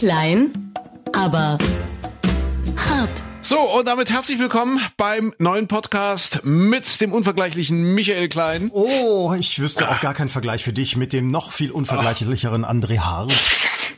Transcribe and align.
Klein, 0.00 0.72
aber 1.12 1.58
hart. 2.88 3.22
So, 3.42 3.60
und 3.60 3.86
damit 3.86 4.10
herzlich 4.10 4.38
willkommen 4.38 4.80
beim 4.96 5.34
neuen 5.36 5.68
Podcast 5.68 6.40
mit 6.42 7.02
dem 7.02 7.12
unvergleichlichen 7.12 7.82
Michael 7.82 8.30
Klein. 8.30 8.70
Oh, 8.72 9.34
ich 9.38 9.58
wüsste 9.58 9.90
auch 9.90 10.00
gar 10.00 10.14
keinen 10.14 10.30
Vergleich 10.30 10.64
für 10.64 10.72
dich 10.72 10.96
mit 10.96 11.12
dem 11.12 11.30
noch 11.30 11.52
viel 11.52 11.70
unvergleichlicheren 11.70 12.64
André 12.64 13.00
Hart. 13.00 13.30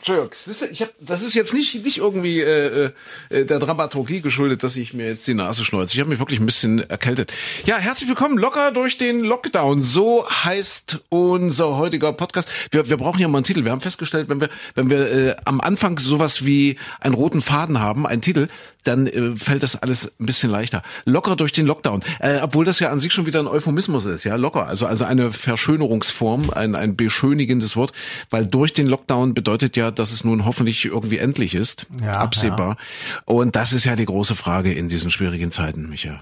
Entschuldigung, 0.03 0.31
das 0.31 0.49
ist, 0.49 0.73
ich 0.73 0.83
hab, 0.83 0.91
das 0.99 1.23
ist 1.23 1.35
jetzt 1.35 1.55
nicht, 1.55 1.85
nicht 1.85 1.99
irgendwie 1.99 2.41
äh, 2.41 2.91
äh, 3.29 3.47
der 3.47 3.61
Dramaturgie 3.61 4.21
geschuldet, 4.21 4.65
dass 4.65 4.75
ich 4.75 4.95
mir 4.95 5.07
jetzt 5.07 5.29
die 5.29 5.35
Nase 5.35 5.65
schneuze. 5.65 5.95
Ich 5.95 6.01
habe 6.01 6.11
mich 6.11 6.19
wirklich 6.19 6.41
ein 6.41 6.47
bisschen 6.47 6.81
erkältet. 6.91 7.33
Ja, 7.67 7.79
herzlich 7.79 8.09
willkommen, 8.09 8.37
locker 8.37 8.73
durch 8.73 8.99
den 8.99 9.21
Lockdown. 9.21 9.81
So 9.81 10.29
heißt 10.29 11.03
unser 11.09 11.77
heutiger 11.77 12.13
Podcast. 12.15 12.49
Wir, 12.73 12.89
wir 12.89 12.97
brauchen 12.97 13.21
ja 13.21 13.29
mal 13.29 13.39
einen 13.39 13.45
Titel. 13.45 13.65
Wir 13.65 13.71
haben 13.71 13.81
festgestellt, 13.81 14.29
wenn 14.29 14.41
wir, 14.41 14.51
wenn 14.75 14.91
wir 14.91 15.13
äh, 15.13 15.37
am 15.45 15.61
Anfang 15.61 15.97
sowas 16.01 16.45
wie 16.45 16.81
einen 16.99 17.15
roten 17.15 17.41
Faden 17.41 17.79
haben, 17.79 18.05
einen 18.05 18.23
Titel, 18.23 18.49
dann 18.85 19.07
äh, 19.07 19.37
fällt 19.37 19.63
das 19.63 19.77
alles 19.77 20.13
ein 20.21 20.27
bisschen 20.27 20.51
leichter. 20.51 20.83
Locker 21.05 21.37
durch 21.37 21.53
den 21.53 21.67
Lockdown. 21.67 22.03
Äh, 22.21 22.41
obwohl 22.43 22.65
das 22.65 22.79
ja 22.79 22.91
an 22.91 23.01
sich 23.01 23.13
schon 23.13 23.27
wieder 23.27 23.41
ein 23.41 23.47
Euphemismus 23.47 24.05
ist, 24.05 24.25
ja, 24.25 24.37
locker. 24.37 24.67
Also, 24.67 24.87
also 24.87 25.05
eine 25.05 25.33
Verschönerungsform, 25.33 26.51
ein, 26.51 26.75
ein 26.75 26.97
beschönigendes 26.97 27.77
Wort, 27.77 27.93
weil 28.31 28.47
durch 28.47 28.73
den 28.73 28.87
Lockdown 28.87 29.35
bedeutet 29.35 29.77
ja, 29.77 29.91
dass 29.91 30.13
es 30.13 30.25
nun 30.25 30.45
hoffentlich 30.45 30.85
irgendwie 30.85 31.19
endlich 31.19 31.55
ist, 31.55 31.87
Ja, 32.03 32.19
absehbar. 32.19 32.77
Und 33.25 33.57
das 33.57 33.73
ist 33.73 33.85
ja 33.85 33.97
die 33.97 34.07
große 34.07 34.35
Frage 34.35 34.73
in 34.73 34.89
diesen 34.89 35.11
schwierigen 35.11 35.51
Zeiten, 35.51 35.89
Micha. 35.89 36.21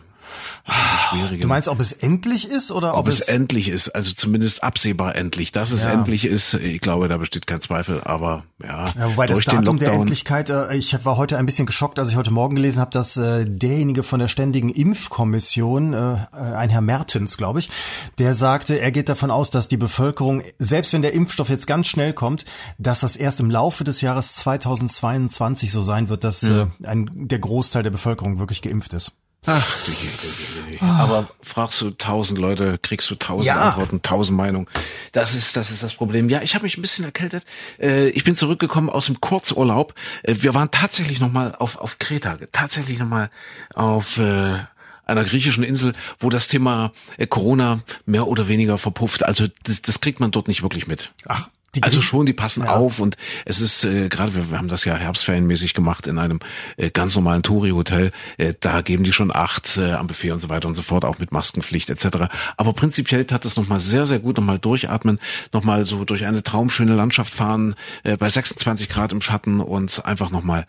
Du 1.41 1.47
meinst, 1.49 1.69
ob 1.69 1.81
es 1.81 1.93
endlich 1.93 2.49
ist 2.49 2.71
oder 2.71 2.97
ob 2.97 3.09
es 3.09 3.23
endlich 3.23 3.69
ist, 3.69 3.89
also 3.91 4.13
zumindest 4.13 4.63
absehbar 4.63 5.17
endlich. 5.17 5.51
Dass 5.53 5.71
es 5.71 5.83
Ja. 5.85 5.93
endlich 5.93 6.25
ist, 6.25 6.55
ich 6.55 6.81
glaube, 6.81 7.09
da 7.09 7.17
besteht 7.17 7.47
kein 7.47 7.61
Zweifel, 7.61 8.01
aber 8.05 8.45
ja, 8.63 8.85
Ja, 8.99 9.11
wobei 9.11 9.27
das 9.27 9.37
durch 9.37 9.47
den 9.47 9.57
Datum 9.65 9.79
der. 9.79 9.93
Endlichkeit, 9.93 10.51
äh, 10.51 10.75
ich 10.77 11.05
war 11.05 11.17
heute 11.17 11.37
ein 11.39 11.47
bisschen 11.47 11.67
geschockt, 11.67 11.99
als 11.99 12.11
ich 12.11 12.17
heute 12.17 12.31
Morgen 12.31 12.55
gelesen 12.55 12.81
habe, 12.81 12.91
dass 12.91 13.17
äh, 13.17 13.45
derjenige 13.47 14.03
von 14.03 14.21
der 14.21 14.29
Ständigen 14.29 14.69
Impfkommission, 14.69 15.93
äh, 15.95 16.17
ein 16.33 16.71
Herr 16.71 16.81
Mertens, 16.81 17.37
glaube 17.37 17.59
ich, 17.61 17.71
der 18.19 18.35
sagte, 18.35 18.79
er 18.81 18.93
geht 18.93 19.09
davon 19.09 19.31
aus, 19.31 19.51
dass 19.51 19.69
die 19.69 19.77
Bevölkerung, 19.77 20.43
selbst 20.59 20.93
wenn 20.93 21.03
der 21.03 21.13
Impfstoff 21.15 21.49
jetzt 21.49 21.67
ganz 21.67 21.89
schnell 21.89 22.13
kommt, 22.13 22.45
dass 22.79 23.01
das 23.01 23.17
erst 23.17 23.41
im 23.41 23.51
Laufe 23.51 23.85
des 23.85 24.01
Jahres 24.01 24.35
2022 24.35 25.73
so 25.73 25.81
sein 25.81 26.09
wird, 26.09 26.25
dass 26.25 26.43
Hm. 26.43 26.73
äh, 26.83 26.87
ein, 26.87 27.11
der 27.15 27.39
Großteil 27.39 27.83
der 27.83 27.91
Bevölkerung 27.91 28.39
wirklich 28.39 28.63
geimpft 28.63 28.93
ist. 28.95 29.13
Ach, 29.47 29.79
du. 29.87 30.85
aber 30.85 31.29
fragst 31.43 31.81
du 31.81 31.91
tausend 31.91 32.39
Leute, 32.39 32.79
kriegst 32.83 33.11
du 33.11 33.15
tausend 33.15 33.47
Ja. 33.47 33.57
Antworten, 33.71 34.03
tausend 34.03 34.37
Meinungen. 34.37 34.67
Das 35.13 35.35
ist, 35.35 35.57
das 35.57 35.71
ist 35.71 35.83
das 35.83 35.95
Problem. 35.95 36.29
Ja, 36.29 36.43
ich 36.43 36.55
habe 36.55 36.65
mich 36.65 36.77
ein 36.77 36.83
bisschen 36.83 37.05
erkältet. 37.07 37.45
Äh, 37.81 38.11
ich 38.11 38.25
bin 38.25 38.35
zurückgekommen 38.35 38.91
aus 38.91 39.07
dem 39.07 39.21
Kurzurlaub. 39.21 39.95
Äh, 40.23 40.37
wir 40.41 40.55
waren 40.55 40.71
tatsächlich 40.71 41.21
noch 41.21 41.33
mal 41.33 41.55
auf 41.55 41.77
auf 41.79 41.99
Kreta, 41.99 42.37
tatsächlich 42.53 42.99
noch 42.99 43.09
mal 43.09 43.31
auf 43.75 44.19
äh, 44.19 44.59
einer 45.07 45.25
griechischen 45.25 45.65
Insel, 45.65 45.95
wo 46.19 46.29
das 46.31 46.47
Thema 46.49 46.93
äh, 47.17 47.27
Corona 47.27 47.81
mehr 48.07 48.27
oder 48.29 48.47
weniger 48.47 48.79
verpufft. 48.79 49.25
Also 49.25 49.47
das, 49.65 49.83
das 49.83 50.01
kriegt 50.01 50.21
man 50.21 50.31
dort 50.31 50.49
nicht 50.49 50.63
wirklich 50.63 50.87
mit. 50.87 51.13
Ach, 51.27 51.49
die 51.75 51.83
Also 51.83 52.01
schon, 52.01 52.27
die 52.27 52.33
passen 52.33 52.65
Ja. 52.65 52.71
auf 52.77 52.99
und 52.99 53.17
es 53.45 53.61
ist 53.61 53.85
äh, 53.85 54.09
gerade, 54.09 54.35
wir, 54.35 54.51
wir 54.51 54.59
haben 54.59 54.69
das 54.69 54.85
ja 54.85 54.97
herbstferienmäßig 54.97 55.75
gemacht 55.75 56.07
in 56.07 56.19
einem 56.19 56.41
äh, 56.77 56.91
ganz 56.91 57.15
normalen 57.15 57.43
Touri-Hotel. 57.43 58.11
Äh, 58.39 58.55
da 58.61 58.81
geben 58.81 59.05
die 59.05 59.13
schon 59.13 59.35
acht 59.35 59.77
äh, 59.77 59.93
am 59.93 60.07
Buffet 60.07 60.33
und 60.33 60.41
so 60.41 60.49
weiter 60.49 60.69
und 60.69 60.75
so 60.75 60.83
fort, 60.83 61.05
auch 61.05 61.19
mit 61.19 61.33
Maskenpflicht 61.33 61.91
etc. 61.91 62.29
Aber 62.57 62.73
prinzipiell 62.73 63.25
tat 63.25 63.45
es 63.45 63.57
nochmal 63.57 63.79
sehr, 63.81 64.07
sehr 64.07 64.19
gut, 64.19 64.37
nochmal 64.37 64.59
durchatmen, 64.59 65.21
nochmal 65.53 65.87
so 65.87 66.05
durch 66.05 66.25
eine 66.27 66.43
traumschöne 66.43 66.95
Landschaft 66.95 67.33
fahren, 67.33 67.75
äh, 68.03 68.17
bei 68.17 68.29
26 68.29 68.89
Grad 68.89 69.13
im 69.13 69.21
Schatten 69.21 69.61
und 69.61 70.05
einfach 70.05 70.31
nochmal 70.31 70.67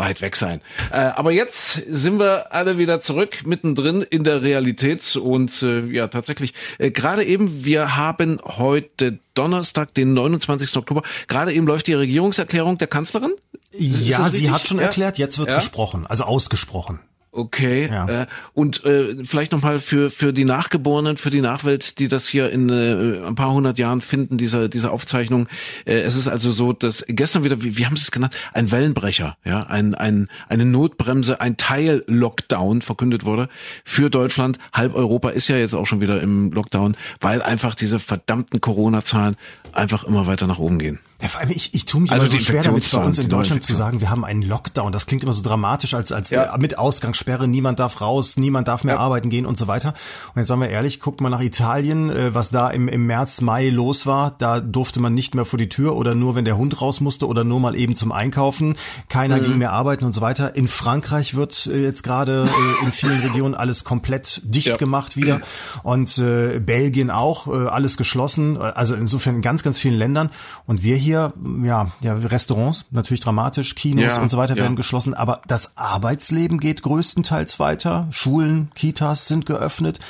weit 0.00 0.20
weg 0.22 0.34
sein. 0.34 0.60
Äh, 0.90 0.96
aber 0.96 1.30
jetzt 1.30 1.74
sind 1.88 2.18
wir 2.18 2.52
alle 2.52 2.78
wieder 2.78 3.00
zurück, 3.00 3.46
mittendrin 3.46 4.02
in 4.02 4.24
der 4.24 4.42
Realität 4.42 5.14
und 5.16 5.62
äh, 5.62 5.82
ja, 5.86 6.08
tatsächlich, 6.08 6.54
äh, 6.78 6.90
gerade 6.90 7.22
eben, 7.24 7.64
wir 7.64 7.96
haben 7.96 8.40
heute 8.44 9.18
Donnerstag, 9.34 9.94
den 9.94 10.14
29. 10.14 10.76
Oktober, 10.76 11.02
gerade 11.28 11.52
eben 11.52 11.66
läuft 11.66 11.86
die 11.86 11.94
Regierungserklärung 11.94 12.78
der 12.78 12.88
Kanzlerin. 12.88 13.32
Ist 13.72 14.06
Ja, 14.08 14.28
sie 14.30 14.50
hat 14.50 14.66
schon 14.66 14.78
Ja? 14.78 14.84
erklärt, 14.84 15.18
jetzt 15.18 15.38
wird 15.38 15.50
Ja? 15.50 15.56
gesprochen, 15.56 16.06
also 16.06 16.24
ausgesprochen. 16.24 16.98
Okay. 17.32 17.88
Ja. 17.88 18.22
Äh, 18.22 18.26
und 18.54 18.84
äh, 18.84 19.24
vielleicht 19.24 19.52
nochmal 19.52 19.78
für 19.78 20.10
für 20.10 20.32
die 20.32 20.44
Nachgeborenen, 20.44 21.16
für 21.16 21.30
die 21.30 21.40
Nachwelt, 21.40 22.00
die 22.00 22.08
das 22.08 22.26
hier 22.26 22.50
in 22.50 22.68
äh, 22.68 23.24
ein 23.24 23.36
paar 23.36 23.52
hundert 23.52 23.78
Jahren 23.78 24.00
finden, 24.00 24.36
diese 24.36 24.68
diese 24.68 24.90
Aufzeichnung. 24.90 25.46
Äh, 25.84 26.00
es 26.00 26.16
ist 26.16 26.26
also 26.26 26.50
so, 26.50 26.72
dass 26.72 27.04
gestern 27.06 27.44
wieder, 27.44 27.62
wie, 27.62 27.78
wie 27.78 27.86
haben 27.86 27.96
Sie 27.96 28.02
es 28.02 28.10
genannt, 28.10 28.34
ein 28.52 28.72
Wellenbrecher, 28.72 29.36
ja, 29.44 29.60
ein 29.60 29.94
ein 29.94 30.28
eine 30.48 30.64
Notbremse, 30.64 31.40
ein 31.40 31.56
Teil 31.56 32.02
Lockdown 32.08 32.82
verkündet 32.82 33.24
wurde 33.24 33.48
für 33.84 34.10
Deutschland. 34.10 34.58
Halb 34.72 34.96
Europa 34.96 35.30
ist 35.30 35.46
ja 35.46 35.56
jetzt 35.56 35.74
auch 35.74 35.86
schon 35.86 36.00
wieder 36.00 36.20
im 36.20 36.50
Lockdown, 36.50 36.96
weil 37.20 37.42
einfach 37.42 37.76
diese 37.76 38.00
verdammten 38.00 38.60
Corona-Zahlen 38.60 39.36
einfach 39.72 40.02
immer 40.02 40.26
weiter 40.26 40.48
nach 40.48 40.58
oben 40.58 40.80
gehen. 40.80 40.98
Ja, 41.22 41.28
vor 41.28 41.40
allem, 41.40 41.50
ich, 41.50 41.74
ich 41.74 41.84
tue 41.84 42.00
mich 42.00 42.10
Also 42.12 42.24
immer 42.24 42.32
so 42.32 42.38
schwer 42.38 42.62
damit, 42.62 42.90
bei 42.90 43.04
uns 43.04 43.18
in 43.18 43.28
Deutschland 43.28 43.62
zu 43.62 43.74
sagen, 43.74 44.00
wir 44.00 44.08
haben 44.10 44.24
einen 44.24 44.42
Lockdown. 44.42 44.90
Das 44.92 45.06
klingt 45.06 45.22
immer 45.22 45.32
so 45.32 45.42
dramatisch, 45.42 45.92
als, 45.94 46.12
als 46.12 46.30
Ja. 46.30 46.56
mit 46.58 46.78
Ausgangssperre, 46.78 47.46
niemand 47.46 47.78
darf 47.78 48.00
raus, 48.00 48.36
niemand 48.36 48.68
darf 48.68 48.84
mehr 48.84 48.94
Ja. 48.94 49.00
arbeiten 49.00 49.28
gehen 49.28 49.44
und 49.46 49.56
so 49.58 49.66
weiter. 49.68 49.90
Und 50.34 50.36
jetzt 50.38 50.48
sagen 50.48 50.60
wir 50.62 50.70
ehrlich, 50.70 50.98
guckt 51.00 51.20
mal 51.20 51.28
nach 51.28 51.42
Italien, 51.42 52.08
äh, 52.10 52.34
was 52.34 52.50
da 52.50 52.70
im, 52.70 52.88
im 52.88 53.06
März, 53.06 53.40
Mai 53.42 53.68
los 53.68 54.06
war. 54.06 54.34
Da 54.38 54.60
durfte 54.60 55.00
man 55.00 55.12
nicht 55.12 55.34
mehr 55.34 55.44
vor 55.44 55.58
die 55.58 55.68
Tür 55.68 55.94
oder 55.96 56.14
nur, 56.14 56.34
wenn 56.36 56.44
der 56.46 56.56
Hund 56.56 56.80
raus 56.80 57.00
musste 57.00 57.26
oder 57.26 57.44
nur 57.44 57.60
mal 57.60 57.76
eben 57.76 57.96
zum 57.96 58.12
Einkaufen. 58.12 58.76
Keiner 59.08 59.36
Mhm. 59.36 59.42
ging 59.42 59.58
mehr 59.58 59.72
arbeiten 59.72 60.04
und 60.04 60.12
so 60.12 60.20
weiter. 60.22 60.56
In 60.56 60.68
Frankreich 60.68 61.34
wird 61.34 61.66
äh, 61.66 61.82
jetzt 61.82 62.02
gerade 62.02 62.48
äh, 62.80 62.84
in 62.84 62.92
vielen 62.92 63.20
Regionen 63.20 63.54
alles 63.54 63.84
komplett 63.84 64.40
dicht 64.44 64.68
Ja. 64.68 64.76
gemacht 64.76 65.16
wieder. 65.16 65.40
Und 65.82 66.16
äh, 66.18 66.60
Belgien 66.60 67.10
auch, 67.10 67.46
äh, 67.46 67.66
alles 67.68 67.96
geschlossen. 67.96 68.56
Also 68.56 68.94
insofern 68.94 69.36
in 69.36 69.42
ganz, 69.42 69.62
ganz 69.62 69.76
vielen 69.76 69.96
Ländern. 69.96 70.30
Und 70.66 70.82
wir 70.82 70.96
hier, 70.96 71.09
ja, 71.10 71.92
ja, 72.00 72.14
Restaurants, 72.14 72.86
natürlich 72.90 73.20
dramatisch, 73.20 73.74
Kinos 73.74 74.16
Ja, 74.16 74.22
und 74.22 74.30
so 74.30 74.38
weiter 74.38 74.56
ja. 74.56 74.62
werden 74.62 74.76
geschlossen. 74.76 75.14
Aber 75.14 75.40
das 75.46 75.76
Arbeitsleben 75.76 76.58
geht 76.58 76.82
größtenteils 76.82 77.58
weiter. 77.58 78.06
Schulen, 78.10 78.70
Kitas 78.74 79.28
sind 79.28 79.46
geöffnet. 79.46 80.00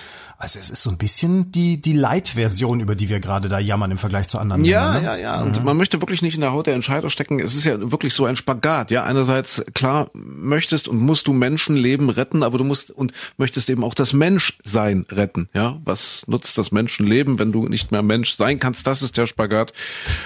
Also 0.42 0.58
es 0.58 0.70
ist 0.70 0.82
so 0.82 0.88
ein 0.88 0.96
bisschen 0.96 1.52
die, 1.52 1.76
die 1.82 1.92
Light-Version, 1.92 2.80
über 2.80 2.94
die 2.94 3.10
wir 3.10 3.20
gerade 3.20 3.50
da 3.50 3.58
jammern 3.58 3.90
im 3.90 3.98
Vergleich 3.98 4.26
zu 4.28 4.38
anderen 4.38 4.64
Ja, 4.64 4.94
Ländern. 4.94 5.02
ne? 5.16 5.20
ja, 5.22 5.36
ja. 5.36 5.42
Und 5.42 5.62
man 5.64 5.76
möchte 5.76 6.00
wirklich 6.00 6.22
nicht 6.22 6.34
in 6.34 6.40
der 6.40 6.52
Haut 6.52 6.66
der 6.66 6.72
Entscheider 6.74 7.10
stecken. 7.10 7.40
Es 7.40 7.54
ist 7.54 7.64
ja 7.64 7.90
wirklich 7.92 8.14
so 8.14 8.24
ein 8.24 8.36
Spagat. 8.36 8.90
Ja, 8.90 9.04
einerseits 9.04 9.62
klar 9.74 10.08
möchtest 10.14 10.88
und 10.88 10.98
musst 10.98 11.26
du 11.26 11.34
Menschenleben 11.34 12.08
retten, 12.08 12.42
aber 12.42 12.56
du 12.56 12.64
musst 12.64 12.90
und 12.90 13.12
möchtest 13.36 13.68
eben 13.68 13.84
auch 13.84 13.92
das 13.92 14.14
Menschsein 14.14 15.04
retten. 15.10 15.50
Ja, 15.52 15.78
was 15.84 16.24
nutzt 16.26 16.56
das 16.56 16.72
Menschenleben, 16.72 17.38
wenn 17.38 17.52
du 17.52 17.68
nicht 17.68 17.92
mehr 17.92 18.02
Mensch 18.02 18.34
sein 18.36 18.58
kannst? 18.58 18.86
Das 18.86 19.02
ist 19.02 19.18
der 19.18 19.26
Spagat. 19.26 19.74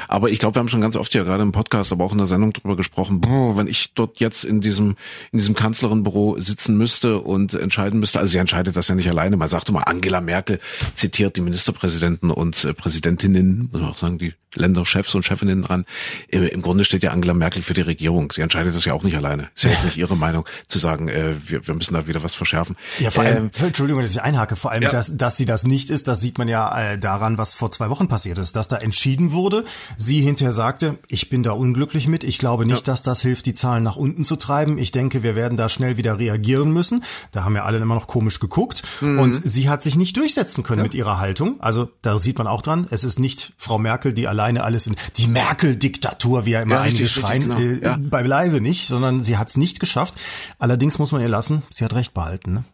Aber 0.06 0.30
ich 0.30 0.38
glaube, 0.38 0.54
wir 0.54 0.60
haben 0.60 0.68
schon 0.68 0.80
ganz 0.80 0.94
oft 0.94 1.12
ja 1.14 1.24
gerade 1.24 1.42
im 1.42 1.50
Podcast, 1.50 1.90
aber 1.90 2.04
auch 2.04 2.12
in 2.12 2.18
der 2.18 2.28
Sendung 2.28 2.52
drüber 2.52 2.76
gesprochen. 2.76 3.20
Boah, 3.20 3.56
wenn 3.56 3.66
ich 3.66 3.94
dort 3.94 4.20
jetzt 4.20 4.44
in 4.44 4.60
diesem 4.60 4.94
in 5.32 5.40
diesem 5.40 5.56
Kanzlerinbüro 5.56 6.38
sitzen 6.38 6.78
müsste 6.78 7.18
und 7.18 7.54
entscheiden 7.54 7.98
müsste, 7.98 8.20
also 8.20 8.30
sie 8.30 8.38
entscheidet 8.38 8.76
das 8.76 8.86
ja 8.86 8.94
nicht 8.94 9.08
alleine. 9.10 9.36
Man 9.36 9.48
sagt 9.48 9.68
immer, 9.70 9.88
Angela 10.04 10.20
Merkel 10.20 10.60
zitiert 10.92 11.36
die 11.36 11.40
Ministerpräsidenten 11.40 12.30
und 12.30 12.62
äh, 12.66 12.74
Präsidentinnen, 12.74 13.70
muss 13.72 13.80
man 13.80 13.90
auch 13.90 13.96
sagen, 13.96 14.18
die 14.18 14.34
Länderchefs 14.56 15.12
und 15.16 15.24
Chefinnen 15.24 15.62
dran. 15.62 15.84
Im, 16.28 16.44
Im 16.44 16.62
Grunde 16.62 16.84
steht 16.84 17.02
ja 17.02 17.10
Angela 17.10 17.34
Merkel 17.34 17.60
für 17.60 17.74
die 17.74 17.80
Regierung. 17.80 18.30
Sie 18.30 18.40
entscheidet 18.40 18.76
das 18.76 18.84
ja 18.84 18.92
auch 18.92 19.02
nicht 19.02 19.16
alleine. 19.16 19.48
Ist 19.56 19.64
ja 19.64 19.70
jetzt 19.70 19.84
nicht 19.84 19.96
ihre 19.96 20.16
Meinung 20.16 20.44
zu 20.68 20.78
sagen, 20.78 21.08
äh, 21.08 21.34
wir, 21.44 21.66
wir 21.66 21.74
müssen 21.74 21.94
da 21.94 22.06
wieder 22.06 22.22
was 22.22 22.34
verschärfen. 22.34 22.76
Ja, 23.00 23.10
vor 23.10 23.24
allem, 23.24 23.50
Ähm, 23.58 23.66
Entschuldigung, 23.66 24.02
dass 24.02 24.12
ich 24.12 24.22
einhake, 24.22 24.54
vor 24.54 24.70
allem, 24.70 24.82
ja. 24.84 24.90
dass, 24.90 25.16
dass 25.16 25.36
sie 25.36 25.46
das 25.46 25.64
nicht 25.64 25.90
ist, 25.90 26.06
das 26.06 26.20
sieht 26.20 26.38
man 26.38 26.46
ja 26.46 26.92
äh, 26.92 26.98
daran, 26.98 27.36
was 27.38 27.54
vor 27.54 27.70
zwei 27.72 27.88
Wochen 27.90 28.06
passiert 28.06 28.38
ist, 28.38 28.54
dass 28.54 28.68
da 28.68 28.76
entschieden 28.76 29.32
wurde, 29.32 29.64
sie 29.96 30.20
hinterher 30.20 30.52
sagte, 30.52 30.98
ich 31.08 31.30
bin 31.30 31.42
da 31.42 31.50
unglücklich 31.52 32.06
mit, 32.06 32.22
ich 32.22 32.38
glaube 32.38 32.64
nicht, 32.66 32.86
dass 32.86 33.02
das 33.02 33.22
hilft, 33.22 33.46
die 33.46 33.54
Zahlen 33.54 33.82
nach 33.82 33.96
unten 33.96 34.24
zu 34.24 34.36
treiben, 34.36 34.78
ich 34.78 34.92
denke, 34.92 35.24
wir 35.24 35.34
werden 35.34 35.56
da 35.56 35.68
schnell 35.68 35.96
wieder 35.96 36.18
reagieren 36.20 36.70
müssen, 36.72 37.02
da 37.32 37.42
haben 37.44 37.56
ja 37.56 37.64
alle 37.64 37.78
immer 37.78 37.94
noch 37.94 38.06
komisch 38.06 38.38
geguckt 38.38 38.82
Mhm. 39.00 39.18
und 39.18 39.40
sie 39.42 39.68
hat 39.68 39.82
sich 39.82 39.93
nicht 39.96 40.16
durchsetzen 40.16 40.62
können 40.64 40.82
mit 40.82 40.94
ihrer 40.94 41.18
Haltung, 41.18 41.60
also 41.60 41.88
da 42.02 42.18
sieht 42.18 42.38
man 42.38 42.46
auch 42.46 42.62
dran, 42.62 42.86
es 42.90 43.04
ist 43.04 43.18
nicht 43.18 43.52
Frau 43.58 43.78
Merkel, 43.78 44.12
die 44.12 44.28
alleine 44.28 44.64
alles 44.64 44.86
in, 44.86 44.96
die 45.16 45.26
Merkel-Diktatur, 45.28 46.46
wie 46.46 46.50
ja 46.52 46.62
immer 46.62 46.76
Ja, 46.76 46.80
einige 46.82 47.08
schreien, 47.08 47.42
genau. 47.42 47.58
äh, 47.58 47.82
Ja. 47.82 47.96
beileibe 47.98 48.60
nicht, 48.60 48.86
sondern 48.86 49.24
sie 49.24 49.36
hat 49.36 49.48
es 49.48 49.56
nicht 49.56 49.80
geschafft, 49.80 50.14
allerdings 50.58 50.98
muss 50.98 51.12
man 51.12 51.20
ihr 51.20 51.28
lassen, 51.28 51.62
sie 51.72 51.84
hat 51.84 51.94
recht 51.94 52.14
behalten, 52.14 52.52
ne? 52.52 52.64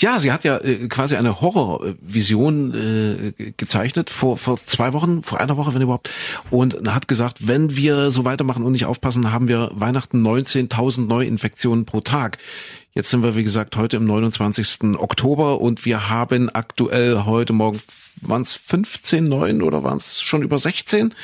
Ja, 0.00 0.18
sie 0.18 0.32
hat 0.32 0.42
ja 0.42 0.58
äh, 0.58 0.88
quasi 0.88 1.14
eine 1.14 1.40
Horrorvision 1.40 2.74
äh, 3.38 3.52
gezeichnet 3.56 4.10
vor 4.10 4.36
vor 4.36 4.58
zwei 4.58 4.92
Wochen, 4.92 5.22
vor 5.22 5.40
einer 5.40 5.56
Woche, 5.56 5.72
wenn 5.74 5.82
überhaupt, 5.82 6.10
und 6.50 6.92
hat 6.92 7.06
gesagt, 7.08 7.46
wenn 7.46 7.76
wir 7.76 8.10
so 8.10 8.24
weitermachen 8.24 8.64
und 8.64 8.72
nicht 8.72 8.86
aufpassen, 8.86 9.32
haben 9.32 9.46
wir 9.46 9.70
Weihnachten 9.74 10.26
19.000 10.26 11.06
Neuinfektionen 11.06 11.84
pro 11.84 12.00
Tag. 12.00 12.38
Jetzt 12.92 13.10
sind 13.10 13.22
wir, 13.22 13.36
wie 13.36 13.44
gesagt, 13.44 13.76
heute 13.76 13.96
im 13.96 14.04
29. 14.04 14.98
Oktober 14.98 15.60
und 15.60 15.84
wir 15.84 16.08
haben 16.08 16.50
aktuell 16.50 17.24
heute 17.24 17.52
Morgen, 17.52 17.80
waren 18.20 18.42
es 18.42 18.54
15 18.54 19.22
neun 19.22 19.62
oder 19.62 19.84
waren 19.84 19.98
es 19.98 20.20
schon 20.20 20.42
über 20.42 20.58
16? 20.58 21.14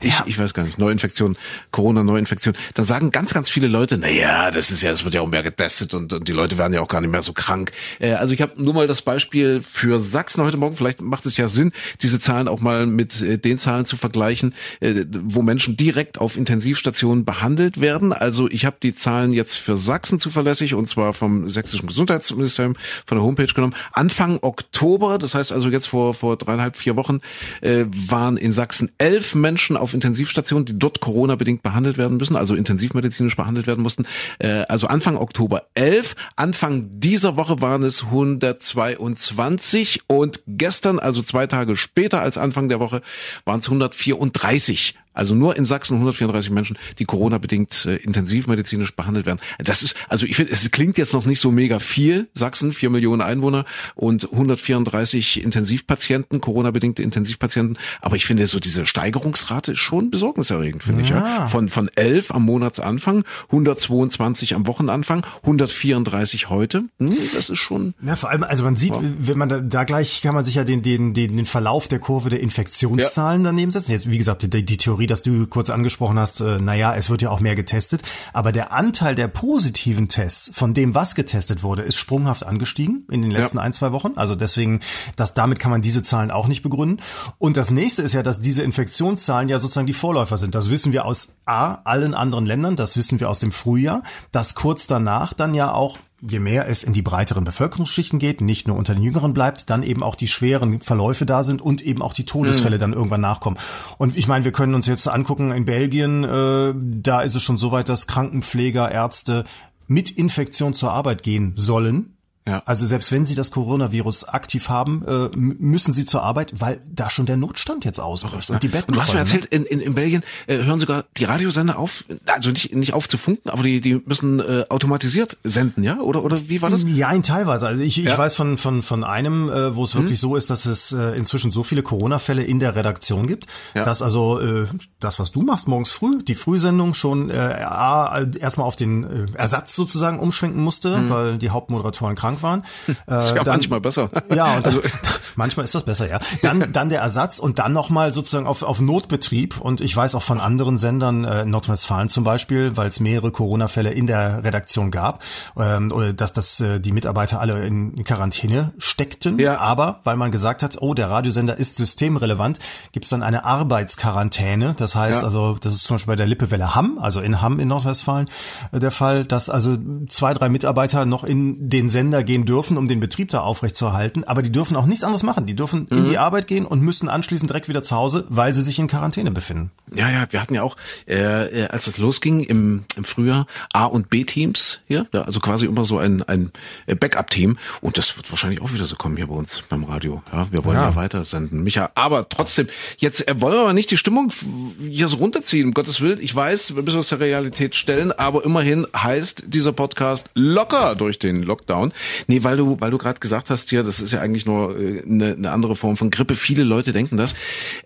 Ich, 0.00 0.12
ja. 0.12 0.24
ich 0.26 0.38
weiß 0.38 0.54
gar 0.54 0.64
nicht, 0.64 0.78
Neuinfektion, 0.78 1.36
Corona-Neuinfektion, 1.70 2.54
dann 2.74 2.86
sagen 2.86 3.10
ganz, 3.10 3.34
ganz 3.34 3.50
viele 3.50 3.68
Leute, 3.68 3.98
na 3.98 4.08
ja, 4.08 4.50
das 4.50 4.70
ist 4.70 4.82
ja, 4.82 4.90
es 4.90 5.04
wird 5.04 5.14
ja 5.14 5.20
auch 5.20 5.28
mehr 5.28 5.42
getestet 5.42 5.94
und, 5.94 6.12
und 6.12 6.28
die 6.28 6.32
Leute 6.32 6.58
werden 6.58 6.72
ja 6.72 6.80
auch 6.80 6.88
gar 6.88 7.00
nicht 7.00 7.10
mehr 7.10 7.22
so 7.22 7.32
krank. 7.32 7.72
Äh, 7.98 8.12
also 8.12 8.32
ich 8.32 8.40
habe 8.40 8.62
nur 8.62 8.74
mal 8.74 8.86
das 8.86 9.02
Beispiel 9.02 9.62
für 9.62 10.00
Sachsen 10.00 10.42
heute 10.44 10.56
Morgen, 10.56 10.76
vielleicht 10.76 11.00
macht 11.00 11.26
es 11.26 11.36
ja 11.36 11.48
Sinn, 11.48 11.72
diese 12.02 12.18
Zahlen 12.18 12.48
auch 12.48 12.60
mal 12.60 12.86
mit 12.86 13.20
äh, 13.22 13.38
den 13.38 13.58
Zahlen 13.58 13.84
zu 13.84 13.96
vergleichen, 13.96 14.54
äh, 14.80 15.04
wo 15.22 15.42
Menschen 15.42 15.76
direkt 15.76 16.18
auf 16.18 16.36
Intensivstationen 16.36 17.24
behandelt 17.24 17.80
werden. 17.80 18.12
Also 18.12 18.48
ich 18.48 18.64
habe 18.64 18.76
die 18.82 18.92
Zahlen 18.92 19.32
jetzt 19.32 19.56
für 19.56 19.76
Sachsen 19.76 20.18
zuverlässig 20.18 20.74
und 20.74 20.88
zwar 20.88 21.12
vom 21.12 21.48
sächsischen 21.48 21.86
Gesundheitsministerium 21.86 22.76
von 23.06 23.18
der 23.18 23.24
Homepage 23.24 23.52
genommen. 23.52 23.74
Anfang 23.92 24.38
Oktober, 24.42 25.18
das 25.18 25.34
heißt 25.34 25.52
also 25.52 25.68
jetzt 25.68 25.86
vor, 25.86 26.14
vor 26.14 26.36
dreieinhalb, 26.36 26.76
vier 26.76 26.96
Wochen, 26.96 27.20
äh, 27.60 27.84
waren 27.88 28.36
in 28.36 28.52
Sachsen 28.52 28.90
elf 28.98 29.34
Menschen 29.34 29.76
auf 29.76 29.89
Intensivstationen, 29.94 30.64
die 30.64 30.78
dort 30.78 31.00
Corona-bedingt 31.00 31.62
behandelt 31.62 31.98
werden 31.98 32.16
müssen, 32.16 32.36
also 32.36 32.54
intensivmedizinisch 32.54 33.36
behandelt 33.36 33.66
werden 33.66 33.82
mussten. 33.82 34.06
Äh, 34.38 34.64
also 34.68 34.86
Anfang 34.86 35.16
Oktober 35.16 35.64
elf. 35.74 36.16
Anfang 36.36 37.00
dieser 37.00 37.36
Woche 37.36 37.60
waren 37.60 37.82
es 37.82 38.04
122 38.04 40.02
und 40.06 40.40
gestern, 40.46 40.98
also 40.98 41.22
zwei 41.22 41.46
Tage 41.46 41.76
später 41.76 42.20
als 42.22 42.38
Anfang 42.38 42.68
der 42.68 42.80
Woche, 42.80 43.02
waren 43.44 43.60
es 43.60 43.66
134. 43.66 44.94
Also 45.20 45.34
nur 45.34 45.54
in 45.54 45.66
Sachsen 45.66 45.96
134 45.96 46.50
Menschen, 46.50 46.78
die 46.98 47.04
Corona-bedingt 47.04 47.84
äh, 47.84 47.96
intensivmedizinisch 47.96 48.96
behandelt 48.96 49.26
werden. 49.26 49.38
Das 49.58 49.82
ist, 49.82 49.94
also 50.08 50.24
ich 50.24 50.34
finde, 50.34 50.52
es 50.52 50.70
klingt 50.70 50.96
jetzt 50.96 51.12
noch 51.12 51.26
nicht 51.26 51.40
so 51.40 51.50
mega 51.50 51.78
viel. 51.78 52.30
Sachsen, 52.32 52.72
vier 52.72 52.88
Millionen 52.88 53.20
Einwohner 53.20 53.66
und 53.94 54.32
134 54.32 55.44
Intensivpatienten, 55.44 56.40
Corona-bedingte 56.40 57.02
Intensivpatienten. 57.02 57.76
Aber 58.00 58.16
ich 58.16 58.24
finde, 58.24 58.46
so 58.46 58.58
diese 58.58 58.86
Steigerungsrate 58.86 59.72
ist 59.72 59.78
schon 59.78 60.10
besorgniserregend, 60.10 60.84
finde 60.84 61.02
ja. 61.02 61.06
ich. 61.06 61.10
Ja? 61.12 61.46
Von, 61.48 61.68
von 61.68 61.90
11 61.94 62.30
am 62.30 62.46
Monatsanfang, 62.46 63.24
122 63.48 64.54
am 64.54 64.66
Wochenanfang, 64.66 65.26
134 65.42 66.48
heute. 66.48 66.84
Hm, 66.98 67.14
das 67.34 67.50
ist 67.50 67.58
schon. 67.58 67.92
Ja, 68.02 68.16
vor 68.16 68.30
allem, 68.30 68.42
also 68.42 68.64
man 68.64 68.74
sieht, 68.74 68.92
ja. 68.92 69.02
wenn 69.02 69.36
man 69.36 69.50
da, 69.50 69.58
da 69.58 69.84
gleich 69.84 70.22
kann 70.22 70.34
man 70.34 70.44
sich 70.44 70.54
ja 70.54 70.64
den, 70.64 70.80
den, 70.80 71.12
den, 71.12 71.36
den 71.36 71.44
Verlauf 71.44 71.88
der 71.88 71.98
Kurve 71.98 72.30
der 72.30 72.40
Infektionszahlen 72.40 73.44
ja. 73.44 73.50
daneben 73.50 73.70
setzen. 73.70 73.92
Jetzt, 73.92 74.10
wie 74.10 74.16
gesagt, 74.16 74.50
die, 74.50 74.64
die 74.64 74.76
Theorie 74.78 75.09
Dass 75.10 75.22
du 75.22 75.46
kurz 75.46 75.70
angesprochen 75.70 76.18
hast, 76.18 76.40
äh, 76.40 76.58
naja, 76.58 76.94
es 76.94 77.10
wird 77.10 77.22
ja 77.22 77.30
auch 77.30 77.40
mehr 77.40 77.56
getestet, 77.56 78.02
aber 78.32 78.52
der 78.52 78.72
Anteil 78.72 79.14
der 79.14 79.28
positiven 79.28 80.08
Tests 80.08 80.50
von 80.54 80.74
dem, 80.74 80.94
was 80.94 81.14
getestet 81.14 81.62
wurde, 81.62 81.82
ist 81.82 81.96
sprunghaft 81.96 82.46
angestiegen 82.46 83.06
in 83.10 83.22
den 83.22 83.30
letzten 83.30 83.58
ja. 83.58 83.64
ein, 83.64 83.72
zwei 83.72 83.92
Wochen. 83.92 84.12
Also 84.16 84.34
deswegen, 84.34 84.80
dass 85.16 85.34
damit 85.34 85.58
kann 85.58 85.70
man 85.70 85.82
diese 85.82 86.02
Zahlen 86.02 86.30
auch 86.30 86.46
nicht 86.46 86.62
begründen. 86.62 87.02
Und 87.38 87.56
das 87.56 87.70
nächste 87.70 88.02
ist 88.02 88.14
ja, 88.14 88.22
dass 88.22 88.40
diese 88.40 88.62
Infektionszahlen 88.62 89.48
ja 89.48 89.58
sozusagen 89.58 89.86
die 89.86 89.92
Vorläufer 89.92 90.36
sind. 90.36 90.54
Das 90.54 90.70
wissen 90.70 90.92
wir 90.92 91.04
aus 91.04 91.34
A, 91.44 91.78
allen 91.84 92.14
anderen 92.14 92.46
Ländern, 92.46 92.76
das 92.76 92.96
wissen 92.96 93.20
wir 93.20 93.28
aus 93.28 93.38
dem 93.38 93.52
Frühjahr, 93.52 94.02
dass 94.32 94.54
kurz 94.54 94.86
danach 94.86 95.34
dann 95.34 95.54
ja 95.54 95.72
auch 95.72 95.98
je 96.20 96.40
mehr 96.40 96.68
es 96.68 96.82
in 96.82 96.92
die 96.92 97.02
breiteren 97.02 97.44
Bevölkerungsschichten 97.44 98.18
geht, 98.18 98.40
nicht 98.40 98.68
nur 98.68 98.76
unter 98.76 98.94
den 98.94 99.02
Jüngeren 99.02 99.34
bleibt, 99.34 99.70
dann 99.70 99.82
eben 99.82 100.02
auch 100.02 100.14
die 100.14 100.28
schweren 100.28 100.80
Verläufe 100.80 101.26
da 101.26 101.42
sind 101.42 101.62
und 101.62 101.82
eben 101.82 102.02
auch 102.02 102.12
die 102.12 102.24
Todesfälle 102.24 102.76
mhm. 102.76 102.80
dann 102.80 102.92
irgendwann 102.92 103.20
nachkommen. 103.20 103.58
Und 103.98 104.16
ich 104.16 104.28
meine, 104.28 104.44
wir 104.44 104.52
können 104.52 104.74
uns 104.74 104.86
jetzt 104.86 105.08
angucken, 105.08 105.50
in 105.50 105.64
Belgien, 105.64 106.24
äh, 106.24 106.74
da 106.76 107.22
ist 107.22 107.34
es 107.34 107.42
schon 107.42 107.58
so 107.58 107.72
weit, 107.72 107.88
dass 107.88 108.06
Krankenpfleger, 108.06 108.90
Ärzte 108.90 109.44
mit 109.86 110.10
Infektion 110.10 110.74
zur 110.74 110.92
Arbeit 110.92 111.22
gehen 111.22 111.52
sollen 111.56 112.16
ja. 112.48 112.62
Also 112.64 112.86
selbst 112.86 113.12
wenn 113.12 113.26
Sie 113.26 113.34
das 113.34 113.50
Coronavirus 113.50 114.28
aktiv 114.28 114.68
haben, 114.68 115.04
äh, 115.06 115.28
müssen 115.36 115.92
Sie 115.94 116.04
zur 116.04 116.22
Arbeit, 116.22 116.54
weil 116.58 116.80
da 116.90 117.10
schon 117.10 117.26
der 117.26 117.36
Notstand 117.36 117.84
jetzt 117.84 118.00
ausbricht 118.00 118.50
und 118.50 118.62
die 118.62 118.68
Betten. 118.68 118.88
Und 118.88 118.96
du 118.96 119.02
hast 119.02 119.12
mir 119.12 119.20
erzählt, 119.20 119.44
in, 119.46 119.64
in, 119.64 119.80
in 119.80 119.94
Belgien 119.94 120.22
äh, 120.46 120.56
hören 120.64 120.78
sogar 120.78 121.04
die 121.16 121.24
Radiosender 121.24 121.78
auf, 121.78 122.04
also 122.26 122.50
nicht, 122.50 122.74
nicht 122.74 122.94
auf 122.94 123.08
zu 123.08 123.18
funken, 123.18 123.50
aber 123.50 123.62
die, 123.62 123.80
die 123.80 124.02
müssen 124.04 124.40
äh, 124.40 124.64
automatisiert 124.68 125.36
senden, 125.44 125.84
ja? 125.84 126.00
Oder 126.00 126.24
oder 126.24 126.48
wie 126.48 126.60
war 126.62 126.70
das? 126.70 126.84
Ja, 126.88 127.12
in 127.12 127.22
teilweise. 127.22 127.68
Also 127.68 127.82
ich, 127.82 127.96
ja. 127.96 128.12
ich 128.12 128.18
weiß 128.18 128.34
von 128.34 128.58
von 128.58 128.82
von 128.82 129.04
einem, 129.04 129.48
äh, 129.48 129.76
wo 129.76 129.84
es 129.84 129.94
wirklich 129.94 130.20
hm. 130.20 130.30
so 130.30 130.36
ist, 130.36 130.50
dass 130.50 130.66
es 130.66 130.92
äh, 130.92 131.16
inzwischen 131.16 131.52
so 131.52 131.62
viele 131.62 131.82
Corona-Fälle 131.82 132.42
in 132.42 132.58
der 132.58 132.74
Redaktion 132.74 133.26
gibt, 133.26 133.46
ja. 133.74 133.84
dass 133.84 134.02
also 134.02 134.40
äh, 134.40 134.66
das, 134.98 135.18
was 135.18 135.30
du 135.30 135.42
machst 135.42 135.68
morgens 135.68 135.92
früh, 135.92 136.22
die 136.22 136.34
Frühsendung 136.34 136.94
schon 136.94 137.30
äh, 137.30 137.60
erstmal 137.60 138.66
auf 138.66 138.76
den 138.76 139.04
äh, 139.04 139.26
Ersatz 139.34 139.76
sozusagen 139.76 140.18
umschwenken 140.18 140.62
musste, 140.62 140.96
hm. 140.96 141.10
weil 141.10 141.38
die 141.38 141.50
Hauptmoderatoren 141.50 142.16
krank 142.16 142.39
waren. 142.42 142.64
Das 143.06 143.24
ist 143.30 143.36
ja 143.36 143.44
dann, 143.44 143.54
manchmal 143.54 143.80
besser. 143.80 144.10
Ja, 144.34 144.56
und 144.56 144.66
dann, 144.66 144.76
also, 144.76 144.88
manchmal 145.36 145.64
ist 145.64 145.74
das 145.74 145.84
besser, 145.84 146.08
ja. 146.08 146.20
Dann, 146.42 146.72
dann 146.72 146.88
der 146.88 147.00
Ersatz 147.00 147.38
und 147.38 147.58
dann 147.58 147.72
nochmal 147.72 148.12
sozusagen 148.12 148.46
auf, 148.46 148.62
auf 148.62 148.80
Notbetrieb. 148.80 149.60
Und 149.60 149.80
ich 149.80 149.96
weiß 149.96 150.14
auch 150.14 150.22
von 150.22 150.40
anderen 150.40 150.78
Sendern, 150.78 151.24
äh, 151.24 151.44
Nordrhein-Westfalen 151.44 152.08
zum 152.08 152.24
Beispiel, 152.24 152.76
weil 152.76 152.88
es 152.88 153.00
mehrere 153.00 153.30
Corona-Fälle 153.30 153.90
in 153.90 154.06
der 154.06 154.44
Redaktion 154.44 154.90
gab, 154.90 155.22
ähm, 155.58 155.92
dass 156.16 156.32
das 156.32 156.60
äh, 156.60 156.80
die 156.80 156.92
Mitarbeiter 156.92 157.40
alle 157.40 157.66
in 157.66 158.04
Quarantäne 158.04 158.72
steckten. 158.78 159.38
Ja. 159.38 159.58
Aber 159.58 160.00
weil 160.04 160.16
man 160.16 160.30
gesagt 160.30 160.62
hat, 160.62 160.78
oh, 160.80 160.94
der 160.94 161.10
Radiosender 161.10 161.56
ist 161.56 161.76
systemrelevant, 161.76 162.58
gibt 162.92 163.04
es 163.04 163.10
dann 163.10 163.22
eine 163.22 163.44
Arbeitsquarantäne. 163.44 164.74
Das 164.76 164.94
heißt 164.94 165.20
ja. 165.20 165.26
also, 165.26 165.56
das 165.60 165.74
ist 165.74 165.84
zum 165.84 165.94
Beispiel 165.94 166.12
bei 166.12 166.16
der 166.16 166.26
Lippewelle 166.26 166.74
Hamm, 166.74 166.98
also 167.00 167.20
in 167.20 167.40
Hamm 167.40 167.60
in 167.60 167.68
Nordrhein-Westfalen 167.68 168.28
äh, 168.72 168.78
der 168.78 168.90
Fall, 168.90 169.24
dass 169.24 169.50
also 169.50 169.76
zwei, 170.08 170.34
drei 170.34 170.48
Mitarbeiter 170.48 171.06
noch 171.06 171.24
in 171.24 171.68
den 171.68 171.90
Sender 171.90 172.22
gehen 172.24 172.44
dürfen, 172.44 172.76
um 172.76 172.88
den 172.88 173.00
Betrieb 173.00 173.30
da 173.30 173.40
aufrechtzuerhalten. 173.40 174.24
Aber 174.24 174.42
die 174.42 174.52
dürfen 174.52 174.76
auch 174.76 174.86
nichts 174.86 175.04
anderes 175.04 175.19
machen. 175.22 175.46
Die 175.46 175.54
dürfen 175.54 175.86
mhm. 175.90 175.98
in 175.98 176.04
die 176.06 176.18
Arbeit 176.18 176.46
gehen 176.46 176.66
und 176.66 176.80
müssen 176.82 177.08
anschließend 177.08 177.50
direkt 177.50 177.68
wieder 177.68 177.82
zu 177.82 177.96
Hause, 177.96 178.26
weil 178.28 178.54
sie 178.54 178.62
sich 178.62 178.78
in 178.78 178.88
Quarantäne 178.88 179.30
befinden. 179.30 179.70
Ja, 179.94 180.08
ja, 180.08 180.26
wir 180.30 180.40
hatten 180.40 180.54
ja 180.54 180.62
auch, 180.62 180.76
äh, 181.06 181.66
als 181.66 181.86
das 181.86 181.98
losging 181.98 182.42
im, 182.44 182.84
im 182.96 183.04
Frühjahr, 183.04 183.46
A- 183.72 183.86
und 183.86 184.08
B-Teams 184.08 184.80
hier, 184.86 185.06
ja, 185.12 185.22
also 185.22 185.40
quasi 185.40 185.66
immer 185.66 185.84
so 185.84 185.98
ein, 185.98 186.22
ein 186.22 186.52
Backup-Team. 186.86 187.58
Und 187.80 187.98
das 187.98 188.16
wird 188.16 188.30
wahrscheinlich 188.30 188.60
auch 188.60 188.72
wieder 188.72 188.84
so 188.84 188.96
kommen 188.96 189.16
hier 189.16 189.26
bei 189.26 189.34
uns 189.34 189.62
beim 189.68 189.84
Radio. 189.84 190.22
Ja, 190.32 190.48
wir 190.50 190.64
wollen 190.64 190.76
ja, 190.76 190.90
ja 190.90 190.96
weiter 190.96 191.24
senden. 191.24 191.62
Micha, 191.62 191.90
aber 191.94 192.28
trotzdem, 192.28 192.68
jetzt 192.98 193.26
äh, 193.28 193.40
wollen 193.40 193.54
wir 193.54 193.60
aber 193.60 193.72
nicht 193.72 193.90
die 193.90 193.96
Stimmung 193.96 194.32
hier 194.80 195.08
so 195.08 195.16
runterziehen, 195.16 195.66
um 195.66 195.74
Gottes 195.74 196.00
Willen. 196.00 196.20
Ich 196.20 196.34
weiß, 196.34 196.76
wir 196.76 196.82
müssen 196.82 196.98
uns 196.98 197.08
der 197.08 197.20
Realität 197.20 197.74
stellen, 197.74 198.12
aber 198.12 198.44
immerhin 198.44 198.86
heißt 198.96 199.44
dieser 199.48 199.72
Podcast 199.72 200.30
locker 200.34 200.94
durch 200.94 201.18
den 201.18 201.42
Lockdown. 201.42 201.92
Nee, 202.26 202.44
weil 202.44 202.56
du, 202.56 202.80
weil 202.80 202.90
du 202.90 202.98
gerade 202.98 203.20
gesagt 203.20 203.50
hast, 203.50 203.70
hier, 203.70 203.82
das 203.82 204.00
ist 204.00 204.12
ja 204.12 204.20
eigentlich 204.20 204.46
nur 204.46 204.78
äh, 204.78 205.02
eine, 205.10 205.32
eine 205.32 205.50
andere 205.50 205.76
Form 205.76 205.96
von 205.96 206.10
Grippe. 206.10 206.34
Viele 206.34 206.64
Leute 206.64 206.92
denken 206.92 207.16
das. 207.16 207.34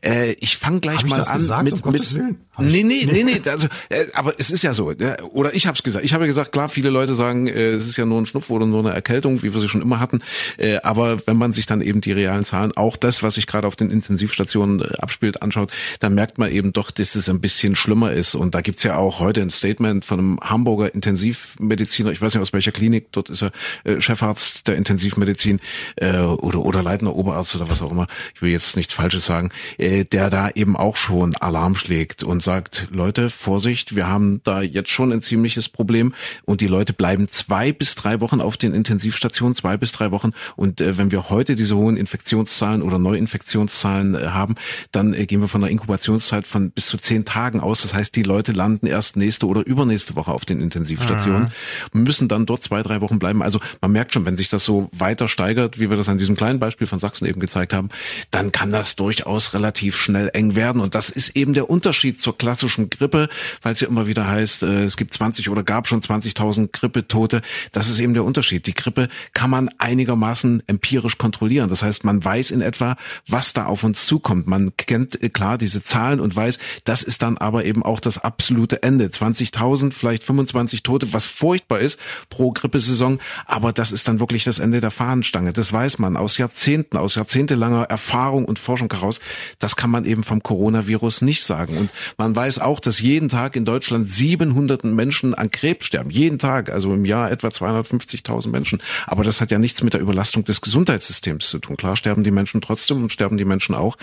Äh, 0.05 0.33
ich 0.41 0.57
fange 0.57 0.81
gleich 0.81 0.99
Hab 0.99 1.07
mal 1.07 1.21
an 1.21 1.37
gesagt, 1.37 1.65
mit, 1.65 1.85
um 1.85 1.93
mit? 1.93 2.15
Nee, 2.59 2.83
nee, 2.85 3.07
nee, 3.11 3.25
nee, 3.25 3.41
also, 3.51 3.67
äh, 3.89 4.07
aber 4.15 4.35
es 4.39 4.51
ist 4.51 4.63
ja 4.63 4.75
so. 4.75 4.93
Ja, 4.93 5.21
oder 5.33 5.55
ich 5.55 5.67
habe 5.67 5.77
es 5.77 5.83
gesagt. 5.83 6.05
Ich 6.05 6.13
habe 6.13 6.25
ja 6.25 6.29
gesagt, 6.29 6.53
klar, 6.53 6.69
viele 6.69 6.91
Leute 6.91 7.15
sagen, 7.15 7.49
äh, 7.49 7.71
es 7.71 7.89
ist 7.89 7.97
ja 7.97 8.07
nur 8.07 8.21
ein 8.21 8.27
Schnupf 8.27 8.51
oder 8.51 8.67
nur 8.67 8.81
eine 8.81 8.93
Erkältung, 8.93 9.43
wie 9.43 9.53
wir 9.53 9.61
sie 9.61 9.69
schon 9.69 9.83
immer 9.83 9.99
hatten. 9.99 10.21
Äh, 10.57 10.77
aber 10.83 11.27
wenn 11.27 11.37
man 11.37 11.53
sich 11.53 11.67
dann 11.67 11.81
eben 11.81 12.01
die 12.01 12.13
realen 12.13 12.45
Zahlen, 12.45 12.77
auch 12.77 12.97
das, 12.97 13.23
was 13.23 13.35
sich 13.35 13.47
gerade 13.47 13.67
auf 13.67 13.77
den 13.77 13.91
Intensivstationen 13.91 14.83
äh, 14.83 14.97
abspielt, 14.99 15.43
anschaut, 15.43 15.73
dann 16.01 16.15
merkt 16.15 16.39
man 16.39 16.51
eben 16.51 16.73
doch, 16.73 16.91
dass 16.91 17.15
es 17.15 17.29
ein 17.29 17.41
bisschen 17.41 17.75
schlimmer 17.75 18.13
ist. 18.13 18.35
Und 18.35 18.55
da 18.55 18.61
gibt's 18.61 18.85
ja 18.85 18.97
auch 18.97 19.19
heute 19.19 19.43
ein 19.43 19.51
Statement 19.51 20.05
von 20.05 20.19
einem 20.19 20.41
Hamburger 20.41 20.95
Intensivmediziner, 20.95 22.13
ich 22.13 22.21
weiß 22.21 22.35
nicht 22.35 22.43
aus 22.43 22.53
welcher 22.53 22.73
Klinik, 22.73 23.09
dort 23.13 23.31
ist 23.31 23.43
er 23.43 23.51
äh, 23.85 24.01
Chefarzt 24.01 24.69
der 24.69 24.77
Intensivmedizin 24.77 25.61
äh, 25.97 26.19
oder, 26.19 26.61
oder 26.61 26.83
leitender 26.83 27.14
Oberarzt 27.15 27.55
oder 27.57 27.69
was 27.69 27.83
auch 27.83 27.91
immer. 27.91 28.07
Ich 28.35 28.43
will 28.43 28.51
jetzt 28.51 28.77
nichts 28.77 28.93
Falsches 28.93 29.27
sagen, 29.27 29.51
äh, 29.79 30.05
der 30.05 30.31
da 30.31 30.51
eben 30.51 30.77
auch 30.77 30.97
schon 30.97 31.35
Alarm 31.37 31.75
schlägt 31.75 32.23
und 32.23 32.43
sagt, 32.43 32.89
Leute, 32.91 33.31
Vorsicht, 33.31 33.97
wir 33.97 34.07
haben 34.07 34.41
da 34.45 34.63
jetzt 34.63 34.91
schon 34.91 35.13
ein 35.13 35.21
ziemliches 35.21 35.69
Problem 35.69 36.15
und 36.45 36.61
die 36.61 36.67
Leute 36.67 36.93
bleiben 36.93 37.29
zwei 37.29 37.73
bis 37.73 37.95
drei 37.95 38.21
Wochen 38.21 38.41
auf 38.41 38.57
den 38.57 38.75
Intensivstationen, 38.75 39.55
zwei 39.55 39.77
bis 39.77 39.93
drei 39.93 40.11
Wochen 40.11 40.33
und 40.57 40.81
äh, 40.81 40.99
wenn 40.99 41.11
wir 41.11 41.31
heute 41.31 41.55
diese 41.55 41.77
hohen 41.77 41.97
Infektionszahlen 41.97 42.83
oder 42.83 42.99
Neuinfektionszahlen 42.99 44.15
äh, 44.15 44.27
haben, 44.29 44.55
dann 44.93 45.15
äh, 45.15 45.27
gehen 45.27 45.41
wir 45.41 45.49
von 45.49 45.63
einer 45.63 45.71
Inkubationszeit 45.71 46.47
von 46.47 46.71
bis 46.71 46.87
zu 46.87 46.99
zehn 46.99 47.25
Tagen 47.25 47.61
aus. 47.61 47.83
Das 47.83 47.95
heißt, 47.95 48.15
die 48.17 48.23
Leute 48.23 48.53
landen 48.53 48.87
erst 48.87 49.17
nächste 49.17 49.47
oder 49.47 49.67
übernächste 49.67 50.17
Woche 50.17 50.33
auf 50.33 50.45
den 50.45 50.61
Intensivstationen, 50.61 51.53
mhm. 51.93 52.03
müssen 52.03 52.29
dann 52.29 52.47
dort 52.47 52.63
zwei, 52.63 52.83
drei 52.83 53.01
Wochen 53.01 53.19
bleiben. 53.19 53.43
Also 53.43 53.61
man 53.81 53.93
merkt 53.93 54.13
schon, 54.13 54.25
wenn 54.25 54.37
sich 54.37 54.49
das 54.49 54.65
so 54.65 54.89
weiter 54.93 55.29
steigert, 55.29 55.79
wie 55.79 55.91
wir 55.91 55.97
das 55.97 56.09
an 56.09 56.19
diesem 56.19 56.37
kleinen 56.37 56.59
Beispiel 56.59 56.87
von 56.87 56.99
Sachsen 57.05 57.27
eben 57.27 57.41
gezeigt 57.41 57.75
haben, 57.75 57.91
dann 58.31 58.51
kann 58.51 58.73
das 58.73 58.97
durchaus 58.97 59.53
relativ 59.53 59.97
schnell 59.97 60.31
eng 60.33 60.55
werden. 60.55 60.81
Und 60.81 60.95
das 60.95 61.11
ist 61.11 61.37
eben 61.37 61.53
der 61.53 61.69
Unterschied 61.69 62.19
zur 62.19 62.39
klassischen 62.39 62.89
Grippe, 62.89 63.29
weil 63.63 63.75
es 63.75 63.81
ja 63.81 63.89
immer 63.89 64.07
wieder 64.07 64.27
heißt, 64.27 64.63
äh, 64.63 64.85
es 64.85 64.97
gibt 64.97 65.13
20 65.13 65.51
oder 65.51 65.63
gab 65.63 65.87
schon 65.87 66.01
20.000 66.01 66.71
Grippetote. 66.73 67.43
Das 67.73 67.91
ist 67.91 67.99
eben 68.01 68.15
der 68.15 68.25
Unterschied. 68.25 68.67
Die 68.67 68.73
Grippe 68.75 69.09
kann 69.35 69.51
man 69.51 69.69
einigermaßen 69.77 70.63
empirisch 70.67 71.19
kontrollieren. 71.19 71.69
Das 71.69 71.83
heißt, 71.83 72.05
man 72.05 72.25
weiß 72.25 72.51
in 72.51 72.63
etwa, 72.63 72.97
was 73.29 73.53
da 73.53 73.67
auf 73.67 73.85
uns 73.85 74.07
zukommt. 74.07 74.47
Man 74.47 74.75
kennt 74.77 75.23
äh, 75.23 75.29
klar 75.29 75.59
diese 75.59 75.83
Zahlen 75.83 76.21
und 76.21 76.35
weiß, 76.35 76.59
das 76.85 77.03
ist 77.03 77.23
dann 77.23 77.37
aber 77.37 77.67
eben 77.67 77.83
auch 77.83 78.01
das 78.01 78.17
absolute 78.17 78.83
Ende. 78.83 79.09
20.000, 79.09 79.93
vielleicht 79.93 80.25
25 80.25 80.83
Tote, 80.83 81.13
was 81.13 81.27
furchtbar 81.27 81.81
ist 81.81 82.01
pro 82.31 82.53
Grippesaison. 82.53 83.21
Aber 83.45 83.73
das 83.73 83.93
ist 83.93 84.09
dann 84.09 84.21
wirklich 84.21 84.45
das 84.45 84.59
Ende 84.59 84.81
der 84.81 84.91
Fahnenstange. 84.91 85.53
Das 85.53 85.73
weiß 85.73 85.99
man 85.99 86.17
aus 86.17 86.39
Jahrzehnten, 86.39 86.94
aus 86.97 87.15
jahrzehntelanger 87.15 87.85
Erfahrung 87.85 88.45
und 88.45 88.59
Forschung 88.59 88.93
heraus. 88.93 89.21
Das 89.59 89.77
kann 89.77 89.91
man 89.91 90.05
eben 90.05 90.25
vom 90.25 90.43
Coronavirus 90.43 91.23
nicht 91.23 91.45
sagen. 91.45 91.77
Und 91.77 91.91
man 92.19 92.35
weiß 92.35 92.59
auch, 92.59 92.81
dass 92.81 93.01
jeden 93.01 93.29
Tag 93.29 93.57
in 93.57 93.65
Deutschland 93.65 94.07
700 94.07 94.85
Menschen 94.85 95.35
an 95.35 95.51
Krebs 95.51 95.87
sterben. 95.87 96.11
Jeden 96.11 96.39
Tag, 96.39 96.71
also 96.71 96.93
im 96.93 97.05
Jahr 97.05 97.31
etwa 97.31 97.49
250.000 97.49 98.49
Menschen. 98.49 98.83
Aber 99.07 99.25
das 99.25 99.41
hat 99.41 99.51
ja 99.51 99.59
nichts 99.59 99.83
mit 99.83 99.95
der 99.95 100.01
Überlastung 100.01 100.45
des 100.45 100.61
Gesundheitssystems 100.61 101.49
zu 101.49 101.59
tun. 101.59 101.77
Klar 101.77 101.97
sterben 101.97 102.25
die 102.25 102.31
Menschen 102.31 102.61
trotzdem 102.61 103.03
und 103.03 103.13
sterben 103.13 103.37
die 103.37 103.45
Menschen 103.45 103.75
auch. 103.75 103.97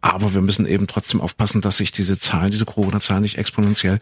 Aber 0.00 0.34
wir 0.34 0.42
müssen 0.42 0.66
eben 0.66 0.86
trotzdem 0.86 1.20
aufpassen, 1.20 1.60
dass 1.60 1.78
sich 1.78 1.92
diese 1.92 2.18
Zahlen, 2.18 2.50
diese 2.50 2.64
Corona-Zahlen 2.64 3.22
nicht 3.22 3.38
exponentiell 3.38 3.98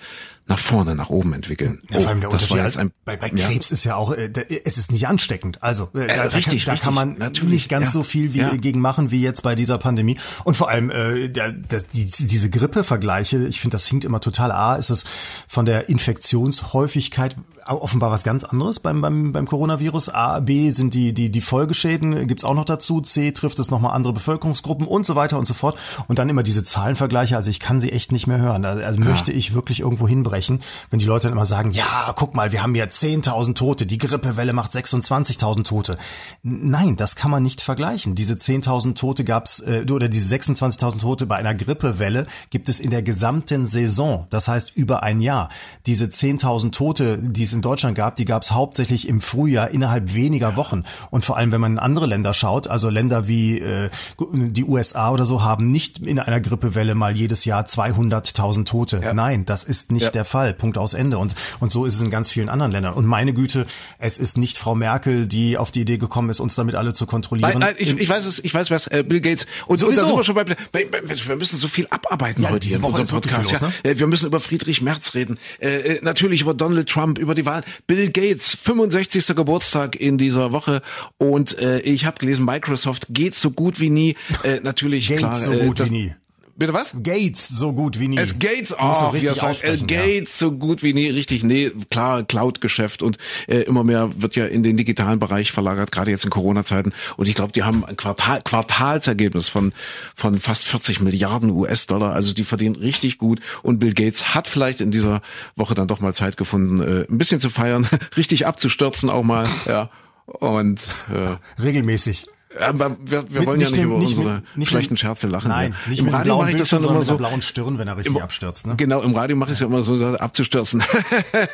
nach 0.48 0.58
vorne, 0.58 0.94
nach 0.94 1.10
oben 1.10 1.32
entwickeln. 1.32 1.82
Ja, 1.90 2.00
vor 2.00 2.10
allem 2.10 2.20
der 2.20 2.30
oh, 2.30 2.32
das 2.32 2.50
war 2.50 2.58
jetzt 2.58 2.76
ein, 2.76 2.92
bei, 3.04 3.16
bei 3.16 3.30
Krebs 3.30 3.70
ja. 3.70 3.74
ist 3.74 3.84
ja 3.84 3.96
auch, 3.96 4.12
äh, 4.12 4.30
es 4.64 4.78
ist 4.78 4.92
nicht 4.92 5.08
ansteckend. 5.08 5.62
Also 5.62 5.90
äh, 5.94 6.06
da, 6.06 6.22
richtig, 6.22 6.64
da, 6.64 6.70
kann, 6.70 6.78
da 6.78 6.84
kann 6.84 6.94
man 6.94 7.18
natürlich, 7.18 7.54
nicht 7.54 7.68
ganz 7.68 7.86
ja. 7.86 7.90
so 7.90 8.02
viel 8.04 8.32
wie, 8.32 8.58
gegen 8.58 8.80
machen 8.80 9.10
wie 9.10 9.20
jetzt 9.20 9.42
bei 9.42 9.56
dieser 9.56 9.78
Pandemie. 9.78 10.18
Und 10.44 10.56
vor 10.56 10.68
allem 10.68 10.90
äh, 10.90 11.28
der, 11.28 11.50
der, 11.50 11.82
die, 11.92 12.06
diese 12.06 12.48
Grippe-Vergleiche, 12.48 13.46
ich 13.48 13.60
finde, 13.60 13.74
das 13.74 13.86
hinkt 13.86 14.04
immer 14.04 14.20
total. 14.20 14.52
A, 14.52 14.76
ist 14.76 14.90
es 14.90 15.04
von 15.48 15.66
der 15.66 15.88
Infektionshäufigkeit 15.88 17.36
offenbar 17.66 18.10
was 18.10 18.24
ganz 18.24 18.44
anderes 18.44 18.80
beim, 18.80 19.00
beim, 19.00 19.32
beim 19.32 19.46
Coronavirus. 19.46 20.10
A, 20.10 20.40
B 20.40 20.70
sind 20.70 20.94
die, 20.94 21.12
die, 21.12 21.30
die 21.30 21.40
Folgeschäden, 21.40 22.26
gibt's 22.26 22.44
auch 22.44 22.54
noch 22.54 22.64
dazu. 22.64 23.00
C 23.00 23.32
trifft 23.32 23.58
es 23.58 23.70
nochmal 23.70 23.94
andere 23.94 24.12
Bevölkerungsgruppen 24.12 24.86
und 24.86 25.06
so 25.06 25.14
weiter 25.14 25.38
und 25.38 25.46
so 25.46 25.54
fort. 25.54 25.78
Und 26.08 26.18
dann 26.18 26.28
immer 26.28 26.42
diese 26.42 26.64
Zahlenvergleiche, 26.64 27.36
also 27.36 27.50
ich 27.50 27.60
kann 27.60 27.80
sie 27.80 27.92
echt 27.92 28.12
nicht 28.12 28.26
mehr 28.26 28.38
hören. 28.38 28.64
Also, 28.64 28.82
also 28.82 29.00
möchte 29.00 29.32
ich 29.32 29.54
wirklich 29.54 29.80
irgendwo 29.80 30.08
hinbrechen 30.08 30.60
wenn 30.90 30.98
die 30.98 31.06
Leute 31.06 31.24
dann 31.24 31.32
immer 31.32 31.46
sagen, 31.46 31.72
ja, 31.72 32.12
guck 32.16 32.34
mal, 32.34 32.52
wir 32.52 32.62
haben 32.62 32.74
ja 32.74 32.84
10.000 32.84 33.54
Tote, 33.54 33.86
die 33.86 33.98
Grippewelle 33.98 34.52
macht 34.52 34.72
26.000 34.72 35.64
Tote. 35.64 35.98
Nein, 36.42 36.96
das 36.96 37.16
kann 37.16 37.30
man 37.30 37.42
nicht 37.42 37.60
vergleichen. 37.60 38.14
Diese 38.14 38.34
10.000 38.34 38.94
Tote 38.94 39.24
gab's 39.24 39.60
äh, 39.60 39.84
oder 39.90 40.08
diese 40.08 40.34
26.000 40.34 40.98
Tote 40.98 41.26
bei 41.26 41.36
einer 41.36 41.54
Grippewelle 41.54 42.26
gibt 42.50 42.68
es 42.68 42.80
in 42.80 42.90
der 42.90 43.02
gesamten 43.02 43.66
Saison, 43.66 44.26
das 44.30 44.48
heißt 44.48 44.76
über 44.76 45.02
ein 45.02 45.20
Jahr. 45.20 45.48
Diese 45.86 46.06
10.000 46.06 46.72
Tote, 46.72 47.18
die 47.18 47.42
es 47.42 47.52
in 47.56 47.62
Deutschland 47.62 47.96
gab, 47.96 48.14
die 48.14 48.24
gab's 48.24 48.52
hauptsächlich 48.52 49.08
im 49.08 49.20
Frühjahr 49.20 49.70
innerhalb 49.70 50.14
weniger 50.14 50.54
Wochen. 50.56 50.84
Und 51.10 51.24
vor 51.24 51.36
allem, 51.36 51.50
wenn 51.50 51.60
man 51.60 51.72
in 51.72 51.78
andere 51.78 52.06
Länder 52.06 52.34
schaut, 52.34 52.68
also 52.68 52.88
Länder 52.88 53.26
wie 53.26 53.58
äh, 53.58 53.90
die 54.20 54.64
USA 54.64 55.10
oder 55.10 55.24
so, 55.24 55.42
haben 55.42 55.70
nicht 55.70 55.98
in 55.98 56.18
einer 56.18 56.40
Grippewelle 56.40 56.94
mal 56.94 57.16
jedes 57.16 57.44
Jahr 57.44 57.64
200.000 57.64 58.64
Tote. 58.64 59.00
Ja. 59.02 59.14
Nein, 59.14 59.44
das 59.44 59.64
ist 59.64 59.90
nicht 59.90 60.04
ja. 60.04 60.10
der 60.10 60.24
Fall. 60.24 60.52
Punkt 60.52 60.78
aus 60.78 60.94
Ende. 60.94 61.18
Und, 61.18 61.34
und 61.58 61.72
so 61.72 61.84
ist 61.84 61.94
es 61.94 62.02
in 62.02 62.10
ganz 62.10 62.30
vielen 62.30 62.48
anderen 62.48 62.70
Ländern. 62.70 62.94
Und 62.94 63.06
meine 63.06 63.32
Güte, 63.32 63.66
es 63.98 64.18
ist 64.18 64.38
nicht 64.38 64.58
Frau 64.58 64.74
Merkel, 64.74 65.26
die 65.26 65.58
auf 65.58 65.70
die 65.70 65.80
Idee 65.80 65.98
gekommen 65.98 66.30
ist, 66.30 66.40
uns 66.40 66.54
damit 66.54 66.74
alle 66.74 66.94
zu 66.94 67.06
kontrollieren. 67.06 67.50
Nein, 67.52 67.60
nein 67.60 67.74
ich, 67.78 67.96
ich 67.96 68.08
weiß 68.08 68.26
es, 68.26 68.38
ich 68.44 68.54
weiß 68.54 68.70
was, 68.70 68.86
äh, 68.88 69.02
Bill 69.02 69.20
Gates. 69.20 69.46
Und, 69.66 69.78
so, 69.78 69.88
und 69.88 69.96
da 69.96 70.06
sind 70.06 70.16
wir 70.16 70.24
schon 70.24 70.34
bei, 70.34 70.44
bei, 70.44 70.86
wir 70.92 71.36
müssen 71.36 71.58
so 71.58 71.68
viel 71.68 71.86
abarbeiten 71.90 72.42
ja, 72.42 72.50
heute 72.50 72.66
Woche 72.68 72.76
in 72.76 72.84
unserem 72.84 73.20
Podcast. 73.20 73.52
Los, 73.52 73.60
ne? 73.60 73.72
ja. 73.84 73.98
Wir 73.98 74.06
müssen 74.06 74.26
über 74.26 74.40
Friedrich 74.40 74.82
Merz 74.82 75.14
reden. 75.14 75.38
Äh, 75.58 75.68
äh, 75.68 76.00
natürlich 76.02 76.42
über 76.42 76.54
Donald 76.54 76.88
Trump, 76.88 77.18
über 77.18 77.34
die 77.34 77.45
Wahl. 77.46 77.62
Bill 77.86 78.10
Gates, 78.10 78.54
65. 78.54 79.34
Geburtstag 79.34 79.96
in 79.96 80.18
dieser 80.18 80.52
Woche. 80.52 80.82
Und 81.18 81.58
äh, 81.58 81.80
ich 81.80 82.04
habe 82.04 82.18
gelesen, 82.18 82.44
Microsoft 82.44 83.06
geht 83.10 83.34
so 83.34 83.50
gut 83.50 83.80
wie 83.80 83.90
nie. 83.90 84.16
Äh, 84.42 84.60
natürlich 84.60 85.08
Gates 85.08 85.20
klar. 85.20 85.34
so 85.34 85.52
gut 85.52 85.80
äh, 85.80 85.82
das, 85.82 85.90
wie 85.90 85.92
nie. 85.92 86.14
Bitte 86.58 86.72
was? 86.72 86.94
Gates 87.02 87.48
so 87.48 87.74
gut 87.74 88.00
wie 88.00 88.08
nie. 88.08 88.16
Es 88.16 88.38
Gates, 88.38 88.74
oh, 88.78 89.12
wie 89.12 89.26
er 89.26 89.34
sagt, 89.34 89.62
El 89.62 89.80
Gates 89.80 90.40
ja. 90.40 90.46
so 90.46 90.52
gut 90.52 90.82
wie 90.82 90.94
nie, 90.94 91.10
richtig, 91.10 91.44
nee, 91.44 91.70
klar, 91.90 92.22
Cloud-Geschäft 92.22 93.02
und 93.02 93.18
äh, 93.46 93.60
immer 93.62 93.84
mehr 93.84 94.10
wird 94.16 94.36
ja 94.36 94.46
in 94.46 94.62
den 94.62 94.78
digitalen 94.78 95.18
Bereich 95.18 95.52
verlagert, 95.52 95.92
gerade 95.92 96.10
jetzt 96.10 96.24
in 96.24 96.30
Corona-Zeiten. 96.30 96.94
Und 97.18 97.28
ich 97.28 97.34
glaube, 97.34 97.52
die 97.52 97.62
haben 97.62 97.84
ein 97.84 97.96
Quartal, 97.96 98.40
Quartalsergebnis 98.42 99.50
von, 99.50 99.74
von 100.14 100.40
fast 100.40 100.66
40 100.66 101.00
Milliarden 101.00 101.50
US-Dollar, 101.50 102.14
also 102.14 102.32
die 102.32 102.44
verdienen 102.44 102.76
richtig 102.76 103.18
gut. 103.18 103.40
Und 103.62 103.78
Bill 103.78 103.92
Gates 103.92 104.34
hat 104.34 104.48
vielleicht 104.48 104.80
in 104.80 104.90
dieser 104.90 105.20
Woche 105.56 105.74
dann 105.74 105.88
doch 105.88 106.00
mal 106.00 106.14
Zeit 106.14 106.38
gefunden, 106.38 106.80
äh, 106.80 107.06
ein 107.10 107.18
bisschen 107.18 107.38
zu 107.38 107.50
feiern, 107.50 107.86
richtig 108.16 108.46
abzustürzen 108.46 109.10
auch 109.10 109.24
mal, 109.24 109.46
ja. 109.66 109.90
Und 110.26 110.80
äh, 111.12 111.36
regelmäßig. 111.62 112.26
Aber 112.60 112.96
wir, 113.04 113.30
wir 113.30 113.40
mit, 113.40 113.46
wollen 113.46 113.60
ja 113.60 113.70
nicht, 113.70 113.82
über 113.82 113.98
nicht 113.98 114.16
unsere 114.16 114.42
mit, 114.54 114.68
schlechten 114.68 114.94
mit, 114.94 115.00
Scherze 115.00 115.26
lachen. 115.26 115.48
Nein, 115.48 115.74
ja. 115.84 115.90
nicht 115.90 115.98
Im 116.00 116.08
Radio 116.08 116.38
mache 116.38 116.50
ich 116.50 116.56
das 116.56 116.70
dann 116.70 116.84
immer 116.84 117.02
so. 117.02 117.12
Mit 117.12 117.18
blauen 117.18 117.42
Stirn, 117.42 117.78
wenn 117.78 117.88
er 117.88 117.96
richtig 117.96 118.14
im, 118.14 118.22
abstürzt. 118.22 118.66
Ne? 118.66 118.76
Genau, 118.76 119.02
im 119.02 119.14
Radio 119.14 119.36
mache 119.36 119.50
ich 119.50 119.54
es 119.54 119.60
ja 119.60 119.66
immer 119.66 119.82
so, 119.82 120.04
abzustürzen. 120.16 120.82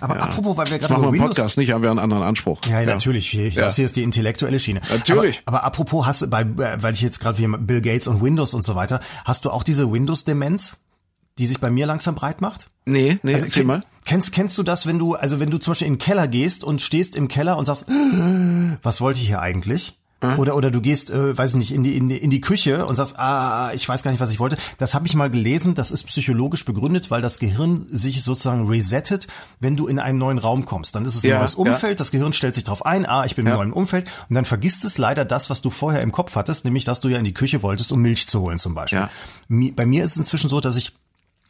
aber 0.00 0.14
ja. 0.14 0.20
apropos, 0.20 0.56
weil 0.56 0.70
wir 0.70 0.78
gerade 0.78 0.94
über 0.94 1.12
Windows... 1.12 1.28
Podcast 1.30 1.58
nicht, 1.58 1.72
haben 1.72 1.82
wir 1.82 1.90
einen 1.90 1.98
anderen 1.98 2.22
Anspruch. 2.22 2.60
Ja, 2.68 2.80
ja. 2.80 2.86
natürlich. 2.86 3.54
Das 3.54 3.76
hier 3.76 3.84
ist 3.84 3.96
die 3.96 4.02
intellektuelle 4.02 4.58
Schiene. 4.60 4.80
Natürlich. 4.90 5.42
Aber, 5.44 5.58
aber 5.58 5.66
apropos, 5.66 6.06
hast 6.06 6.22
du 6.22 6.28
bei, 6.28 6.46
weil 6.46 6.94
ich 6.94 7.00
jetzt 7.00 7.20
gerade 7.20 7.38
wie 7.38 7.46
Bill 7.46 7.80
Gates 7.80 8.06
und 8.08 8.22
Windows 8.22 8.54
und 8.54 8.64
so 8.64 8.74
weiter, 8.74 9.00
hast 9.24 9.44
du 9.44 9.50
auch 9.50 9.62
diese 9.62 9.90
Windows-Demenz? 9.90 10.78
Die 11.40 11.46
sich 11.46 11.58
bei 11.58 11.70
mir 11.70 11.86
langsam 11.86 12.14
breit 12.14 12.42
macht? 12.42 12.68
Nee, 12.84 13.18
nee, 13.22 13.32
also, 13.32 13.46
erzähl 13.46 13.64
mal. 13.64 13.82
Kennst, 14.04 14.32
kennst 14.32 14.58
du 14.58 14.62
das, 14.62 14.86
wenn 14.86 14.98
du, 14.98 15.14
also 15.14 15.40
wenn 15.40 15.50
du 15.50 15.56
zum 15.56 15.72
Beispiel 15.72 15.86
in 15.86 15.94
den 15.94 15.98
Keller 15.98 16.28
gehst 16.28 16.64
und 16.64 16.82
stehst 16.82 17.16
im 17.16 17.28
Keller 17.28 17.56
und 17.56 17.64
sagst, 17.64 17.86
was 18.82 19.00
wollte 19.00 19.20
ich 19.20 19.26
hier 19.26 19.40
eigentlich? 19.40 19.94
Hm? 20.22 20.38
Oder, 20.38 20.54
oder 20.54 20.70
du 20.70 20.82
gehst, 20.82 21.10
äh, 21.10 21.36
weiß 21.36 21.54
nicht, 21.54 21.72
in 21.72 21.82
die, 21.82 21.96
in, 21.96 22.10
die, 22.10 22.18
in 22.18 22.28
die 22.28 22.42
Küche 22.42 22.84
und 22.84 22.94
sagst, 22.94 23.18
ah, 23.18 23.72
ich 23.72 23.88
weiß 23.88 24.02
gar 24.02 24.10
nicht, 24.10 24.20
was 24.20 24.30
ich 24.30 24.38
wollte. 24.38 24.58
Das 24.76 24.92
habe 24.92 25.06
ich 25.06 25.14
mal 25.14 25.30
gelesen, 25.30 25.74
das 25.74 25.90
ist 25.90 26.02
psychologisch 26.04 26.66
begründet, 26.66 27.10
weil 27.10 27.22
das 27.22 27.38
Gehirn 27.38 27.86
sich 27.90 28.22
sozusagen 28.22 28.66
resettet, 28.66 29.28
wenn 29.60 29.78
du 29.78 29.86
in 29.86 29.98
einen 29.98 30.18
neuen 30.18 30.36
Raum 30.36 30.66
kommst. 30.66 30.94
Dann 30.94 31.06
ist 31.06 31.16
es 31.16 31.24
ein 31.24 31.30
ja, 31.30 31.38
neues 31.38 31.54
Umfeld, 31.54 31.92
ja. 31.92 31.94
das 31.94 32.10
Gehirn 32.10 32.34
stellt 32.34 32.54
sich 32.54 32.64
drauf 32.64 32.84
ein, 32.84 33.06
ah, 33.06 33.24
ich 33.24 33.34
bin 33.34 33.46
ja. 33.46 33.52
im 33.52 33.58
neuen 33.58 33.72
Umfeld 33.72 34.08
und 34.28 34.34
dann 34.34 34.44
vergisst 34.44 34.84
es 34.84 34.98
leider 34.98 35.24
das, 35.24 35.48
was 35.48 35.62
du 35.62 35.70
vorher 35.70 36.02
im 36.02 36.12
Kopf 36.12 36.36
hattest, 36.36 36.66
nämlich, 36.66 36.84
dass 36.84 37.00
du 37.00 37.08
ja 37.08 37.16
in 37.16 37.24
die 37.24 37.32
Küche 37.32 37.62
wolltest, 37.62 37.90
um 37.90 38.02
Milch 38.02 38.28
zu 38.28 38.42
holen 38.42 38.58
zum 38.58 38.74
Beispiel. 38.74 39.08
Bei 39.48 39.86
mir 39.86 40.04
ist 40.04 40.12
es 40.12 40.16
inzwischen 40.18 40.50
so, 40.50 40.60
dass 40.60 40.76
ich 40.76 40.92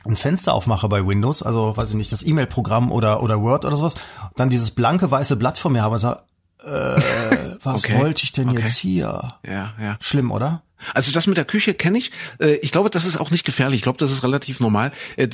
ein 0.04 0.16
Fenster 0.16 0.54
aufmache 0.54 0.88
bei 0.88 1.06
Windows, 1.06 1.42
also 1.42 1.76
weiß 1.76 1.90
ich 1.90 1.94
nicht, 1.96 2.12
das 2.12 2.24
E-Mail-Programm 2.24 2.90
oder 2.90 3.22
oder 3.22 3.40
Word 3.40 3.64
oder 3.64 3.76
sowas, 3.76 3.96
dann 4.36 4.48
dieses 4.48 4.70
blanke 4.70 5.10
weiße 5.10 5.36
Blatt 5.36 5.58
vor 5.58 5.70
mir 5.70 5.82
habe 5.82 5.94
und 5.94 5.98
sage, 5.98 6.20
äh, 6.64 6.68
was 7.62 7.84
okay. 7.84 7.98
wollte 7.98 8.24
ich 8.24 8.32
denn 8.32 8.48
okay. 8.48 8.58
jetzt 8.60 8.76
hier? 8.76 9.34
Ja, 9.46 9.74
ja. 9.80 9.96
Schlimm, 10.00 10.30
oder? 10.30 10.62
Also 10.94 11.12
das 11.12 11.26
mit 11.26 11.36
der 11.36 11.44
Küche 11.44 11.74
kenne 11.74 11.98
ich. 11.98 12.10
Äh, 12.38 12.56
ich 12.56 12.72
glaube, 12.72 12.90
das 12.90 13.06
ist 13.06 13.18
auch 13.18 13.30
nicht 13.30 13.44
gefährlich. 13.44 13.78
Ich 13.78 13.82
glaube, 13.82 13.98
das 13.98 14.10
ist 14.10 14.22
relativ 14.22 14.60
normal. 14.60 14.92
Äh, 15.16 15.28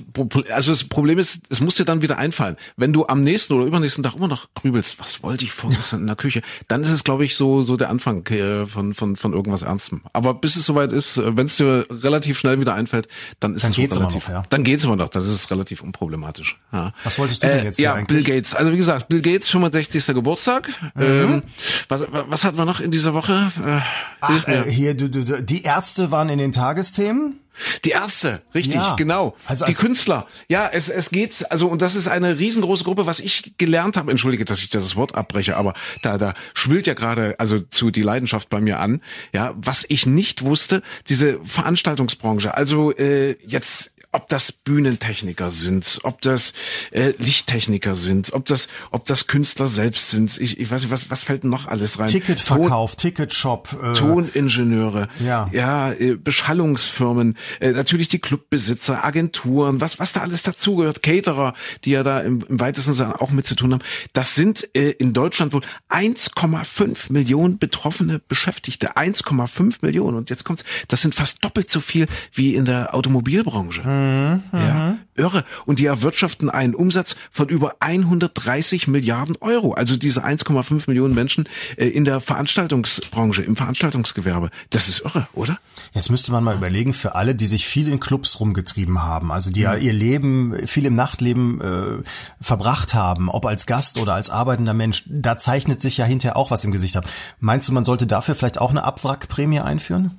also 0.50 0.72
das 0.72 0.84
Problem 0.84 1.18
ist, 1.18 1.40
es 1.48 1.60
muss 1.60 1.76
dir 1.76 1.84
dann 1.84 2.02
wieder 2.02 2.18
einfallen. 2.18 2.56
Wenn 2.76 2.92
du 2.92 3.06
am 3.06 3.22
nächsten 3.22 3.54
oder 3.54 3.66
übernächsten 3.66 4.02
Tag 4.04 4.16
immer 4.16 4.28
noch 4.28 4.48
grübelst, 4.54 4.98
was 4.98 5.22
wollte 5.22 5.44
ich 5.44 5.52
vorgestern 5.52 6.00
in 6.02 6.06
der 6.06 6.16
Küche, 6.16 6.42
dann 6.68 6.82
ist 6.82 6.90
es, 6.90 7.04
glaube 7.04 7.24
ich, 7.24 7.36
so 7.36 7.62
so 7.62 7.76
der 7.76 7.90
Anfang 7.90 8.26
äh, 8.28 8.66
von 8.66 8.94
von 8.94 9.16
von 9.16 9.32
irgendwas 9.32 9.62
Ernstem. 9.62 10.02
Aber 10.12 10.34
bis 10.34 10.56
es 10.56 10.64
soweit 10.64 10.92
ist, 10.92 11.20
wenn 11.24 11.46
es 11.46 11.56
dir 11.56 11.86
relativ 11.90 12.38
schnell 12.38 12.60
wieder 12.60 12.74
einfällt, 12.74 13.08
dann 13.40 13.54
ist 13.54 13.64
dann 13.64 13.70
es 13.70 13.76
geht's 13.76 13.96
relativ. 13.96 14.28
Immer 14.28 14.38
noch, 14.38 14.44
ja. 14.44 14.48
Dann 14.50 14.64
geht's 14.64 14.84
immer 14.84 14.96
noch. 14.96 15.08
Dann 15.08 15.22
ist 15.22 15.30
es 15.30 15.50
relativ 15.50 15.82
unproblematisch. 15.82 16.56
Ja. 16.72 16.92
Was 17.04 17.18
wolltest 17.18 17.42
du 17.42 17.46
denn 17.48 17.64
jetzt? 17.64 17.78
Äh, 17.78 17.84
ja, 17.84 17.94
eigentlich? 17.94 18.24
Bill 18.24 18.36
Gates. 18.36 18.54
Also 18.54 18.72
wie 18.72 18.76
gesagt, 18.76 19.08
Bill 19.08 19.22
Gates 19.22 19.48
65. 19.48 20.06
Geburtstag. 20.06 20.68
Mhm. 20.94 21.02
Ähm, 21.02 21.40
was, 21.88 22.06
was 22.10 22.44
hatten 22.44 22.56
wir 22.56 22.64
noch 22.64 22.80
in 22.80 22.90
dieser 22.90 23.14
Woche? 23.14 23.52
Äh, 23.64 23.80
Ach, 24.20 24.48
äh, 24.48 24.70
hier 24.70 24.94
du, 24.94 25.08
du, 25.08 25.35
die 25.42 25.62
Ärzte 25.62 26.10
waren 26.10 26.28
in 26.28 26.38
den 26.38 26.52
Tagesthemen. 26.52 27.40
Die 27.84 27.90
Ärzte, 27.90 28.42
richtig, 28.54 28.74
ja. 28.74 28.96
genau. 28.96 29.34
Also 29.46 29.64
die 29.64 29.72
Künstler. 29.72 30.26
Ja, 30.48 30.68
es, 30.70 30.90
es 30.90 31.08
geht, 31.08 31.50
also, 31.50 31.68
und 31.68 31.80
das 31.80 31.94
ist 31.94 32.06
eine 32.06 32.38
riesengroße 32.38 32.84
Gruppe, 32.84 33.06
was 33.06 33.18
ich 33.18 33.54
gelernt 33.56 33.96
habe. 33.96 34.10
Entschuldige, 34.10 34.44
dass 34.44 34.58
ich 34.58 34.68
das 34.68 34.94
Wort 34.94 35.14
abbreche, 35.14 35.56
aber 35.56 35.72
da, 36.02 36.18
da 36.18 36.34
schwillt 36.52 36.86
ja 36.86 36.92
gerade, 36.92 37.34
also 37.38 37.58
zu 37.58 37.90
die 37.90 38.02
Leidenschaft 38.02 38.50
bei 38.50 38.60
mir 38.60 38.78
an. 38.78 39.00
Ja, 39.32 39.54
was 39.56 39.86
ich 39.88 40.04
nicht 40.04 40.42
wusste, 40.42 40.82
diese 41.08 41.42
Veranstaltungsbranche. 41.44 42.54
Also, 42.54 42.92
äh, 42.94 43.36
jetzt 43.46 43.92
ob 44.16 44.30
das 44.30 44.50
Bühnentechniker 44.50 45.50
sind, 45.50 46.00
ob 46.02 46.22
das 46.22 46.54
äh, 46.90 47.12
Lichttechniker 47.18 47.94
sind, 47.94 48.32
ob 48.32 48.46
das, 48.46 48.68
ob 48.90 49.04
das 49.04 49.26
Künstler 49.26 49.68
selbst 49.68 50.08
sind. 50.08 50.38
Ich, 50.40 50.58
ich 50.58 50.70
weiß 50.70 50.82
nicht, 50.82 50.90
was, 50.90 51.10
was 51.10 51.22
fällt 51.22 51.42
denn 51.42 51.50
noch 51.50 51.66
alles 51.66 51.98
rein? 51.98 52.08
Ticketverkauf, 52.08 52.96
Ton, 52.96 52.98
Ticketshop, 52.98 53.76
äh, 53.82 53.92
Toningenieure, 53.92 55.08
ja, 55.20 55.50
ja 55.52 55.92
äh, 55.92 56.14
Beschallungsfirmen, 56.14 57.36
äh, 57.60 57.72
natürlich 57.72 58.08
die 58.08 58.18
Clubbesitzer, 58.18 59.04
Agenturen, 59.04 59.82
was, 59.82 59.98
was 59.98 60.14
da 60.14 60.22
alles 60.22 60.42
dazugehört, 60.42 61.02
Caterer, 61.02 61.52
die 61.84 61.90
ja 61.90 62.02
da 62.02 62.20
im, 62.20 62.42
im 62.48 62.58
weitesten 62.58 62.94
Sinne 62.94 63.20
auch 63.20 63.30
mit 63.30 63.46
zu 63.46 63.54
tun 63.54 63.74
haben. 63.74 63.84
Das 64.14 64.34
sind 64.34 64.66
äh, 64.74 64.92
in 64.92 65.12
Deutschland 65.12 65.52
wohl 65.52 65.62
1,5 65.90 67.12
Millionen 67.12 67.58
betroffene 67.58 68.18
Beschäftigte. 68.18 68.96
1,5 68.96 69.76
Millionen. 69.82 70.16
Und 70.16 70.30
jetzt 70.30 70.44
kommt's, 70.44 70.64
das 70.88 71.02
sind 71.02 71.14
fast 71.14 71.44
doppelt 71.44 71.68
so 71.68 71.82
viel 71.82 72.06
wie 72.32 72.54
in 72.54 72.64
der 72.64 72.94
Automobilbranche. 72.94 73.84
Hm. 73.84 74.05
Mhm, 74.06 74.42
ja, 74.52 74.98
irre. 75.16 75.44
Und 75.64 75.78
die 75.78 75.86
erwirtschaften 75.86 76.50
einen 76.50 76.74
Umsatz 76.74 77.16
von 77.30 77.48
über 77.48 77.76
130 77.80 78.88
Milliarden 78.88 79.36
Euro. 79.40 79.72
Also 79.72 79.96
diese 79.96 80.24
1,5 80.24 80.84
Millionen 80.86 81.14
Menschen 81.14 81.48
äh, 81.76 81.86
in 81.88 82.04
der 82.04 82.20
Veranstaltungsbranche, 82.20 83.42
im 83.42 83.56
Veranstaltungsgewerbe. 83.56 84.50
Das 84.70 84.88
ist 84.88 85.00
irre, 85.00 85.28
oder? 85.32 85.58
Jetzt 85.92 86.10
müsste 86.10 86.32
man 86.32 86.44
mal 86.44 86.56
überlegen, 86.56 86.94
für 86.94 87.14
alle, 87.14 87.34
die 87.34 87.46
sich 87.46 87.66
viel 87.66 87.88
in 87.88 88.00
Clubs 88.00 88.40
rumgetrieben 88.40 89.02
haben, 89.02 89.32
also 89.32 89.50
die 89.50 89.60
ja 89.60 89.74
mhm. 89.74 89.82
ihr 89.82 89.92
Leben, 89.92 90.66
viel 90.66 90.84
im 90.86 90.94
Nachtleben 90.94 91.60
äh, 91.60 92.02
verbracht 92.40 92.94
haben, 92.94 93.28
ob 93.28 93.46
als 93.46 93.66
Gast 93.66 93.98
oder 93.98 94.14
als 94.14 94.30
arbeitender 94.30 94.74
Mensch, 94.74 95.04
da 95.06 95.38
zeichnet 95.38 95.80
sich 95.80 95.96
ja 95.96 96.04
hinterher 96.04 96.36
auch 96.36 96.50
was 96.50 96.64
im 96.64 96.72
Gesicht 96.72 96.96
ab. 96.96 97.06
Meinst 97.40 97.68
du, 97.68 97.72
man 97.72 97.84
sollte 97.84 98.06
dafür 98.06 98.34
vielleicht 98.34 98.58
auch 98.58 98.70
eine 98.70 98.84
Abwrackprämie 98.84 99.60
einführen? 99.60 100.18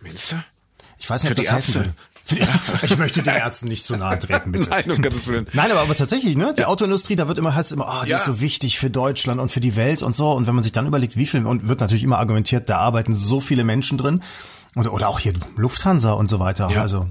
Meinst 0.00 0.32
du? 0.32 0.36
Ich 0.98 1.08
weiß 1.08 1.22
nicht, 1.22 1.32
ob 1.32 1.36
das 1.36 1.50
helfen 1.50 1.74
würde. 1.74 1.94
Ich 2.82 2.96
möchte 2.96 3.22
den 3.22 3.34
Ärzten 3.34 3.68
nicht 3.68 3.84
zu 3.84 3.96
nahe 3.96 4.18
treten, 4.18 4.52
bitte. 4.52 4.70
Nein, 4.70 4.90
um 4.90 5.02
Gottes 5.02 5.26
Willen. 5.26 5.46
Nein, 5.52 5.70
aber, 5.70 5.80
aber 5.80 5.94
tatsächlich, 5.94 6.36
ne? 6.36 6.54
Die 6.56 6.62
ja. 6.62 6.68
Autoindustrie, 6.68 7.16
da 7.16 7.28
wird 7.28 7.38
immer, 7.38 7.54
heißt 7.54 7.72
immer, 7.72 7.86
oh, 7.88 8.04
die 8.04 8.10
ja. 8.10 8.16
ist 8.16 8.24
so 8.24 8.40
wichtig 8.40 8.78
für 8.78 8.90
Deutschland 8.90 9.40
und 9.40 9.50
für 9.50 9.60
die 9.60 9.76
Welt 9.76 10.02
und 10.02 10.16
so. 10.16 10.32
Und 10.32 10.46
wenn 10.46 10.54
man 10.54 10.62
sich 10.62 10.72
dann 10.72 10.86
überlegt, 10.86 11.16
wie 11.16 11.26
viel, 11.26 11.44
und 11.44 11.68
wird 11.68 11.80
natürlich 11.80 12.02
immer 12.02 12.18
argumentiert, 12.18 12.70
da 12.70 12.78
arbeiten 12.78 13.14
so 13.14 13.40
viele 13.40 13.64
Menschen 13.64 13.98
drin. 13.98 14.22
Oder, 14.76 14.92
oder 14.92 15.08
auch 15.08 15.20
hier 15.20 15.34
Lufthansa 15.56 16.12
und 16.12 16.28
so 16.28 16.40
weiter. 16.40 16.70
Ja. 16.70 16.82
Also. 16.82 17.08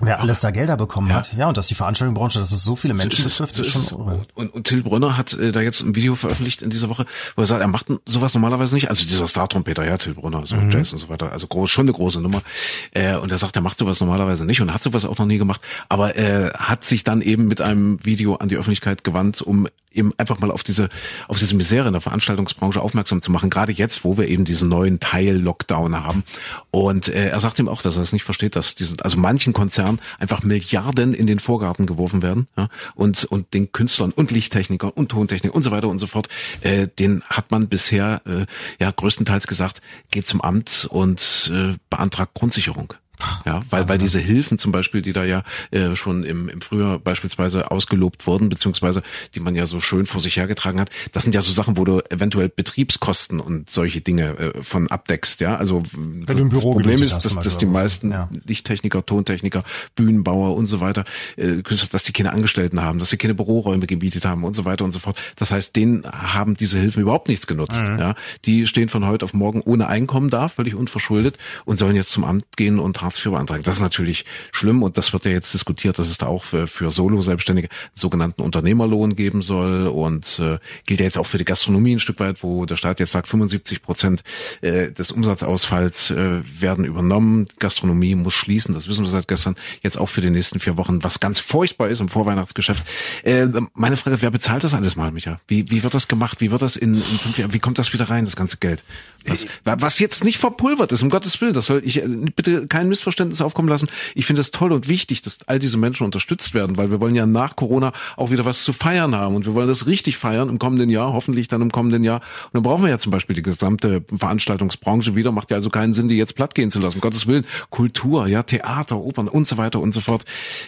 Wer 0.00 0.20
alles 0.20 0.40
da 0.40 0.50
Gelder 0.50 0.76
bekommen 0.76 1.10
ja. 1.10 1.14
hat. 1.14 1.32
Ja, 1.34 1.46
und 1.46 1.56
dass 1.56 1.68
die 1.68 1.76
Veranstaltungsbranche, 1.76 2.40
dass 2.40 2.50
es 2.50 2.64
so 2.64 2.74
viele 2.74 2.94
Menschen 2.94 3.28
so 3.30 3.44
betrifft, 3.44 3.60
ist, 3.60 3.76
ist 3.76 3.88
schon 3.88 4.00
irre. 4.00 4.26
Und, 4.34 4.52
und 4.52 4.66
Till 4.66 4.82
Brunner 4.82 5.16
hat 5.16 5.34
äh, 5.34 5.52
da 5.52 5.60
jetzt 5.60 5.82
ein 5.82 5.94
Video 5.94 6.16
veröffentlicht 6.16 6.62
in 6.62 6.70
dieser 6.70 6.88
Woche, 6.88 7.06
wo 7.36 7.42
er 7.42 7.46
sagt, 7.46 7.60
er 7.60 7.68
macht 7.68 7.86
sowas 8.04 8.34
normalerweise 8.34 8.74
nicht. 8.74 8.90
Also 8.90 9.04
dieser 9.04 9.28
Star-Trompeter, 9.28 9.84
ja, 9.86 9.96
Till 9.96 10.14
Brunner, 10.14 10.46
so 10.46 10.56
mhm. 10.56 10.70
Jazz 10.70 10.92
und 10.92 10.98
so 10.98 11.08
weiter. 11.08 11.30
Also 11.30 11.46
groß, 11.46 11.70
schon 11.70 11.84
eine 11.84 11.92
große 11.92 12.20
Nummer. 12.20 12.42
Äh, 12.90 13.14
und 13.14 13.30
er 13.30 13.38
sagt, 13.38 13.54
er 13.54 13.62
macht 13.62 13.78
sowas 13.78 14.00
normalerweise 14.00 14.44
nicht 14.44 14.60
und 14.60 14.74
hat 14.74 14.82
sowas 14.82 15.04
auch 15.04 15.18
noch 15.18 15.26
nie 15.26 15.38
gemacht. 15.38 15.60
Aber 15.88 16.16
er 16.16 16.54
äh, 16.54 16.58
hat 16.58 16.82
sich 16.82 17.04
dann 17.04 17.22
eben 17.22 17.46
mit 17.46 17.60
einem 17.60 18.04
Video 18.04 18.34
an 18.34 18.48
die 18.48 18.56
Öffentlichkeit 18.56 19.04
gewandt, 19.04 19.42
um 19.42 19.68
eben 19.94 20.12
einfach 20.18 20.38
mal 20.38 20.50
auf 20.50 20.62
diese, 20.62 20.88
auf 21.28 21.38
diese 21.38 21.54
Misere 21.54 21.86
in 21.86 21.92
der 21.92 22.00
Veranstaltungsbranche 22.00 22.80
aufmerksam 22.80 23.22
zu 23.22 23.30
machen, 23.30 23.50
gerade 23.50 23.72
jetzt, 23.72 24.04
wo 24.04 24.16
wir 24.16 24.28
eben 24.28 24.44
diesen 24.44 24.68
neuen 24.68 25.00
Teil 25.00 25.36
Lockdown 25.36 26.02
haben. 26.02 26.24
Und 26.70 27.08
äh, 27.08 27.28
er 27.28 27.40
sagt 27.40 27.58
ihm 27.58 27.68
auch, 27.68 27.82
dass 27.82 27.96
er 27.96 28.02
es 28.02 28.12
nicht 28.12 28.24
versteht, 28.24 28.56
dass 28.56 28.74
diesen, 28.74 29.00
also 29.00 29.18
manchen 29.18 29.52
Konzernen 29.52 30.00
einfach 30.18 30.42
Milliarden 30.42 31.14
in 31.14 31.26
den 31.26 31.38
Vorgarten 31.38 31.86
geworfen 31.86 32.22
werden, 32.22 32.48
ja, 32.56 32.68
und, 32.94 33.24
und 33.24 33.54
den 33.54 33.72
Künstlern 33.72 34.12
und 34.12 34.30
Lichttechnikern 34.30 34.90
und 34.90 35.10
Tontechnikern 35.10 35.54
und 35.54 35.62
so 35.62 35.70
weiter 35.70 35.88
und 35.88 35.98
so 35.98 36.06
fort, 36.06 36.28
äh, 36.60 36.88
den 36.98 37.22
hat 37.24 37.50
man 37.50 37.68
bisher, 37.68 38.22
äh, 38.26 38.46
ja, 38.80 38.90
größtenteils 38.90 39.46
gesagt, 39.46 39.80
geht 40.10 40.26
zum 40.26 40.40
Amt 40.40 40.86
und 40.90 41.50
äh, 41.54 41.76
beantragt 41.90 42.34
Grundsicherung. 42.34 42.94
Ja, 43.44 43.62
weil, 43.70 43.88
weil 43.88 43.98
diese 43.98 44.18
Hilfen 44.18 44.58
zum 44.58 44.72
Beispiel, 44.72 45.02
die 45.02 45.12
da 45.12 45.24
ja 45.24 45.42
äh, 45.70 45.94
schon 45.96 46.24
im, 46.24 46.48
im 46.48 46.60
Frühjahr 46.60 46.98
beispielsweise 46.98 47.70
ausgelobt 47.70 48.26
wurden, 48.26 48.48
beziehungsweise 48.48 49.02
die 49.34 49.40
man 49.40 49.54
ja 49.54 49.66
so 49.66 49.80
schön 49.80 50.06
vor 50.06 50.20
sich 50.20 50.36
hergetragen 50.36 50.80
hat, 50.80 50.90
das 51.12 51.22
sind 51.22 51.34
ja 51.34 51.40
so 51.40 51.52
Sachen, 51.52 51.76
wo 51.76 51.84
du 51.84 52.00
eventuell 52.10 52.48
Betriebskosten 52.48 53.40
und 53.40 53.70
solche 53.70 54.00
Dinge 54.00 54.38
äh, 54.38 54.62
von 54.62 54.88
abdeckst, 54.88 55.40
ja. 55.40 55.56
Also 55.56 55.82
das, 56.26 56.36
das 56.36 56.60
Problem 56.60 57.02
ist, 57.02 57.18
dass, 57.20 57.34
dass 57.34 57.58
die 57.58 57.66
meisten 57.66 58.10
ja. 58.10 58.28
Lichttechniker, 58.46 59.04
Tontechniker, 59.06 59.64
Bühnenbauer 59.94 60.56
und 60.56 60.66
so 60.66 60.80
weiter, 60.80 61.04
äh, 61.36 61.62
dass 61.90 62.02
die 62.02 62.12
keine 62.12 62.32
Angestellten 62.32 62.82
haben, 62.82 62.98
dass 62.98 63.10
sie 63.10 63.16
keine 63.16 63.34
Büroräume 63.34 63.86
gemietet 63.86 64.24
haben 64.24 64.44
und 64.44 64.54
so 64.54 64.64
weiter 64.64 64.84
und 64.84 64.92
so 64.92 64.98
fort. 64.98 65.16
Das 65.36 65.50
heißt, 65.50 65.76
denen 65.76 66.04
haben 66.04 66.56
diese 66.56 66.78
Hilfen 66.78 67.02
überhaupt 67.02 67.28
nichts 67.28 67.46
genutzt. 67.46 67.80
Mhm. 67.82 67.98
Ja. 67.98 68.14
Die 68.44 68.66
stehen 68.66 68.88
von 68.88 69.06
heute 69.06 69.24
auf 69.24 69.34
morgen 69.34 69.60
ohne 69.60 69.86
Einkommen 69.86 70.30
da, 70.30 70.48
völlig 70.48 70.74
unverschuldet 70.74 71.38
und 71.64 71.76
sollen 71.76 71.96
jetzt 71.96 72.10
zum 72.10 72.24
Amt 72.24 72.56
gehen 72.56 72.78
und 72.78 73.02
Hartz 73.04 73.24
IV 73.24 73.32
beantragen. 73.32 73.62
Das 73.62 73.76
ist 73.76 73.80
natürlich 73.80 74.24
schlimm 74.52 74.82
und 74.82 74.98
das 74.98 75.12
wird 75.12 75.24
ja 75.24 75.30
jetzt 75.30 75.54
diskutiert, 75.54 75.98
dass 75.98 76.08
es 76.08 76.18
da 76.18 76.26
auch 76.26 76.44
für, 76.44 76.66
für 76.66 76.90
Solo-Selbstständige 76.90 77.68
sogenannten 77.94 78.42
Unternehmerlohn 78.42 79.14
geben 79.14 79.42
soll 79.42 79.86
und 79.86 80.38
äh, 80.38 80.58
gilt 80.86 81.00
ja 81.00 81.04
jetzt 81.04 81.18
auch 81.18 81.26
für 81.26 81.38
die 81.38 81.44
Gastronomie 81.44 81.94
ein 81.94 82.00
Stück 82.00 82.20
weit, 82.20 82.42
wo 82.42 82.66
der 82.66 82.76
Staat 82.76 83.00
jetzt 83.00 83.12
sagt, 83.12 83.28
75 83.28 83.82
Prozent 83.82 84.22
äh, 84.60 84.90
des 84.90 85.12
Umsatzausfalls 85.12 86.10
äh, 86.10 86.40
werden 86.58 86.84
übernommen. 86.84 87.46
Gastronomie 87.58 88.14
muss 88.14 88.34
schließen, 88.34 88.74
das 88.74 88.88
wissen 88.88 89.04
wir 89.04 89.10
seit 89.10 89.28
gestern. 89.28 89.56
Jetzt 89.82 89.98
auch 89.98 90.08
für 90.08 90.20
die 90.20 90.30
nächsten 90.30 90.60
vier 90.60 90.76
Wochen, 90.76 91.02
was 91.04 91.20
ganz 91.20 91.40
furchtbar 91.40 91.88
ist 91.88 92.00
im 92.00 92.08
Vorweihnachtsgeschäft. 92.08 92.84
Äh, 93.22 93.46
meine 93.74 93.96
Frage, 93.96 94.20
wer 94.22 94.30
bezahlt 94.30 94.64
das 94.64 94.74
alles 94.74 94.96
mal, 94.96 95.12
Micha? 95.12 95.40
Wie, 95.46 95.70
wie 95.70 95.82
wird 95.82 95.94
das 95.94 96.08
gemacht? 96.08 96.40
Wie 96.40 96.50
wird 96.50 96.62
das 96.62 96.76
in, 96.76 96.94
in 96.94 97.18
fünf 97.18 97.38
Jahren, 97.38 97.52
wie 97.52 97.58
kommt 97.58 97.78
das 97.78 97.92
wieder 97.92 98.10
rein, 98.10 98.24
das 98.24 98.36
ganze 98.36 98.56
Geld? 98.56 98.82
Was, 99.26 99.46
was 99.64 99.98
jetzt 99.98 100.22
nicht 100.24 100.38
verpulvert 100.38 100.92
ist, 100.92 101.02
um 101.02 101.08
Gottes 101.08 101.40
Willen, 101.40 101.54
das 101.54 101.66
soll 101.66 101.82
ich 101.84 102.02
äh, 102.02 102.06
bitte 102.36 102.66
kein 102.66 102.88
Missverständnis 102.94 103.40
aufkommen 103.40 103.68
lassen. 103.68 103.88
Ich 104.14 104.24
finde 104.24 104.40
es 104.40 104.52
toll 104.52 104.72
und 104.72 104.88
wichtig, 104.88 105.22
dass 105.22 105.38
all 105.46 105.58
diese 105.58 105.76
Menschen 105.76 106.04
unterstützt 106.04 106.54
werden, 106.54 106.76
weil 106.76 106.92
wir 106.92 107.00
wollen 107.00 107.16
ja 107.16 107.26
nach 107.26 107.56
Corona 107.56 107.92
auch 108.16 108.30
wieder 108.30 108.44
was 108.44 108.62
zu 108.62 108.72
feiern 108.72 109.16
haben 109.16 109.34
und 109.34 109.46
wir 109.46 109.54
wollen 109.54 109.66
das 109.66 109.86
richtig 109.86 110.16
feiern 110.16 110.48
im 110.48 110.58
kommenden 110.60 110.90
Jahr, 110.90 111.12
hoffentlich 111.12 111.48
dann 111.48 111.60
im 111.60 111.72
kommenden 111.72 112.04
Jahr. 112.04 112.20
Und 112.44 112.54
dann 112.54 112.62
brauchen 112.62 112.84
wir 112.84 112.90
ja 112.90 112.98
zum 112.98 113.10
Beispiel 113.10 113.34
die 113.34 113.42
gesamte 113.42 114.04
Veranstaltungsbranche 114.16 115.16
wieder. 115.16 115.32
Macht 115.32 115.50
ja 115.50 115.56
also 115.56 115.70
keinen 115.70 115.92
Sinn, 115.92 116.08
die 116.08 116.16
jetzt 116.16 116.36
platt 116.36 116.54
gehen 116.54 116.70
zu 116.70 116.78
lassen. 116.78 116.98
Um 116.98 117.00
Gottes 117.00 117.26
Willen, 117.26 117.44
Kultur, 117.70 118.26
ja, 118.28 118.42
Theater, 118.44 118.98
Opern 118.98 119.26
und 119.26 119.46
so 119.46 119.56
weiter 119.56 119.80
und 119.80 119.92
so 119.92 120.00
fort. 120.00 120.24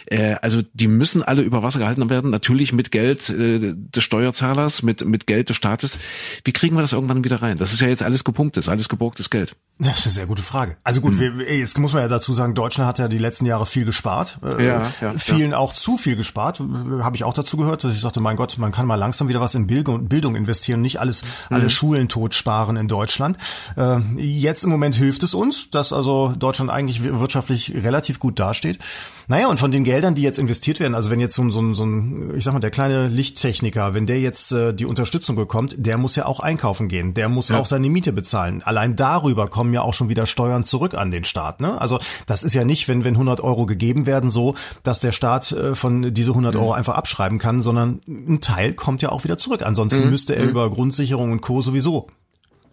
Äh, 0.07 0.35
also 0.41 0.61
die 0.73 0.87
müssen 0.87 1.23
alle 1.23 1.41
über 1.41 1.63
Wasser 1.63 1.79
gehalten 1.79 2.09
werden, 2.09 2.29
natürlich 2.29 2.73
mit 2.73 2.91
Geld 2.91 3.29
äh, 3.29 3.73
des 3.73 4.03
Steuerzahlers, 4.03 4.83
mit, 4.83 5.05
mit 5.05 5.27
Geld 5.27 5.49
des 5.49 5.55
Staates. 5.55 5.97
Wie 6.43 6.51
kriegen 6.51 6.75
wir 6.75 6.81
das 6.81 6.93
irgendwann 6.93 7.23
wieder 7.23 7.41
rein? 7.41 7.57
Das 7.57 7.73
ist 7.73 7.81
ja 7.81 7.87
jetzt 7.87 8.03
alles 8.03 8.23
gepumpt 8.23 8.57
ist, 8.57 8.67
alles 8.67 8.89
geborgtes 8.89 9.29
Geld. 9.29 9.55
Das 9.79 9.99
ist 9.99 10.05
eine 10.05 10.13
sehr 10.13 10.25
gute 10.25 10.41
Frage. 10.41 10.77
Also 10.83 11.01
gut, 11.01 11.19
hm. 11.19 11.39
wir, 11.39 11.57
jetzt 11.57 11.77
muss 11.77 11.93
man 11.93 12.01
ja 12.01 12.07
dazu 12.17 12.33
sagen, 12.33 12.53
Deutschland 12.53 12.87
hat 12.87 12.99
ja 12.99 13.07
die 13.07 13.17
letzten 13.17 13.45
Jahre 13.45 13.65
viel 13.65 13.85
gespart. 13.85 14.39
Äh, 14.43 14.65
ja, 14.65 14.91
ja, 15.01 15.13
vielen 15.13 15.51
ja. 15.51 15.57
auch 15.57 15.73
zu 15.73 15.97
viel 15.97 16.15
gespart. 16.15 16.59
Habe 16.59 17.15
ich 17.15 17.23
auch 17.23 17.33
dazu 17.33 17.57
gehört, 17.57 17.83
dass 17.83 17.95
ich 17.95 18.01
dachte, 18.01 18.19
mein 18.19 18.35
Gott, 18.35 18.57
man 18.57 18.71
kann 18.71 18.85
mal 18.85 18.95
langsam 18.95 19.27
wieder 19.27 19.41
was 19.41 19.55
in 19.55 19.67
Bildung, 19.67 20.07
Bildung 20.07 20.35
investieren, 20.35 20.81
nicht 20.81 20.99
alles, 20.99 21.23
mhm. 21.23 21.55
alle 21.55 21.69
Schulen 21.69 22.09
totsparen 22.09 22.77
in 22.77 22.87
Deutschland. 22.87 23.37
Äh, 23.75 23.99
jetzt 24.17 24.63
im 24.63 24.69
Moment 24.69 24.95
hilft 24.95 25.23
es 25.23 25.33
uns, 25.33 25.69
dass 25.71 25.93
also 25.93 26.33
Deutschland 26.37 26.71
eigentlich 26.71 27.03
wirtschaftlich 27.03 27.73
relativ 27.75 28.19
gut 28.19 28.39
dasteht. 28.39 28.79
Naja, 29.29 29.49
und 29.49 29.59
von 29.59 29.73
den 29.73 29.83
Geldern, 29.83 30.15
die 30.15 30.21
jetzt 30.21 30.39
investiert 30.39 30.79
werden, 30.79 30.95
also 30.95 31.11
wenn 31.11 31.19
jetzt 31.19 31.35
so, 31.35 31.49
so, 31.49 31.73
so 31.73 31.85
ein, 31.85 32.33
ich 32.37 32.45
sag 32.45 32.53
mal, 32.53 32.61
der 32.61 32.71
kleine 32.71 33.09
Lichttechniker, 33.09 33.93
wenn 33.93 34.05
der 34.05 34.21
jetzt 34.21 34.53
äh, 34.53 34.73
die 34.73 34.85
Unterstützung 34.85 35.35
bekommt, 35.35 35.75
der 35.77 35.97
muss 35.97 36.15
ja 36.15 36.25
auch 36.25 36.39
einkaufen 36.39 36.87
gehen, 36.87 37.13
der 37.13 37.27
muss 37.27 37.49
ja. 37.49 37.59
auch 37.59 37.65
seine 37.65 37.89
Miete 37.89 38.13
bezahlen. 38.13 38.63
Allein 38.63 38.95
darüber 38.95 39.47
kommen 39.47 39.73
ja 39.73 39.81
auch 39.81 39.93
schon 39.93 40.07
wieder 40.07 40.25
Steuern 40.25 40.63
zurück 40.63 40.93
an 40.93 41.11
den 41.11 41.25
Staat. 41.25 41.59
Ne? 41.59 41.79
Also 41.79 41.99
das 42.25 42.43
ist 42.43 42.53
ja 42.53 42.63
nicht, 42.63 42.87
wenn, 42.87 43.03
wenn 43.03 43.15
100 43.15 43.41
Euro 43.41 43.65
gegeben 43.65 44.05
werden, 44.05 44.29
so, 44.29 44.55
dass 44.83 45.01
der 45.01 45.11
Staat 45.11 45.51
äh, 45.51 45.75
von 45.75 46.13
diese 46.13 46.31
100 46.31 46.55
mhm. 46.55 46.61
Euro 46.61 46.71
einfach 46.71 46.95
abschreiben 46.95 47.37
kann, 47.37 47.59
sondern 47.59 47.99
ein 48.07 48.39
Teil 48.39 48.73
kommt 48.73 49.01
ja 49.01 49.09
auch 49.09 49.25
wieder 49.25 49.37
zurück. 49.37 49.61
Ansonsten 49.65 50.05
mhm. 50.05 50.09
müsste 50.09 50.37
er 50.37 50.43
mhm. 50.43 50.51
über 50.51 50.69
Grundsicherung 50.69 51.33
und 51.33 51.41
Co. 51.41 51.59
sowieso 51.59 52.07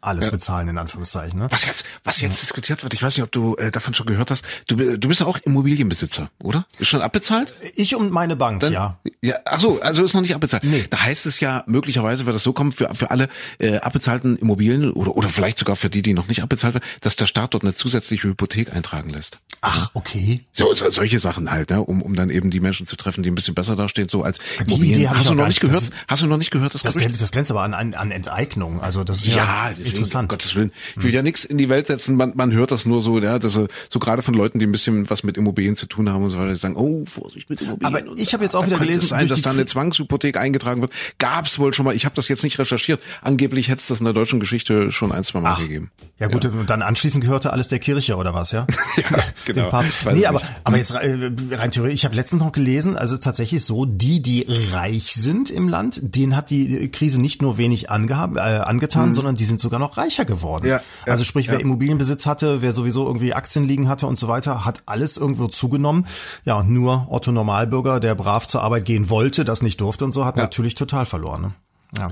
alles 0.06 0.26
ja. 0.26 0.30
bezahlen, 0.30 0.68
in 0.68 0.78
Anführungszeichen. 0.78 1.38
Ne? 1.38 1.46
Was 1.50 1.64
jetzt, 1.64 1.84
was 2.04 2.20
jetzt 2.20 2.42
diskutiert 2.42 2.82
wird, 2.82 2.94
ich 2.94 3.02
weiß 3.02 3.16
nicht, 3.16 3.24
ob 3.24 3.32
du 3.32 3.56
äh, 3.56 3.70
davon 3.70 3.94
schon 3.94 4.06
gehört 4.06 4.30
hast, 4.30 4.44
du, 4.66 4.76
du 4.76 5.08
bist 5.08 5.20
ja 5.20 5.26
auch 5.26 5.38
Immobilienbesitzer, 5.38 6.30
oder? 6.42 6.66
Ist 6.78 6.88
schon 6.88 7.02
abbezahlt? 7.02 7.54
Ich 7.74 7.96
und 7.96 8.10
meine 8.10 8.36
Bank, 8.36 8.60
Dann, 8.60 8.72
ja. 8.72 8.98
ja. 9.20 9.36
Ach 9.44 9.60
so, 9.60 9.80
also 9.80 10.04
ist 10.04 10.14
noch 10.14 10.20
nicht 10.20 10.34
abbezahlt. 10.34 10.64
Nee. 10.64 10.84
Da 10.88 11.02
heißt 11.02 11.26
es 11.26 11.40
ja, 11.40 11.64
möglicherweise 11.66 12.26
wird 12.26 12.34
das 12.34 12.42
so 12.42 12.52
kommen, 12.52 12.72
für, 12.72 12.94
für 12.94 13.10
alle 13.10 13.28
äh, 13.58 13.78
abbezahlten 13.78 14.36
Immobilien 14.36 14.92
oder, 14.92 15.16
oder 15.16 15.28
vielleicht 15.28 15.58
sogar 15.58 15.76
für 15.76 15.90
die, 15.90 16.02
die 16.02 16.14
noch 16.14 16.28
nicht 16.28 16.42
abbezahlt 16.42 16.74
werden, 16.74 16.84
dass 17.00 17.16
der 17.16 17.26
Staat 17.26 17.54
dort 17.54 17.62
eine 17.62 17.72
zusätzliche 17.72 18.28
Hypothek 18.28 18.72
eintragen 18.72 19.10
lässt. 19.10 19.38
Ach, 19.60 19.90
okay. 19.94 20.44
So, 20.52 20.72
so 20.74 20.90
solche 20.90 21.18
Sachen 21.18 21.50
halt, 21.50 21.70
ne, 21.70 21.80
um, 21.82 22.02
um 22.02 22.14
dann 22.14 22.30
eben 22.30 22.50
die 22.50 22.60
Menschen 22.60 22.86
zu 22.86 22.96
treffen, 22.96 23.22
die 23.22 23.30
ein 23.30 23.34
bisschen 23.34 23.54
besser 23.54 23.76
dastehen, 23.76 24.08
so 24.08 24.22
als 24.22 24.38
die 24.38 24.64
Immobilien. 24.64 24.94
Idee 24.94 25.08
hast 25.08 25.28
du 25.28 25.34
noch 25.34 25.48
nicht 25.48 25.60
gehört? 25.60 25.76
Das, 25.76 25.90
hast 26.08 26.22
du 26.22 26.26
noch 26.26 26.36
nicht 26.36 26.50
gehört? 26.50 26.74
Das, 26.74 26.82
das, 26.82 26.94
das 26.94 27.32
grenzt 27.32 27.50
aber 27.50 27.62
an, 27.62 27.74
an, 27.74 27.94
an 27.94 28.10
Enteignung. 28.10 28.80
Also 28.80 29.04
das 29.04 29.20
ist 29.20 29.28
ja, 29.28 29.70
ja 29.70 29.74
interessant. 29.98 30.28
Gottes 30.28 30.54
Willen. 30.54 30.72
Ich 30.96 31.02
will 31.02 31.14
ja 31.14 31.22
nichts 31.22 31.44
in 31.44 31.58
die 31.58 31.68
Welt 31.68 31.86
setzen, 31.86 32.16
man, 32.16 32.32
man 32.34 32.52
hört 32.52 32.70
das 32.70 32.86
nur 32.86 33.02
so, 33.02 33.18
ja, 33.18 33.38
dass 33.38 33.54
so 33.54 33.98
gerade 33.98 34.22
von 34.22 34.34
Leuten, 34.34 34.58
die 34.58 34.66
ein 34.66 34.72
bisschen 34.72 35.08
was 35.10 35.22
mit 35.22 35.36
Immobilien 35.36 35.76
zu 35.76 35.86
tun 35.86 36.08
haben 36.08 36.24
und 36.24 36.30
so 36.30 36.38
weiter, 36.38 36.52
die 36.52 36.58
sagen, 36.58 36.76
oh, 36.76 37.04
Vorsicht 37.06 37.48
mit 37.50 37.60
Immobilien. 37.60 38.08
Aber 38.08 38.18
ich 38.18 38.34
habe 38.34 38.44
jetzt 38.44 38.54
auch 38.54 38.66
wieder 38.66 38.78
gelesen, 38.78 39.02
es 39.02 39.08
sein, 39.08 39.28
dass 39.28 39.42
da 39.42 39.50
eine 39.50 39.64
Zwangshypothek 39.64 40.36
eingetragen 40.36 40.80
wird. 40.80 40.92
Gab 41.18 41.46
es 41.46 41.58
wohl 41.58 41.72
schon 41.72 41.84
mal. 41.84 41.94
Ich 41.94 42.04
habe 42.04 42.14
das 42.14 42.28
jetzt 42.28 42.44
nicht 42.44 42.58
recherchiert. 42.58 43.00
Angeblich 43.22 43.68
hätte 43.68 43.80
es 43.80 43.88
das 43.88 44.00
in 44.00 44.04
der 44.04 44.14
deutschen 44.14 44.40
Geschichte 44.40 44.90
schon 44.92 45.12
ein, 45.12 45.24
zwei 45.24 45.40
Mal 45.40 45.52
Ach, 45.52 45.60
gegeben. 45.60 45.90
Ja 46.18 46.28
gut, 46.28 46.44
ja. 46.44 46.50
und 46.50 46.70
dann 46.70 46.82
anschließend 46.82 47.24
gehörte 47.24 47.52
alles 47.52 47.68
der 47.68 47.80
Kirche 47.80 48.16
oder 48.16 48.34
was, 48.34 48.52
ja? 48.52 48.66
ja, 48.96 49.18
genau. 49.44 49.82
Nee, 50.12 50.26
aber, 50.26 50.40
aber 50.62 50.76
jetzt 50.76 50.92
äh, 50.92 51.30
rein 51.52 51.70
theoretisch, 51.72 52.00
ich 52.00 52.04
habe 52.04 52.14
letztens 52.14 52.40
noch 52.40 52.52
gelesen, 52.52 52.96
also 52.96 53.14
es 53.14 53.20
ist 53.20 53.24
tatsächlich 53.24 53.64
so, 53.64 53.84
die, 53.84 54.22
die 54.22 54.46
reich 54.72 55.12
sind 55.12 55.50
im 55.50 55.68
Land, 55.68 56.00
denen 56.02 56.36
hat 56.36 56.50
die 56.50 56.88
Krise 56.90 57.20
nicht 57.20 57.42
nur 57.42 57.58
wenig 57.58 57.90
angehab, 57.90 58.36
äh, 58.36 58.40
angetan, 58.40 59.08
mhm. 59.08 59.14
sondern 59.14 59.34
die 59.34 59.44
sind 59.44 59.60
sogar 59.60 59.80
noch 59.80 59.83
reicher 59.86 60.24
geworden. 60.24 60.66
Ja, 60.66 60.80
ja, 61.06 61.12
also 61.12 61.24
sprich, 61.24 61.48
wer 61.48 61.60
Immobilienbesitz 61.60 62.26
hatte, 62.26 62.62
wer 62.62 62.72
sowieso 62.72 63.06
irgendwie 63.06 63.34
Aktien 63.34 63.66
liegen 63.66 63.88
hatte 63.88 64.06
und 64.06 64.18
so 64.18 64.28
weiter, 64.28 64.64
hat 64.64 64.82
alles 64.86 65.16
irgendwo 65.16 65.48
zugenommen. 65.48 66.06
Ja, 66.44 66.62
nur 66.62 67.06
Otto 67.10 67.32
Normalbürger, 67.32 68.00
der 68.00 68.14
brav 68.14 68.46
zur 68.46 68.62
Arbeit 68.62 68.84
gehen 68.84 69.10
wollte, 69.10 69.44
das 69.44 69.62
nicht 69.62 69.80
durfte 69.80 70.04
und 70.04 70.12
so, 70.12 70.24
hat 70.24 70.36
natürlich 70.36 70.74
total 70.74 71.06
verloren. 71.06 71.42
Ne? 71.42 71.52
Ja. 71.98 72.10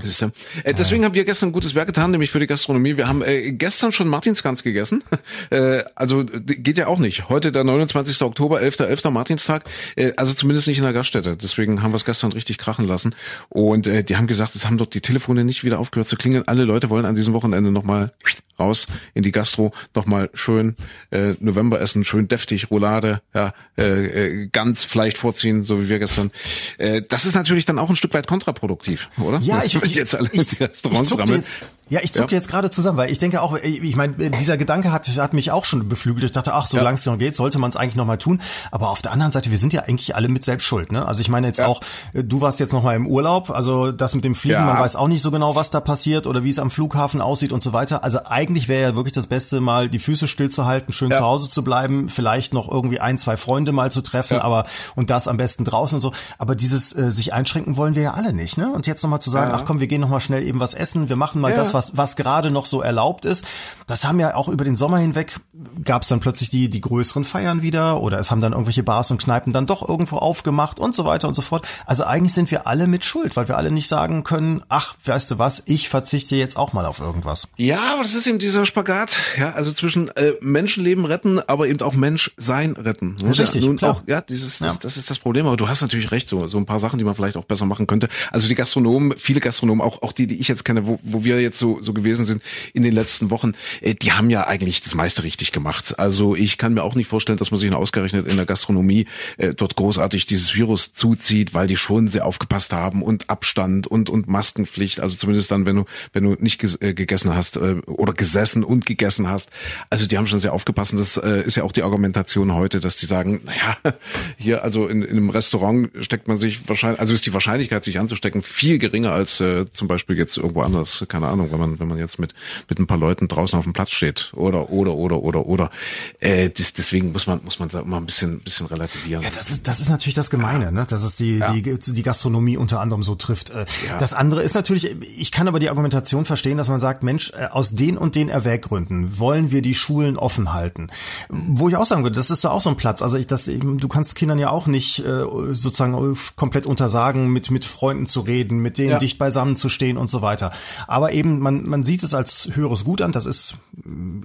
Äh, 0.63 0.73
deswegen 0.73 1.03
haben 1.05 1.13
wir 1.13 1.25
gestern 1.25 1.49
ein 1.49 1.51
gutes 1.51 1.75
Werk 1.75 1.87
getan, 1.87 2.11
nämlich 2.11 2.31
für 2.31 2.39
die 2.39 2.47
Gastronomie. 2.47 2.97
Wir 2.97 3.07
haben 3.07 3.21
äh, 3.21 3.51
gestern 3.51 3.91
schon 3.91 4.07
Martinsgans 4.07 4.63
gegessen. 4.63 5.03
Äh, 5.49 5.83
also 5.95 6.25
geht 6.25 6.77
ja 6.77 6.87
auch 6.87 6.99
nicht. 6.99 7.29
Heute 7.29 7.51
der 7.51 7.63
29. 7.63 8.21
Oktober, 8.21 8.61
11. 8.61 8.79
11. 8.79 9.03
Martinstag. 9.05 9.63
Äh, 9.95 10.13
also 10.15 10.33
zumindest 10.33 10.67
nicht 10.67 10.77
in 10.77 10.83
der 10.83 10.93
Gaststätte. 10.93 11.35
Deswegen 11.37 11.83
haben 11.83 11.91
wir 11.91 11.97
es 11.97 12.05
gestern 12.05 12.31
richtig 12.31 12.57
krachen 12.57 12.87
lassen. 12.87 13.15
Und 13.49 13.87
äh, 13.87 14.03
die 14.03 14.15
haben 14.15 14.27
gesagt, 14.27 14.55
es 14.55 14.65
haben 14.65 14.77
dort 14.77 14.93
die 14.93 15.01
Telefone 15.01 15.43
nicht 15.43 15.63
wieder 15.63 15.79
aufgehört 15.79 16.07
zu 16.07 16.15
klingeln. 16.15 16.47
Alle 16.47 16.63
Leute 16.63 16.89
wollen 16.89 17.05
an 17.05 17.15
diesem 17.15 17.33
Wochenende 17.33 17.71
nochmal 17.71 18.13
raus 18.59 18.87
in 19.13 19.23
die 19.23 19.31
Gastro, 19.31 19.73
nochmal 19.95 20.29
schön 20.33 20.75
äh, 21.11 21.33
November 21.39 21.81
essen, 21.81 22.03
schön 22.03 22.27
deftig, 22.27 22.71
Roulade, 22.71 23.21
ja, 23.33 23.53
äh, 23.77 24.43
äh, 24.43 24.47
ganz 24.51 24.83
Fleisch 24.83 25.15
vorziehen, 25.15 25.63
so 25.63 25.81
wie 25.81 25.89
wir 25.89 25.99
gestern. 25.99 26.31
Äh, 26.77 27.01
das 27.07 27.25
ist 27.25 27.35
natürlich 27.35 27.65
dann 27.65 27.79
auch 27.79 27.89
ein 27.89 27.95
Stück 27.95 28.13
weit 28.13 28.27
kontraproduktiv, 28.27 29.09
oder? 29.17 29.39
Ja, 29.39 29.63
ich, 29.63 29.75
ich, 29.75 29.95
jetzt 29.95 30.15
alle 30.15 30.29
ich, 30.31 30.47
die 30.47 30.63
Restaurants 30.63 31.15
jetzt, 31.27 31.53
ja, 31.93 31.99
ich 32.01 32.11
zucke 32.11 32.31
ja. 32.31 32.37
jetzt 32.37 32.49
gerade 32.49 32.71
zusammen, 32.71 32.97
weil 32.97 33.11
ich 33.11 33.19
denke 33.19 33.39
auch, 33.39 33.55
ich 33.55 33.95
meine, 33.95 34.31
dieser 34.31 34.57
Gedanke 34.57 34.91
hat, 34.91 35.07
hat 35.07 35.33
mich 35.33 35.51
auch 35.51 35.63
schon 35.63 35.87
beflügelt. 35.87 36.23
Ich 36.23 36.31
dachte, 36.31 36.55
ach, 36.55 36.65
solange 36.65 36.89
ja. 36.89 36.93
es 36.95 37.05
noch 37.05 37.19
geht, 37.19 37.35
sollte 37.35 37.59
man 37.59 37.69
es 37.69 37.75
eigentlich 37.75 37.95
noch 37.95 38.07
mal 38.07 38.17
tun. 38.17 38.41
Aber 38.71 38.89
auf 38.89 39.03
der 39.03 39.11
anderen 39.11 39.31
Seite, 39.31 39.51
wir 39.51 39.59
sind 39.59 39.73
ja 39.73 39.83
eigentlich 39.83 40.15
alle 40.15 40.27
mit 40.27 40.43
selbst 40.43 40.63
schuld. 40.63 40.91
Ne? 40.91 41.07
Also 41.07 41.21
ich 41.21 41.29
meine 41.29 41.45
jetzt 41.45 41.59
ja. 41.59 41.67
auch, 41.67 41.81
äh, 42.13 42.23
du 42.23 42.41
warst 42.41 42.59
jetzt 42.59 42.73
noch 42.73 42.81
mal 42.81 42.95
im 42.95 43.05
Urlaub, 43.05 43.51
also 43.51 43.91
das 43.91 44.15
mit 44.15 44.25
dem 44.25 44.33
Fliegen, 44.33 44.65
man 44.65 44.79
weiß 44.79 44.95
auch 44.95 45.07
nicht 45.07 45.21
so 45.21 45.29
genau, 45.29 45.55
was 45.55 45.69
da 45.69 45.81
passiert 45.81 46.25
oder 46.25 46.43
wie 46.43 46.49
es 46.49 46.57
am 46.57 46.71
Flughafen 46.71 47.21
aussieht 47.21 47.51
und 47.51 47.61
so 47.61 47.73
weiter. 47.73 48.03
Also 48.03 48.25
eigentlich 48.25 48.67
wäre 48.67 48.81
ja 48.81 48.95
wirklich 48.95 49.13
das 49.13 49.27
Beste, 49.27 49.61
mal 49.61 49.87
die 49.87 49.99
Füße 49.99 50.27
stillzuhalten, 50.27 50.93
schön 50.93 51.11
zu 51.11 51.21
Hause 51.21 51.47
zu 51.47 51.63
bleiben, 51.63 52.09
vielleicht 52.09 52.55
noch 52.55 52.71
irgendwie 52.71 53.01
ein, 53.01 53.19
zwei 53.19 53.37
Freunde 53.37 53.71
mal 53.71 53.91
zu 53.91 54.01
treffen, 54.01 54.39
aber 54.39 54.63
und 54.95 55.11
das 55.11 55.27
am 55.27 55.37
besten 55.37 55.63
draußen 55.63 55.97
und 55.97 56.01
so. 56.01 56.11
Aber 56.39 56.55
dieses 56.55 56.91
äh, 56.97 57.11
sich 57.11 57.33
einschränken 57.33 57.77
wollen 57.77 57.93
wir 57.93 58.01
ja 58.01 58.13
alle 58.15 58.33
nicht. 58.33 58.57
Ne? 58.57 58.71
Und 58.73 58.87
jetzt 58.87 59.03
noch 59.03 59.11
mal 59.11 59.19
zu 59.19 59.29
sagen, 59.29 59.51
ach 59.53 59.63
komm, 59.63 59.79
wir 59.79 59.85
gehen 59.85 60.01
noch 60.01 60.09
mal 60.09 60.19
schnell 60.19 60.41
eben 60.41 60.59
was 60.59 60.73
essen, 60.73 61.07
wir 61.07 61.17
machen 61.17 61.39
mal 61.39 61.53
das, 61.53 61.75
was 61.75 61.82
was 61.95 62.15
gerade 62.15 62.51
noch 62.51 62.65
so 62.65 62.81
erlaubt 62.81 63.25
ist. 63.25 63.45
Das 63.87 64.05
haben 64.05 64.19
ja 64.19 64.35
auch 64.35 64.47
über 64.47 64.63
den 64.63 64.75
Sommer 64.75 64.97
hinweg 64.97 65.35
gab 65.83 66.01
es 66.01 66.07
dann 66.07 66.19
plötzlich 66.19 66.49
die 66.49 66.69
die 66.69 66.81
größeren 66.81 67.25
Feiern 67.25 67.61
wieder 67.61 68.01
oder 68.01 68.19
es 68.19 68.31
haben 68.31 68.41
dann 68.41 68.53
irgendwelche 68.53 68.83
Bars 68.83 69.11
und 69.11 69.21
Kneipen 69.21 69.53
dann 69.53 69.65
doch 69.65 69.87
irgendwo 69.87 70.17
aufgemacht 70.17 70.79
und 70.79 70.95
so 70.95 71.05
weiter 71.05 71.27
und 71.27 71.33
so 71.33 71.41
fort. 71.41 71.67
Also 71.85 72.03
eigentlich 72.03 72.33
sind 72.33 72.51
wir 72.51 72.67
alle 72.67 72.87
mit 72.87 73.05
Schuld, 73.05 73.35
weil 73.35 73.47
wir 73.47 73.57
alle 73.57 73.71
nicht 73.71 73.87
sagen 73.87 74.23
können, 74.23 74.63
ach, 74.69 74.95
weißt 75.05 75.31
du 75.31 75.39
was, 75.39 75.63
ich 75.65 75.89
verzichte 75.89 76.35
jetzt 76.35 76.57
auch 76.57 76.73
mal 76.73 76.85
auf 76.85 76.99
irgendwas. 76.99 77.47
Ja, 77.57 77.93
aber 77.93 78.03
das 78.03 78.13
ist 78.13 78.27
eben 78.27 78.39
dieser 78.39 78.65
Spagat, 78.65 79.17
ja, 79.37 79.51
also 79.53 79.71
zwischen 79.71 80.09
äh, 80.15 80.33
Menschenleben 80.41 81.05
retten, 81.05 81.39
aber 81.39 81.67
eben 81.67 81.81
auch 81.81 81.93
Menschsein 81.93 82.73
retten. 82.73 83.15
Ja, 83.21 83.29
richtig, 83.29 83.61
ja, 83.61 83.67
nun 83.67 83.77
klar. 83.77 83.97
Auch, 83.97 84.01
ja, 84.07 84.21
dieses, 84.21 84.59
das, 84.59 84.73
ja. 84.73 84.79
das 84.81 84.97
ist 84.97 85.09
das 85.09 85.19
Problem. 85.19 85.47
Aber 85.47 85.57
du 85.57 85.67
hast 85.67 85.81
natürlich 85.81 86.11
recht, 86.11 86.27
so 86.27 86.47
so 86.47 86.57
ein 86.57 86.65
paar 86.65 86.79
Sachen, 86.79 86.99
die 86.99 87.05
man 87.05 87.13
vielleicht 87.13 87.37
auch 87.37 87.45
besser 87.45 87.65
machen 87.65 87.87
könnte. 87.87 88.09
Also 88.31 88.47
die 88.47 88.55
Gastronomen, 88.55 89.17
viele 89.17 89.39
Gastronomen, 89.39 89.81
auch 89.81 90.01
auch 90.01 90.11
die, 90.11 90.27
die 90.27 90.39
ich 90.39 90.47
jetzt 90.47 90.65
kenne, 90.65 90.87
wo, 90.87 90.99
wo 91.03 91.23
wir 91.23 91.41
jetzt 91.41 91.59
so 91.63 91.81
so 91.81 91.93
gewesen 91.93 92.25
sind 92.25 92.43
in 92.73 92.83
den 92.83 92.93
letzten 92.93 93.29
Wochen, 93.29 93.53
äh, 93.81 93.95
die 93.95 94.11
haben 94.11 94.29
ja 94.29 94.45
eigentlich 94.45 94.81
das 94.81 94.95
meiste 94.95 95.23
richtig 95.23 95.51
gemacht. 95.53 95.97
Also 95.97 96.35
ich 96.35 96.57
kann 96.57 96.73
mir 96.73 96.83
auch 96.83 96.95
nicht 96.95 97.07
vorstellen, 97.07 97.37
dass 97.37 97.51
man 97.51 97.59
sich 97.59 97.73
ausgerechnet 97.73 98.27
in 98.27 98.35
der 98.35 98.45
Gastronomie 98.45 99.07
äh, 99.37 99.53
dort 99.53 99.75
großartig 99.75 100.25
dieses 100.25 100.53
Virus 100.55 100.91
zuzieht, 100.91 101.53
weil 101.53 101.67
die 101.67 101.77
schon 101.77 102.09
sehr 102.09 102.25
aufgepasst 102.25 102.73
haben 102.73 103.01
und 103.01 103.29
Abstand 103.29 103.87
und 103.87 104.09
und 104.09 104.27
Maskenpflicht. 104.27 104.99
Also 104.99 105.15
zumindest 105.15 105.51
dann, 105.51 105.65
wenn 105.65 105.77
du 105.77 105.85
wenn 106.11 106.25
du 106.25 106.35
nicht 106.39 106.61
äh, 106.81 106.93
gegessen 106.93 107.33
hast 107.33 107.55
äh, 107.55 107.75
oder 107.85 108.13
gesessen 108.13 108.63
und 108.63 108.85
gegessen 108.85 109.29
hast. 109.29 109.49
Also 109.89 110.05
die 110.05 110.17
haben 110.17 110.27
schon 110.27 110.39
sehr 110.39 110.53
aufgepasst. 110.53 110.93
Das 110.93 111.17
äh, 111.17 111.43
ist 111.43 111.55
ja 111.55 111.63
auch 111.63 111.71
die 111.71 111.83
Argumentation 111.83 112.53
heute, 112.53 112.81
dass 112.81 112.97
die 112.97 113.05
sagen, 113.05 113.41
naja, 113.45 113.77
hier 114.37 114.63
also 114.63 114.87
in, 114.87 115.01
in 115.01 115.11
einem 115.11 115.29
Restaurant 115.29 115.89
steckt 116.01 116.27
man 116.27 116.37
sich 116.37 116.67
wahrscheinlich, 116.67 116.99
also 116.99 117.13
ist 117.13 117.25
die 117.25 117.33
Wahrscheinlichkeit, 117.33 117.83
sich 117.83 117.99
anzustecken, 117.99 118.41
viel 118.41 118.77
geringer 118.77 119.13
als 119.13 119.39
äh, 119.39 119.65
zum 119.71 119.87
Beispiel 119.87 120.17
jetzt 120.17 120.37
irgendwo 120.37 120.61
anders. 120.61 121.05
Keine 121.07 121.27
Ahnung, 121.27 121.49
wenn 121.53 121.59
man 121.59 121.79
wenn 121.79 121.87
man 121.87 121.97
jetzt 121.97 122.19
mit 122.19 122.33
mit 122.69 122.79
ein 122.79 122.87
paar 122.87 122.97
Leuten 122.97 123.27
draußen 123.27 123.57
auf 123.57 123.63
dem 123.63 123.73
Platz 123.73 123.91
steht 123.91 124.31
oder 124.35 124.69
oder 124.69 124.93
oder 124.93 125.21
oder 125.21 125.45
oder. 125.45 125.71
Äh, 126.19 126.49
das, 126.49 126.73
deswegen 126.73 127.11
muss 127.11 127.27
man 127.27 127.41
muss 127.43 127.59
man 127.59 127.69
da 127.69 127.79
immer 127.81 127.97
ein 127.97 128.05
bisschen 128.05 128.39
bisschen 128.39 128.67
relativieren. 128.67 129.23
Ja, 129.23 129.29
das 129.33 129.49
ist 129.49 129.67
das 129.67 129.79
ist 129.79 129.89
natürlich 129.89 130.15
das 130.15 130.29
Gemeine, 130.29 130.71
ne? 130.71 130.85
dass 130.89 131.03
es 131.03 131.15
die 131.15 131.37
ja. 131.37 131.51
die 131.51 131.61
die 131.79 132.03
Gastronomie 132.03 132.57
unter 132.57 132.81
anderem 132.81 133.03
so 133.03 133.15
trifft. 133.15 133.51
Äh, 133.51 133.65
ja. 133.87 133.97
Das 133.97 134.13
andere 134.13 134.43
ist 134.43 134.55
natürlich, 134.55 134.95
ich 135.17 135.31
kann 135.31 135.47
aber 135.47 135.59
die 135.59 135.69
Argumentation 135.69 136.25
verstehen, 136.25 136.57
dass 136.57 136.69
man 136.69 136.79
sagt, 136.79 137.03
Mensch, 137.03 137.31
äh, 137.31 137.47
aus 137.51 137.71
den 137.71 137.97
und 137.97 138.15
den 138.15 138.29
Erwäggründen 138.29 139.19
wollen 139.19 139.51
wir 139.51 139.61
die 139.61 139.75
Schulen 139.75 140.17
offen 140.17 140.53
halten. 140.53 140.87
Wo 141.29 141.69
ich 141.69 141.75
auch 141.75 141.85
sagen 141.85 142.03
würde, 142.03 142.15
das 142.15 142.29
ist 142.29 142.43
doch 142.43 142.51
auch 142.51 142.61
so 142.61 142.69
ein 142.69 142.77
Platz. 142.77 143.01
Also 143.01 143.17
ich, 143.17 143.27
das, 143.27 143.45
du 143.45 143.87
kannst 143.87 144.15
Kindern 144.15 144.39
ja 144.39 144.49
auch 144.49 144.67
nicht 144.67 144.99
äh, 144.99 145.23
sozusagen 145.51 146.17
komplett 146.35 146.65
untersagen, 146.65 147.29
mit 147.29 147.51
mit 147.51 147.65
Freunden 147.65 148.07
zu 148.07 148.21
reden, 148.21 148.59
mit 148.59 148.77
denen 148.77 148.99
dicht 148.99 149.17
beisammen 149.17 149.55
zu 149.55 149.69
stehen 149.69 149.97
und 149.97 150.07
so 150.09 150.21
weiter. 150.21 150.51
Aber 150.87 151.13
eben 151.13 151.39
man 151.43 151.67
man 151.67 151.83
sieht 151.83 152.03
es 152.03 152.13
als 152.13 152.49
höheres 152.53 152.83
Gut 152.83 153.01
an. 153.01 153.11
Das 153.11 153.25
ist, 153.25 153.55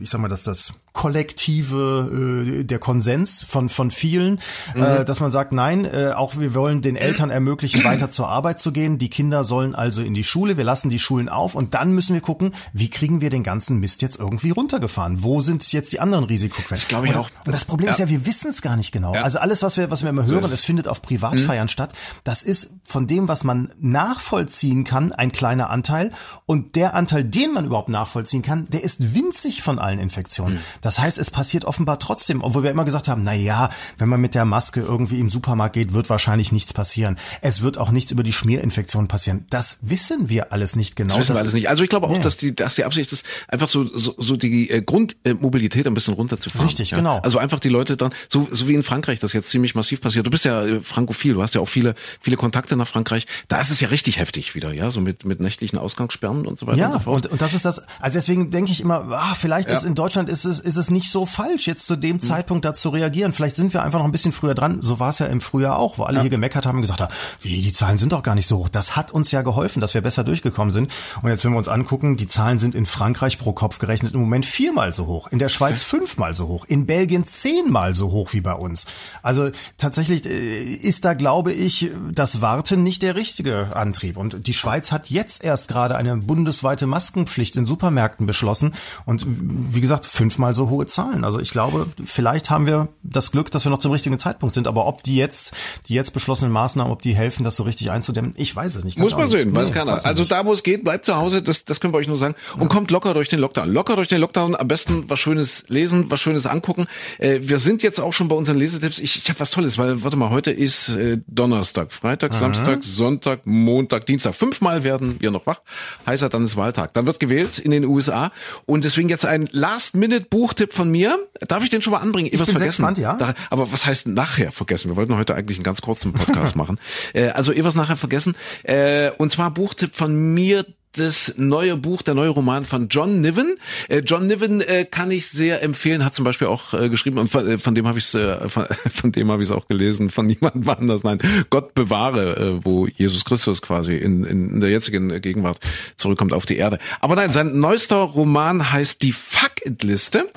ich 0.00 0.09
sag 0.09 0.20
mal, 0.20 0.28
dass 0.28 0.42
das 0.42 0.72
kollektive, 0.92 2.54
äh, 2.61 2.64
der 2.64 2.78
Konsens 2.78 3.42
von 3.42 3.68
von 3.68 3.90
vielen, 3.90 4.40
mhm. 4.74 4.83
äh, 4.83 5.04
dass 5.04 5.20
man 5.20 5.31
sagt, 5.31 5.52
nein, 5.52 5.85
äh, 5.85 6.12
auch 6.14 6.38
wir 6.38 6.54
wollen 6.54 6.83
den 6.83 6.96
Eltern 6.96 7.31
ermöglichen, 7.31 7.85
weiter 7.85 8.11
zur 8.11 8.28
Arbeit 8.28 8.61
zu 8.61 8.72
gehen. 8.72 8.98
Die 8.98 9.11
Kinder 9.11 9.44
sollen 9.44 9.74
also 9.74 10.02
in 10.02 10.14
die 10.14 10.24
Schule. 10.24 10.57
Wir 10.57 10.64
lassen 10.64 10.90
die 10.90 10.98
Schulen 10.98 11.28
auf 11.28 11.54
und 11.54 11.74
dann 11.74 11.92
müssen 11.92 12.14
wir 12.14 12.20
gucken, 12.20 12.54
wie 12.72 12.90
kriegen 12.90 13.20
wir 13.20 13.31
den 13.31 13.42
ganzen 13.42 13.78
Mist 13.78 14.02
jetzt 14.02 14.18
irgendwie 14.18 14.50
runtergefahren? 14.50 15.22
Wo 15.22 15.40
sind 15.40 15.70
jetzt 15.72 15.92
die 15.92 16.00
anderen 16.00 16.24
Risikoquellen? 16.24 16.68
Das 16.70 16.88
glaube 16.88 17.09
ich 17.09 17.16
auch. 17.16 17.28
Und 17.44 17.54
das 17.54 17.64
Problem 17.64 17.87
ja. 17.87 17.92
ist 17.92 17.98
ja, 17.98 18.09
wir 18.09 18.24
wissen 18.26 18.50
es 18.50 18.62
gar 18.62 18.76
nicht 18.76 18.92
genau. 18.92 19.14
Ja. 19.14 19.22
Also 19.22 19.38
alles, 19.38 19.62
was 19.62 19.76
wir, 19.76 19.90
was 19.90 20.02
wir 20.02 20.11
immer 20.11 20.26
hören, 20.26 20.50
es 20.52 20.64
findet 20.64 20.88
auf 20.88 21.02
Privatfeiern 21.02 21.64
mhm. 21.64 21.68
statt. 21.68 21.92
Das 22.24 22.42
ist 22.42 22.74
von 22.85 23.07
dem, 23.07 23.28
was 23.28 23.44
man 23.44 23.72
nachvollziehen 23.81 24.85
kann, 24.85 25.12
ein 25.12 25.33
kleiner 25.33 25.70
Anteil. 25.70 26.11
Und 26.46 26.76
der 26.76 26.94
Anteil, 26.94 27.08
den 27.12 27.53
man 27.53 27.66
überhaupt 27.66 27.88
nachvollziehen 27.88 28.42
kann, 28.42 28.66
der 28.71 28.83
ist 28.83 29.14
winzig 29.14 29.62
von 29.62 29.79
allen 29.79 29.99
Infektionen. 29.99 30.55
Mhm. 30.57 30.61
Das 30.81 30.99
heißt, 30.99 31.18
es 31.18 31.31
passiert 31.31 31.64
offenbar 31.64 31.99
trotzdem, 31.99 32.42
obwohl 32.42 32.62
wir 32.62 32.71
immer 32.71 32.85
gesagt 32.85 33.09
haben, 33.09 33.23
na 33.23 33.35
ja, 33.35 33.71
wenn 33.99 34.09
man 34.09 34.21
mit 34.21 34.35
der 34.35 34.44
Maske 34.44 34.81
irgendwie 34.81 35.18
im 35.18 35.31
Supermarkt 35.31 35.75
geht, 35.75 35.92
wird 35.92 36.11
wahrscheinlich 36.11 36.53
nichts 36.53 36.73
passieren. 36.73 37.16
Es 37.40 37.62
wird 37.62 37.79
auch 37.79 37.90
nichts 37.90 38.11
über 38.11 38.23
die 38.23 38.33
Schmierinfektion 38.33 39.09
passieren. 39.09 39.47
Das 39.51 39.79
wissen 39.81 40.29
wir 40.29 40.53
alles 40.53 40.77
nicht 40.77 40.97
genau. 40.97 41.09
Das 41.09 41.18
wissen 41.18 41.35
wir 41.35 41.40
alles 41.40 41.53
nicht. 41.53 41.68
Also 41.68 41.83
ich 41.83 41.88
glaube 41.88 42.07
auch, 42.09 42.12
ja. 42.12 42.18
dass 42.18 42.37
die, 42.37 42.55
dass 42.55 42.75
die 42.75 42.85
Absicht 42.85 43.12
ist, 43.12 43.27
einfach 43.49 43.68
so, 43.68 43.85
so, 43.85 44.14
so 44.18 44.37
die 44.37 44.71
äh, 44.71 44.83
Grundmobilität 44.83 45.87
ein 45.87 45.94
bisschen 45.94 46.14
runterzufahren. 46.14 46.66
Richtig, 46.66 46.90
ja. 46.90 46.99
genau. 46.99 47.18
Also 47.18 47.38
einfach 47.38 47.61
die 47.61 47.68
Leute 47.68 47.97
dann, 47.97 48.12
so, 48.29 48.49
so 48.51 48.68
wie 48.68 48.75
in 48.75 48.83
Frankreich, 48.83 49.21
das 49.21 49.33
jetzt 49.33 49.51
ziemlich 49.51 49.75
massiv 49.75 50.01
passiert. 50.01 50.27
Du 50.27 50.31
bist 50.31 50.44
ja 50.44 50.64
äh, 50.64 50.81
frankophil, 50.81 51.35
du 51.35 51.42
hast 51.42 51.55
ja 51.55 51.61
auch 51.61 51.68
viele, 51.68 51.94
viele 52.21 52.37
Kontakte 52.37 52.77
nach 52.77 52.88
Frankreich. 52.88 53.27
Da 53.49 53.61
ist 53.61 53.71
es 53.71 53.81
ja 53.81 53.88
richtig 53.88 54.18
heftig 54.18 54.55
wieder, 54.55 54.73
ja, 54.73 54.90
so 54.90 55.01
mit, 55.01 55.25
mit 55.25 55.40
nächtlichen 55.40 55.79
Ausgangssperren 55.79 56.47
und 56.47 56.59
so 56.59 56.66
weiter 56.66 56.79
ja, 56.79 56.87
und 56.87 56.92
so. 56.92 56.98
Und, 57.07 57.27
und 57.27 57.41
das 57.41 57.55
ist 57.55 57.65
das, 57.65 57.87
also 58.01 58.15
deswegen 58.15 58.51
denke 58.51 58.73
ich 58.73 58.81
immer, 58.81 59.07
ah, 59.13 59.35
vielleicht 59.35 59.69
ja. 59.69 59.77
ist 59.77 59.85
in 59.85 59.95
Deutschland 59.95 60.29
ist 60.29 60.45
es, 60.45 60.61
ist 60.61 60.77
es 60.77 60.91
nicht 60.91 61.11
so 61.11 61.27
falsch, 61.27 61.67
jetzt 61.67 61.87
zu 61.87 61.97
dem 61.97 62.17
mhm. 62.17 62.21
Zeitpunkt 62.21 62.65
da 62.65 62.75
zu 62.75 62.89
reagieren. 62.91 63.33
Vielleicht 63.33 63.57
sind 63.57 63.73
wir 63.73 63.83
einfach 63.83 63.99
noch 63.99 64.07
ein 64.07 64.13
bisschen 64.13 64.33
früher 64.33 64.55
dran. 64.55 64.83
So 64.83 65.01
war 65.01 65.11
es 65.11 65.19
ja 65.19 65.27
im 65.27 65.41
Frühjahr 65.41 65.79
auch, 65.79 65.99
wo 65.99 66.05
alle 66.05 66.17
ja. 66.17 66.23
hier 66.23 66.31
gemeckert 66.31 66.67
haben 66.67 66.77
und 66.77 66.83
gesagt 66.83 67.01
haben, 67.01 67.13
wie, 67.41 67.61
die 67.61 67.73
Zahlen 67.73 67.99
sind 67.99 68.13
doch 68.13 68.23
gar 68.23 68.35
nicht 68.35 68.47
so 68.47 68.59
hoch. 68.59 68.69
Das 68.69 68.97
hat 68.97 69.11
uns 69.11 69.31
ja 69.31 69.43
geholfen, 69.43 69.81
dass 69.81 69.95
wir 69.95 70.01
besser 70.01 70.25
durchgekommen 70.25 70.73
sind. 70.73 70.93
Und 71.23 71.31
jetzt, 71.31 71.45
wenn 71.45 71.53
wir 71.53 71.59
uns 71.59 71.69
angucken, 71.69 72.17
die 72.17 72.29
Zahlen 72.29 72.59
sind 72.59 72.75
in 72.75 72.87
Frankreich 72.87 73.39
pro 73.39 73.53
Kopf 73.53 73.79
gerechnet 73.79 74.15
im 74.15 74.21
Moment 74.21 74.47
viermal 74.47 74.93
so 74.93 75.07
hoch, 75.07 75.29
in 75.29 75.39
der 75.39 75.49
Schweiz 75.49 75.83
fünfmal 75.83 76.35
so 76.35 76.49
hoch, 76.49 76.65
in 76.67 76.87
Belgien 76.87 77.27
zehnmal 77.27 77.95
so 77.95 78.11
hoch 78.11 78.33
wie 78.33 78.41
bei 78.41 78.55
uns. 78.55 78.87
Also 79.23 79.51
tatsächlich 79.77 80.27
äh, 80.27 80.63
ist 80.63 81.05
da, 81.05 81.15
glaube 81.15 81.53
ich, 81.53 81.91
das 82.13 82.41
Warten 82.41 82.83
nicht 82.83 83.03
der 83.03 83.15
richtige 83.15 83.77
Antrieb. 83.77 84.17
Und 84.17 84.47
die 84.47 84.55
Schweiz 84.55 84.93
hat 84.93 85.11
jetzt 85.11 85.45
erst 85.45 85.69
gerade 85.69 85.97
eine 85.97 86.17
bundesweite 86.17 86.87
Maskenpflicht 86.88 87.57
in 87.57 87.66
Supermärkten 87.66 88.27
beschlossen. 88.27 88.74
Und 89.05 89.24
wie 89.27 89.81
gesagt, 89.81 90.07
fünfmal 90.07 90.55
so 90.55 90.70
hohe 90.70 90.87
Zahlen. 90.87 91.24
Also 91.24 91.40
ich 91.40 91.51
glaube, 91.51 91.87
vielleicht 92.05 92.51
haben 92.51 92.66
wir 92.66 92.88
das 93.03 93.31
Glück, 93.31 93.51
dass 93.51 93.64
wir 93.64 93.70
noch 93.70 93.79
zum 93.79 93.92
richtigen 93.92 94.18
Zeitpunkt 94.18 94.55
sind. 94.55 94.66
Aber 94.66 94.87
ob 94.87 95.03
die 95.03 95.16
jetzt, 95.16 95.55
die 95.88 95.94
jetzt 95.94 96.12
beschlossenen 96.12 96.53
Maßnahmen, 96.53 96.92
ob 96.92 97.03
die 97.03 97.14
helfen, 97.14 97.44
das 97.44 97.57
so 97.57 97.62
richtig 97.62 97.90
einzudämmen, 97.90 98.35
ich 98.37 98.55
weiß 98.55 98.74
es 98.77 98.85
nicht. 98.85 98.98
Muss 98.98 99.16
man 99.16 99.29
sehen, 99.29 99.55
weiß 99.55 99.68
nee, 99.68 99.74
keiner. 99.74 99.92
Weiß 99.92 100.05
also 100.05 100.24
da, 100.24 100.44
wo 100.44 100.53
es 100.53 100.62
geht, 100.62 100.85
bleibt 100.85 101.05
zu 101.05 101.16
Hause. 101.16 101.42
Das, 101.42 101.64
das 101.64 101.81
können 101.81 101.92
wir 101.92 101.98
euch 101.98 102.09
nur 102.09 102.16
sagen. 102.16 102.35
Und 102.55 102.62
ja. 102.62 102.68
kommt 102.68 102.90
locker 102.90 103.14
durch 103.14 103.29
den 103.29 103.40
Lockdown. 103.40 103.72
Locker 103.72 103.96
durch 103.96 104.09
den 104.09 104.20
Lockdown. 104.20 104.57
Am 104.57 104.68
besten 104.68 105.05
was 105.09 105.18
Schönes 105.18 105.64
lesen, 105.68 106.11
was 106.11 106.20
Schönes 106.20 106.46
angucken. 106.46 106.87
Äh, 107.18 107.40
wir 107.42 107.59
sind 107.59 107.83
jetzt 107.83 108.01
auch 108.01 108.12
schon 108.12 108.29
bei 108.29 108.37
unseren 108.37 108.59
Lesetipps. 108.59 108.98
Ich, 108.98 109.16
ich 109.16 109.29
habe 109.29 109.40
was 109.40 109.51
Tolles, 109.51 109.79
weil, 109.79 110.03
warte 110.03 110.16
mal, 110.16 110.31
heute 110.31 110.51
ist 110.51 110.90
äh, 110.90 111.18
Donnerstag, 111.27 111.92
Freitag, 111.92 112.33
Aha. 112.33 112.38
Samstag, 112.38 112.85
Sonntag, 112.85 113.40
Montag, 113.44 114.07
Dienstag. 114.07 114.35
Fünfmal 114.35 114.83
werden 114.85 115.16
wir 115.20 115.31
noch 115.31 115.46
wach. 115.46 115.61
Heißt 116.07 116.22
dann 116.31 116.44
ist 116.44 116.57
Wahltag. 116.57 116.78
Dann 116.87 117.07
wird 117.07 117.21
gewählt 117.21 117.59
in 117.59 117.71
den 117.71 117.85
USA. 117.85 118.33
Und 118.67 118.85
deswegen 118.85 119.09
jetzt 119.09 119.27
ein 119.27 119.49
Last-Minute-Buchtipp 119.51 120.73
von 120.73 120.91
mir. 120.91 121.19
Darf 121.47 121.64
ich 121.64 121.71
den 121.71 121.83
schon 121.83 121.93
mal 121.93 122.01
anbringen? 122.01 122.27
Ich, 122.27 122.35
ich 122.35 122.38
bin 122.38 122.47
vergessen. 122.47 122.83
Gespannt, 122.83 122.99
ja. 122.99 123.14
Da, 123.14 123.35
aber 123.51 123.73
was 123.73 123.87
heißt 123.87 124.09
nachher 124.09 124.53
vergessen? 124.53 124.88
Wir 124.91 124.97
wollten 124.97 125.17
heute 125.17 125.35
eigentlich 125.35 125.59
einen 125.59 125.64
ganz 125.64 125.81
kurzen 125.81 126.12
Podcast 126.12 126.57
machen. 126.57 126.79
Äh, 127.12 127.29
also 127.29 127.53
etwas 127.53 127.75
nachher 127.75 127.97
vergessen. 127.97 128.35
Äh, 128.62 129.11
und 129.19 129.31
zwar 129.31 129.51
Buchtipp 129.51 129.95
von 129.95 130.35
mir 130.35 130.64
das 130.92 131.35
neue 131.37 131.77
Buch, 131.77 132.03
der 132.03 132.14
neue 132.14 132.31
Roman 132.31 132.64
von 132.64 132.88
John 132.88 133.20
Niven. 133.20 133.57
Äh, 133.88 134.01
John 134.01 134.27
Niven 134.27 134.61
äh, 134.61 134.85
kann 134.85 135.11
ich 135.11 135.29
sehr 135.29 135.62
empfehlen, 135.62 136.05
hat 136.05 136.14
zum 136.14 136.24
Beispiel 136.24 136.48
auch 136.48 136.74
äh, 136.74 136.88
geschrieben 136.88 137.18
und 137.18 137.29
von, 137.29 137.74
dem 137.74 137.87
habe 137.87 137.98
ich 137.98 138.05
es 138.05 138.11
von, 138.53 138.66
von, 138.92 139.12
dem 139.12 139.31
habe 139.31 139.42
ich 139.42 139.48
es 139.48 139.55
auch 139.57 139.68
gelesen, 139.68 140.11
von 140.11 140.27
niemandem 140.27 140.68
anders. 140.68 141.03
Nein, 141.03 141.20
Gott 141.51 141.74
bewahre, 141.74 142.61
wo 142.64 142.87
Jesus 142.87 143.24
Christus 143.24 143.62
quasi 143.62 143.96
in, 143.96 144.24
in, 144.24 144.51
in 144.51 144.61
der 144.61 144.70
jetzigen 144.70 145.20
Gegenwart 145.20 145.59
zurückkommt 145.96 146.33
auf 146.33 146.46
die 146.46 146.57
Erde. 146.57 146.79
Aber 147.01 147.16
nein, 147.16 147.33
sein 147.33 147.59
neuester 147.59 147.96
Roman 147.96 148.72
heißt 148.72 149.03
Die 149.03 149.12
Fuck-It-Liste. 149.12 150.31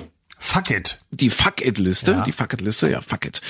Fuck 0.43 0.71
it. 0.71 0.97
Die 1.11 1.29
Fuck 1.29 1.63
it 1.63 1.77
Liste, 1.77 2.13
ja. 2.13 2.23
die 2.23 2.31
Fuck 2.31 2.53
it 2.53 2.61
Liste, 2.61 2.89
ja, 2.89 2.99
fuck 3.01 3.25
it. 3.25 3.41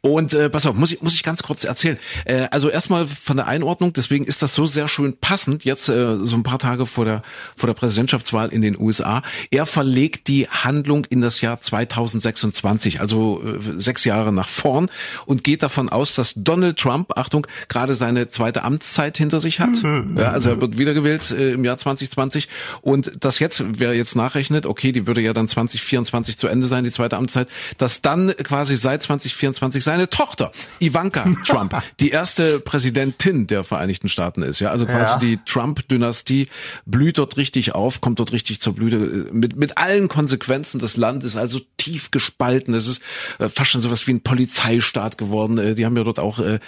Und 0.00 0.32
äh, 0.32 0.48
pass 0.48 0.64
auf, 0.64 0.74
muss 0.74 0.90
ich 0.90 1.02
muss 1.02 1.14
ich 1.14 1.22
ganz 1.22 1.42
kurz 1.42 1.62
erzählen. 1.62 1.98
Äh, 2.24 2.48
also 2.50 2.70
erstmal 2.70 3.06
von 3.06 3.36
der 3.36 3.46
Einordnung, 3.46 3.92
deswegen 3.92 4.24
ist 4.24 4.40
das 4.40 4.54
so 4.54 4.64
sehr 4.64 4.88
schön 4.88 5.18
passend 5.18 5.64
jetzt 5.64 5.90
äh, 5.90 6.16
so 6.16 6.36
ein 6.36 6.42
paar 6.44 6.58
Tage 6.58 6.86
vor 6.86 7.04
der 7.04 7.22
vor 7.54 7.66
der 7.66 7.74
Präsidentschaftswahl 7.74 8.48
in 8.48 8.62
den 8.62 8.80
USA. 8.80 9.22
Er 9.50 9.66
verlegt 9.66 10.26
die 10.28 10.48
Handlung 10.48 11.04
in 11.04 11.20
das 11.20 11.42
Jahr 11.42 11.60
2026, 11.60 13.00
also 13.00 13.42
äh, 13.44 13.78
sechs 13.78 14.04
Jahre 14.04 14.32
nach 14.32 14.48
vorn 14.48 14.88
und 15.26 15.44
geht 15.44 15.62
davon 15.62 15.90
aus, 15.90 16.14
dass 16.14 16.32
Donald 16.34 16.78
Trump, 16.78 17.12
Achtung, 17.18 17.46
gerade 17.68 17.92
seine 17.92 18.26
zweite 18.26 18.64
Amtszeit 18.64 19.18
hinter 19.18 19.40
sich 19.40 19.60
hat. 19.60 19.68
Ja, 20.16 20.30
also 20.30 20.50
er 20.50 20.60
wird 20.60 20.78
wiedergewählt 20.78 21.30
äh, 21.30 21.52
im 21.52 21.64
Jahr 21.64 21.76
2020 21.76 22.48
und 22.80 23.12
das 23.20 23.38
jetzt, 23.38 23.62
wer 23.68 23.94
jetzt 23.94 24.16
nachrechnet, 24.16 24.64
okay, 24.64 24.92
die 24.92 25.06
würde 25.06 25.20
ja 25.20 25.32
dann 25.32 25.48
2024 25.48 26.37
zu 26.38 26.46
Ende 26.48 26.66
sein, 26.66 26.84
die 26.84 26.90
zweite 26.90 27.16
Amtszeit, 27.16 27.48
dass 27.76 28.02
dann 28.02 28.34
quasi 28.36 28.76
seit 28.76 29.02
2024 29.02 29.84
seine 29.84 30.08
Tochter 30.08 30.52
Ivanka 30.80 31.26
Trump 31.46 31.74
die 32.00 32.10
erste 32.10 32.60
Präsidentin 32.60 33.46
der 33.46 33.64
Vereinigten 33.64 34.08
Staaten 34.08 34.42
ist. 34.42 34.60
Ja, 34.60 34.70
also 34.70 34.86
quasi 34.86 35.12
ja. 35.12 35.18
die 35.18 35.38
Trump-Dynastie 35.44 36.46
blüht 36.86 37.18
dort 37.18 37.36
richtig 37.36 37.74
auf, 37.74 38.00
kommt 38.00 38.20
dort 38.20 38.32
richtig 38.32 38.60
zur 38.60 38.74
Blüte 38.74 39.28
mit 39.32 39.56
mit 39.56 39.76
allen 39.78 40.08
Konsequenzen. 40.08 40.78
Das 40.78 40.96
Land 40.96 41.24
ist 41.24 41.36
also 41.36 41.60
tief 41.78 42.10
gespalten. 42.10 42.74
Es 42.74 42.86
ist 42.86 43.02
äh, 43.38 43.48
fast 43.48 43.70
schon 43.70 43.80
sowas 43.80 44.06
wie 44.06 44.12
ein 44.12 44.20
Polizeistaat 44.20 45.16
geworden. 45.16 45.56
Äh, 45.56 45.74
die 45.74 45.86
haben 45.86 45.96
ja 45.96 46.04
dort 46.04 46.18
auch 46.18 46.38
äh, 46.38 46.58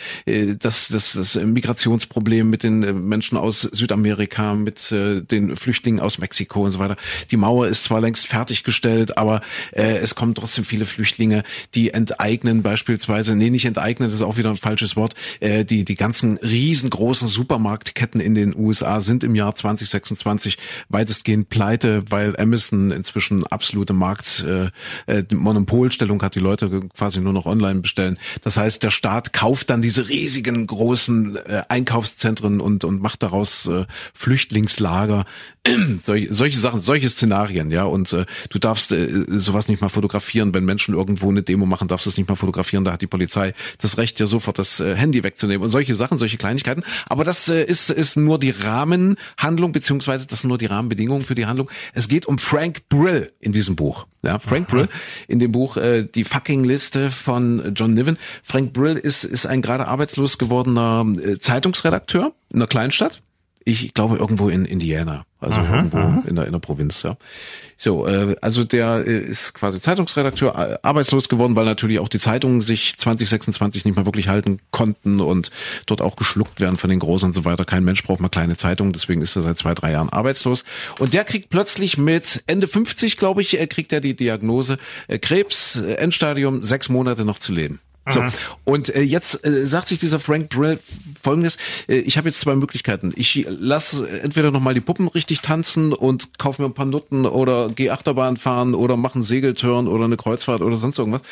das 0.59 0.89
das 0.89 1.13
das 1.13 1.35
Migrationsproblem 1.35 2.49
mit 2.49 2.63
den 2.63 3.07
Menschen 3.07 3.37
aus 3.37 3.61
Südamerika, 3.61 4.55
mit 4.55 4.91
den 4.91 5.57
Flüchtlingen 5.57 6.01
aus 6.01 6.19
Mexiko 6.19 6.65
und 6.65 6.71
so 6.71 6.79
weiter. 6.79 6.97
Die 7.31 7.37
Mauer 7.37 7.67
ist 7.67 7.85
zwar 7.85 8.01
längst 8.01 8.27
fertiggestellt, 8.27 9.19
aber 9.19 9.43
äh, 9.73 9.99
es 9.99 10.15
kommen 10.15 10.35
trotzdem 10.35 10.65
viele 10.65 10.87
Flüchtlinge, 10.87 11.43
die 11.75 11.91
enteignen 11.91 12.63
beispielsweise, 12.63 13.35
nee, 13.35 13.51
nicht 13.51 13.65
enteignen, 13.65 14.09
das 14.09 14.15
ist 14.15 14.23
auch 14.23 14.37
wieder 14.37 14.51
ein 14.51 14.57
falsches 14.57 14.97
Wort, 14.97 15.15
äh, 15.41 15.65
die, 15.65 15.85
die 15.85 15.95
ganzen 15.95 16.39
riesengroßen 16.39 17.29
Supermarktketten 17.29 18.21
in 18.21 18.35
den 18.35 18.57
USA 18.57 19.01
sind 19.01 19.25
im 19.25 19.35
Jahr 19.35 19.55
2026 19.55 20.59
weitestgehend 20.89 21.49
pleite, 21.49 22.05
weil 22.09 22.37
Amazon 22.39 22.91
inzwischen 22.91 23.47
absolute 23.47 23.93
Markt, 23.93 24.45
äh, 24.47 24.71
äh, 25.11 25.25
Monopolstellung 25.35 26.23
hat, 26.23 26.35
die 26.35 26.41
Leute 26.41 26.81
quasi 26.97 27.21
nur 27.21 27.33
noch 27.33 27.47
online 27.47 27.81
bestellen. 27.81 28.19
Das 28.43 28.57
heißt, 28.57 28.83
der 28.83 28.91
Staat 28.91 29.33
kauft 29.33 29.71
dann 29.71 29.83
diese 29.83 30.09
riesigen 30.09 30.67
großen 30.67 31.37
äh, 31.37 31.63
Einkaufszentren 31.69 32.61
und, 32.61 32.85
und 32.85 33.03
macht 33.03 33.23
daraus 33.23 33.67
äh, 33.67 33.87
Flüchtlingslager, 34.15 35.25
solche, 36.03 36.33
solche 36.33 36.59
Sachen, 36.59 36.81
solche 36.81 37.11
Szenarien, 37.11 37.71
ja, 37.71 37.85
und 37.85 38.13
äh, 38.13 38.25
du 38.49 38.59
darfst 38.59 38.93
äh, 38.93 39.09
sowas 39.29 39.69
nicht 39.69 39.81
mal 39.81 39.89
fotografieren. 39.89 40.55
Wenn 40.55 40.65
Menschen 40.65 40.95
irgendwo 40.95 41.29
eine 41.29 41.43
Demo 41.43 41.67
machen, 41.67 41.89
darfst 41.89 42.07
du 42.07 42.11
es 42.11 42.17
nicht 42.17 42.29
mal 42.29 42.37
fotografieren. 42.37 42.85
Da 42.85 42.93
hat 42.93 43.03
die 43.03 43.07
Polizei 43.07 43.53
das 43.79 43.99
Recht, 43.99 44.21
ja 44.21 44.27
sofort 44.27 44.59
das 44.59 44.81
äh, 44.81 44.95
Handy 44.95 45.23
wegzunehmen 45.23 45.65
und 45.65 45.71
solche 45.71 45.95
Sachen, 45.95 46.19
solche 46.19 46.37
Kleinigkeiten. 46.37 46.85
Aber 47.09 47.25
das 47.25 47.49
äh, 47.49 47.65
ist, 47.65 47.91
ist 47.91 48.17
nur 48.17 48.39
die 48.39 48.51
Rahmenhandlung, 48.51 49.73
beziehungsweise 49.73 50.27
das 50.27 50.43
sind 50.43 50.49
nur 50.49 50.59
die 50.59 50.67
Rahmenbedingungen 50.67 51.23
für 51.23 51.35
die 51.35 51.47
Handlung. 51.47 51.71
Es 51.93 52.09
geht 52.09 52.27
um 52.27 52.39
Frank 52.39 52.89
Brill 52.89 53.33
in 53.41 53.53
diesem 53.53 53.77
Buch. 53.77 54.07
Ja, 54.23 54.39
Frank 54.39 54.69
Aha. 54.69 54.77
Brill 54.77 54.89
in 55.29 55.39
dem 55.39 55.53
Buch 55.53 55.77
äh, 55.77 56.05
Die 56.05 56.25
fucking 56.25 56.65
Liste 56.65 57.11
von 57.11 57.73
John 57.75 57.95
Niven. 57.95 58.19
Frank 58.43 58.73
Brill 58.73 58.97
ist, 58.97 59.25
ist 59.25 59.47
ein 59.47 59.63
gerade 59.63 59.87
arbeitslos 59.87 60.39
gewordener 60.39 61.07
äh, 61.23 61.39
Zeitungsredakteur 61.39 62.33
in 62.53 62.59
einer 62.59 62.67
Kleinstadt. 62.67 63.23
Ich 63.65 63.93
glaube 63.93 64.17
irgendwo 64.17 64.49
in 64.49 64.65
Indiana, 64.65 65.25
also 65.39 65.59
aha, 65.59 65.77
irgendwo 65.77 65.99
aha. 65.99 66.23
in 66.27 66.35
der 66.35 66.47
in 66.47 66.53
der 66.53 66.61
Provinz, 66.61 67.03
ja. 67.03 67.17
So, 67.77 68.07
äh, 68.07 68.37
also 68.41 68.65
der 68.65 69.07
äh, 69.07 69.19
ist 69.19 69.55
quasi 69.55 69.81
Zeitungsredakteur, 69.81 70.55
äh, 70.59 70.79
arbeitslos 70.83 71.29
geworden, 71.29 71.57
weil 71.57 71.65
natürlich 71.67 71.99
auch 71.99 72.09
die 72.09 72.19
Zeitungen 72.19 72.63
sich 72.63 72.97
2026 72.97 73.85
nicht 73.85 73.97
mehr 73.97 74.07
wirklich 74.07 74.29
halten 74.29 74.61
konnten 74.71 75.21
und 75.21 75.51
dort 75.87 76.01
auch 76.01 76.17
geschluckt 76.17 76.61
werden 76.61 76.77
von 76.77 76.91
den 76.91 76.99
Großen 76.99 77.27
und 77.27 77.33
so 77.33 77.45
weiter. 77.45 77.65
Kein 77.65 77.85
Mensch 77.85 78.03
braucht 78.03 78.21
mal 78.21 78.29
kleine 78.29 78.57
Zeitungen, 78.57 78.93
deswegen 78.93 79.23
ist 79.23 79.37
er 79.37 79.43
seit 79.43 79.59
zwei, 79.59 79.75
drei 79.75 79.93
Jahren 79.93 80.09
arbeitslos. 80.09 80.65
Und 80.99 81.15
der 81.15 81.25
kriegt 81.25 81.51
plötzlich 81.51 81.99
mit 81.99 82.43
Ende 82.47 82.69
50, 82.69 83.17
glaube 83.17 83.43
ich, 83.43 83.59
kriegt 83.69 83.93
er 83.93 84.01
die 84.01 84.17
Diagnose 84.17 84.79
äh, 85.09 85.19
Krebs, 85.19 85.77
äh, 85.77 85.95
Endstadium, 85.95 86.63
sechs 86.63 86.89
Monate 86.89 87.25
noch 87.25 87.39
zu 87.39 87.53
leben. 87.53 87.81
So, 88.09 88.23
und 88.65 88.95
äh, 88.95 89.03
jetzt 89.03 89.45
äh, 89.47 89.67
sagt 89.67 89.89
sich 89.89 89.99
dieser 89.99 90.19
Frank 90.19 90.49
Brill 90.49 90.79
folgendes, 91.23 91.59
äh, 91.87 91.97
ich 91.97 92.17
habe 92.17 92.29
jetzt 92.29 92.41
zwei 92.41 92.55
Möglichkeiten. 92.55 93.13
Ich 93.15 93.47
lasse 93.49 94.09
entweder 94.09 94.51
nochmal 94.51 94.75
die 94.75 94.81
Puppen 94.81 95.07
richtig 95.09 95.43
tanzen 95.43 95.93
und 95.93 96.39
kaufe 96.39 96.63
mir 96.63 96.69
ein 96.69 96.75
paar 96.75 96.87
Nutten 96.87 97.27
oder 97.27 97.69
gehe 97.69 97.93
Achterbahn 97.93 98.39
fahren 98.39 98.75
oder 98.75 98.97
mache 98.97 99.17
einen 99.17 99.23
Segeltörn 99.23 99.87
oder 99.87 100.07
eine 100.07 100.17
Kreuzfahrt 100.17 100.63
oder 100.63 100.77
sonst 100.77 100.99
irgendwas. 100.99 101.23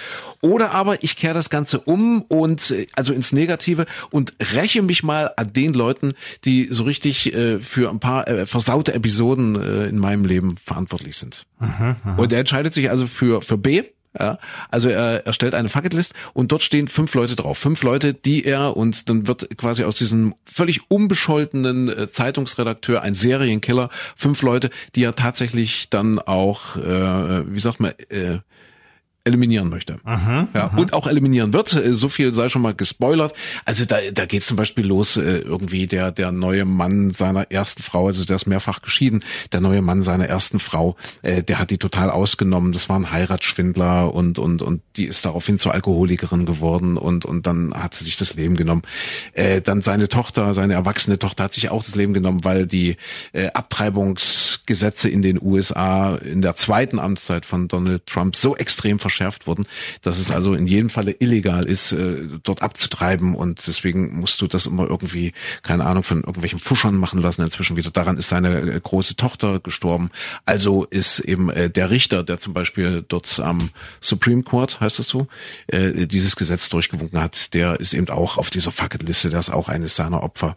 Oder 0.41 0.73
aber 0.73 1.03
ich 1.03 1.17
kehre 1.17 1.35
das 1.35 1.49
Ganze 1.51 1.81
um 1.81 2.23
und 2.23 2.71
äh, 2.71 2.87
also 2.95 3.13
ins 3.13 3.33
Negative 3.33 3.87
und 4.11 4.35
räche 4.55 4.83
mich 4.83 5.03
mal 5.03 5.33
an 5.37 5.53
den 5.53 5.73
Leuten, 5.73 6.13
die 6.45 6.69
so 6.71 6.85
richtig 6.85 7.35
äh, 7.35 7.61
für 7.61 7.91
ein 7.91 7.99
paar 7.99 8.29
äh, 8.29 8.47
versaute 8.47 8.93
Episoden 8.93 9.57
äh, 9.57 9.87
in 9.87 9.99
meinem 9.99 10.25
Leben 10.25 10.57
verantwortlich 10.59 11.17
sind. 11.17 11.47
Aha, 11.59 11.97
aha. 12.05 12.17
Und 12.17 12.33
er 12.33 12.41
entscheidet 12.41 12.75
sich 12.75 12.91
also 12.91 13.07
für, 13.07 13.41
für 13.41 13.57
B 13.57 13.85
ja, 14.19 14.39
also 14.71 14.89
er 14.89 15.27
erstellt 15.27 15.55
eine 15.55 15.69
Fucketlist 15.69 16.15
und 16.33 16.53
dort 16.53 16.63
stehen 16.63 16.89
fünf 16.89 17.15
Leute 17.15 17.37
drauf. 17.37 17.59
Fünf 17.59 17.83
Leute, 17.83 18.15
die 18.15 18.45
er 18.45 18.77
und 18.77 19.09
dann 19.09 19.27
wird 19.27 19.57
quasi 19.59 19.85
aus 19.85 19.97
diesem 19.97 20.35
völlig 20.45 20.91
unbescholtenen 20.91 21.89
äh, 21.89 22.09
Zeitungsredakteur 22.09 23.03
ein 23.03 23.15
Serienkiller. 23.15 23.91
Fünf 24.17 24.43
Leute, 24.43 24.71
die 24.95 25.05
er 25.05 25.15
tatsächlich 25.15 25.91
dann 25.91 26.19
auch, 26.19 26.77
äh, 26.77 27.53
wie 27.53 27.61
sagt 27.61 27.81
man, 27.81 27.93
äh, 28.09 28.39
eliminieren 29.29 29.69
möchte. 29.69 29.97
Aha, 30.05 30.49
ja, 30.55 30.65
aha. 30.65 30.77
Und 30.77 30.93
auch 30.93 31.07
eliminieren 31.07 31.53
wird. 31.53 31.73
Äh, 31.75 31.93
so 31.95 32.09
viel 32.09 32.35
sei 32.35 32.49
schon 32.49 32.63
mal 32.63 32.75
gespoilert. 32.75 33.35
Also 33.65 33.85
da, 33.85 33.99
da 34.13 34.27
geht 34.27 34.43
zum 34.43 34.57
Beispiel 34.57 34.87
los, 34.87 35.17
äh, 35.17 35.39
irgendwie 35.39 35.87
der, 35.87 36.11
der 36.11 36.33
neue 36.33 36.65
Mann 36.65 37.11
seiner 37.11 37.51
ersten 37.51 37.83
Frau, 37.83 38.09
also 38.09 38.25
der 38.25 38.37
ist 38.37 38.47
mehrfach 38.47 38.83
geschieden, 38.83 39.23
der 39.53 39.61
neue 39.61 39.83
Mann 39.83 40.03
seiner 40.03 40.27
ersten 40.27 40.59
Frau, 40.59 40.97
äh, 41.23 41.43
der 41.43 41.59
hat 41.59 41.71
die 41.71 41.79
total 41.79 42.11
ausgenommen. 42.11 42.73
Das 42.73 42.89
war 42.89 42.99
ein 42.99 43.13
Heiratsschwindler 43.13 44.13
und, 44.13 44.39
und, 44.39 44.63
und 44.63 44.83
die 44.97 45.05
ist 45.05 45.25
daraufhin 45.25 45.59
zur 45.59 45.75
Alkoholikerin 45.75 46.47
geworden 46.47 46.97
und, 46.97 47.25
und 47.25 47.47
dann 47.47 47.75
hat 47.75 47.95
sie 47.95 48.05
sich 48.05 48.17
das 48.17 48.35
Leben 48.35 48.57
genommen. 48.57 48.83
Dann 49.65 49.83
seine 49.83 50.09
Tochter, 50.09 50.55
seine 50.55 50.75
erwachsene 50.75 51.19
Tochter 51.19 51.45
hat 51.45 51.53
sich 51.53 51.71
auch 51.71 51.85
das 51.85 51.95
Leben 51.95 52.15
genommen, 52.15 52.45
weil 52.45 52.67
die 52.67 52.97
Abtreibungsgesetze 53.55 55.09
in 55.09 55.23
den 55.23 55.41
USA 55.41 56.17
in 56.17 56.43
der 56.43 56.57
zweiten 56.57 56.99
Amtszeit 56.99 57.47
von 57.47 57.69
Donald 57.69 58.07
Trump 58.07 58.37
so 58.37 58.57
extrem 58.57 58.99
verschärft 58.99 59.18
verschärft 59.19 59.47
wurden, 59.47 59.67
dass 60.03 60.19
es 60.19 60.31
also 60.31 60.55
in 60.55 60.67
jedem 60.67 60.91
Falle 60.91 61.15
illegal 61.19 61.65
ist, 61.67 61.93
äh, 61.93 62.29
dort 62.43 62.63
abzutreiben 62.63 63.35
und 63.35 63.67
deswegen 63.67 64.19
musst 64.21 64.41
du 64.41 64.47
das 64.47 64.67
immer 64.67 64.89
irgendwie, 64.89 65.33
keine 65.63 65.87
Ahnung, 65.87 66.05
von 66.05 66.19
irgendwelchen 66.19 66.61
Fuschern 66.61 66.97
machen 66.97 67.21
lassen. 67.21 67.43
Inzwischen 67.43 67.77
wieder 67.77 67.91
daran 67.91 68.17
ist 68.17 68.29
seine 68.29 68.61
äh, 68.61 68.81
große 68.81 69.17
Tochter 69.17 69.59
gestorben. 69.59 70.11
Also 70.47 70.85
ist 70.85 71.19
eben 71.19 71.51
äh, 71.51 71.69
der 71.69 71.91
Richter, 71.91 72.23
der 72.23 72.39
zum 72.39 72.55
Beispiel 72.55 73.05
dort 73.09 73.41
am 73.41 73.71
Supreme 74.01 74.43
Court, 74.43 74.81
heißt 74.81 74.99
das 74.99 75.09
so, 75.09 75.27
dieses 75.71 76.37
Gesetz 76.37 76.69
durchgewunken 76.69 77.21
hat, 77.21 77.55
der 77.55 77.81
ist 77.81 77.93
eben 77.93 78.09
auch 78.09 78.39
auf 78.39 78.51
dieser 78.51 78.73
Fucketliste, 78.73 79.31
der 79.31 79.41
ist 79.41 79.51
auch 79.51 79.69
eines 79.69 79.97
seiner 79.97 80.23
Opfer. 80.23 80.57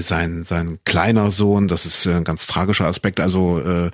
Sein, 0.00 0.44
sein 0.44 0.78
kleiner 0.84 1.30
Sohn, 1.30 1.68
das 1.68 1.86
ist 1.86 2.06
ein 2.06 2.24
ganz 2.24 2.46
tragischer 2.46 2.86
Aspekt, 2.86 3.20
also 3.20 3.90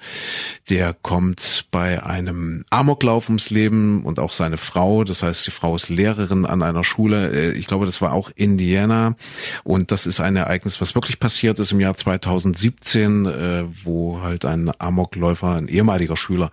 der 0.69 0.95
kommt 1.03 1.67
bei 1.71 2.03
einem 2.03 2.65
Amoklauf 2.71 3.29
ums 3.29 3.51
Leben 3.51 3.78
Leben 3.79 4.03
und 4.05 4.19
auch 4.19 4.33
seine 4.33 4.57
Frau. 4.57 5.05
Das 5.05 5.23
heißt, 5.23 5.47
die 5.47 5.51
Frau 5.51 5.77
ist 5.77 5.89
Lehrerin 5.89 6.47
an 6.47 6.63
einer 6.63 6.85
Schule. 6.85 7.31
Äh, 7.33 7.53
ich 7.53 7.67
glaube, 7.67 7.87
das 7.87 8.01
war 8.01 8.13
auch 8.13 8.31
Indiana. 8.35 9.17
Und 9.65 9.91
das 9.91 10.07
ist 10.07 10.21
ein 10.21 10.37
Ereignis, 10.37 10.81
was 10.81 10.95
wirklich 10.95 11.19
passiert 11.19 11.59
ist 11.59 11.73
im 11.73 11.81
Jahr 11.81 11.97
2017, 11.97 13.27
äh, 13.27 13.65
wo 13.85 14.21
halt 14.23 14.45
ein 14.45 14.71
Amokläufer, 14.79 15.55
ein 15.55 15.69
ehemaliger 15.69 16.17
Schüler, 16.17 16.51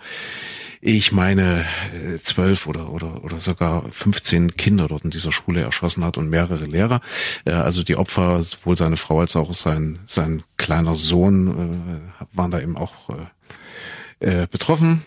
ich 0.81 1.11
meine, 1.11 1.65
äh, 1.93 2.17
zwölf 2.19 2.67
oder, 2.67 2.91
oder, 2.91 3.23
oder 3.23 3.37
sogar 3.37 3.83
15 3.91 4.55
Kinder 4.55 4.87
dort 4.87 5.03
in 5.03 5.09
dieser 5.09 5.31
Schule 5.31 5.61
erschossen 5.61 6.03
hat 6.03 6.17
und 6.17 6.29
mehrere 6.29 6.65
Lehrer. 6.65 7.01
Also 7.45 7.81
die 7.81 7.95
Opfer, 7.95 8.43
sowohl 8.43 8.77
seine 8.77 8.97
Frau 8.97 9.19
als 9.19 9.35
auch 9.35 9.51
sein, 9.55 9.99
sein 10.05 10.43
kleiner 10.57 10.93
Sohn, 10.93 12.11
waren 12.33 12.51
da 12.51 12.59
eben 12.59 12.77
auch 12.77 13.09
betroffen. 14.51 15.03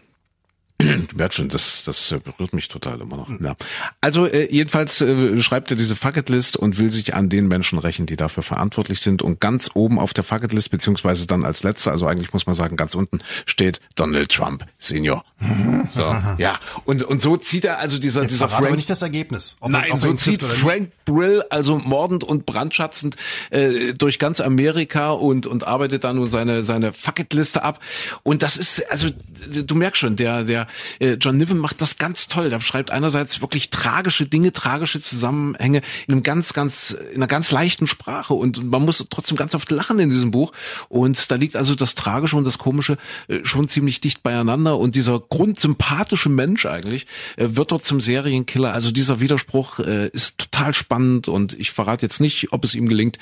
Du 1.09 1.17
merkst 1.17 1.39
schon, 1.39 1.49
das, 1.49 1.83
das 1.85 2.15
berührt 2.23 2.53
mich 2.53 2.69
total 2.69 3.01
immer 3.01 3.17
noch. 3.17 3.29
Ja. 3.41 3.57
Also 4.01 4.27
äh, 4.27 4.49
jedenfalls 4.53 5.01
äh, 5.01 5.39
schreibt 5.41 5.71
er 5.71 5.77
diese 5.77 5.97
Fucketlist 5.97 6.57
und 6.57 6.79
will 6.79 6.91
sich 6.93 7.15
an 7.15 7.29
den 7.29 7.49
Menschen 7.49 7.79
rächen, 7.79 8.07
die 8.07 8.17
dafür 8.17 8.43
verantwortlich 8.43 9.01
sind. 9.01 9.23
Und 9.23 9.41
ganz 9.41 9.71
oben 9.75 9.99
auf 9.99 10.15
der 10.15 10.23
Fucketlist, 10.23 10.71
beziehungsweise 10.71 11.27
dann 11.27 11.45
als 11.45 11.65
letzter, 11.65 11.91
also 11.91 12.07
eigentlich 12.07 12.33
muss 12.33 12.47
man 12.47 12.55
sagen, 12.55 12.77
ganz 12.77 12.95
unten 12.95 13.19
steht 13.45 13.81
Donald 13.97 14.31
Trump 14.31 14.67
Senior. 14.79 15.25
So, 15.91 16.03
ja. 16.37 16.59
Und, 16.85 17.03
und 17.03 17.23
so 17.23 17.39
zieht 17.39 17.65
er 17.65 17.79
also 17.79 17.99
dieser, 17.99 18.23
Jetzt 18.23 18.33
dieser 18.33 18.49
verrate 18.49 18.57
aber 18.57 18.67
Frank. 18.67 18.77
nicht 18.77 18.91
das 18.91 19.01
Ergebnis. 19.01 19.57
Nein, 19.67 19.99
so 19.99 20.13
zieht. 20.13 20.43
Frank 20.43 20.91
Brill 21.09 21.43
also 21.49 21.79
mordend 21.79 22.23
und 22.23 22.45
brandschatzend 22.45 23.17
äh, 23.51 23.95
durch 23.95 24.19
ganz 24.19 24.41
Amerika 24.41 25.13
und 25.13 25.47
und 25.47 25.67
arbeitet 25.67 26.05
da 26.05 26.13
nun 26.13 26.29
seine 26.29 26.63
seine 26.63 26.93
Fucketliste 26.93 27.63
ab 27.63 27.81
und 28.23 28.43
das 28.43 28.59
ist 28.59 28.83
also 28.91 29.09
du 29.49 29.75
merkst 29.75 30.01
schon 30.01 30.17
der 30.17 30.45
der 30.45 30.68
äh, 30.99 31.15
John 31.15 31.37
Niven 31.37 31.59
macht 31.59 31.81
das 31.81 31.99
ganz 31.99 32.29
toll. 32.29 32.51
Der 32.51 32.59
beschreibt 32.59 32.91
einerseits 32.91 33.41
wirklich 33.41 33.71
tragische 33.71 34.27
Dinge 34.27 34.53
tragische 34.53 35.01
Zusammenhänge 35.01 35.83
in 36.07 36.15
einem 36.15 36.23
ganz 36.23 36.53
ganz 36.53 36.91
in 36.91 37.17
einer 37.17 37.27
ganz 37.27 37.51
leichten 37.51 37.87
Sprache. 37.87 38.35
Und 38.35 38.71
man 38.71 38.85
muss 38.85 39.05
trotzdem 39.11 39.37
ganz 39.37 39.55
oft 39.55 39.71
lachen 39.71 39.99
in 39.99 40.11
diesem 40.11 40.31
Buch. 40.31 40.53
Und 40.89 41.31
da 41.31 41.37
liegt 41.37 41.57
also 41.57 41.75
das 41.75 41.95
tragische 41.95 42.37
und 42.37 42.45
das 42.45 42.59
komische 42.59 42.99
äh, 43.29 43.41
schon 43.45 43.69
ziemlich 43.69 44.01
dicht 44.01 44.23
beieinander. 44.23 44.79
Und 44.79 44.95
dieser 44.95 45.21
grundsympathische 45.21 46.29
Mensch 46.29 46.67
eigentlich 46.67 47.07
äh, 47.37 47.49
wird 47.51 47.73
dort 47.73 47.85
zum 47.85 48.01
Serienkiller. 48.01 48.73
Also 48.73 48.91
dieser 48.91 49.21
Widerspruch 49.21 49.79
ist 49.79 50.39
total 50.39 50.75
spannend. 50.75 51.29
Und 51.29 51.59
ich 51.59 51.71
verrate 51.71 52.05
jetzt 52.05 52.21
nicht, 52.21 52.53
ob 52.53 52.65
es 52.65 52.75
ihm 52.75 52.89
gelingt, 52.89 53.19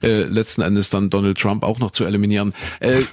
letzten 0.00 0.62
Endes 0.62 0.90
dann 0.90 1.10
Donald 1.10 1.38
Trump 1.38 1.62
auch 1.62 1.78
noch 1.78 1.90
zu 1.90 2.04
eliminieren. 2.04 2.54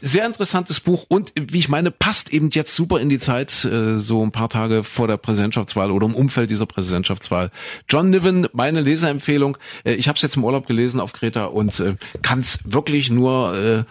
Sehr 0.02 0.26
interessantes 0.26 0.80
Buch. 0.80 1.06
Und 1.08 1.34
wie 1.36 1.60
ich 1.60 1.70
meine, 1.70 1.92
passt 1.92 2.32
eben 2.34 2.50
jetzt 2.52 2.76
super 2.76 3.00
in 3.00 3.10
die 3.10 3.18
Zeit, 3.18 3.68
äh, 3.76 4.00
so 4.00 4.24
ein 4.24 4.32
paar 4.32 4.50
Tage 4.50 4.84
vor 4.84 5.08
der 5.08 5.18
Präsidentschaftswahl 5.18 5.92
oder 5.92 6.06
im 6.06 6.16
Umfeld 6.16 6.50
dieser 6.50 6.66
Präsidentschaftswahl. 6.66 7.52
John 7.90 8.10
Niven, 8.10 8.48
meine 8.54 8.82
Leserempfehlung. 8.82 9.58
Äh, 9.84 9.94
ich 9.94 10.08
habe 10.08 10.16
es 10.16 10.22
jetzt 10.22 10.36
im 10.36 10.44
Urlaub 10.44 10.68
gelesen 10.68 11.00
auf 11.00 11.14
Kreta 11.14 11.46
und 11.46 11.80
äh, 11.80 11.96
kann 12.22 12.40
es 12.40 12.60
wirklich 12.66 13.10
nur 13.10 13.56
äh, 13.56 13.84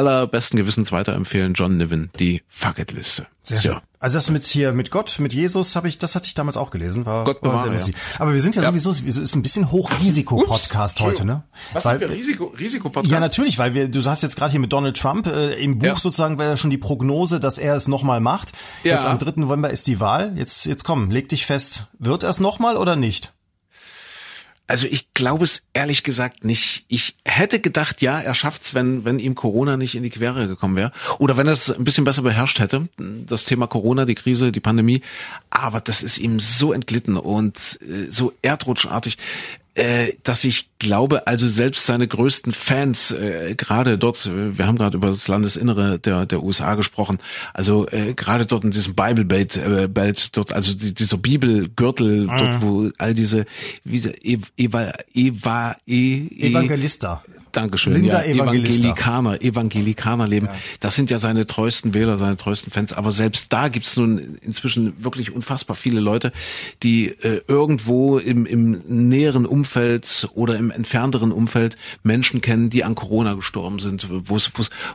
allerbesten 0.00 0.56
Gewissens 0.56 0.92
weiterempfehlen. 0.92 1.52
John 1.54 1.76
Niven, 1.76 2.10
die 2.18 2.42
Fucketliste. 2.48 3.26
Sehr 3.42 3.60
schön. 3.60 3.76
Also 3.98 4.16
das 4.16 4.30
mit 4.30 4.44
hier 4.46 4.72
mit 4.72 4.90
Gott, 4.90 5.18
mit 5.18 5.34
Jesus 5.34 5.76
habe 5.76 5.86
ich, 5.88 5.98
das 5.98 6.14
hatte 6.14 6.26
ich 6.26 6.32
damals 6.34 6.56
auch 6.56 6.70
gelesen, 6.70 7.04
war, 7.04 7.24
Gott 7.24 7.42
war 7.42 7.50
bewahre, 7.66 7.78
sehr 7.78 7.92
ja. 7.92 8.00
Aber 8.18 8.32
wir 8.32 8.40
sind 8.40 8.54
ja, 8.56 8.62
Ja. 8.62 8.68
sowieso, 8.70 8.90
es 8.92 9.16
ist 9.18 9.34
ein 9.34 9.42
bisschen 9.42 9.70
Hochrisiko-Podcast 9.70 11.00
heute, 11.00 11.26
ne? 11.26 11.42
Was 11.74 11.84
Weil- 11.84 11.98
für 11.98 12.08
Risiko, 12.08 12.46
Risikopodcast? 12.58 13.12
Ja, 13.12 13.20
natürlich, 13.20 13.58
weil 13.58 13.74
wir, 13.74 13.88
du 13.90 14.02
hast 14.04 14.22
jetzt 14.22 14.36
gerade 14.36 14.50
hier 14.52 14.60
mit 14.60 14.72
Donald 14.72 14.96
Trump 14.96 15.26
äh, 15.26 15.54
im 15.62 15.78
Buch 15.78 15.86
Ja. 15.86 15.96
sozusagen 15.98 16.38
war 16.38 16.46
ja 16.46 16.56
schon 16.56 16.70
die 16.70 16.78
Prognose, 16.78 17.40
dass 17.40 17.58
er 17.58 17.76
es 17.76 17.88
nochmal 17.88 18.20
macht. 18.20 18.52
Ja. 18.84 18.94
Jetzt 18.94 19.06
am 19.06 19.18
3. 19.18 19.32
November 19.36 19.68
ist 19.70 19.86
die 19.86 20.00
Wahl. 20.00 20.32
Jetzt, 20.36 20.64
jetzt 20.64 20.84
komm, 20.84 21.10
leg 21.10 21.28
dich 21.28 21.44
fest. 21.44 21.86
Wird 21.98 22.22
er 22.22 22.30
es 22.30 22.40
nochmal 22.40 22.76
oder 22.78 22.96
nicht? 22.96 23.32
Also 24.70 24.86
ich 24.88 25.12
glaube 25.14 25.42
es 25.42 25.62
ehrlich 25.72 26.04
gesagt 26.04 26.44
nicht. 26.44 26.84
Ich 26.86 27.16
hätte 27.24 27.58
gedacht, 27.58 28.02
ja, 28.02 28.20
er 28.20 28.34
schafft's, 28.34 28.72
wenn 28.72 29.04
wenn 29.04 29.18
ihm 29.18 29.34
Corona 29.34 29.76
nicht 29.76 29.96
in 29.96 30.04
die 30.04 30.10
Quere 30.10 30.46
gekommen 30.46 30.76
wäre 30.76 30.92
oder 31.18 31.36
wenn 31.36 31.48
er 31.48 31.54
es 31.54 31.70
ein 31.76 31.82
bisschen 31.82 32.04
besser 32.04 32.22
beherrscht 32.22 32.60
hätte, 32.60 32.88
das 32.96 33.46
Thema 33.46 33.66
Corona, 33.66 34.04
die 34.04 34.14
Krise, 34.14 34.52
die 34.52 34.60
Pandemie. 34.60 35.02
Aber 35.50 35.80
das 35.80 36.04
ist 36.04 36.18
ihm 36.18 36.38
so 36.38 36.72
entglitten 36.72 37.16
und 37.16 37.80
äh, 37.82 38.08
so 38.10 38.32
erdrutschartig, 38.42 39.18
äh, 39.74 40.14
dass 40.22 40.44
ich 40.44 40.68
glaube, 40.78 41.26
also 41.26 41.48
selbst 41.48 41.86
seine 41.86 42.08
größten 42.08 42.52
Fans, 42.52 43.12
äh, 43.12 43.54
gerade 43.56 43.98
dort, 43.98 44.26
äh, 44.26 44.58
wir 44.58 44.66
haben 44.66 44.76
gerade 44.76 44.96
über 44.96 45.08
das 45.08 45.28
Landesinnere 45.28 45.98
der 45.98 46.26
der 46.26 46.42
USA 46.42 46.74
gesprochen, 46.74 47.18
also 47.54 47.86
äh, 47.88 48.14
gerade 48.14 48.46
dort 48.46 48.64
in 48.64 48.70
diesem 48.70 48.94
Bible 48.94 49.24
Belt, 49.24 49.56
äh, 49.56 49.88
Belt 49.88 50.36
dort, 50.36 50.52
also 50.52 50.74
die, 50.74 50.94
dieser 50.94 51.18
Bibelgürtel, 51.18 52.26
dort 52.26 52.62
wo 52.62 52.90
all 52.98 53.14
diese 53.14 53.46
wie 53.84 54.44
Eva 54.56 54.92
Eva 55.14 55.76
e, 55.86 56.26
e, 56.26 56.48
Evangelista. 56.48 57.22
Dankeschön. 57.52 57.94
Linda 57.94 58.24
ja, 58.24 58.34
Evangelista. 58.34 58.88
Evangelikaner, 58.88 59.42
Evangelikaner 59.42 60.26
leben. 60.28 60.48
Das 60.80 60.94
sind 60.94 61.10
ja 61.10 61.18
seine 61.18 61.46
treuesten 61.46 61.94
Wähler, 61.94 62.18
seine 62.18 62.36
treuesten 62.36 62.72
Fans. 62.72 62.92
Aber 62.92 63.10
selbst 63.10 63.52
da 63.52 63.68
gibt's 63.68 63.96
nun 63.96 64.38
inzwischen 64.42 65.02
wirklich 65.02 65.32
unfassbar 65.32 65.76
viele 65.76 66.00
Leute, 66.00 66.32
die 66.82 67.08
äh, 67.08 67.42
irgendwo 67.46 68.18
im, 68.18 68.46
im 68.46 68.82
näheren 68.86 69.46
Umfeld 69.46 70.28
oder 70.34 70.56
im 70.56 70.70
entfernteren 70.70 71.32
Umfeld 71.32 71.76
Menschen 72.02 72.40
kennen, 72.40 72.70
die 72.70 72.84
an 72.84 72.94
Corona 72.94 73.34
gestorben 73.34 73.78
sind, 73.78 74.08
wo 74.10 74.38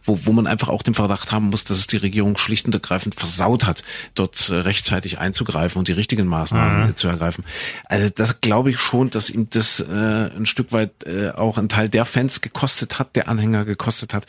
wo, 0.03 0.19
wo, 0.23 0.31
man 0.33 0.47
einfach 0.47 0.69
auch 0.69 0.83
den 0.83 0.93
Verdacht 0.93 1.31
haben 1.31 1.49
muss, 1.49 1.63
dass 1.63 1.77
es 1.77 1.87
die 1.87 1.97
Regierung 1.97 2.37
schlicht 2.37 2.65
und 2.65 2.73
ergreifend 2.73 3.15
versaut 3.15 3.65
hat, 3.65 3.83
dort 4.13 4.49
äh, 4.49 4.55
rechtzeitig 4.55 5.19
einzugreifen 5.19 5.79
und 5.79 5.87
die 5.87 5.93
richtigen 5.93 6.27
Maßnahmen 6.27 6.89
äh, 6.89 6.95
zu 6.95 7.07
ergreifen. 7.07 7.45
Also 7.85 8.09
das 8.13 8.41
glaube 8.41 8.71
ich 8.71 8.79
schon, 8.79 9.09
dass 9.09 9.29
ihm 9.29 9.47
das 9.49 9.79
äh, 9.79 10.29
ein 10.35 10.45
Stück 10.45 10.71
weit 10.71 10.91
äh, 11.05 11.31
auch 11.31 11.57
ein 11.57 11.69
Teil 11.69 11.89
der 11.89 12.05
Fans 12.05 12.41
gekostet 12.45 12.99
hat, 12.99 13.15
der 13.15 13.27
Anhänger 13.27 13.65
gekostet 13.65 14.13
hat, 14.13 14.27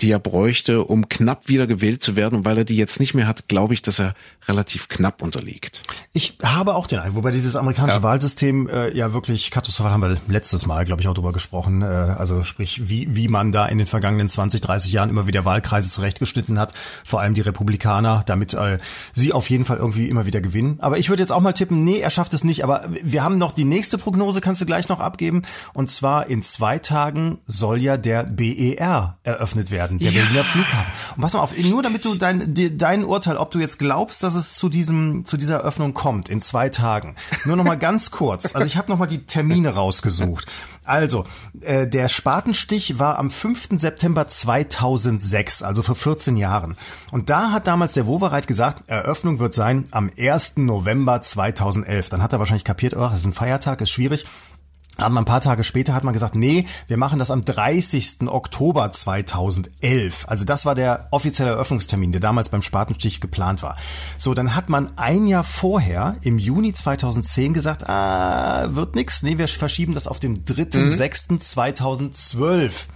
die 0.00 0.10
er 0.10 0.18
bräuchte, 0.18 0.82
um 0.82 1.08
knapp 1.10 1.48
wieder 1.48 1.66
gewählt 1.66 2.02
zu 2.02 2.16
werden. 2.16 2.36
Und 2.38 2.44
weil 2.46 2.56
er 2.56 2.64
die 2.64 2.76
jetzt 2.76 2.98
nicht 3.00 3.12
mehr 3.12 3.26
hat, 3.26 3.48
glaube 3.48 3.74
ich, 3.74 3.82
dass 3.82 3.98
er 3.98 4.14
relativ 4.48 4.88
knapp 4.88 5.20
unterliegt. 5.20 5.82
Ich 6.14 6.38
habe 6.42 6.74
auch 6.74 6.86
den 6.86 6.98
Eindruck, 6.98 7.16
wobei 7.16 7.30
dieses 7.30 7.54
amerikanische 7.56 8.02
Wahlsystem 8.02 8.66
äh, 8.68 8.96
ja 8.96 9.12
wirklich 9.12 9.50
katastrophal 9.50 9.92
haben 9.92 10.00
wir 10.00 10.16
letztes 10.26 10.66
Mal, 10.66 10.86
glaube 10.86 11.02
ich, 11.02 11.08
auch 11.08 11.14
drüber 11.14 11.32
gesprochen. 11.32 11.82
Äh, 11.82 11.84
also 11.84 12.42
sprich, 12.42 12.88
wie, 12.88 13.14
wie 13.14 13.28
man 13.28 13.52
da 13.52 13.66
in 13.66 13.76
den 13.76 13.86
vergangenen 13.86 14.28
20, 14.28 14.62
30 14.62 14.92
Jahren 14.92 15.10
immer 15.10 15.26
wieder 15.26 15.44
Wahlkreise 15.44 15.90
zurechtgeschnitten 15.90 16.58
hat, 16.58 16.72
vor 17.04 17.20
allem 17.20 17.34
die 17.34 17.42
Republikaner, 17.42 18.22
damit 18.24 18.54
äh, 18.54 18.78
sie 19.12 19.34
auf 19.34 19.50
jeden 19.50 19.66
Fall 19.66 19.76
irgendwie 19.76 20.08
immer 20.08 20.24
wieder 20.24 20.40
gewinnen. 20.40 20.78
Aber 20.80 20.96
ich 20.96 21.10
würde 21.10 21.22
jetzt 21.22 21.32
auch 21.32 21.40
mal 21.40 21.52
tippen, 21.52 21.84
nee, 21.84 21.98
er 21.98 22.10
schafft 22.10 22.32
es 22.32 22.42
nicht. 22.42 22.64
Aber 22.64 22.84
wir 22.88 23.22
haben 23.22 23.36
noch 23.36 23.52
die 23.52 23.66
nächste 23.66 23.98
Prognose, 23.98 24.40
kannst 24.40 24.62
du 24.62 24.66
gleich 24.66 24.88
noch 24.88 25.00
abgeben. 25.00 25.42
Und 25.74 25.90
zwar 25.90 26.28
in 26.28 26.42
zwei 26.42 26.78
Tagen 26.78 27.38
soll 27.50 27.82
ja 27.82 27.96
der 27.96 28.24
BER 28.24 29.18
eröffnet 29.22 29.70
werden, 29.70 29.98
der 29.98 30.12
Berliner 30.12 30.44
Flughafen. 30.44 30.92
Und 31.16 31.22
pass 31.22 31.34
mal 31.34 31.40
auf, 31.40 31.56
nur 31.56 31.82
damit 31.82 32.04
du 32.04 32.14
dein, 32.14 32.54
dein 32.54 33.04
Urteil, 33.04 33.36
ob 33.36 33.50
du 33.50 33.58
jetzt 33.58 33.78
glaubst, 33.78 34.22
dass 34.22 34.34
es 34.34 34.56
zu 34.56 34.68
diesem, 34.68 35.24
zu 35.24 35.36
dieser 35.36 35.56
Eröffnung 35.56 35.94
kommt, 35.94 36.28
in 36.28 36.40
zwei 36.40 36.68
Tagen. 36.68 37.16
Nur 37.44 37.56
noch 37.56 37.64
mal 37.64 37.78
ganz 37.78 38.10
kurz. 38.10 38.54
Also 38.54 38.66
ich 38.66 38.76
habe 38.76 38.90
noch 38.90 38.98
mal 38.98 39.06
die 39.06 39.26
Termine 39.26 39.74
rausgesucht. 39.74 40.46
Also, 40.84 41.24
äh, 41.60 41.86
der 41.86 42.08
Spatenstich 42.08 42.98
war 42.98 43.18
am 43.18 43.30
5. 43.30 43.78
September 43.78 44.26
2006, 44.26 45.62
also 45.62 45.82
vor 45.82 45.94
14 45.94 46.36
Jahren. 46.36 46.76
Und 47.12 47.30
da 47.30 47.52
hat 47.52 47.68
damals 47.68 47.92
der 47.92 48.06
Wowereit 48.08 48.48
gesagt, 48.48 48.88
Eröffnung 48.88 49.38
wird 49.38 49.54
sein 49.54 49.84
am 49.92 50.10
1. 50.18 50.56
November 50.56 51.22
2011. 51.22 52.08
Dann 52.08 52.22
hat 52.22 52.32
er 52.32 52.40
wahrscheinlich 52.40 52.64
kapiert, 52.64 52.96
oh, 52.96 53.00
das 53.00 53.18
ist 53.18 53.26
ein 53.26 53.32
Feiertag, 53.32 53.80
ist 53.80 53.90
schwierig. 53.90 54.24
Hat 55.00 55.12
man 55.12 55.22
ein 55.22 55.26
paar 55.26 55.40
Tage 55.40 55.64
später 55.64 55.94
hat 55.94 56.04
man 56.04 56.12
gesagt, 56.12 56.34
nee, 56.34 56.66
wir 56.86 56.96
machen 56.96 57.18
das 57.18 57.30
am 57.30 57.44
30. 57.44 58.28
Oktober 58.28 58.92
2011. 58.92 60.28
Also 60.28 60.44
das 60.44 60.66
war 60.66 60.74
der 60.74 61.08
offizielle 61.10 61.52
Eröffnungstermin, 61.52 62.12
der 62.12 62.20
damals 62.20 62.50
beim 62.50 62.62
Spatenstich 62.62 63.20
geplant 63.20 63.62
war. 63.62 63.76
So, 64.18 64.34
dann 64.34 64.54
hat 64.54 64.68
man 64.68 64.90
ein 64.96 65.26
Jahr 65.26 65.44
vorher, 65.44 66.16
im 66.22 66.38
Juni 66.38 66.72
2010 66.72 67.54
gesagt, 67.54 67.88
ah, 67.88 68.74
wird 68.74 68.94
nix. 68.94 69.22
Nee, 69.22 69.38
wir 69.38 69.48
verschieben 69.48 69.94
das 69.94 70.06
auf 70.06 70.20
den 70.20 70.44
3.6.2012. 70.44 72.86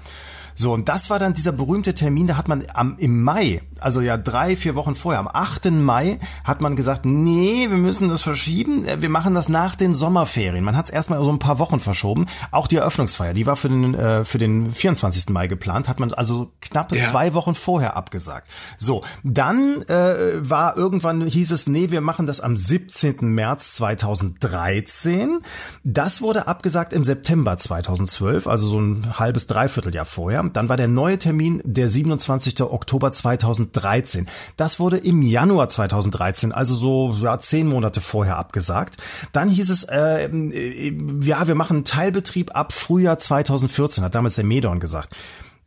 So, 0.55 0.73
und 0.73 0.89
das 0.89 1.11
war 1.11 1.19
dann 1.19 1.33
dieser 1.33 1.53
berühmte 1.53 1.95
Termin, 1.95 2.27
da 2.27 2.37
hat 2.37 2.49
man 2.49 2.65
am, 2.73 2.97
im 2.99 3.23
Mai, 3.23 3.63
also 3.81 4.01
ja 4.01 4.17
drei, 4.17 4.57
vier 4.57 4.75
Wochen 4.75 4.95
vorher, 4.95 5.21
am 5.21 5.29
8. 5.29 5.71
Mai, 5.73 6.19
hat 6.45 6.61
man 6.61 6.77
gesagt, 6.77 7.05
nee, 7.05 7.69
wir 7.69 7.77
müssen 7.77 8.09
das 8.09 8.23
verschieben, 8.23 8.87
äh, 8.87 9.03
wir 9.03 9.09
machen 9.09 9.35
das 9.35 9.49
nach 9.49 9.75
den 9.75 9.95
Sommerferien. 9.95 10.65
Man 10.65 10.77
hat 10.77 10.87
es 10.87 10.91
erstmal 10.91 11.19
so 11.23 11.31
ein 11.31 11.39
paar 11.39 11.59
Wochen 11.59 11.81
verschoben. 11.81 12.27
Auch 12.51 12.67
die 12.67 12.77
Eröffnungsfeier, 12.77 13.35
die 13.35 13.47
war 13.47 13.57
für 13.57 13.69
den, 13.69 13.95
äh, 13.95 14.25
für 14.25 14.39
den 14.39 14.73
24. 14.73 15.31
Mai 15.31 15.47
geplant, 15.49 15.89
hat 15.89 15.99
man 16.01 16.13
also 16.15 16.53
knappe 16.61 16.97
Ja. 16.97 17.03
zwei 17.03 17.35
Wochen 17.35 17.55
vorher 17.55 17.97
abgesagt. 17.97 18.49
So, 18.77 19.03
dann 19.23 19.83
äh, 19.89 20.49
war 20.49 20.77
irgendwann, 20.77 21.27
hieß 21.27 21.51
es, 21.51 21.67
nee, 21.67 21.91
wir 21.91 22.01
machen 22.01 22.27
das 22.27 22.41
am 22.41 22.57
17. 22.57 23.17
März 23.23 23.75
2013. 23.75 25.41
Das 25.83 26.23
wurde 26.23 26.47
abgesagt 26.47 26.93
im 26.93 27.05
September 27.05 27.57
2012, 27.59 28.47
also 28.47 28.69
so 28.69 28.79
ein 28.81 29.19
halbes, 29.19 29.47
dreiviertel 29.47 29.95
Jahr 29.95 30.05
vorher. 30.05 30.44
Dann 30.53 30.69
war 30.69 30.77
der 30.77 30.89
neue 30.89 31.19
Termin 31.19 31.61
der 31.65 31.89
27. 31.89 32.61
Oktober 32.63 33.13
2013. 33.13 34.29
Das 34.57 34.79
wurde 34.79 34.99
im 34.99 35.23
Januar 35.23 35.69
2013, 35.69 36.53
also 36.53 36.75
so 36.75 37.17
ja, 37.21 37.39
zehn 37.41 37.67
Monate 37.67 38.01
vorher 38.01 38.37
abgesagt. 38.37 38.97
Dann 39.33 39.49
hieß 39.49 39.71
es, 39.71 39.85
äh, 39.85 40.27
äh, 40.27 40.95
ja, 41.23 41.47
wir 41.47 41.55
machen 41.55 41.85
Teilbetrieb 41.85 42.55
ab 42.55 42.73
Frühjahr 42.73 43.19
2014, 43.19 44.05
hat 44.05 44.15
damals 44.15 44.37
der 44.37 44.45
Medorn 44.45 44.81
gesagt. 44.81 45.15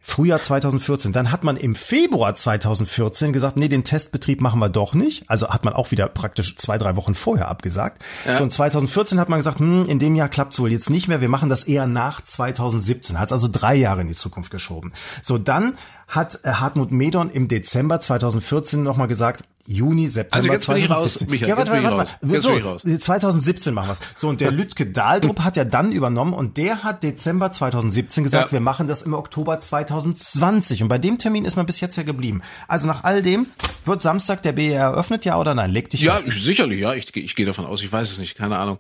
Frühjahr 0.10 0.42
2014. 0.42 1.12
Dann 1.12 1.34
hat 1.34 1.44
man 1.44 1.58
im 1.58 1.76
Februar 1.76 2.34
2014 2.34 3.34
gesagt, 3.34 3.58
nee, 3.58 3.68
den 3.68 3.84
Testbetrieb 3.84 4.40
machen 4.40 4.58
wir 4.62 4.70
doch 4.70 4.94
nicht. 4.94 5.30
Also 5.30 5.50
hat 5.50 5.66
man 5.66 5.74
auch 5.74 5.92
wieder 5.92 6.08
praktisch 6.08 6.56
zwei, 6.56 6.78
drei 6.78 6.96
Wochen 6.96 7.14
vorher 7.14 7.50
abgesagt. 7.50 8.02
So, 8.38 8.44
und 8.44 8.54
2014 8.54 9.20
hat 9.20 9.28
man 9.28 9.40
gesagt, 9.40 9.60
hm, 9.60 9.86
in 9.86 10.00
dem 10.00 10.16
Jahr 10.16 10.30
klappt's 10.30 10.62
wohl 10.62 10.72
jetzt 10.72 10.90
nicht 10.90 11.10
mehr. 11.10 11.20
Wir 11.20 11.28
machen 11.28 11.50
das 11.50 11.66
eher 11.66 11.88
nach 11.88 12.22
2017. 12.22 13.20
Hat 13.20 13.34
also 13.34 13.50
drei 13.52 13.76
Jahre 13.76 14.00
in 14.00 14.08
die 14.08 14.16
Zukunft 14.16 14.50
geschoben. 14.50 14.94
So, 15.22 15.38
dann 15.38 15.74
hat 16.08 16.40
äh, 16.44 16.54
Hartmut 16.54 16.90
Medon 16.90 17.30
im 17.30 17.50
Dezember 17.50 18.00
2014 18.00 18.82
nochmal 18.82 19.10
gesagt, 19.10 19.44
Juni, 19.68 20.08
September 20.08 20.36
Also 20.38 20.50
jetzt 20.54 20.68
bin 20.68 20.78
ich 20.78 20.90
raus, 20.90 21.02
2017. 21.14 21.30
Michael, 21.30 21.50
ja, 21.50 21.58
warte, 21.58 21.72
warte, 21.72 21.84
warte 21.84 21.98
raus. 21.98 22.16
mal. 22.22 22.34
Jetzt 22.34 22.44
So, 22.44 22.50
bin 22.50 22.58
ich 22.60 22.66
raus. 22.66 22.82
2017 23.04 23.74
machen 23.74 23.90
wir's. 23.90 24.00
So, 24.16 24.30
und 24.30 24.40
der 24.40 24.52
Lütke 24.52 24.86
Dahldrup 24.88 25.42
hat 25.42 25.58
ja 25.58 25.66
dann 25.66 25.92
übernommen 25.92 26.34
und 26.34 26.56
der 26.58 26.84
hat 26.84 27.04
Dezember 27.04 27.52
2017 27.52 28.24
gesagt, 28.24 28.48
Ja. 28.48 28.52
wir 28.54 28.60
machen 28.62 28.88
das 28.88 29.02
im 29.02 29.14
Oktober 29.14 29.60
2020. 29.60 30.84
Und 30.84 30.90
bei 30.90 30.98
dem 30.98 31.18
Termin 31.18 31.46
ist 31.46 31.56
man 31.56 31.66
bis 31.66 31.80
jetzt 31.82 31.98
ja 31.98 32.04
geblieben. 32.04 32.42
Also 32.68 32.88
nach 32.88 33.04
all 33.04 33.22
dem 33.22 33.48
wird 33.86 34.02
Samstag 34.02 34.42
der 34.44 34.52
BER 34.54 34.82
eröffnet, 34.82 35.26
ja 35.26 35.38
oder 35.38 35.54
nein? 35.54 35.72
Leg 35.72 35.90
dich 35.90 36.02
Ja, 36.02 36.16
fest. 36.16 36.28
sicherlich, 36.44 36.80
ja. 36.80 36.94
Ich, 36.94 37.16
ich 37.16 37.36
gehe 37.36 37.46
davon 37.46 37.66
aus. 37.66 37.82
Ich 37.82 37.92
weiß 37.92 38.12
es 38.12 38.18
nicht, 38.20 38.36
keine 38.36 38.58
Ahnung. 38.58 38.80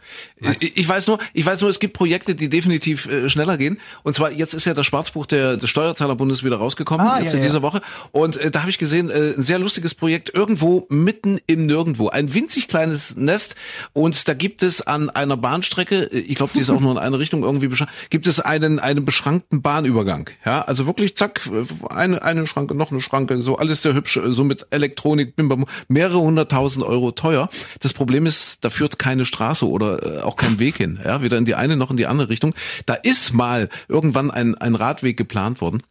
Ich, 0.60 0.78
ich 0.78 0.88
weiß 0.88 1.08
nur, 1.08 1.20
ich 1.34 1.46
weiß 1.46 1.62
nur, 1.62 1.70
es 1.70 1.80
gibt 1.80 1.94
Projekte, 1.94 2.36
die 2.36 2.50
definitiv 2.50 3.06
äh, 3.08 3.30
schneller 3.30 3.58
gehen. 3.58 3.80
Und 4.04 4.16
zwar 4.16 4.32
jetzt 4.32 4.54
ist 4.54 4.66
ja 4.66 4.74
das 4.74 4.86
Schwarzbuch 4.86 5.26
der, 5.26 5.58
des 5.58 5.70
Steuerzahlerbundes 5.70 6.44
wieder 6.44 6.58
rausgekommen 6.58 7.06
Ah, 7.08 7.20
jetzt 7.20 7.28
ja, 7.28 7.32
in 7.34 7.38
ja. 7.40 7.46
dieser 7.46 7.62
Woche. 7.62 7.82
Und 8.12 8.38
äh, 8.38 8.52
da 8.52 8.62
habe 8.62 8.70
ich 8.70 8.78
gesehen, 8.78 9.10
äh, 9.10 9.34
ein 9.38 9.44
sehr 9.44 9.60
lustiges 9.60 9.94
Projekt 9.96 10.34
irgendwo 10.34 10.77
mitten 10.90 11.40
im 11.48 11.66
Nirgendwo, 11.66 12.10
ein 12.10 12.34
winzig 12.34 12.68
kleines 12.68 13.16
Nest. 13.16 13.56
Und 13.94 14.28
da 14.28 14.34
gibt 14.34 14.64
es 14.64 14.82
an 14.82 15.10
einer 15.10 15.38
Bahnstrecke, 15.38 16.12
äh, 16.12 16.20
ich 16.20 16.36
glaube, 16.36 16.54
die 16.56 16.60
ist 16.60 16.70
auch 16.70 16.80
nur 16.80 16.92
in 16.92 16.98
eine 16.98 17.20
Richtung 17.20 17.44
irgendwie 17.44 17.68
beschränkt, 17.68 17.94
gibt 18.10 18.28
es 18.28 18.40
einen 18.40 18.80
einen 18.80 19.06
beschrankten 19.06 19.62
Bahnübergang. 19.62 20.30
Ja, 20.46 20.62
also 20.62 20.86
wirklich 20.86 21.16
zack, 21.16 21.48
äh, 21.48 21.94
eine 21.94 22.22
eine 22.22 22.48
Schranke, 22.48 22.76
noch 22.76 22.92
eine 22.92 23.02
Schranke, 23.02 23.42
so 23.42 23.58
alles 23.58 23.82
sehr 23.82 23.94
hübsch, 23.94 24.18
äh, 24.18 24.32
so 24.32 24.44
mit 24.44 24.68
Elektronik, 24.70 25.36
bim, 25.36 25.50
bam, 25.50 25.66
mehrere 25.88 26.20
hunderttausend 26.20 26.86
Euro 26.86 27.12
teuer. 27.12 27.50
Das 27.82 27.94
Problem 27.94 28.26
ist, 28.26 28.64
da 28.64 28.70
führt 28.70 29.00
keine 29.00 29.26
Straße 29.26 29.68
oder 29.68 30.26
auch 30.26 30.36
kein 30.36 30.60
Weg 30.60 30.78
hin, 30.78 31.00
ja, 31.04 31.22
weder 31.22 31.38
in 31.38 31.46
die 31.46 31.56
eine 31.56 31.78
noch 31.78 31.92
in 31.92 31.98
die 31.98 32.08
andere 32.08 32.30
Richtung. 32.30 32.54
Da 32.86 32.94
ist 32.94 33.34
mal 33.34 33.70
irgendwann 33.88 34.32
ein 34.32 34.56
ein 34.56 34.76
Radweg 34.76 35.18
geplant 35.18 35.62
worden. 35.62 35.82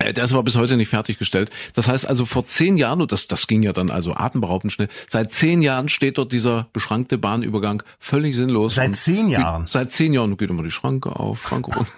Äh, 0.00 0.12
Der 0.12 0.24
ist 0.24 0.32
aber 0.32 0.42
bis 0.42 0.56
heute 0.56 0.76
nicht 0.76 0.88
fertiggestellt. 0.88 1.50
Das 1.74 1.88
heißt 1.88 2.08
also 2.08 2.24
vor 2.26 2.42
zehn 2.44 2.76
Jahren, 2.76 3.00
und 3.00 3.12
das, 3.12 3.26
das 3.28 3.46
ging 3.46 3.62
ja 3.62 3.72
dann 3.72 3.90
also 3.90 4.14
atemberaubend 4.14 4.72
schnell, 4.72 4.88
seit 5.08 5.30
zehn 5.32 5.62
Jahren 5.62 5.88
steht 5.88 6.18
dort 6.18 6.32
dieser 6.32 6.66
beschrankte 6.72 7.18
Bahnübergang 7.18 7.82
völlig 7.98 8.34
sinnlos. 8.36 8.74
Seit 8.74 8.96
zehn 8.96 9.28
Jahren? 9.28 9.66
Seit 9.66 9.92
zehn 9.92 10.12
Jahren 10.12 10.36
geht 10.36 10.50
immer 10.50 10.62
die 10.62 10.70
Schranke 10.70 11.14
auf, 11.16 11.42
Schranke 11.46 11.74
runter. 11.74 11.92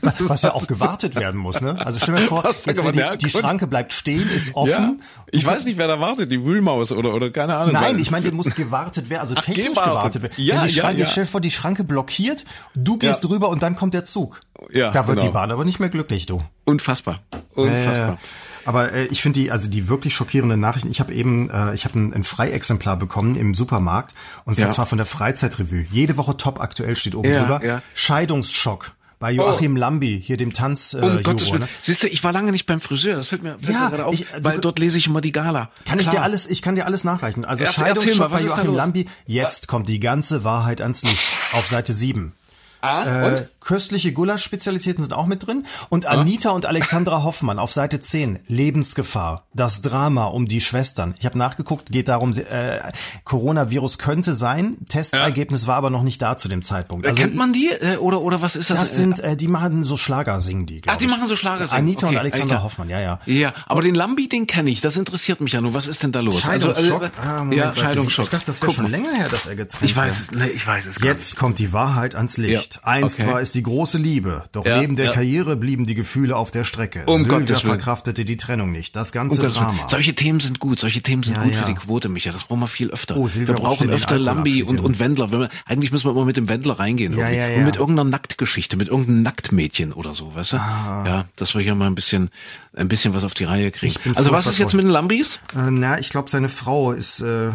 Was 0.20 0.42
ja 0.42 0.54
auch 0.54 0.66
gewartet 0.66 1.14
werden 1.14 1.38
muss, 1.40 1.60
ne? 1.60 1.76
Also 1.84 1.98
stell 1.98 2.14
mir 2.14 2.22
vor, 2.22 2.44
jetzt, 2.44 2.66
die, 2.66 3.18
die. 3.18 3.30
Schranke 3.30 3.66
bleibt 3.66 3.92
stehen, 3.92 4.28
ist 4.30 4.54
offen. 4.54 5.02
Ich 5.30 5.44
weiß 5.44 5.64
nicht, 5.64 5.78
wer 5.78 5.86
da 5.88 6.00
wartet, 6.00 6.32
die 6.32 6.44
Wühlmaus 6.44 6.90
oder, 6.92 7.14
oder 7.14 7.30
keine 7.30 7.56
Ahnung. 7.56 7.74
Nein, 7.74 7.98
ich 7.98 8.10
meine, 8.10 8.24
der 8.24 8.32
muss 8.34 8.54
gewartet 8.54 9.10
werden, 9.10 9.20
also 9.20 9.34
technisch 9.34 9.68
gewartet. 9.68 9.92
gewartet 9.92 10.22
werden. 10.22 10.34
Ja, 10.38 10.54
Wenn 10.62 10.68
die 10.68 10.74
ja, 10.74 10.82
Schranke, 10.82 11.02
ja. 11.02 11.08
stell 11.08 11.24
dir 11.24 11.30
vor, 11.30 11.40
die 11.40 11.50
Schranke 11.50 11.84
blockiert, 11.84 12.44
du 12.74 12.96
gehst 12.98 13.22
Ja. 13.22 13.28
drüber 13.28 13.48
und 13.48 13.62
dann 13.62 13.76
kommt 13.76 13.94
der 13.94 14.04
Zug. 14.04 14.40
Ja, 14.70 14.90
da 14.90 15.06
wird 15.06 15.18
genau. 15.20 15.30
die 15.30 15.34
Bahn 15.34 15.50
aber 15.50 15.64
nicht 15.64 15.78
mehr 15.80 15.88
glücklich, 15.88 16.26
du. 16.26 16.42
Unfassbar. 16.64 17.20
Unfassbar. 17.54 18.12
Äh, 18.14 18.16
aber 18.64 18.92
äh, 18.92 19.04
ich 19.06 19.22
finde 19.22 19.40
die, 19.40 19.50
also 19.50 19.70
die 19.70 19.88
wirklich 19.88 20.14
schockierenden 20.14 20.60
Nachrichten. 20.60 20.90
Ich 20.90 21.00
habe 21.00 21.14
eben, 21.14 21.48
äh, 21.48 21.74
ich 21.74 21.84
habe 21.84 21.98
ein, 21.98 22.12
ein 22.12 22.24
Freiexemplar 22.24 22.96
bekommen 22.96 23.36
im 23.36 23.54
Supermarkt 23.54 24.14
und 24.44 24.58
Ja. 24.58 24.68
zwar 24.70 24.86
von 24.86 24.98
der 24.98 25.06
Freizeitrevue. 25.06 25.86
Jede 25.90 26.16
Woche 26.16 26.36
top 26.36 26.60
aktuell 26.60 26.96
steht 26.96 27.14
oben 27.14 27.30
Ja, 27.30 27.40
drüber. 27.40 27.64
ja. 27.64 27.82
Scheidungsschock 27.94 28.92
bei 29.20 29.32
Joachim 29.32 29.74
Lambi, 29.76 30.20
hier 30.24 30.36
dem 30.36 30.52
Tanz. 30.52 30.92
Äh, 30.94 30.98
Um 30.98 31.22
Gottes 31.22 31.48
Willen. 31.50 31.62
ne? 31.62 31.68
Siehst 31.80 32.02
du, 32.02 32.08
ich 32.08 32.22
war 32.22 32.32
lange 32.32 32.52
nicht 32.52 32.66
beim 32.66 32.80
Friseur. 32.80 33.16
Das 33.16 33.28
fällt 33.28 33.42
mir, 33.42 33.58
fällt 33.58 33.72
Ja, 33.72 33.84
mir 33.84 33.90
gerade 33.90 34.06
auf, 34.06 34.14
ich- 34.14 34.26
du- 34.26 34.44
weil 34.44 34.60
dort 34.60 34.78
lese 34.78 34.98
ich 34.98 35.06
immer 35.06 35.20
die 35.20 35.32
Gala. 35.32 35.70
Kann 35.86 35.98
ich 35.98 36.04
Klar. 36.04 36.16
dir 36.16 36.22
alles, 36.22 36.46
ich 36.46 36.60
kann 36.62 36.74
dir 36.76 36.84
alles 36.86 37.02
nachreichen. 37.04 37.44
Also 37.44 37.64
Scheidungsschock 37.64 38.30
bei 38.30 38.40
Joachim? 38.42 38.74
Lambi. 38.74 39.06
Jetzt 39.26 39.66
kommt 39.66 39.88
die 39.88 39.98
ganze 39.98 40.44
Wahrheit 40.44 40.80
ans 40.80 41.02
Licht 41.04 41.26
auf 41.52 41.66
Seite 41.66 41.92
7. 41.94 42.32
Ah, 42.80 43.04
Äh, 43.04 43.26
und? 43.26 43.48
köstliche 43.60 44.12
Gulasch-Spezialitäten 44.12 45.02
sind 45.02 45.12
auch 45.12 45.26
mit 45.26 45.46
drin. 45.46 45.66
Und 45.90 46.06
Anita 46.06 46.50
und 46.50 46.64
Alexandra 46.66 47.22
Hoffmann 47.24 47.58
auf 47.58 47.72
Seite 47.72 48.00
10. 48.00 48.38
Lebensgefahr. 48.48 49.46
Das 49.52 49.82
Drama 49.82 50.24
um 50.26 50.46
die 50.46 50.60
Schwestern. 50.60 51.14
Ich 51.18 51.26
habe 51.26 51.36
nachgeguckt, 51.36 51.90
geht 51.92 52.08
darum, 52.08 52.32
äh, 52.32 52.78
Coronavirus 53.24 53.98
könnte 53.98 54.34
sein. 54.34 54.76
Testergebnis 54.88 55.66
war 55.66 55.76
aber 55.76 55.90
noch 55.90 56.02
nicht 56.02 56.22
da 56.22 56.36
zu 56.36 56.48
dem 56.48 56.62
Zeitpunkt. 56.62 57.06
Also, 57.06 57.20
Kennt 57.20 57.34
man 57.34 57.52
die? 57.52 57.68
Äh, 57.68 57.96
oder, 57.96 58.20
oder 58.22 58.40
was 58.40 58.56
ist 58.56 58.70
das? 58.70 58.78
das 58.80 58.92
Äh, 58.92 58.94
sind, 58.94 59.20
äh, 59.20 59.36
die 59.36 59.48
machen 59.48 59.84
so 59.84 59.96
Schlager, 59.96 60.40
singen 60.40 60.66
die, 60.66 60.80
Ach, 60.86 60.96
die 60.96 61.04
ich. 61.04 61.10
machen 61.10 61.28
so 61.28 61.36
Schlager 61.36 61.66
singen. 61.66 61.78
Anita 61.80 62.06
und 62.06 62.12
Okay, 62.12 62.18
Alexandra 62.20 62.54
Alter. 62.56 62.64
Hoffmann, 62.64 62.88
ja, 62.88 63.00
ja. 63.00 63.20
Ja, 63.26 63.52
aber 63.66 63.82
den 63.82 63.94
Lambi, 63.94 64.28
den 64.28 64.46
kenne 64.46 64.70
ich. 64.70 64.80
Das 64.80 64.96
interessiert 64.96 65.40
mich 65.40 65.52
ja 65.52 65.60
nur. 65.60 65.74
Was 65.74 65.88
ist 65.88 66.02
denn 66.02 66.12
da 66.12 66.20
los? 66.20 66.40
Scheidungsschock? 66.40 67.02
Also, 67.02 67.12
ah, 67.22 67.36
äh, 67.36 67.38
Moment, 67.38 67.54
ja, 67.58 67.72
Scheidungsschock. 67.74 68.24
Ich 68.24 68.30
dachte, 68.30 68.46
das 68.46 68.62
wäre 68.62 68.72
schon 68.72 68.90
länger 68.90 69.12
her, 69.14 69.28
dass 69.28 69.46
er 69.46 69.56
getrennt 69.56 69.90
Ich 69.90 69.96
weiß 69.96 70.28
nee, 70.36 70.46
ich 70.48 70.66
weiß 70.66 70.86
es 70.86 71.00
gar 71.00 71.08
Jetzt 71.12 71.36
kommt 71.36 71.58
die 71.58 71.72
Wahrheit 71.72 72.14
ans 72.14 72.36
Licht. 72.38 72.52
Ja, 72.52 72.60
Einst 72.82 73.20
okay. 73.20 73.30
war 73.30 73.40
es 73.40 73.52
die 73.52 73.62
große 73.62 73.98
Liebe, 73.98 74.44
doch 74.52 74.64
Ja, 74.64 74.80
neben 74.80 74.96
der 74.96 75.06
ja. 75.06 75.12
Karriere 75.12 75.56
blieben 75.56 75.86
die 75.86 75.94
Gefühle 75.94 76.36
auf 76.36 76.50
der 76.50 76.64
Strecke. 76.64 77.04
Um 77.06 77.24
Sylvia 77.24 77.56
verkraftete 77.56 78.24
die 78.24 78.36
Trennung 78.36 78.72
nicht. 78.72 78.96
Das 78.96 79.12
ganze 79.12 79.42
Um. 79.42 79.50
Drama. 79.52 79.88
Solche 79.88 80.14
Themen 80.14 80.40
sind 80.40 80.58
gut. 80.58 80.78
Solche 80.78 81.02
Themen 81.02 81.22
sind 81.22 81.36
Ja, 81.36 81.42
gut 81.44 81.56
für 81.56 81.64
die 81.64 81.74
Quote, 81.74 82.08
Micha. 82.08 82.32
Das 82.32 82.44
brauchen 82.44 82.60
wir 82.60 82.68
viel 82.68 82.90
öfter. 82.90 83.16
Oh, 83.16 83.28
Silvia 83.28 83.54
wir 83.54 83.62
brauchen 83.62 83.90
öfter 83.90 84.18
Lambi 84.18 84.62
und, 84.62 84.80
und 84.80 84.98
Wendler. 85.00 85.30
Wenn 85.30 85.40
wir, 85.40 85.48
eigentlich 85.66 85.92
müssen 85.92 86.06
wir 86.06 86.12
immer 86.12 86.24
mit 86.24 86.36
dem 86.36 86.48
Wendler 86.48 86.78
reingehen. 86.78 87.12
Ja, 87.12 87.26
irgendwie. 87.26 87.36
ja, 87.38 87.48
ja. 87.48 87.58
Und 87.58 87.64
mit 87.64 87.76
irgendeiner 87.76 88.08
Nacktgeschichte, 88.10 88.76
mit 88.76 88.88
irgendeinem 88.88 89.22
Nacktmädchen 89.22 89.92
oder 89.92 90.14
so, 90.14 90.34
weißt 90.34 90.54
du? 90.54 90.56
Ah. 90.58 91.04
Ja, 91.06 91.24
dass 91.36 91.54
wir 91.54 91.62
hier 91.62 91.74
mal 91.74 91.86
ein 91.86 91.94
bisschen, 91.94 92.30
ein 92.76 92.88
bisschen 92.88 93.14
was 93.14 93.24
auf 93.24 93.34
die 93.34 93.44
Reihe 93.44 93.70
kriegen. 93.70 93.94
Also 94.14 94.32
was 94.32 94.46
ist 94.46 94.58
jetzt 94.58 94.74
mit 94.74 94.84
den 94.84 94.90
Lambis? 94.90 95.40
Äh, 95.54 95.70
na, 95.70 95.98
ich 95.98 96.10
glaube, 96.10 96.30
seine 96.30 96.48
Frau 96.48 96.92
ist 96.92 97.20
äh, 97.20 97.50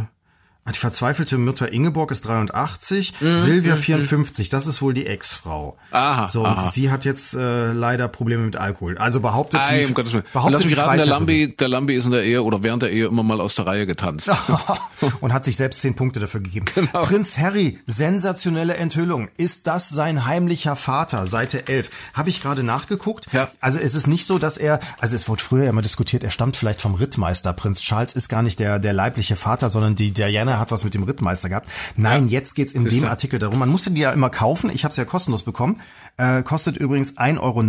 die 0.72 0.80
verzweifelte 0.80 1.38
Mutter 1.38 1.72
Ingeborg 1.74 2.12
ist 2.12 2.26
83, 2.26 3.14
Silvia 3.20 3.76
54. 3.76 4.48
Das 4.50 4.66
ist 4.66 4.82
wohl 4.82 4.94
die 4.94 5.06
Ex-Frau. 5.06 5.78
Mhm, 5.92 5.96
Aha, 5.98 6.28
So 6.30 6.42
und 6.42 6.46
aha. 6.58 6.72
sie 6.72 6.90
hat 6.90 7.04
jetzt 7.04 7.34
äh, 7.34 7.72
leider 7.74 8.08
Probleme 8.08 8.44
mit 8.44 8.56
Alkohol. 8.56 8.98
Also 8.98 9.20
behauptet 9.20 9.60
Ei, 9.60 9.80
die 9.82 9.86
um 9.88 9.94
Gottes 9.94 10.14
Willen. 10.14 10.24
behauptet 10.32 10.54
Lass 10.54 10.66
mich 10.66 10.74
die 10.76 10.80
raten, 10.80 10.98
der. 10.98 11.06
Lambi, 11.08 11.56
der 11.58 11.68
Lambi 11.68 11.96
ist 11.96 12.06
in 12.06 12.12
der 12.12 12.24
Ehe 12.24 12.42
oder 12.44 12.64
während 12.64 12.82
der 12.82 12.92
Ehe 12.92 13.08
immer 13.08 13.24
mal 13.24 13.42
aus 13.42 13.56
der 13.56 13.66
Reihe 13.68 13.86
getanzt. 13.86 14.32
und 15.20 15.34
hat 15.34 15.44
sich 15.46 15.58
selbst 15.58 15.82
zehn 15.82 15.96
Punkte 15.96 16.20
dafür 16.20 16.40
gegeben. 16.42 16.66
Genau. 16.76 17.04
Prinz 17.04 17.38
Harry, 17.38 17.80
sensationelle 17.86 18.76
Enthüllung. 18.76 19.30
Ist 19.38 19.68
das 19.68 19.90
sein 19.90 20.26
heimlicher 20.26 20.76
Vater? 20.76 21.26
Seite 21.28 21.68
11. 21.68 21.90
Habe 22.14 22.30
ich 22.30 22.42
gerade 22.42 22.64
nachgeguckt. 22.64 23.28
Ja. 23.32 23.50
Also 23.60 23.80
es 23.80 23.96
ist 23.96 24.08
nicht 24.08 24.26
so, 24.26 24.38
dass 24.40 24.58
er, 24.58 24.80
also 25.00 25.16
es 25.16 25.28
wurde 25.30 25.44
früher 25.44 25.70
immer 25.70 25.82
diskutiert, 25.82 26.24
er 26.24 26.32
stammt 26.32 26.56
vielleicht 26.58 26.82
vom 26.82 26.96
Rittmeister. 26.96 27.54
Prinz 27.54 27.82
Charles 27.82 28.14
ist 28.14 28.30
gar 28.30 28.42
nicht 28.44 28.60
der, 28.60 28.80
der 28.80 28.94
leibliche 28.94 29.36
Vater, 29.36 29.70
sondern 29.70 29.96
die 29.96 30.12
Diana 30.12 30.53
hat 30.60 30.72
was 30.72 30.84
mit 30.84 30.94
dem 30.94 31.04
Rittmeister 31.04 31.50
gehabt. 31.50 31.70
Nein, 31.96 32.28
jetzt 32.28 32.56
geht's 32.56 32.72
in 32.72 32.86
Ist 32.86 32.96
dem 32.96 33.04
er. 33.04 33.10
Artikel 33.12 33.40
darum. 33.40 33.60
Man 33.60 33.70
musste 33.70 33.92
die 33.92 34.02
ja 34.02 34.12
immer 34.12 34.30
kaufen. 34.30 34.70
Ich 34.74 34.84
habe 34.84 34.92
es 34.92 34.98
ja 34.98 35.06
kostenlos 35.06 35.44
bekommen. 35.44 35.82
Äh, 36.18 36.44
kostet 36.44 36.78
übrigens 36.78 37.18
1,90 37.18 37.40
Euro 37.40 37.62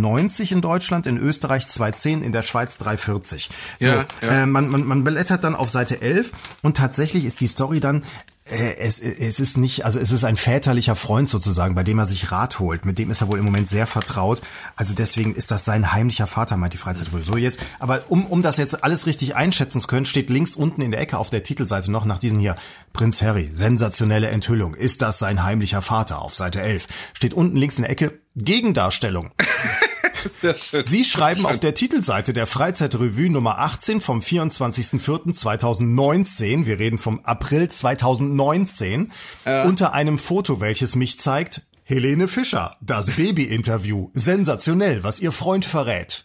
in 0.53 0.61
Deutschland, 0.61 1.07
in 1.07 1.17
Österreich 1.17 1.65
2,10, 1.65 2.21
in 2.21 2.31
der 2.31 2.43
Schweiz 2.43 2.77
3,40. 2.79 3.49
So, 3.79 3.85
Ja, 3.85 4.05
ja. 4.21 4.27
Äh, 4.27 4.45
man, 4.45 4.69
man, 4.69 4.83
man 4.85 5.03
blättert 5.03 5.43
dann 5.43 5.55
auf 5.55 5.69
Seite 5.69 6.01
11 6.01 6.31
und 6.61 6.77
tatsächlich 6.77 7.25
ist 7.25 7.41
die 7.41 7.47
Story 7.47 7.79
dann, 7.79 8.03
es, 8.47 8.99
es 8.99 9.39
ist 9.39 9.57
nicht, 9.57 9.85
also 9.85 9.99
es 9.99 10.11
ist 10.11 10.23
ein 10.23 10.37
väterlicher 10.37 10.95
Freund 10.95 11.29
sozusagen, 11.29 11.73
bei 11.73 11.83
dem 11.83 11.97
er 11.97 12.05
sich 12.05 12.31
Rat 12.31 12.59
holt. 12.59 12.85
Mit 12.85 12.99
dem 12.99 13.09
ist 13.09 13.21
er 13.21 13.27
wohl 13.27 13.39
im 13.39 13.45
Moment 13.45 13.67
sehr 13.67 13.87
vertraut. 13.87 14.41
Also 14.75 14.93
deswegen 14.93 15.33
ist 15.33 15.49
das 15.49 15.65
sein 15.65 15.93
heimlicher 15.93 16.27
Vater, 16.27 16.55
meint 16.55 16.73
die 16.73 16.77
Freizeitrevue. 16.77 17.23
So 17.23 17.37
jetzt, 17.37 17.59
aber 17.79 18.03
um, 18.09 18.25
um 18.27 18.43
das 18.43 18.57
jetzt 18.57 18.83
alles 18.83 19.07
richtig 19.07 19.35
einschätzen 19.35 19.81
zu 19.81 19.87
können, 19.87 20.05
steht 20.05 20.29
links 20.29 20.55
unten 20.55 20.81
in 20.81 20.91
der 20.91 20.99
Ecke 20.99 21.17
auf 21.17 21.31
der 21.31 21.41
Titelseite 21.41 21.91
noch 21.91 22.05
nach 22.05 22.19
diesem 22.19 22.39
hier 22.39 22.55
Prinz 22.93 23.21
Harry, 23.23 23.49
sensationelle 23.55 24.29
Enthüllung. 24.29 24.75
Ist 24.75 25.01
das 25.01 25.17
sein 25.17 25.43
heimlicher 25.43 25.81
Vater? 25.81 26.21
Auf 26.21 26.35
Seite 26.35 26.61
11 26.61 26.87
steht 27.13 27.33
unten 27.33 27.57
links 27.57 27.77
in 27.77 27.81
der 27.81 27.91
Ecke 27.91 28.19
Gegendarstellung. 28.35 29.31
Sie 30.83 31.05
schreiben 31.05 31.45
auf 31.45 31.59
der 31.59 31.73
Titelseite 31.73 32.33
der 32.33 32.47
Freizeitrevue 32.47 33.29
Nummer 33.29 33.59
18 33.59 34.01
vom 34.01 34.19
24.04.2019, 34.19 36.65
wir 36.65 36.79
reden 36.79 36.97
vom 36.97 37.19
April 37.23 37.69
2019, 37.69 39.11
unter 39.45 39.93
einem 39.93 40.17
Foto, 40.17 40.59
welches 40.61 40.95
mich 40.95 41.19
zeigt, 41.19 41.61
Helene 41.83 42.27
Fischer, 42.27 42.77
das 42.81 43.11
Baby-Interview, 43.11 44.09
sensationell, 44.13 45.03
was 45.03 45.19
ihr 45.19 45.31
Freund 45.31 45.65
verrät. 45.65 46.23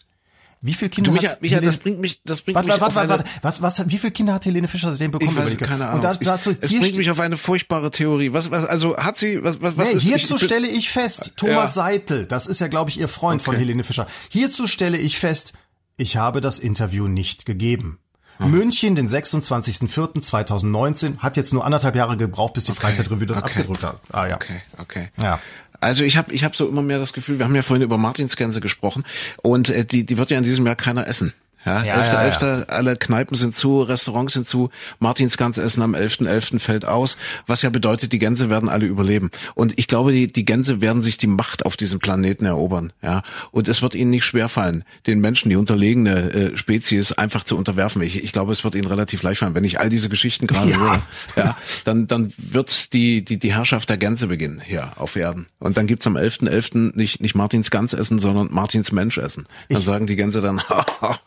Wie 0.63 0.73
viele 0.73 0.89
Kinder 0.89 1.09
Du, 1.09 1.15
Micha, 1.17 1.31
hat 1.31 1.41
Micha, 1.41 1.55
Helene- 1.55 1.71
das 1.71 1.79
bringt 1.81 1.99
mich, 1.99 2.21
das 2.23 2.41
bringt 2.41 2.53
Warte, 2.55 2.67
mich 2.69 2.79
warte, 2.81 2.93
warte, 2.95 3.13
eine, 3.13 3.23
warte, 3.23 3.41
was, 3.41 3.63
was, 3.79 3.89
wie 3.89 3.97
viele 3.97 4.11
Kinder 4.11 4.35
hat 4.35 4.45
Helene 4.45 4.67
Fischer 4.67 4.91
seitdem 4.91 5.09
bekommen? 5.09 5.35
ich 5.47 5.59
weiß, 5.59 5.67
keine 5.67 5.85
Ahnung. 5.85 5.95
Und 5.95 6.03
da, 6.03 6.13
dazu, 6.13 6.51
ich, 6.51 6.57
es 6.61 6.69
bringt 6.79 6.97
mich 6.97 7.09
auf 7.09 7.19
eine 7.19 7.37
furchtbare 7.37 7.89
Theorie. 7.89 8.31
Was, 8.31 8.51
was, 8.51 8.65
also 8.65 8.95
hat 8.97 9.17
sie, 9.17 9.43
was, 9.43 9.59
was, 9.61 9.75
was 9.75 9.89
Nee, 9.89 9.95
ist? 9.97 10.03
hierzu 10.03 10.35
ich, 10.35 10.43
stelle 10.43 10.67
ich 10.67 10.91
fest, 10.91 11.33
Thomas 11.35 11.73
Seitel, 11.73 12.27
das 12.27 12.45
ist 12.45 12.61
ja, 12.61 12.67
glaube 12.67 12.91
ich, 12.91 12.99
ihr 12.99 13.07
Freund 13.07 13.41
von 13.41 13.55
Okay. 13.55 13.63
Helene 13.63 13.83
Fischer. 13.83 14.05
Hierzu 14.29 14.67
stelle 14.67 14.99
ich 14.99 15.17
fest, 15.17 15.53
ich 15.97 16.17
habe 16.17 16.41
das 16.41 16.59
Interview 16.59 17.07
nicht 17.07 17.47
gegeben. 17.47 17.97
Hm. 18.37 18.51
München, 18.51 18.95
den 18.95 19.07
26.04.2019, 19.07 21.17
hat 21.19 21.37
jetzt 21.37 21.53
nur 21.53 21.65
anderthalb 21.65 21.95
Jahre 21.95 22.17
gebraucht, 22.17 22.53
bis 22.53 22.65
die 22.65 22.73
Freizeitrevue 22.73 23.25
das 23.25 23.39
okay. 23.39 23.47
abgedruckt 23.49 23.83
hat. 23.83 23.99
Ah 24.11 24.27
ja. 24.27 24.35
Okay, 24.35 24.61
okay. 24.77 25.09
Ja. 25.21 25.39
Also 25.81 26.03
ich 26.03 26.15
habe 26.15 26.31
ich 26.31 26.43
hab 26.43 26.55
so 26.55 26.69
immer 26.69 26.83
mehr 26.83 26.99
das 26.99 27.11
Gefühl, 27.11 27.39
wir 27.39 27.45
haben 27.45 27.55
ja 27.55 27.63
vorhin 27.63 27.83
über 27.83 27.97
Martinsgänse 27.97 28.61
gesprochen 28.61 29.03
und 29.41 29.69
äh, 29.69 29.83
die, 29.83 30.05
die 30.05 30.17
wird 30.17 30.29
ja 30.29 30.37
in 30.37 30.43
diesem 30.43 30.65
Jahr 30.65 30.75
keiner 30.75 31.07
essen. 31.07 31.33
Ja, 31.65 31.83
Ja, 31.83 32.01
11.11. 32.01 32.41
ja, 32.41 32.57
11. 32.61 32.65
alle 32.69 32.95
Kneipen 32.95 33.35
sind 33.35 33.55
zu, 33.55 33.81
Restaurants 33.83 34.33
sind 34.33 34.47
zu, 34.47 34.69
Martinsgansessen 34.99 35.83
am 35.83 35.93
11.11. 35.95 36.59
fällt 36.59 36.85
aus, 36.85 37.17
was 37.47 37.61
ja 37.61 37.69
bedeutet, 37.69 38.13
die 38.13 38.19
Gänse 38.19 38.49
werden 38.49 38.69
alle 38.69 38.85
überleben. 38.85 39.29
Und 39.55 39.77
ich 39.77 39.87
glaube, 39.87 40.11
die, 40.11 40.27
die 40.27 40.45
Gänse 40.45 40.81
werden 40.81 41.01
sich 41.01 41.17
die 41.17 41.27
Macht 41.27 41.65
auf 41.65 41.77
diesem 41.77 41.99
Planeten 41.99 42.45
erobern. 42.45 42.93
Ja, 43.01 43.23
und 43.51 43.67
es 43.67 43.81
wird 43.81 43.95
ihnen 43.95 44.11
nicht 44.11 44.25
schwerfallen, 44.25 44.83
den 45.07 45.19
Menschen, 45.21 45.49
die 45.49 45.55
unterlegene 45.55 46.31
äh, 46.33 46.57
Spezies, 46.57 47.11
einfach 47.11 47.43
zu 47.43 47.57
unterwerfen. 47.57 48.01
Ich, 48.01 48.23
ich 48.23 48.31
glaube, 48.31 48.51
es 48.51 48.63
wird 48.63 48.75
ihnen 48.75 48.87
relativ 48.87 49.21
leicht 49.23 49.39
fallen. 49.39 49.55
Wenn 49.55 49.63
ich 49.63 49.79
all 49.79 49.89
diese 49.89 50.09
Geschichten 50.09 50.47
gerade 50.47 50.69
Ja. 50.71 50.77
höre, 50.79 51.01
ja, 51.35 51.57
dann, 51.83 52.07
dann 52.07 52.33
wird 52.37 52.93
die, 52.93 53.23
die, 53.23 53.37
die 53.37 53.53
Herrschaft 53.53 53.89
der 53.89 53.97
Gänse 53.97 54.27
beginnen 54.27 54.61
hier 54.65 54.91
auf 54.97 55.15
Erden. 55.15 55.47
Und 55.59 55.77
dann 55.77 55.87
gibt's 55.87 56.07
am 56.07 56.15
11.11. 56.17 56.95
nicht, 56.95 57.21
nicht 57.21 57.35
Martins 57.35 57.69
Gans 57.71 57.93
essen, 57.93 58.19
sondern 58.19 58.47
Martins 58.51 58.91
Mensch 58.91 59.17
essen. 59.17 59.45
Dann 59.69 59.81
sagen 59.81 60.07
die 60.07 60.15
Gänse 60.15 60.41
dann, 60.41 60.61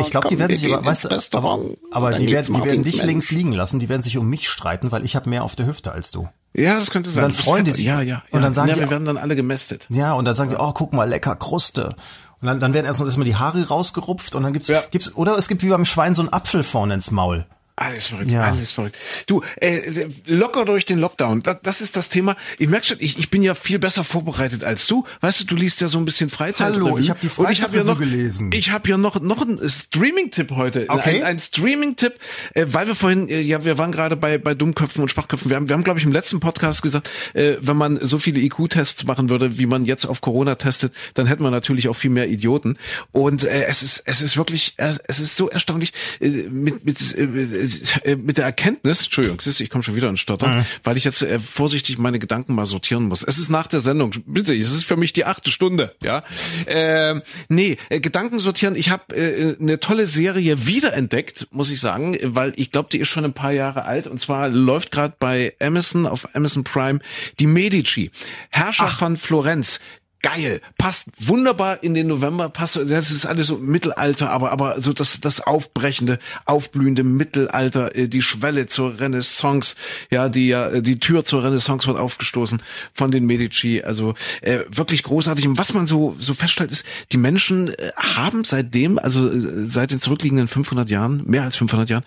Ich 0.00 0.10
glaube, 0.10 0.28
die 0.28 0.38
werden 0.38 0.54
sich 0.54 0.72
aber, 0.72 0.84
weißt 0.84 1.04
du, 1.04 1.36
aber, 1.38 1.58
aber 1.90 2.10
Dann 2.10 2.20
die, 2.20 2.32
werden, 2.32 2.54
die 2.54 2.64
werden 2.64 2.82
dich 2.82 2.96
Mensch. 2.96 3.06
links 3.06 3.30
liegen 3.30 3.52
lassen, 3.52 3.80
die 3.80 3.88
werden 3.88 4.02
sich 4.02 4.16
um 4.18 4.28
mich 4.28 4.48
streiten, 4.48 4.92
weil 4.92 5.04
ich 5.04 5.16
habe 5.16 5.28
mehr 5.28 5.44
auf 5.44 5.56
der 5.56 5.66
Hüfte 5.66 5.92
als 5.92 6.10
du. 6.10 6.28
Ja, 6.54 6.74
das 6.74 6.90
könnte 6.90 7.10
sein. 7.10 7.22
dann 7.22 7.30
Du 7.32 7.36
bist 7.36 7.48
freuen 7.48 7.64
die 7.64 7.70
sich. 7.70 7.84
Ja, 7.84 8.00
ja. 8.00 8.02
ja. 8.02 8.22
Und 8.32 8.42
dann 8.42 8.54
sagen 8.54 8.68
ja, 8.68 8.74
die 8.74 8.80
wir 8.80 8.90
werden 8.90 9.04
dann 9.04 9.16
alle 9.18 9.36
gemästet. 9.36 9.86
Ja, 9.88 10.14
und 10.14 10.24
dann 10.24 10.34
sagen 10.34 10.50
die, 10.50 10.56
oh, 10.58 10.72
guck 10.72 10.92
mal, 10.92 11.08
lecker 11.08 11.36
Kruste. 11.36 11.94
Und 12.40 12.46
dann, 12.46 12.58
dann 12.58 12.72
werden 12.72 12.86
erst 12.86 12.98
noch 13.00 13.06
erstmal 13.06 13.26
die 13.26 13.36
Haare 13.36 13.68
rausgerupft 13.68 14.34
und 14.34 14.42
dann 14.42 14.52
gibt's, 14.52 14.68
Ja. 14.68 14.82
gibt's, 14.90 15.14
oder 15.14 15.36
es 15.38 15.46
gibt 15.46 15.62
wie 15.62 15.68
beim 15.68 15.84
Schwein 15.84 16.14
so 16.14 16.22
einen 16.22 16.32
Apfel 16.32 16.64
vorne 16.64 16.94
ins 16.94 17.10
Maul. 17.10 17.46
Alles 17.80 18.08
verrückt, 18.08 18.30
Ja. 18.30 18.42
alles 18.42 18.72
verrückt. 18.72 18.94
Du, 19.26 19.40
äh, 19.56 20.06
locker 20.26 20.66
durch 20.66 20.84
den 20.84 20.98
Lockdown, 20.98 21.42
das, 21.42 21.56
das 21.62 21.80
ist 21.80 21.96
das 21.96 22.10
Thema. 22.10 22.36
Ich 22.58 22.68
merke 22.68 22.84
schon, 22.86 22.98
ich, 23.00 23.18
ich 23.18 23.30
bin 23.30 23.42
ja 23.42 23.54
viel 23.54 23.78
besser 23.78 24.04
vorbereitet 24.04 24.64
als 24.64 24.86
du. 24.86 25.06
Weißt 25.22 25.40
du, 25.40 25.44
du 25.46 25.56
liest 25.56 25.80
ja 25.80 25.88
so 25.88 25.96
ein 25.96 26.04
bisschen 26.04 26.28
Freizeit. 26.28 26.74
Hallo, 26.74 26.98
ich 26.98 27.08
hab 27.08 27.20
die 27.22 27.30
Und 27.34 27.50
ich 27.50 27.62
hab 27.62 27.74
ja 27.74 27.82
noch 27.82 27.98
gelesen. 27.98 28.50
Ich 28.52 28.70
habe 28.70 28.86
ja 28.90 28.98
noch 28.98 29.18
noch 29.22 29.40
einen 29.40 29.66
Streaming-Tipp 29.66 30.50
heute. 30.50 30.84
Okay. 30.88 31.22
Ein, 31.22 31.24
ein 31.24 31.38
Streaming-Tipp, 31.38 32.18
äh, 32.52 32.66
weil 32.68 32.86
wir 32.86 32.94
vorhin, 32.94 33.30
äh, 33.30 33.40
ja, 33.40 33.64
wir 33.64 33.78
waren 33.78 33.92
gerade 33.92 34.14
bei 34.14 34.36
bei 34.36 34.52
Dummköpfen 34.52 35.00
und 35.00 35.08
Schwachköpfen. 35.08 35.48
Wir 35.48 35.56
haben, 35.56 35.66
wir 35.70 35.72
haben 35.74 35.82
glaube 35.84 36.00
ich 36.00 36.04
im 36.04 36.12
letzten 36.12 36.38
Podcast 36.38 36.82
gesagt, 36.82 37.08
äh, 37.32 37.54
wenn 37.62 37.78
man 37.78 37.98
so 38.02 38.18
viele 38.18 38.40
IQ-Tests 38.40 39.04
machen 39.04 39.30
würde, 39.30 39.56
wie 39.58 39.64
man 39.64 39.86
jetzt 39.86 40.04
auf 40.04 40.20
Corona 40.20 40.56
testet, 40.56 40.92
dann 41.14 41.26
hätten 41.26 41.42
wir 41.42 41.50
natürlich 41.50 41.88
auch 41.88 41.96
viel 41.96 42.10
mehr 42.10 42.28
Idioten. 42.28 42.76
Und 43.10 43.44
äh, 43.44 43.64
es 43.68 43.82
ist 43.82 44.02
es 44.04 44.20
ist 44.20 44.36
wirklich, 44.36 44.74
äh, 44.76 44.96
es 45.08 45.18
ist 45.18 45.34
so 45.34 45.48
erstaunlich 45.48 45.94
äh, 46.20 46.28
mit 46.28 46.84
mit 46.84 47.00
äh, 47.16 47.69
mit 48.16 48.38
der 48.38 48.44
Erkenntnis. 48.44 49.02
Entschuldigung, 49.04 49.40
siehst 49.40 49.60
du, 49.60 49.64
ich 49.64 49.70
komme 49.70 49.84
schon 49.84 49.96
wieder 49.96 50.08
ins 50.08 50.20
Stottern, 50.20 50.58
Mhm. 50.58 50.64
weil 50.84 50.96
ich 50.96 51.04
jetzt 51.04 51.22
äh, 51.22 51.38
vorsichtig 51.38 51.98
meine 51.98 52.18
Gedanken 52.18 52.54
mal 52.54 52.66
sortieren 52.66 53.04
muss. 53.04 53.22
Es 53.22 53.38
ist 53.38 53.50
nach 53.50 53.66
der 53.66 53.80
Sendung, 53.80 54.12
bitte, 54.26 54.54
es 54.54 54.72
ist 54.72 54.84
für 54.84 54.96
mich 54.96 55.12
die 55.12 55.24
achte 55.24 55.50
Stunde, 55.50 55.94
ja. 56.02 56.22
Ähm, 56.66 57.22
nee, 57.48 57.76
äh, 57.88 58.00
Gedanken 58.00 58.38
sortieren. 58.38 58.74
Ich 58.76 58.90
habe 58.90 59.14
äh, 59.16 59.56
eine 59.60 59.80
tolle 59.80 60.06
Serie 60.06 60.66
wiederentdeckt, 60.66 61.48
muss 61.50 61.70
ich 61.70 61.80
sagen, 61.80 62.16
weil 62.22 62.52
ich 62.56 62.70
glaube, 62.72 62.88
die 62.92 62.98
ist 62.98 63.08
schon 63.08 63.24
ein 63.24 63.32
paar 63.32 63.52
Jahre 63.52 63.84
alt 63.84 64.06
und 64.06 64.20
zwar 64.20 64.48
läuft 64.48 64.90
gerade 64.90 65.14
bei 65.18 65.54
Amazon 65.60 66.06
auf 66.06 66.34
Amazon 66.34 66.64
Prime 66.64 67.00
die 67.38 67.46
Medici, 67.46 68.10
Herrscher 68.52 68.88
von 68.88 69.16
Florenz. 69.16 69.80
Geil, 70.22 70.60
passt 70.76 71.08
wunderbar 71.18 71.82
in 71.82 71.94
den 71.94 72.06
November, 72.06 72.50
passt, 72.50 72.76
das 72.76 73.10
ist 73.10 73.24
alles 73.24 73.46
so 73.46 73.56
Mittelalter, 73.56 74.30
aber, 74.30 74.52
aber 74.52 74.82
so 74.82 74.92
das, 74.92 75.18
das 75.20 75.40
aufbrechende, 75.40 76.18
aufblühende 76.44 77.04
Mittelalter, 77.04 77.96
äh, 77.96 78.06
die 78.06 78.20
Schwelle 78.20 78.66
zur 78.66 79.00
Renaissance, 79.00 79.76
ja, 80.10 80.28
die 80.28 80.48
ja, 80.48 80.68
äh, 80.68 80.82
die 80.82 81.00
Tür 81.00 81.24
zur 81.24 81.42
Renaissance 81.42 81.86
wird 81.86 81.96
aufgestoßen 81.96 82.60
von 82.92 83.10
den 83.10 83.24
Medici, 83.24 83.82
also 83.82 84.14
äh, 84.42 84.58
wirklich 84.68 85.04
großartig. 85.04 85.48
Und 85.48 85.56
was 85.56 85.72
man 85.72 85.86
so, 85.86 86.14
so 86.18 86.34
feststellt 86.34 86.70
ist, 86.70 86.84
die 87.12 87.16
Menschen 87.16 87.68
äh, 87.68 87.92
haben 87.96 88.44
seitdem, 88.44 88.98
also 88.98 89.30
seit 89.68 89.90
den 89.90 90.00
zurückliegenden 90.00 90.48
500 90.48 90.90
Jahren, 90.90 91.22
mehr 91.24 91.44
als 91.44 91.56
500 91.56 91.88
Jahren, 91.88 92.04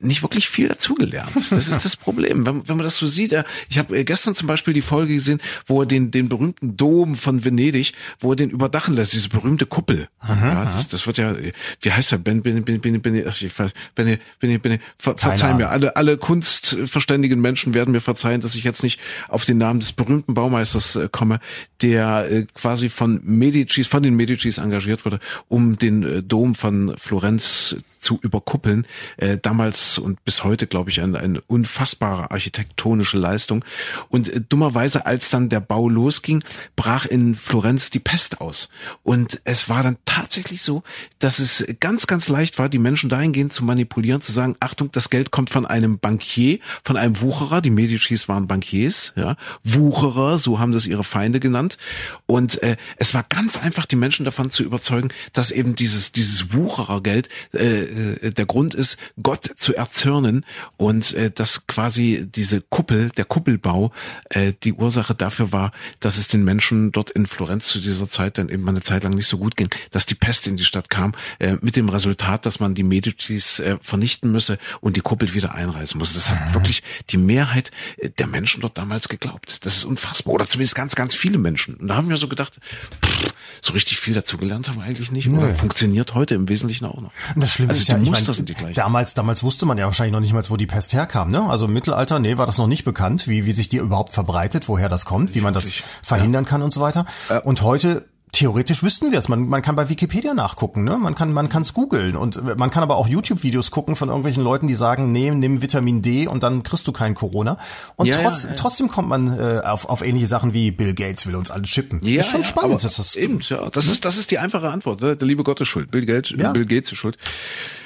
nicht 0.00 0.20
wirklich 0.20 0.50
viel 0.50 0.68
dazugelernt. 0.68 1.30
Das 1.34 1.68
ist 1.68 1.84
das 1.84 1.96
Problem. 1.96 2.44
Wenn, 2.44 2.68
wenn 2.68 2.76
man 2.76 2.84
das 2.84 2.96
so 2.96 3.06
sieht, 3.06 3.34
ich 3.70 3.78
habe 3.78 4.04
gestern 4.04 4.34
zum 4.34 4.48
Beispiel 4.48 4.74
die 4.74 4.82
Folge 4.82 5.14
gesehen, 5.14 5.40
wo 5.66 5.80
er 5.80 5.86
den, 5.86 6.10
den 6.10 6.28
berühmten 6.28 6.76
Dom 6.76 7.14
von 7.14 7.44
Venedig, 7.54 7.92
wo 8.20 8.32
er 8.32 8.36
den 8.36 8.50
überdachen 8.50 8.94
lässt, 8.94 9.12
diese 9.12 9.28
berühmte 9.28 9.66
Kuppel. 9.66 10.08
ja, 10.26 10.64
das, 10.64 10.88
das 10.88 11.06
wird 11.06 11.18
ja, 11.18 11.34
wie 11.80 11.92
heißt 11.92 12.12
er? 12.12 12.18
Ben, 12.18 12.42
Ben, 12.42 12.64
Ben, 12.64 12.80
Ben, 12.80 13.00
Ben, 13.00 13.24
ach, 13.26 13.40
ich 13.40 13.58
weiß, 13.58 13.72
Ben, 13.94 14.18
Ben, 14.40 14.60
Ben, 14.60 14.78
ver, 14.98 15.16
verzeih 15.16 15.54
mir, 15.54 15.68
alle, 15.68 15.96
alle 15.96 16.16
kunstverständigen 16.18 17.40
Menschen 17.40 17.74
werden 17.74 17.92
mir 17.92 18.00
verzeihen, 18.00 18.40
dass 18.40 18.54
ich 18.54 18.64
jetzt 18.64 18.82
nicht 18.82 19.00
auf 19.28 19.44
den 19.44 19.58
Namen 19.58 19.80
des 19.80 19.92
berühmten 19.92 20.34
Baumeisters 20.34 20.96
äh, 20.96 21.08
komme, 21.10 21.40
der 21.82 22.30
äh, 22.30 22.46
quasi 22.54 22.88
von 22.88 23.20
Medicis, 23.24 23.86
von 23.86 24.02
den 24.02 24.16
Medicis 24.16 24.58
engagiert 24.58 25.04
wurde, 25.04 25.20
um 25.48 25.78
den 25.78 26.02
äh, 26.02 26.22
Dom 26.22 26.54
von 26.54 26.94
Florenz 26.98 27.76
zu 27.98 28.18
überkuppeln. 28.22 28.86
Äh, 29.16 29.38
damals 29.38 29.98
und 29.98 30.24
bis 30.24 30.44
heute, 30.44 30.66
glaube 30.66 30.90
ich, 30.90 31.00
eine, 31.00 31.18
eine 31.18 31.40
unfassbare 31.40 32.30
architektonische 32.30 33.18
Leistung. 33.18 33.64
Und 34.08 34.28
äh, 34.28 34.40
dummerweise, 34.40 35.06
als 35.06 35.30
dann 35.30 35.48
der 35.48 35.60
Bau 35.60 35.88
losging, 35.88 36.44
brach 36.76 37.06
in 37.06 37.34
Florenz 37.44 37.90
die 37.90 37.98
Pest 37.98 38.40
aus. 38.40 38.70
Und 39.02 39.40
es 39.44 39.68
war 39.68 39.82
dann 39.82 39.98
tatsächlich 40.06 40.62
so, 40.62 40.82
dass 41.18 41.38
es 41.38 41.64
ganz, 41.78 42.06
ganz 42.06 42.28
leicht 42.28 42.58
war, 42.58 42.70
die 42.70 42.78
Menschen 42.78 43.10
dahingehend 43.10 43.52
zu 43.52 43.64
manipulieren, 43.64 44.22
zu 44.22 44.32
sagen, 44.32 44.56
Achtung, 44.60 44.90
das 44.92 45.10
Geld 45.10 45.30
kommt 45.30 45.50
von 45.50 45.66
einem 45.66 45.98
Bankier, 45.98 46.58
von 46.84 46.96
einem 46.96 47.20
Wucherer. 47.20 47.60
Die 47.60 47.68
Medicis 47.70 48.28
waren 48.28 48.48
Bankiers, 48.48 49.12
ja. 49.14 49.36
Wucherer, 49.62 50.38
so 50.38 50.58
haben 50.58 50.72
das 50.72 50.86
ihre 50.86 51.04
Feinde 51.04 51.38
genannt. 51.38 51.76
Und 52.24 52.62
äh, 52.62 52.76
es 52.96 53.12
war 53.12 53.24
ganz 53.24 53.58
einfach, 53.58 53.84
die 53.84 53.96
Menschen 53.96 54.24
davon 54.24 54.48
zu 54.48 54.62
überzeugen, 54.62 55.10
dass 55.34 55.50
eben 55.50 55.74
dieses, 55.74 56.12
dieses 56.12 56.54
Wucherergeld 56.54 57.28
äh, 57.52 57.82
äh, 57.82 58.30
der 58.32 58.46
Grund 58.46 58.74
ist, 58.74 58.96
Gott 59.22 59.50
zu 59.54 59.74
erzürnen 59.74 60.46
und 60.78 61.12
äh, 61.12 61.30
dass 61.30 61.66
quasi 61.66 62.26
diese 62.26 62.62
Kuppel, 62.62 63.10
der 63.10 63.26
Kuppelbau, 63.26 63.92
äh, 64.30 64.54
die 64.62 64.72
Ursache 64.72 65.14
dafür 65.14 65.52
war, 65.52 65.72
dass 66.00 66.16
es 66.16 66.28
den 66.28 66.42
Menschen 66.42 66.90
dort 66.90 67.10
in 67.10 67.26
Florenz 67.34 67.66
zu 67.66 67.80
dieser 67.80 68.08
Zeit 68.08 68.38
dann 68.38 68.48
eben 68.48 68.62
mal 68.62 68.70
eine 68.70 68.82
Zeit 68.82 69.04
lang 69.04 69.14
nicht 69.14 69.26
so 69.26 69.38
gut 69.38 69.56
ging, 69.56 69.68
dass 69.90 70.06
die 70.06 70.14
Pest 70.14 70.46
in 70.46 70.56
die 70.56 70.64
Stadt 70.64 70.90
kam, 70.90 71.12
äh, 71.38 71.56
mit 71.60 71.76
dem 71.76 71.88
Resultat, 71.88 72.46
dass 72.46 72.60
man 72.60 72.74
die 72.74 72.82
Medicis 72.82 73.60
äh, 73.60 73.76
vernichten 73.82 74.32
müsse 74.32 74.58
und 74.80 74.96
die 74.96 75.00
Kuppel 75.00 75.34
wieder 75.34 75.54
einreißen 75.54 75.98
musste. 75.98 76.14
Das 76.14 76.30
hat 76.30 76.54
wirklich 76.54 76.82
die 77.10 77.16
Mehrheit 77.16 77.70
äh, 77.98 78.10
der 78.10 78.26
Menschen 78.26 78.60
dort 78.60 78.78
damals 78.78 79.08
geglaubt. 79.08 79.64
Das 79.66 79.76
ist 79.76 79.84
unfassbar. 79.84 80.34
Oder 80.34 80.46
zumindest 80.46 80.74
ganz, 80.74 80.94
ganz 80.94 81.14
viele 81.14 81.38
Menschen. 81.38 81.74
Und 81.74 81.88
da 81.88 81.96
haben 81.96 82.08
wir 82.08 82.16
so 82.16 82.28
gedacht, 82.28 82.60
pff, 83.04 83.32
so 83.60 83.72
richtig 83.72 83.98
viel 83.98 84.14
dazu 84.14 84.36
gelernt 84.36 84.68
haben 84.68 84.76
wir 84.76 84.84
eigentlich 84.84 85.10
nicht. 85.10 85.28
Oder 85.28 85.54
funktioniert 85.54 86.14
heute 86.14 86.34
im 86.34 86.48
Wesentlichen 86.48 86.84
auch 86.84 87.00
noch. 87.00 87.12
Das 87.36 87.50
Schlimme 87.50 87.70
also 87.70 87.80
ist 87.80 87.88
ja, 87.88 87.96
die 87.96 88.04
ich 88.04 88.10
Muster 88.10 88.32
mein, 88.32 88.46
sind 88.46 88.78
damals, 88.78 89.14
damals 89.14 89.42
wusste 89.42 89.66
man 89.66 89.78
ja 89.78 89.86
wahrscheinlich 89.86 90.12
noch 90.12 90.20
nicht 90.20 90.32
mal, 90.32 90.42
wo 90.48 90.56
die 90.56 90.66
Pest 90.66 90.92
herkam, 90.92 91.28
ne? 91.28 91.42
Also 91.48 91.64
im 91.64 91.72
Mittelalter, 91.72 92.18
nee, 92.18 92.36
war 92.36 92.46
das 92.46 92.58
noch 92.58 92.66
nicht 92.66 92.84
bekannt, 92.84 93.26
wie, 93.26 93.46
wie 93.46 93.52
sich 93.52 93.68
die 93.68 93.78
überhaupt 93.78 94.12
verbreitet, 94.12 94.68
woher 94.68 94.88
das 94.88 95.04
kommt, 95.04 95.34
wie 95.34 95.40
man 95.40 95.54
das 95.54 95.72
verhindern 96.02 96.44
kann 96.44 96.62
und 96.62 96.72
so 96.72 96.80
weiter. 96.80 97.06
Und 97.44 97.62
heute, 97.62 98.06
theoretisch 98.32 98.82
wüssten 98.82 99.12
wir 99.12 99.18
es. 99.18 99.28
Man, 99.28 99.46
man 99.48 99.62
kann 99.62 99.76
bei 99.76 99.88
Wikipedia 99.88 100.34
nachgucken, 100.34 100.82
ne? 100.84 100.98
Man 100.98 101.14
kann, 101.14 101.32
man 101.32 101.48
kann 101.48 101.62
es 101.62 101.72
googeln 101.72 102.16
und 102.16 102.58
man 102.58 102.70
kann 102.70 102.82
aber 102.82 102.96
auch 102.96 103.06
YouTube-Videos 103.06 103.70
gucken 103.70 103.96
von 103.96 104.08
irgendwelchen 104.08 104.42
Leuten, 104.42 104.66
die 104.66 104.74
sagen, 104.74 105.12
nee, 105.12 105.30
nimm 105.30 105.62
Vitamin 105.62 106.02
D 106.02 106.26
und 106.26 106.42
dann 106.42 106.62
kriegst 106.64 106.86
du 106.86 106.92
kein 106.92 107.14
Corona. 107.14 107.58
Und 107.96 108.06
Ja, 108.06 108.16
trotz, 108.22 108.44
ja, 108.44 108.50
ja. 108.50 108.56
trotzdem 108.56 108.88
kommt 108.88 109.08
man 109.08 109.38
äh, 109.38 109.60
auf, 109.64 109.88
auf 109.88 110.02
ähnliche 110.02 110.26
Sachen 110.26 110.52
wie 110.52 110.70
Bill 110.70 110.94
Gates 110.94 111.26
will 111.26 111.36
uns 111.36 111.50
alle 111.50 111.62
chippen. 111.62 112.00
Ja, 112.02 112.20
ist 112.20 112.30
schon 112.30 112.44
spannend. 112.44 112.82
das, 112.82 113.14
eben, 113.14 113.40
ja, 113.48 113.70
das 113.70 113.86
ist 113.86 114.04
das 114.04 114.18
ist 114.18 114.30
die 114.30 114.38
einfache 114.38 114.68
Antwort. 114.68 115.00
Ne? 115.00 115.16
Der 115.16 115.28
liebe 115.28 115.44
Gott 115.44 115.60
ist 115.60 115.68
schuld. 115.68 115.90
Bill 115.90 116.04
Gates. 116.04 116.34
Bill 116.36 116.66
Gates 116.66 116.90
ist 116.92 116.98
schuld. 116.98 117.16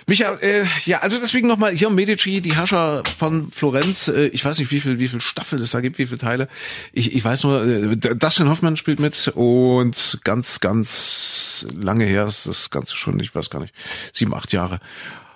Micha, 0.08 0.32
äh, 0.40 0.64
ja, 0.86 1.00
also 1.00 1.18
deswegen 1.20 1.48
nochmal 1.48 1.72
hier 1.72 1.90
Medici, 1.90 2.40
die 2.40 2.56
Herrscher 2.56 3.02
von 3.18 3.50
Florenz. 3.50 4.08
Äh, 4.08 4.28
ich 4.28 4.42
weiß 4.42 4.58
nicht, 4.58 4.70
wie 4.70 4.80
viel, 4.80 4.98
wie 4.98 5.06
viel 5.06 5.20
Staffel 5.20 5.60
es 5.60 5.72
da 5.72 5.82
gibt, 5.82 5.98
wie 5.98 6.06
viele 6.06 6.16
Teile. 6.16 6.48
Ich, 6.94 7.14
ich 7.14 7.22
weiß 7.22 7.42
nur, 7.42 7.62
äh, 7.62 7.94
Dustin 7.94 8.48
Hoffmann 8.48 8.78
spielt 8.78 9.00
mit 9.00 9.30
und 9.34 10.18
ganz, 10.24 10.60
ganz 10.60 11.66
lange 11.76 12.06
her 12.06 12.26
ist 12.26 12.46
das 12.46 12.70
Ganze 12.70 12.96
schon, 12.96 13.20
ich 13.20 13.34
weiß 13.34 13.50
gar 13.50 13.60
nicht, 13.60 13.74
sieben, 14.14 14.32
acht 14.32 14.50
Jahre. 14.50 14.80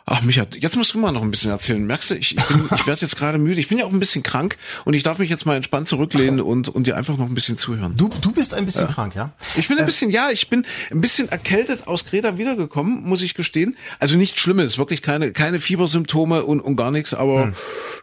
Ach, 0.05 0.20
Micha, 0.22 0.44
jetzt 0.59 0.76
musst 0.76 0.94
du 0.94 0.98
mal 0.98 1.12
noch 1.12 1.22
ein 1.22 1.30
bisschen 1.30 1.50
erzählen. 1.50 1.86
Merkst 1.86 2.11
du, 2.11 2.14
ich, 2.16 2.36
ich, 2.36 2.46
bin, 2.46 2.64
ich 2.74 2.86
werde 2.86 3.00
jetzt 3.00 3.16
gerade 3.16 3.38
müde. 3.38 3.61
Ich 3.61 3.68
bin 3.68 3.78
ja 3.78 3.84
auch 3.84 3.92
ein 3.92 4.00
bisschen 4.00 4.22
krank 4.22 4.57
und 4.84 4.94
ich 4.94 5.03
darf 5.05 5.18
mich 5.18 5.30
jetzt 5.30 5.46
mal 5.46 5.55
entspannt 5.57 5.86
zurücklehnen 5.86 6.40
und, 6.40 6.68
und 6.68 6.86
dir 6.86 6.96
einfach 6.96 7.16
noch 7.16 7.26
ein 7.26 7.34
bisschen 7.34 7.57
zuhören. 7.57 7.96
du, 7.96 8.11
du 8.20 8.32
bist 8.32 8.55
ein 8.55 8.64
bisschen 8.64 8.88
krank, 8.88 9.14
ja? 9.14 9.32
Ich 9.57 9.68
bin 9.68 9.78
ein 9.78 9.86
bisschen, 9.86 10.11
ja, 10.11 10.30
ich 10.32 10.48
bin 10.48 10.66
ein 10.90 11.00
bisschen 11.00 11.28
erkältet 11.28 11.86
aus 11.86 12.05
Kreta 12.05 12.36
wiedergekommen, 12.36 13.03
muss 13.05 13.22
ich 13.22 13.34
gestehen. 13.34 13.76
Also 14.00 14.16
nichts 14.16 14.40
Schlimmes, 14.40 14.76
wirklich 14.76 15.03
keine, 15.03 15.32
keine 15.32 15.61
Fiebersymptome 15.61 16.44
und, 16.44 16.61
und 16.61 16.76
gar 16.76 16.90
nichts, 16.90 17.14
aber 17.14 17.53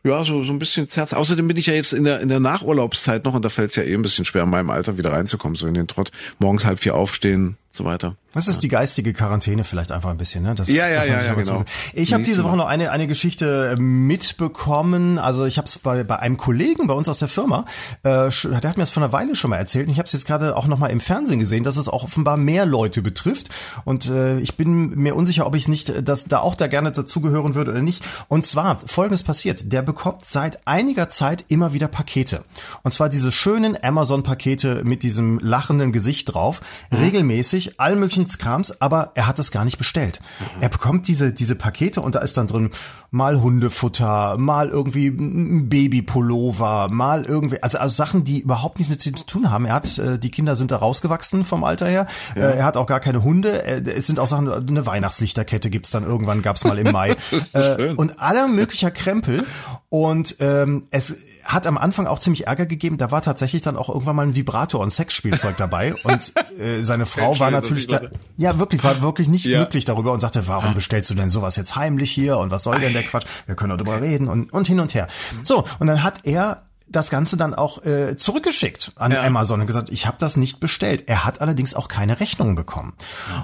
ja, 0.03 0.23
so, 0.23 0.45
so 0.45 0.51
ein 0.51 0.59
bisschen 0.59 0.87
zerrt. 0.87 1.13
Außerdem 1.13 1.47
bin 1.47 1.57
ich 1.57 1.65
ja 1.65 1.73
jetzt 1.73 1.91
in 1.91 2.05
der, 2.05 2.21
in 2.21 2.29
der 2.29 2.39
Nachurlaubszeit 2.39 3.25
noch 3.25 3.33
und 3.33 3.43
da 3.43 3.49
fällt 3.49 3.71
es 3.71 3.75
ja 3.75 3.83
eh 3.83 3.93
ein 3.93 4.01
bisschen 4.01 4.23
schwer, 4.23 4.43
in 4.43 4.49
meinem 4.49 4.69
Alter 4.69 4.97
wieder 4.97 5.11
reinzukommen, 5.11 5.55
so 5.55 5.67
in 5.67 5.73
den 5.73 5.87
Trott. 5.87 6.11
Morgens 6.39 6.65
halb 6.65 6.79
vier 6.79 6.95
aufstehen, 6.95 7.57
so 7.71 7.85
weiter. 7.85 8.15
Das 8.33 8.47
ist 8.47 8.61
die 8.61 8.67
geistige 8.67 9.11
Quarantäne 9.11 9.63
vielleicht 9.63 9.91
einfach 9.91 10.11
ein 10.11 10.17
bisschen, 10.17 10.43
ne? 10.43 10.53
Das, 10.53 10.69
Ja, 10.69 10.87
ja, 10.87 11.03
ja, 11.03 11.19
ja, 11.19 11.33
genau. 11.33 11.63
Ich 11.93 12.13
habe 12.13 12.21
Nee, 12.21 12.27
diese 12.27 12.37
genau. 12.37 12.49
Woche 12.49 12.57
noch 12.57 12.67
eine 12.67 12.91
eine 12.91 13.07
Geschichte 13.07 13.71
äh, 13.75 13.81
mitbekommen. 13.81 15.17
Also 15.17 15.45
ich 15.45 15.57
habe 15.57 15.67
es 15.67 15.79
bei 15.79 16.03
bei 16.03 16.19
einem 16.19 16.37
Kollegen 16.37 16.85
bei 16.85 16.93
uns 16.93 17.09
aus 17.09 17.17
der 17.17 17.27
Firma, 17.27 17.65
äh, 18.03 18.29
der 18.29 18.29
hat 18.55 18.77
mir 18.77 18.83
das 18.83 18.91
vor 18.91 19.01
einer 19.01 19.11
Weile 19.11 19.35
schon 19.35 19.49
mal 19.49 19.57
erzählt. 19.57 19.87
Und 19.87 19.93
ich 19.93 19.97
habe 19.99 20.05
es 20.05 20.13
jetzt 20.13 20.25
gerade 20.27 20.55
auch 20.55 20.67
noch 20.67 20.77
mal 20.77 20.87
im 20.87 20.99
Fernsehen 20.99 21.39
gesehen, 21.39 21.63
dass 21.63 21.77
es 21.77 21.89
auch 21.89 22.03
offenbar 22.03 22.37
mehr 22.37 22.67
Leute 22.67 23.01
betrifft. 23.01 23.49
Und 23.83 24.07
äh, 24.07 24.39
ich 24.39 24.55
bin 24.57 24.89
mir 24.91 25.15
unsicher, 25.15 25.47
ob 25.47 25.55
ich 25.55 25.67
nicht, 25.67 25.89
äh, 25.89 26.03
dass 26.03 26.25
da 26.25 26.39
auch 26.39 26.53
da 26.55 26.67
gerne 26.67 26.91
dazugehören 26.91 27.55
würde 27.55 27.71
oder 27.71 27.81
nicht. 27.81 28.03
Und 28.27 28.45
zwar 28.45 28.77
Folgendes 28.85 29.23
passiert: 29.23 29.71
Der 29.73 29.81
bekommt 29.81 30.23
seit 30.25 30.67
einiger 30.67 31.09
Zeit 31.09 31.45
immer 31.47 31.73
wieder 31.73 31.87
Pakete. 31.87 32.43
Und 32.83 32.93
zwar 32.93 33.09
diese 33.09 33.31
schönen 33.31 33.75
Amazon-Pakete 33.81 34.83
mit 34.83 35.01
diesem 35.01 35.39
lachenden 35.39 35.91
Gesicht 35.91 36.33
drauf, 36.33 36.61
regelmäßig, 36.91 37.58
all 37.79 37.95
möglichen 37.95 38.27
Krams, 38.27 38.81
aber 38.81 39.11
er 39.15 39.27
hat 39.27 39.39
es 39.39 39.51
gar 39.51 39.65
nicht 39.65 39.77
bestellt. 39.77 40.19
Er 40.61 40.69
bekommt 40.69 41.07
diese, 41.07 41.33
diese 41.33 41.55
Pakete 41.55 42.01
und 42.01 42.15
da 42.15 42.19
ist 42.19 42.37
dann 42.37 42.47
drin 42.47 42.71
mal 43.11 43.41
Hundefutter, 43.41 44.37
mal 44.37 44.69
irgendwie 44.69 45.07
ein 45.07 45.69
Babypullover, 45.69 46.89
mal 46.89 47.25
irgendwie, 47.25 47.61
also, 47.63 47.79
also 47.79 47.93
Sachen, 47.93 48.23
die 48.23 48.39
überhaupt 48.39 48.77
nichts 48.77 48.89
mit 48.89 49.05
ihm 49.05 49.17
zu 49.17 49.25
tun 49.25 49.51
haben. 49.51 49.65
Er 49.65 49.73
hat, 49.73 49.97
äh, 49.97 50.19
die 50.19 50.29
Kinder 50.29 50.55
sind 50.55 50.71
da 50.71 50.77
rausgewachsen 50.77 51.43
vom 51.43 51.63
Alter 51.63 51.87
her. 51.87 52.05
Äh, 52.35 52.41
er 52.41 52.65
hat 52.65 52.77
auch 52.77 52.85
gar 52.85 52.99
keine 52.99 53.23
Hunde. 53.23 53.63
Äh, 53.63 53.81
es 53.89 54.07
sind 54.07 54.19
auch 54.19 54.27
Sachen, 54.27 54.51
eine 54.51 54.85
Weihnachtslichterkette 54.85 55.69
gibt's 55.69 55.89
dann 55.89 56.03
irgendwann, 56.03 56.41
gab's 56.41 56.63
mal 56.63 56.77
im 56.77 56.91
Mai. 56.91 57.15
äh, 57.53 57.93
und 57.93 58.19
aller 58.21 58.47
möglicher 58.47 58.91
Krempel. 58.91 59.45
Und 59.89 60.35
ähm, 60.39 60.87
es 60.91 61.17
hat 61.43 61.65
am 61.65 61.77
Anfang 61.79 62.05
auch 62.05 62.19
ziemlich 62.19 62.45
Ärger 62.45 62.67
gegeben. 62.67 62.97
Da 62.97 63.09
war 63.09 63.23
tatsächlich 63.23 63.63
dann 63.63 63.75
auch 63.75 63.89
irgendwann 63.89 64.15
mal 64.15 64.27
ein 64.27 64.35
Vibrator 64.35 64.81
und 64.81 64.91
Sexspielzeug 64.91 65.57
dabei. 65.57 65.95
Und 66.03 66.33
äh, 66.59 66.83
seine 66.83 67.07
Frau 67.07 67.39
war 67.39 67.48
Dass 67.53 67.63
natürlich 67.63 67.85
ich 67.85 67.89
da, 67.89 68.01
ja 68.37 68.59
wirklich, 68.59 68.83
war 68.83 69.01
wirklich 69.01 69.27
nicht 69.27 69.45
Ja. 69.45 69.59
glücklich 69.59 69.85
darüber 69.85 70.11
und 70.11 70.19
sagte, 70.19 70.47
warum 70.47 70.73
bestellst 70.73 71.09
du 71.09 71.13
denn 71.15 71.29
sowas 71.29 71.55
jetzt 71.55 71.75
heimlich 71.75 72.11
hier 72.11 72.37
und 72.37 72.51
was 72.51 72.63
soll 72.63 72.79
denn 72.79 72.93
der 72.93 73.03
Quatsch? 73.03 73.25
Wir 73.45 73.55
können 73.55 73.71
doch 73.77 73.83
drüber 73.85 74.01
reden 74.01 74.27
und, 74.27 74.51
und 74.53 74.67
hin 74.67 74.79
und 74.79 74.93
her. 74.93 75.07
So, 75.43 75.65
und 75.79 75.87
dann 75.87 76.03
hat 76.03 76.21
er 76.23 76.63
das 76.91 77.11
Ganze 77.11 77.37
dann 77.37 77.53
auch 77.53 77.85
äh, 77.85 78.17
zurückgeschickt 78.17 78.93
an 78.95 79.11
Ja. 79.11 79.21
Amazon 79.23 79.61
und 79.61 79.67
gesagt, 79.67 79.89
ich 79.91 80.07
habe 80.07 80.17
das 80.19 80.37
nicht 80.37 80.59
bestellt. 80.59 81.03
Er 81.05 81.23
hat 81.23 81.39
allerdings 81.39 81.75
auch 81.75 81.87
keine 81.87 82.19
Rechnung 82.19 82.55
bekommen. 82.55 82.93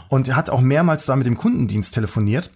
Und 0.10 0.28
er 0.28 0.36
hat 0.36 0.50
auch 0.50 0.62
mehrmals 0.62 1.06
da 1.06 1.16
mit 1.16 1.28
dem 1.28 1.38
Kundendienst 1.38 1.94
telefoniert. 1.94 2.50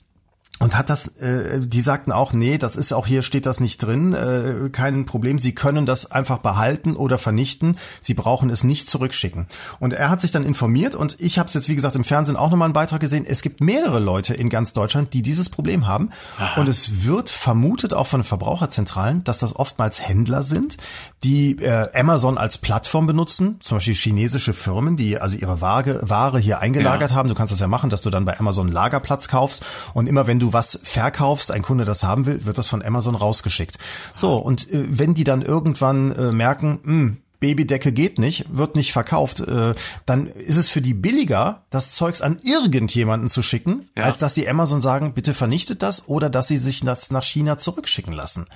Und 0.62 0.78
hat 0.78 0.90
das, 0.90 1.16
äh, 1.20 1.62
die 1.62 1.80
sagten 1.80 2.12
auch, 2.12 2.34
nee, 2.34 2.58
das 2.58 2.76
ist 2.76 2.92
auch 2.92 3.08
hier, 3.08 3.22
steht 3.22 3.46
das 3.46 3.62
nicht 3.62 3.78
drin, 3.78 4.12
äh, 4.14 4.70
kein 4.70 5.06
Problem. 5.06 5.40
Sie 5.40 5.56
können 5.56 5.86
das 5.86 6.12
einfach 6.12 6.40
behalten 6.40 6.98
oder 6.98 7.18
vernichten. 7.18 7.78
Sie 8.02 8.14
brauchen 8.14 8.50
es 8.50 8.66
nicht 8.66 8.90
zurückschicken. 8.90 9.48
Und 9.80 9.94
er 9.94 10.10
hat 10.10 10.20
sich 10.20 10.32
dann 10.32 10.44
informiert 10.44 10.96
und 10.96 11.16
ich 11.22 11.40
habe 11.40 11.48
es 11.48 11.54
jetzt, 11.54 11.70
wie 11.70 11.76
gesagt, 11.78 11.96
im 11.96 12.04
Fernsehen 12.04 12.36
auch 12.36 12.50
nochmal 12.50 12.66
einen 12.66 12.74
Beitrag 12.74 13.00
gesehen. 13.00 13.26
Es 13.26 13.42
gibt 13.42 13.62
mehrere 13.62 14.00
Leute 14.00 14.34
in 14.34 14.50
ganz 14.50 14.74
Deutschland, 14.74 15.14
die 15.14 15.22
dieses 15.22 15.48
Problem 15.48 15.88
haben. 15.88 16.10
Und 16.58 16.68
es 16.68 17.06
wird 17.06 17.30
vermutet 17.30 17.94
auch 17.94 18.08
von 18.08 18.26
Verbraucherzentralen, 18.26 19.24
dass 19.24 19.40
das 19.40 19.56
oftmals 19.56 20.02
Händler 20.02 20.44
sind, 20.44 20.76
die 21.24 21.52
äh, 21.62 21.88
Amazon 21.98 22.38
als 22.38 22.58
Plattform 22.58 23.08
benutzen, 23.08 23.60
zum 23.62 23.78
Beispiel 23.78 23.96
chinesische 23.96 24.52
Firmen, 24.52 24.98
die 24.98 25.20
also 25.20 25.38
ihre 25.38 25.62
Ware, 25.62 26.02
Ware 26.10 26.38
hier 26.38 26.60
eingelagert 26.60 27.12
Ja. 27.12 27.16
haben. 27.16 27.30
Du 27.30 27.36
kannst 27.36 27.54
das 27.54 27.62
ja 27.62 27.68
machen, 27.68 27.90
dass 27.90 28.02
du 28.02 28.10
dann 28.10 28.26
bei 28.26 28.38
Amazon 28.38 28.68
Lagerplatz 28.70 29.30
kaufst 29.30 29.64
und 29.94 30.08
immer 30.10 30.28
wenn 30.28 30.39
du 30.40 30.54
was 30.54 30.80
verkaufst, 30.84 31.52
ein 31.52 31.62
Kunde 31.62 31.86
das 31.86 32.04
haben 32.04 32.26
will, 32.26 32.46
wird 32.46 32.58
das 32.58 32.68
von 32.68 32.84
Amazon 32.84 33.16
rausgeschickt. 33.16 33.78
So, 34.16 34.38
und 34.38 34.72
äh, 34.72 34.86
wenn 34.90 35.14
die 35.14 35.24
dann 35.24 35.42
irgendwann 35.42 36.12
äh, 36.12 36.32
merken, 36.32 36.80
mh, 36.84 37.18
Babydecke 37.40 37.92
geht 37.92 38.20
nicht, 38.20 38.46
wird 38.50 38.76
nicht 38.76 38.92
verkauft, 38.92 39.40
äh, 39.40 39.74
dann 40.06 40.28
ist 40.28 40.58
es 40.58 40.68
für 40.70 40.82
die 40.82 40.94
billiger, 40.94 41.64
das 41.70 41.92
Zeugs 41.94 42.22
an 42.22 42.38
irgendjemanden 42.44 43.30
zu 43.30 43.42
schicken, 43.42 43.86
Ja. 43.98 44.04
als 44.06 44.18
dass 44.18 44.34
die 44.34 44.48
Amazon 44.50 44.82
sagen, 44.82 45.14
bitte 45.14 45.34
vernichtet 45.34 45.82
das 45.82 46.08
oder 46.10 46.30
dass 46.30 46.48
sie 46.48 46.58
sich 46.58 46.82
das 46.82 47.12
nach 47.12 47.24
China 47.24 47.58
zurückschicken 47.58 48.14
lassen. 48.14 48.48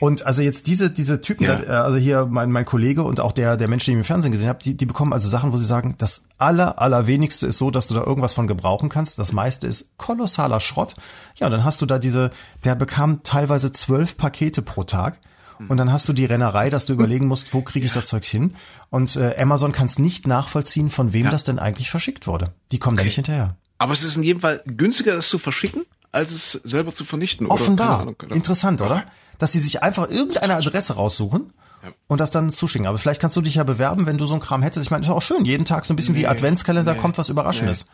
Und 0.00 0.24
also 0.26 0.42
jetzt 0.42 0.66
diese 0.66 0.90
diese 0.90 1.20
Typen, 1.22 1.44
Ja. 1.44 1.56
da, 1.56 1.62
äh, 1.64 1.76
also 1.84 1.98
hier 1.98 2.26
mein 2.26 2.50
mein 2.50 2.64
Kollege 2.66 3.02
und 3.04 3.20
auch 3.20 3.32
der 3.32 3.56
der 3.56 3.68
Mensch, 3.68 3.84
den 3.86 3.92
ich 3.94 3.98
im 4.00 4.04
Fernsehen 4.04 4.32
gesehen 4.32 4.48
habe, 4.48 4.62
die 4.62 4.76
die 4.76 4.86
bekommen 4.86 5.12
also 5.12 5.28
Sachen, 5.28 5.52
wo 5.52 5.56
sie 5.56 5.64
sagen, 5.66 5.94
das 5.98 6.24
aller 6.38 6.78
allerwenigste 6.80 7.46
ist 7.46 7.58
so, 7.58 7.70
dass 7.70 7.86
du 7.86 7.94
da 7.94 8.02
irgendwas 8.02 8.32
von 8.34 8.46
gebrauchen 8.46 8.88
kannst. 8.90 9.18
Das 9.18 9.32
meiste 9.32 9.66
ist 9.66 9.96
kolossaler 9.98 10.60
Schrott. 10.60 10.94
Ja, 11.36 11.48
dann 11.48 11.64
hast 11.64 11.80
du 11.80 11.86
da 11.86 11.98
diese, 11.98 12.30
der 12.64 12.74
bekam 12.74 13.22
teilweise 13.22 13.72
zwölf 13.72 14.16
Pakete 14.18 14.62
pro 14.62 14.84
Tag. 14.84 15.18
Und 15.68 15.76
dann 15.76 15.92
hast 15.92 16.08
du 16.08 16.12
die 16.12 16.24
Rennerei, 16.24 16.70
dass 16.70 16.84
du 16.86 16.92
überlegen 16.92 17.26
musst, 17.26 17.52
wo 17.52 17.60
kriege 17.62 17.84
ich 17.86 17.92
das 17.92 18.06
Zeug 18.06 18.24
hin? 18.24 18.54
Und 18.88 19.16
äh, 19.16 19.34
Amazon 19.38 19.72
kann 19.72 19.86
es 19.86 19.98
nicht 19.98 20.26
nachvollziehen, 20.26 20.90
von 20.90 21.12
wem 21.12 21.26
Ja. 21.26 21.30
das 21.30 21.44
denn 21.44 21.58
eigentlich 21.58 21.90
verschickt 21.90 22.26
wurde. 22.26 22.52
Die 22.72 22.78
kommen 22.78 22.96
da 22.96 23.04
nicht 23.04 23.14
hinterher. 23.16 23.56
Aber 23.78 23.92
es 23.92 24.02
ist 24.02 24.16
in 24.16 24.22
jedem 24.22 24.40
Fall 24.40 24.62
günstiger, 24.66 25.14
das 25.14 25.28
zu 25.28 25.38
verschicken, 25.38 25.84
als 26.12 26.30
es 26.32 26.52
selber 26.64 26.92
zu 26.94 27.04
vernichten. 27.04 27.46
oder? 27.46 27.54
Offenbar. 27.54 28.00
Ahnung, 28.00 28.16
oder? 28.24 28.34
Interessant, 28.34 28.80
oder? 28.80 29.04
Dass 29.38 29.52
sie 29.52 29.58
sich 29.60 29.82
einfach 29.82 30.08
irgendeine 30.10 30.54
Adresse 30.56 30.94
raussuchen 30.94 31.52
und 32.08 32.20
das 32.20 32.30
dann 32.30 32.50
zuschicken. 32.50 32.86
Aber 32.86 32.98
vielleicht 32.98 33.20
kannst 33.20 33.36
du 33.36 33.40
dich 33.42 33.54
ja 33.54 33.64
bewerben, 33.64 34.06
wenn 34.06 34.18
du 34.18 34.26
so 34.26 34.34
einen 34.34 34.42
Kram 34.42 34.62
hättest. 34.62 34.86
Ich 34.86 34.90
meine, 34.90 35.04
ist 35.04 35.10
auch 35.10 35.22
schön. 35.22 35.44
Jeden 35.44 35.64
Tag 35.64 35.86
so 35.86 35.94
ein 35.94 35.96
bisschen 35.96 36.14
wie 36.14 36.26
Adventskalender 36.26 36.94
kommt 36.94 37.16
was 37.18 37.28
Überraschendes. 37.30 37.86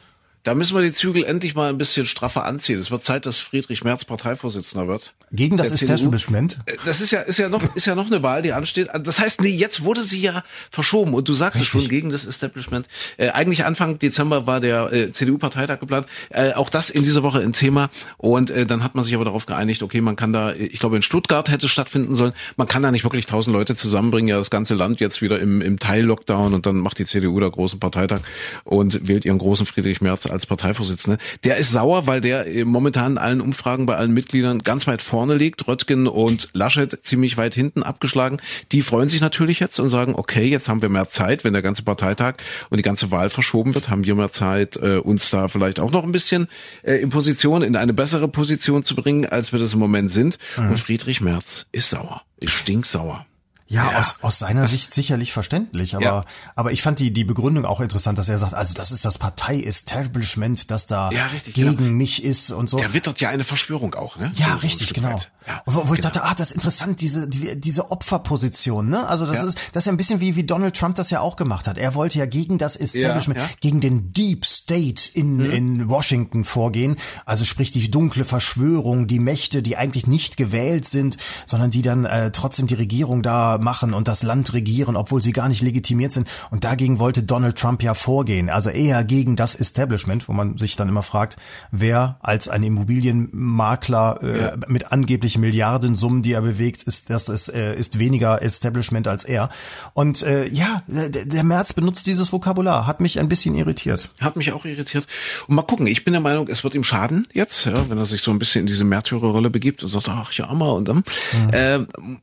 Da 0.46 0.54
müssen 0.54 0.76
wir 0.76 0.82
die 0.82 0.92
Zügel 0.92 1.24
endlich 1.24 1.56
mal 1.56 1.70
ein 1.70 1.76
bisschen 1.76 2.06
straffer 2.06 2.44
anziehen. 2.44 2.78
Es 2.78 2.92
wird 2.92 3.02
Zeit, 3.02 3.26
dass 3.26 3.40
Friedrich 3.40 3.82
Merz 3.82 4.04
Parteivorsitzender 4.04 4.86
wird. 4.86 5.12
Gegen 5.32 5.56
das. 5.56 5.72
Establishment. 5.72 6.58
Äh, 6.66 6.76
Das 6.84 7.00
ist 7.00 7.10
ja, 7.10 7.20
ist 7.22 7.40
ja 7.40 7.48
noch, 7.48 7.74
ist 7.74 7.84
ja 7.84 7.96
noch 7.96 8.06
eine 8.06 8.22
Wahl, 8.22 8.42
die 8.42 8.52
ansteht. 8.52 8.88
Das 9.02 9.18
heißt, 9.18 9.40
nee, 9.40 9.48
jetzt 9.48 9.82
wurde 9.82 10.04
sie 10.04 10.20
ja 10.20 10.44
verschoben 10.70 11.14
und 11.14 11.28
du 11.28 11.34
sagst 11.34 11.56
es 11.56 11.62
Richtig. 11.62 11.82
schon 11.82 11.90
gegen 11.90 12.10
das 12.10 12.24
Establishment. 12.24 12.86
Äh, 13.16 13.30
eigentlich 13.30 13.64
Anfang 13.64 13.98
Dezember 13.98 14.46
war 14.46 14.60
der 14.60 14.92
äh, 14.92 15.10
CDU-Parteitag 15.10 15.80
geplant. 15.80 16.06
Äh, 16.30 16.52
auch 16.52 16.70
das 16.70 16.90
in 16.90 17.02
dieser 17.02 17.24
Woche 17.24 17.40
ein 17.40 17.52
Thema. 17.52 17.90
Und 18.16 18.52
äh, 18.52 18.66
dann 18.66 18.84
hat 18.84 18.94
man 18.94 19.02
sich 19.02 19.16
aber 19.16 19.24
darauf 19.24 19.46
geeinigt, 19.46 19.82
okay, 19.82 20.00
man 20.00 20.14
kann 20.14 20.32
da, 20.32 20.52
ich 20.52 20.78
glaube 20.78 20.94
in 20.94 21.02
Stuttgart 21.02 21.50
hätte 21.50 21.66
es 21.66 21.72
stattfinden 21.72 22.14
sollen, 22.14 22.34
man 22.56 22.68
kann 22.68 22.84
da 22.84 22.92
nicht 22.92 23.02
wirklich 23.02 23.26
tausend 23.26 23.52
Leute 23.52 23.74
zusammenbringen, 23.74 24.28
ja 24.28 24.38
das 24.38 24.50
ganze 24.50 24.76
Land 24.76 25.00
jetzt 25.00 25.22
wieder 25.22 25.40
im, 25.40 25.60
im 25.60 25.80
Teil-Lockdown 25.80 26.54
und 26.54 26.66
dann 26.66 26.76
macht 26.76 27.00
die 27.00 27.04
CDU 27.04 27.40
da 27.40 27.48
großen 27.48 27.80
Parteitag 27.80 28.20
und 28.62 29.08
wählt 29.08 29.24
ihren 29.24 29.38
großen 29.38 29.66
Friedrich 29.66 30.00
Merz 30.00 30.35
als 30.36 30.46
Parteivorsitzende. 30.46 31.18
Der 31.44 31.56
ist 31.56 31.72
sauer, 31.72 32.06
weil 32.06 32.20
der 32.20 32.46
äh, 32.46 32.64
momentan 32.64 33.12
in 33.12 33.18
allen 33.18 33.40
Umfragen 33.40 33.86
bei 33.86 33.96
allen 33.96 34.12
Mitgliedern 34.12 34.58
ganz 34.60 34.86
weit 34.86 35.02
vorne 35.02 35.34
liegt. 35.34 35.66
Röttgen 35.66 36.06
und 36.06 36.48
Laschet 36.52 37.02
ziemlich 37.02 37.36
weit 37.36 37.54
hinten 37.54 37.82
abgeschlagen. 37.82 38.38
Die 38.72 38.82
freuen 38.82 39.08
sich 39.08 39.20
natürlich 39.20 39.60
jetzt 39.60 39.80
und 39.80 39.88
sagen, 39.88 40.14
okay, 40.14 40.44
jetzt 40.44 40.68
haben 40.68 40.82
wir 40.82 40.88
mehr 40.88 41.08
Zeit, 41.08 41.44
wenn 41.44 41.54
der 41.54 41.62
ganze 41.62 41.82
Parteitag 41.82 42.34
und 42.68 42.76
die 42.76 42.82
ganze 42.82 43.10
Wahl 43.10 43.30
verschoben 43.30 43.74
wird, 43.74 43.88
haben 43.88 44.04
wir 44.04 44.14
mehr 44.14 44.30
Zeit, 44.30 44.76
äh, 44.76 44.98
uns 44.98 45.30
da 45.30 45.48
vielleicht 45.48 45.80
auch 45.80 45.90
noch 45.90 46.04
ein 46.04 46.12
bisschen 46.12 46.48
äh, 46.82 46.96
in 46.96 47.08
Position, 47.08 47.62
in 47.62 47.76
eine 47.76 47.94
bessere 47.94 48.28
Position 48.28 48.82
zu 48.82 48.94
bringen, 48.94 49.26
als 49.26 49.52
wir 49.52 49.58
das 49.58 49.72
im 49.72 49.78
Moment 49.78 50.10
sind. 50.10 50.38
Und 50.56 50.78
Friedrich 50.78 51.20
Merz 51.20 51.66
ist 51.72 51.90
sauer, 51.90 52.22
ist 52.38 52.52
stinksauer. 52.52 53.26
Ja, 53.68 53.90
Ja. 53.90 53.98
Aus, 53.98 54.14
aus 54.22 54.38
seiner 54.38 54.66
Sicht 54.68 54.94
sicherlich 54.94 55.32
verständlich, 55.32 55.96
aber, 55.96 56.04
Ja. 56.04 56.24
aber 56.54 56.70
ich 56.72 56.82
fand 56.82 56.98
die, 57.00 57.12
die 57.12 57.24
Begründung 57.24 57.64
auch 57.64 57.80
interessant, 57.80 58.16
dass 58.18 58.28
er 58.28 58.38
sagt, 58.38 58.54
also 58.54 58.74
das 58.74 58.92
ist 58.92 59.04
das 59.04 59.18
Partei-Establishment, 59.18 60.70
das 60.70 60.86
da 60.86 61.10
Ja, 61.10 61.26
richtig, 61.26 61.54
gegen 61.54 61.76
genau. 61.76 61.90
mich 61.92 62.24
ist 62.24 62.50
und 62.50 62.68
so. 62.70 62.76
Der 62.78 62.92
wittert 62.92 63.20
ja 63.20 63.28
eine 63.28 63.44
Verschwörung 63.44 63.94
auch, 63.94 64.16
ne? 64.16 64.30
Ja, 64.36 64.52
So- 64.52 64.58
richtig, 64.58 64.94
genau. 64.94 65.18
Ja, 65.46 65.62
Und 65.64 65.74
wo, 65.74 65.88
wo 65.88 65.94
ich 65.94 66.00
genau. 66.00 66.12
dachte, 66.12 66.24
ah, 66.24 66.34
das 66.34 66.48
ist 66.50 66.54
interessant, 66.54 67.00
diese, 67.00 67.28
die, 67.28 67.60
diese 67.60 67.90
Opferposition, 67.90 68.88
ne? 68.88 69.06
Also 69.06 69.26
das 69.26 69.42
ist, 69.42 69.58
das 69.72 69.82
ist 69.82 69.86
ja 69.86 69.92
ein 69.92 69.96
bisschen 69.96 70.20
wie, 70.20 70.34
wie 70.36 70.44
Donald 70.44 70.76
Trump 70.76 70.96
das 70.96 71.10
ja 71.10 71.20
auch 71.20 71.36
gemacht 71.36 71.66
hat. 71.68 71.78
Er 71.78 71.94
wollte 71.94 72.18
ja 72.18 72.26
gegen 72.26 72.58
das 72.58 72.76
Establishment, 72.76 73.38
Mhm. 73.40 73.44
gegen 73.60 73.80
den 73.80 74.12
Deep 74.12 74.44
State 74.44 75.02
in, 75.14 75.40
in 75.40 75.88
Washington 75.88 76.44
vorgehen. 76.44 76.96
Also 77.24 77.44
sprich 77.44 77.70
die 77.70 77.90
dunkle 77.90 78.24
Verschwörung, 78.24 79.06
die 79.06 79.20
Mächte, 79.20 79.62
die 79.62 79.76
eigentlich 79.76 80.06
nicht 80.06 80.36
gewählt 80.36 80.84
sind, 80.84 81.16
sondern 81.46 81.70
die 81.70 81.82
dann 81.82 82.04
äh, 82.04 82.30
trotzdem 82.32 82.66
die 82.66 82.74
Regierung 82.74 83.22
da 83.22 83.55
machen 83.58 83.94
und 83.94 84.08
das 84.08 84.22
Land 84.22 84.52
regieren, 84.52 84.96
obwohl 84.96 85.22
sie 85.22 85.32
gar 85.32 85.48
nicht 85.48 85.62
legitimiert 85.62 86.12
sind. 86.12 86.28
Und 86.50 86.64
dagegen 86.64 86.98
wollte 86.98 87.22
Donald 87.22 87.56
Trump 87.58 87.82
ja 87.82 87.94
vorgehen. 87.94 88.50
Also 88.50 88.70
eher 88.70 89.04
gegen 89.04 89.36
das 89.36 89.54
Establishment, 89.54 90.28
wo 90.28 90.32
man 90.32 90.58
sich 90.58 90.76
dann 90.76 90.88
immer 90.88 91.02
fragt, 91.02 91.36
wer 91.70 92.16
als 92.20 92.48
ein 92.48 92.62
Immobilienmakler 92.62 94.18
äh, 94.22 94.40
Ja. 94.40 94.52
mit 94.66 94.92
angeblich 94.92 95.38
Milliardensummen, 95.38 96.22
die 96.22 96.32
er 96.32 96.42
bewegt, 96.42 96.82
ist 96.82 97.10
das 97.10 97.28
ist, 97.28 97.48
äh, 97.48 97.74
ist 97.74 97.98
weniger 97.98 98.42
Establishment 98.42 99.08
als 99.08 99.24
er. 99.24 99.48
Und 99.94 100.22
äh, 100.22 100.48
ja, 100.48 100.82
der, 100.86 101.08
der 101.24 101.44
Merz 101.44 101.72
benutzt 101.72 102.06
dieses 102.06 102.32
Vokabular, 102.32 102.86
hat 102.86 103.00
mich 103.00 103.18
ein 103.18 103.28
bisschen 103.28 103.54
irritiert. 103.54 104.10
Hat 104.20 104.36
mich 104.36 104.52
auch 104.52 104.64
irritiert. 104.64 105.06
Und 105.48 105.54
mal 105.54 105.62
gucken, 105.62 105.86
ich 105.86 106.04
bin 106.04 106.12
der 106.12 106.20
Meinung, 106.20 106.48
es 106.48 106.64
wird 106.64 106.74
ihm 106.74 106.84
schaden 106.84 107.26
jetzt, 107.32 107.64
ja, 107.66 107.88
wenn 107.88 107.98
er 107.98 108.04
sich 108.04 108.22
so 108.22 108.30
ein 108.30 108.38
bisschen 108.38 108.62
in 108.62 108.66
diese 108.66 108.84
Märtyrerrolle 108.84 109.50
begibt 109.50 109.82
und 109.82 109.90
sagt, 109.90 110.08
ach 110.08 110.32
ja, 110.32 110.46
Armer 110.48 110.74
und 110.74 110.86
dann. 110.88 111.04
Äh, 111.52 111.80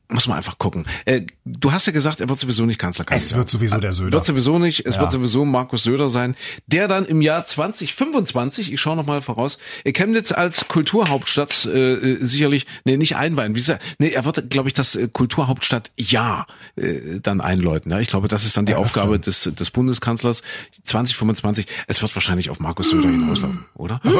muss 0.08 0.28
man 0.28 0.36
einfach 0.36 0.58
gucken. 0.58 0.86
Äh, 1.04 1.22
du 1.44 1.72
hast 1.72 1.86
ja 1.86 1.92
gesagt, 1.92 2.20
er 2.20 2.28
wird 2.28 2.38
sowieso 2.38 2.64
nicht 2.66 2.78
Kanzlerkandidat. 2.78 3.30
Es 3.30 3.36
wird 3.36 3.50
sowieso 3.50 3.76
der 3.78 3.92
Söder. 3.94 4.12
Wird 4.12 4.24
sowieso 4.24 4.58
nicht. 4.58 4.86
Es 4.86 4.94
Ja. 4.96 5.02
wird 5.02 5.10
sowieso 5.12 5.44
Markus 5.44 5.82
Söder 5.84 6.10
sein, 6.10 6.36
der 6.66 6.88
dann 6.88 7.04
im 7.04 7.20
Jahr 7.22 7.44
2025, 7.44 8.72
ich 8.72 8.80
schaue 8.80 8.96
noch 8.96 9.06
mal 9.06 9.20
voraus, 9.22 9.58
Chemnitz 9.84 10.32
als 10.32 10.68
Kulturhauptstadt 10.68 11.66
äh, 11.66 11.92
äh, 11.94 12.24
sicherlich, 12.24 12.66
nee, 12.84 12.96
nicht 12.96 13.16
einweihen. 13.16 13.54
Wie 13.54 13.60
gesagt, 13.60 13.82
nee, 13.98 14.08
er 14.10 14.24
wird, 14.24 14.50
glaube 14.50 14.68
ich, 14.68 14.74
das 14.74 14.94
äh, 14.96 15.08
Kulturhauptstadt 15.12 15.90
Ja 15.96 16.46
äh, 16.76 17.20
dann 17.20 17.40
einläuten. 17.40 17.90
Ja, 17.92 18.00
ich 18.00 18.08
glaube, 18.08 18.28
das 18.28 18.44
ist 18.44 18.56
dann 18.56 18.66
die 18.66 18.72
Eröffnen. 18.72 18.86
Aufgabe 18.90 19.18
des, 19.20 19.50
des 19.54 19.70
Bundeskanzlers 19.70 20.42
2025. 20.84 21.66
Es 21.86 22.02
wird 22.02 22.14
wahrscheinlich 22.14 22.50
auf 22.50 22.60
Markus 22.60 22.90
Söder 22.90 23.08
hinauslaufen, 23.08 23.64
oder? 23.74 24.00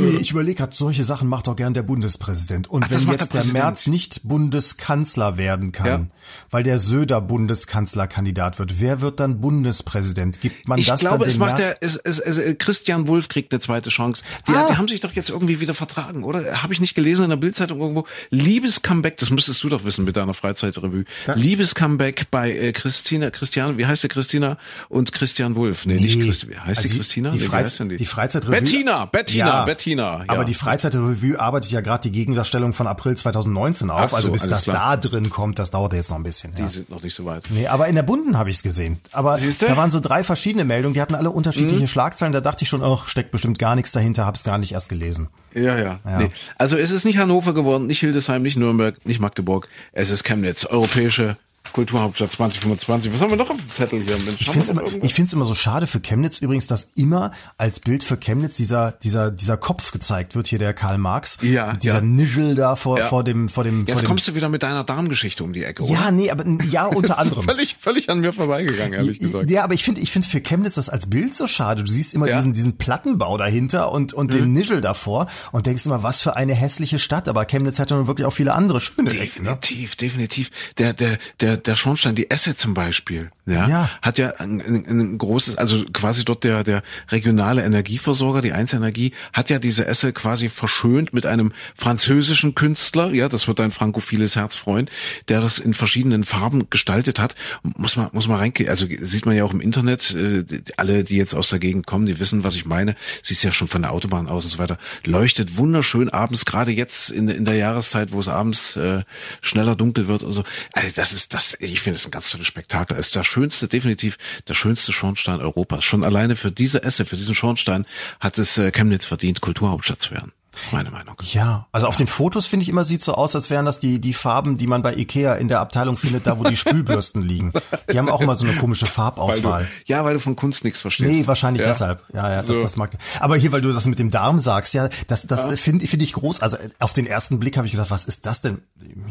Nee, 0.00 0.18
ich 0.20 0.30
überlege 0.30 0.58
gerade, 0.58 0.74
solche 0.74 1.04
Sachen 1.04 1.28
macht 1.28 1.46
doch 1.46 1.56
gern 1.56 1.74
der 1.74 1.82
Bundespräsident. 1.82 2.68
Und 2.68 2.84
Ach, 2.84 2.90
wenn 2.90 3.08
jetzt 3.10 3.34
der 3.34 3.42
der. 3.42 3.52
Merz 3.52 3.86
nicht 3.86 4.20
Bundeskanzler 4.24 5.36
werden 5.36 5.72
kann, 5.72 5.86
Ja. 5.86 6.06
Weil 6.50 6.62
der 6.62 6.78
Söder 6.78 7.20
Bundeskanzlerkandidat 7.20 8.58
wird, 8.58 8.80
wer 8.80 9.00
wird 9.00 9.20
dann 9.20 9.40
Bundespräsident? 9.40 10.40
Gibt 10.40 10.66
man 10.68 10.78
Ich 10.78 10.86
das 10.86 11.00
glaube, 11.00 11.20
dann 11.20 11.28
es 11.28 11.38
macht 11.38 11.58
Merz? 11.58 11.78
der, 11.78 11.82
es, 11.82 11.96
es, 11.96 12.18
es, 12.18 12.58
Christian 12.58 13.06
Wulff 13.06 13.28
kriegt 13.28 13.52
eine 13.52 13.60
zweite 13.60 13.90
Chance. 13.90 14.22
Die, 14.48 14.52
Ah. 14.52 14.66
die 14.68 14.76
haben 14.76 14.88
sich 14.88 15.00
doch 15.00 15.12
jetzt 15.12 15.30
irgendwie 15.30 15.60
wieder 15.60 15.74
vertragen, 15.74 16.24
oder? 16.24 16.62
Habe 16.62 16.72
ich 16.72 16.80
nicht 16.80 16.94
gelesen 16.94 17.24
in 17.24 17.30
der 17.30 17.36
Bildzeitung 17.36 17.80
irgendwo? 17.80 18.04
Liebes 18.30 18.82
Comeback, 18.82 19.16
das 19.18 19.30
müsstest 19.30 19.62
du 19.62 19.68
doch 19.68 19.84
wissen 19.84 20.04
mit 20.04 20.16
deiner 20.16 20.34
Freizeitrevue. 20.34 21.04
Liebes 21.34 21.74
Comeback 21.74 22.30
bei 22.30 22.50
äh, 22.52 22.72
Christina, 22.72 23.30
Christiane, 23.30 23.78
wie 23.78 23.86
heißt 23.86 24.02
sie 24.02 24.08
Christina 24.08 24.58
und 24.88 25.12
Christian 25.12 25.54
Wulff? 25.54 25.86
Nee, 25.86 25.94
nicht 25.94 26.16
Nee. 26.18 26.26
Christi, 26.26 26.48
wie 26.50 26.58
heißt 26.58 26.78
Also 26.78 26.88
die 26.88 26.96
Christina? 26.96 27.30
die 27.30 27.36
nee, 27.36 27.42
wie 27.42 27.46
Freiz- 27.46 27.64
heißt 27.66 27.80
denn 27.80 27.88
die? 27.90 27.96
die 27.96 28.06
Freizeitrevue- 28.06 28.50
Bettina, 28.50 29.04
Bettina, 29.06 29.46
Ja, 29.46 29.64
Bettina. 29.64 30.18
Ja. 30.18 30.24
Aber 30.28 30.44
die 30.44 30.54
Freizeitrevue 30.54 31.38
arbeitet 31.38 31.70
ja 31.70 31.80
gerade 31.80 32.02
die 32.02 32.12
Gegendarstellung 32.12 32.72
von 32.72 32.86
April 32.86 33.16
2019 33.16 33.90
auf. 33.90 34.00
Ach 34.00 34.10
so, 34.10 34.16
also 34.16 34.32
bis 34.32 34.46
das 34.48 34.64
klar. 34.64 34.96
da 35.00 35.08
drin 35.08 35.30
kommt, 35.30 35.58
das 35.58 35.70
dauert 35.70 35.92
jetzt 35.92 36.10
noch 36.10 36.16
ein 36.16 36.22
bisschen. 36.22 36.39
Die 36.48 36.62
Ja. 36.62 36.68
sind 36.68 36.90
noch 36.90 37.02
nicht 37.02 37.14
so 37.14 37.24
weit. 37.24 37.44
Nee, 37.50 37.66
aber 37.66 37.88
in 37.88 37.94
der 37.94 38.02
Bunden 38.02 38.38
habe 38.38 38.50
ich 38.50 38.56
es 38.56 38.62
gesehen. 38.62 39.00
Aber 39.12 39.38
Siehste? 39.38 39.66
da 39.66 39.76
waren 39.76 39.90
so 39.90 40.00
drei 40.00 40.24
verschiedene 40.24 40.64
Meldungen, 40.64 40.94
die 40.94 41.00
hatten 41.00 41.14
alle 41.14 41.28
Mhm. 41.30 41.34
unterschiedliche 41.36 41.86
Schlagzeilen. 41.88 42.32
Da 42.32 42.40
dachte 42.40 42.62
ich 42.64 42.68
schon, 42.68 42.82
ach, 42.82 43.06
steckt 43.06 43.30
bestimmt 43.30 43.58
gar 43.58 43.76
nichts 43.76 43.92
dahinter, 43.92 44.26
hab's 44.26 44.42
gar 44.44 44.58
nicht 44.58 44.72
erst 44.72 44.88
gelesen. 44.88 45.28
Ja, 45.54 45.76
ja. 45.78 46.00
Nee. 46.18 46.30
Also 46.58 46.76
es 46.76 46.90
ist 46.90 47.04
nicht 47.04 47.18
Hannover 47.18 47.54
geworden, 47.54 47.86
nicht 47.86 48.00
Hildesheim, 48.00 48.42
nicht 48.42 48.56
Nürnberg, 48.56 49.04
nicht 49.06 49.20
Magdeburg. 49.20 49.68
Es 49.92 50.10
ist 50.10 50.24
Chemnitz, 50.24 50.64
europäische 50.64 51.36
Kulturhauptstadt 51.72 52.32
2025. 52.32 53.12
Was 53.12 53.20
haben 53.20 53.30
wir 53.30 53.36
noch 53.36 53.48
auf 53.48 53.56
dem 53.56 53.68
Zettel 53.68 54.02
hier? 54.02 54.18
Mensch, 54.18 54.40
Ich 54.40 54.50
finde 54.50 54.64
es 54.64 54.70
immer, 54.70 54.82
irgendwas? 54.82 55.04
ich 55.06 55.14
find's 55.14 55.32
immer 55.32 55.44
so 55.44 55.54
schade 55.54 55.86
für 55.86 56.00
Chemnitz 56.00 56.38
übrigens, 56.38 56.66
dass 56.66 56.90
immer 56.96 57.30
als 57.58 57.78
Bild 57.78 58.02
für 58.02 58.16
Chemnitz 58.16 58.56
dieser, 58.56 58.90
dieser, 58.92 59.30
dieser 59.30 59.56
Kopf 59.56 59.92
gezeigt 59.92 60.34
wird, 60.34 60.48
hier 60.48 60.58
der 60.58 60.74
Karl 60.74 60.98
Marx. 60.98 61.38
Ja, 61.42 61.74
Dieser 61.74 61.96
ja. 61.96 62.00
Nischel 62.00 62.56
da 62.56 62.74
vor, 62.74 62.98
Ja. 62.98 63.06
vor 63.06 63.22
dem, 63.22 63.48
vor 63.48 63.62
dem, 63.62 63.86
vor 63.86 63.88
Jetzt 63.88 64.00
dem. 64.02 64.08
kommst 64.08 64.26
du 64.26 64.34
wieder 64.34 64.48
mit 64.48 64.64
deiner 64.64 64.82
Darmgeschichte 64.82 65.44
um 65.44 65.52
die 65.52 65.62
Ecke, 65.62 65.84
oder? 65.84 65.92
ja, 65.92 66.10
nee, 66.10 66.30
aber 66.30 66.44
ja, 66.68 66.86
unter 66.86 67.18
anderem. 67.20 67.44
Völlig, 67.44 67.76
völlig 67.80 68.08
an 68.10 68.18
mir 68.18 68.32
vorbeigegangen, 68.32 68.94
ehrlich 68.94 69.20
gesagt. 69.20 69.48
Ja, 69.48 69.62
aber 69.62 69.74
ich 69.74 69.84
finde, 69.84 70.00
ich 70.00 70.10
finde 70.10 70.26
für 70.26 70.40
Chemnitz 70.40 70.74
das 70.74 70.88
als 70.88 71.08
Bild 71.08 71.36
so 71.36 71.46
schade. 71.46 71.84
Du 71.84 71.90
siehst 71.90 72.14
immer 72.14 72.26
Ja. 72.26 72.34
Mhm. 72.34 72.38
diesen, 72.38 72.52
diesen 72.54 72.76
Plattenbau 72.78 73.36
dahinter 73.38 73.92
und, 73.92 74.12
und 74.12 74.34
den 74.34 74.50
Nischel 74.52 74.80
davor 74.80 75.28
und 75.52 75.66
denkst 75.66 75.86
immer, 75.86 76.02
was 76.02 76.20
für 76.20 76.34
eine 76.34 76.54
hässliche 76.54 76.98
Stadt. 76.98 77.28
Aber 77.28 77.44
Chemnitz 77.44 77.78
hat 77.78 77.90
ja 77.90 77.96
nun 77.96 78.08
wirklich 78.08 78.26
auch 78.26 78.32
viele 78.32 78.54
andere 78.54 78.80
schöne 78.80 79.10
Ecken. 79.10 79.44
Ne? 79.44 79.50
Definitiv, 79.60 79.94
definitiv. 79.94 80.50
Der, 80.78 80.92
der, 80.94 81.18
der, 81.50 81.56
der 81.56 81.74
Schornstein, 81.74 82.14
die 82.14 82.30
Esse 82.30 82.54
zum 82.54 82.74
Beispiel, 82.74 83.30
ja, 83.46 83.68
Ja. 83.68 83.90
hat 84.02 84.18
ja 84.18 84.34
ein, 84.38 84.60
ein, 84.60 84.84
ein 84.88 85.18
großes, 85.18 85.58
also 85.58 85.84
quasi 85.92 86.24
dort 86.24 86.44
der, 86.44 86.62
der 86.64 86.82
regionale 87.10 87.62
Energieversorger, 87.64 88.40
die 88.40 88.52
1 88.52 88.72
Energie, 88.74 89.12
hat 89.32 89.50
ja 89.50 89.58
diese 89.58 89.86
Esse 89.86 90.12
quasi 90.12 90.48
verschönt 90.48 91.12
mit 91.12 91.26
einem 91.26 91.52
französischen 91.74 92.54
Künstler, 92.54 93.12
ja, 93.12 93.28
das 93.28 93.48
wird 93.48 93.58
dein 93.58 93.70
frankophiles 93.72 94.36
Herz 94.36 94.54
freuen, 94.56 94.88
der 95.28 95.40
das 95.40 95.58
in 95.58 95.74
verschiedenen 95.74 96.24
Farben 96.24 96.70
gestaltet 96.70 97.18
hat. 97.18 97.34
Muss 97.62 97.96
man, 97.96 98.08
muss 98.12 98.28
man 98.28 98.38
reingehen, 98.38 98.68
also 98.68 98.86
sieht 99.00 99.26
man 99.26 99.34
ja 99.36 99.44
auch 99.44 99.52
im 99.52 99.60
Internet, 99.60 100.14
äh, 100.14 100.44
alle, 100.76 101.02
die 101.04 101.16
jetzt 101.16 101.34
aus 101.34 101.48
der 101.48 101.58
Gegend 101.58 101.86
kommen, 101.86 102.06
die 102.06 102.20
wissen, 102.20 102.44
was 102.44 102.54
ich 102.54 102.64
meine. 102.66 102.94
Siehst 103.22 103.42
ja 103.42 103.50
schon 103.50 103.66
von 103.68 103.82
der 103.82 103.92
Autobahn 103.92 104.28
aus 104.28 104.44
und 104.44 104.50
so 104.50 104.58
weiter. 104.58 104.78
Leuchtet 105.04 105.56
wunderschön 105.56 106.10
abends, 106.10 106.44
gerade 106.44 106.70
jetzt 106.70 107.10
in, 107.10 107.28
in 107.28 107.44
der 107.44 107.54
Jahreszeit, 107.56 108.12
wo 108.12 108.20
es 108.20 108.28
abends 108.28 108.76
äh, 108.76 109.02
schneller 109.40 109.74
dunkel 109.74 110.06
wird 110.06 110.22
und 110.22 110.32
so. 110.32 110.44
Also 110.72 110.90
das 110.94 111.12
ist 111.12 111.34
das, 111.34 111.39
ich 111.60 111.80
finde 111.80 111.96
es 111.96 112.06
ein 112.06 112.10
ganz 112.10 112.30
tolles 112.30 112.46
Spektakel. 112.46 112.96
Es 112.96 113.06
ist 113.06 113.16
der 113.16 113.24
schönste, 113.24 113.68
definitiv 113.68 114.18
der 114.48 114.54
schönste 114.54 114.92
Schornstein 114.92 115.40
Europas. 115.40 115.84
Schon 115.84 116.04
alleine 116.04 116.36
für 116.36 116.52
diese 116.52 116.82
Esse, 116.82 117.04
für 117.04 117.16
diesen 117.16 117.34
Schornstein 117.34 117.86
hat 118.20 118.38
es 118.38 118.58
äh, 118.58 118.70
Chemnitz 118.70 119.06
verdient, 119.06 119.40
Kulturhauptstadt 119.40 120.00
zu 120.00 120.12
werden. 120.12 120.32
Meine 120.72 120.90
Meinung. 120.90 121.14
Ja, 121.32 121.66
also 121.72 121.86
auf 121.86 121.96
den 121.96 122.06
Fotos 122.06 122.46
finde 122.46 122.64
ich 122.64 122.68
immer 122.68 122.84
sieht 122.84 123.02
so 123.02 123.14
aus, 123.14 123.34
als 123.34 123.50
wären 123.50 123.66
das 123.66 123.78
die 123.80 124.00
die 124.00 124.12
Farben, 124.14 124.58
die 124.58 124.66
man 124.66 124.82
bei 124.82 124.94
Ikea 124.94 125.34
in 125.34 125.48
der 125.48 125.60
Abteilung 125.60 125.96
findet, 125.96 126.26
da 126.26 126.38
wo 126.38 126.44
die 126.44 126.56
Spülbürsten 126.56 127.22
liegen. 127.22 127.52
Die 127.92 127.98
haben 127.98 128.08
auch 128.08 128.20
immer 128.20 128.34
so 128.34 128.44
eine 128.46 128.56
komische 128.56 128.86
Weil 128.86 128.92
Farbauswahl. 128.92 129.62
du, 129.64 129.92
ja, 129.92 130.04
weil 130.04 130.14
du 130.14 130.20
von 130.20 130.34
Kunst 130.36 130.64
nichts 130.64 130.80
verstehst. 130.80 131.10
Nee, 131.10 131.26
wahrscheinlich 131.26 131.62
Ja. 131.62 131.68
deshalb. 131.68 132.02
Ja, 132.12 132.30
ja, 132.30 132.36
das, 132.42 132.46
So. 132.48 132.60
das 132.60 132.76
mag. 132.76 132.90
Aber 133.20 133.36
hier, 133.36 133.52
weil 133.52 133.60
du 133.60 133.72
das 133.72 133.86
mit 133.86 133.98
dem 133.98 134.10
Darm 134.10 134.40
sagst, 134.40 134.74
ja, 134.74 134.88
das, 135.06 135.26
das 135.26 135.60
finde 135.60 135.86
finde 135.86 136.04
ich 136.04 136.12
groß. 136.14 136.40
Also 136.40 136.56
auf 136.80 136.92
den 136.92 137.06
ersten 137.06 137.38
Blick 137.38 137.56
habe 137.56 137.66
ich 137.66 137.72
gesagt, 137.72 137.90
was 137.90 138.04
ist 138.04 138.26
das 138.26 138.40
denn? 138.40 138.62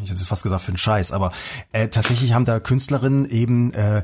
Ich 0.04 0.10
hätte 0.10 0.26
fast 0.26 0.42
gesagt 0.42 0.62
für 0.62 0.68
einen 0.68 0.78
Scheiß, 0.78 1.10
aber 1.12 1.32
äh, 1.72 1.88
tatsächlich 1.88 2.34
haben 2.34 2.44
da 2.44 2.60
Künstlerinnen 2.60 3.28
eben 3.30 3.72
äh, 3.72 4.02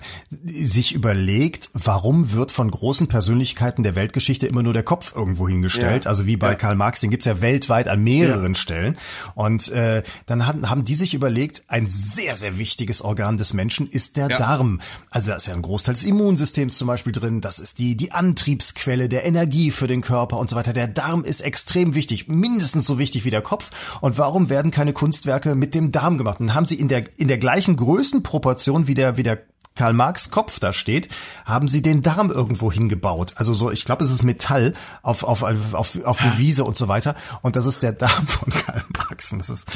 sich 0.63 0.95
überlegt, 0.95 1.71
warum 1.75 2.33
wird 2.33 2.51
von 2.51 2.71
großen 2.71 3.09
Persönlichkeiten 3.09 3.83
der 3.83 3.95
Weltgeschichte 3.95 4.47
immer 4.47 4.63
nur 4.63 4.73
der 4.73 4.83
Kopf 4.85 5.15
irgendwo 5.15 5.49
hingestellt? 5.49 6.05
Ja. 6.05 6.09
Also 6.11 6.27
wie 6.27 6.37
bei 6.37 6.51
Ja. 6.51 6.55
Karl 6.55 6.77
Marx, 6.77 7.01
den 7.01 7.11
gibt's 7.11 7.26
ja 7.27 7.41
weltweit 7.41 7.89
an 7.89 8.03
mehreren 8.03 8.55
Stellen. 8.55 8.97
Und 9.35 9.69
äh, 9.69 10.03
dann 10.27 10.47
haben, 10.47 10.71
haben 10.71 10.85
die 10.85 10.95
sich 10.95 11.15
überlegt, 11.15 11.65
ein 11.69 11.87
sehr, 11.89 12.37
sehr 12.37 12.59
wichtiges 12.59 13.03
Organ 13.03 13.37
des 13.37 13.53
Menschen 13.53 13.91
ist 13.91 14.17
der 14.17 14.31
Ja. 14.31 14.39
Darm. 14.39 14.81
Also 15.11 15.31
da 15.31 15.37
ist 15.37 15.47
ja 15.47 15.55
ein 15.55 15.63
Großteil 15.63 15.95
des 15.95 16.05
Immunsystems 16.05 16.77
zum 16.77 16.89
Beispiel 16.89 17.13
drin. 17.13 17.41
Das 17.41 17.59
ist 17.59 17.79
die, 17.79 17.97
die 17.97 18.13
Antriebsquelle 18.13 19.09
der 19.09 19.25
Energie 19.25 19.71
für 19.71 19.87
den 19.87 20.01
Körper 20.01 20.39
und 20.39 20.51
so 20.51 20.57
weiter. 20.57 20.73
Der 20.73 20.89
Darm 20.89 21.25
ist 21.25 21.41
extrem 21.41 21.95
wichtig, 21.95 22.29
mindestens 22.29 22.87
so 22.87 22.99
wichtig 22.99 23.25
wie 23.25 23.31
der 23.31 23.43
Kopf. 23.43 23.71
Und 24.01 24.19
warum 24.19 24.49
werden 24.49 24.71
keine 24.71 24.93
Kunstwerke 24.93 25.55
mit 25.55 25.75
dem 25.75 25.93
Darm 25.93 26.19
gemacht? 26.19 26.41
Und 26.41 26.55
haben 26.55 26.67
sie 26.67 26.77
in 26.77 26.89
der, 26.89 27.05
in 27.19 27.29
der 27.29 27.39
gleichen 27.39 27.77
Größenproportion 27.77 28.87
wie 28.87 28.95
der, 28.95 29.17
wie 29.17 29.23
der 29.23 29.39
Karl 29.77 29.93
Marx 29.93 30.31
Kopf 30.31 30.59
da 30.59 30.73
steht, 30.73 31.09
haben 31.45 31.69
sie 31.69 31.83
den 31.83 32.03
Darm 32.03 32.31
irgendwo 32.31 32.73
hingebaut. 32.73 33.33
Also 33.37 33.55
so, 33.55 33.71
ich 33.71 33.85
glaube, 33.85 34.03
es 34.03 34.11
ist 34.11 34.25
Metall 34.25 34.73
auf, 35.03 35.23
auf, 35.23 35.43
auf, 35.45 36.03
auf 36.05 36.21
eine 36.23 36.39
Wiese 36.39 36.65
und 36.65 36.77
so 36.77 36.89
weiter. 36.89 37.15
Und 37.43 37.55
das 37.57 37.67
ist 37.67 37.83
der 37.85 37.93
Darm 37.93 38.27
von 38.27 38.53
Karl 38.53 38.83
Marx. 38.99 39.33
Und 39.33 39.39
das 39.39 39.51
ist, 39.51 39.69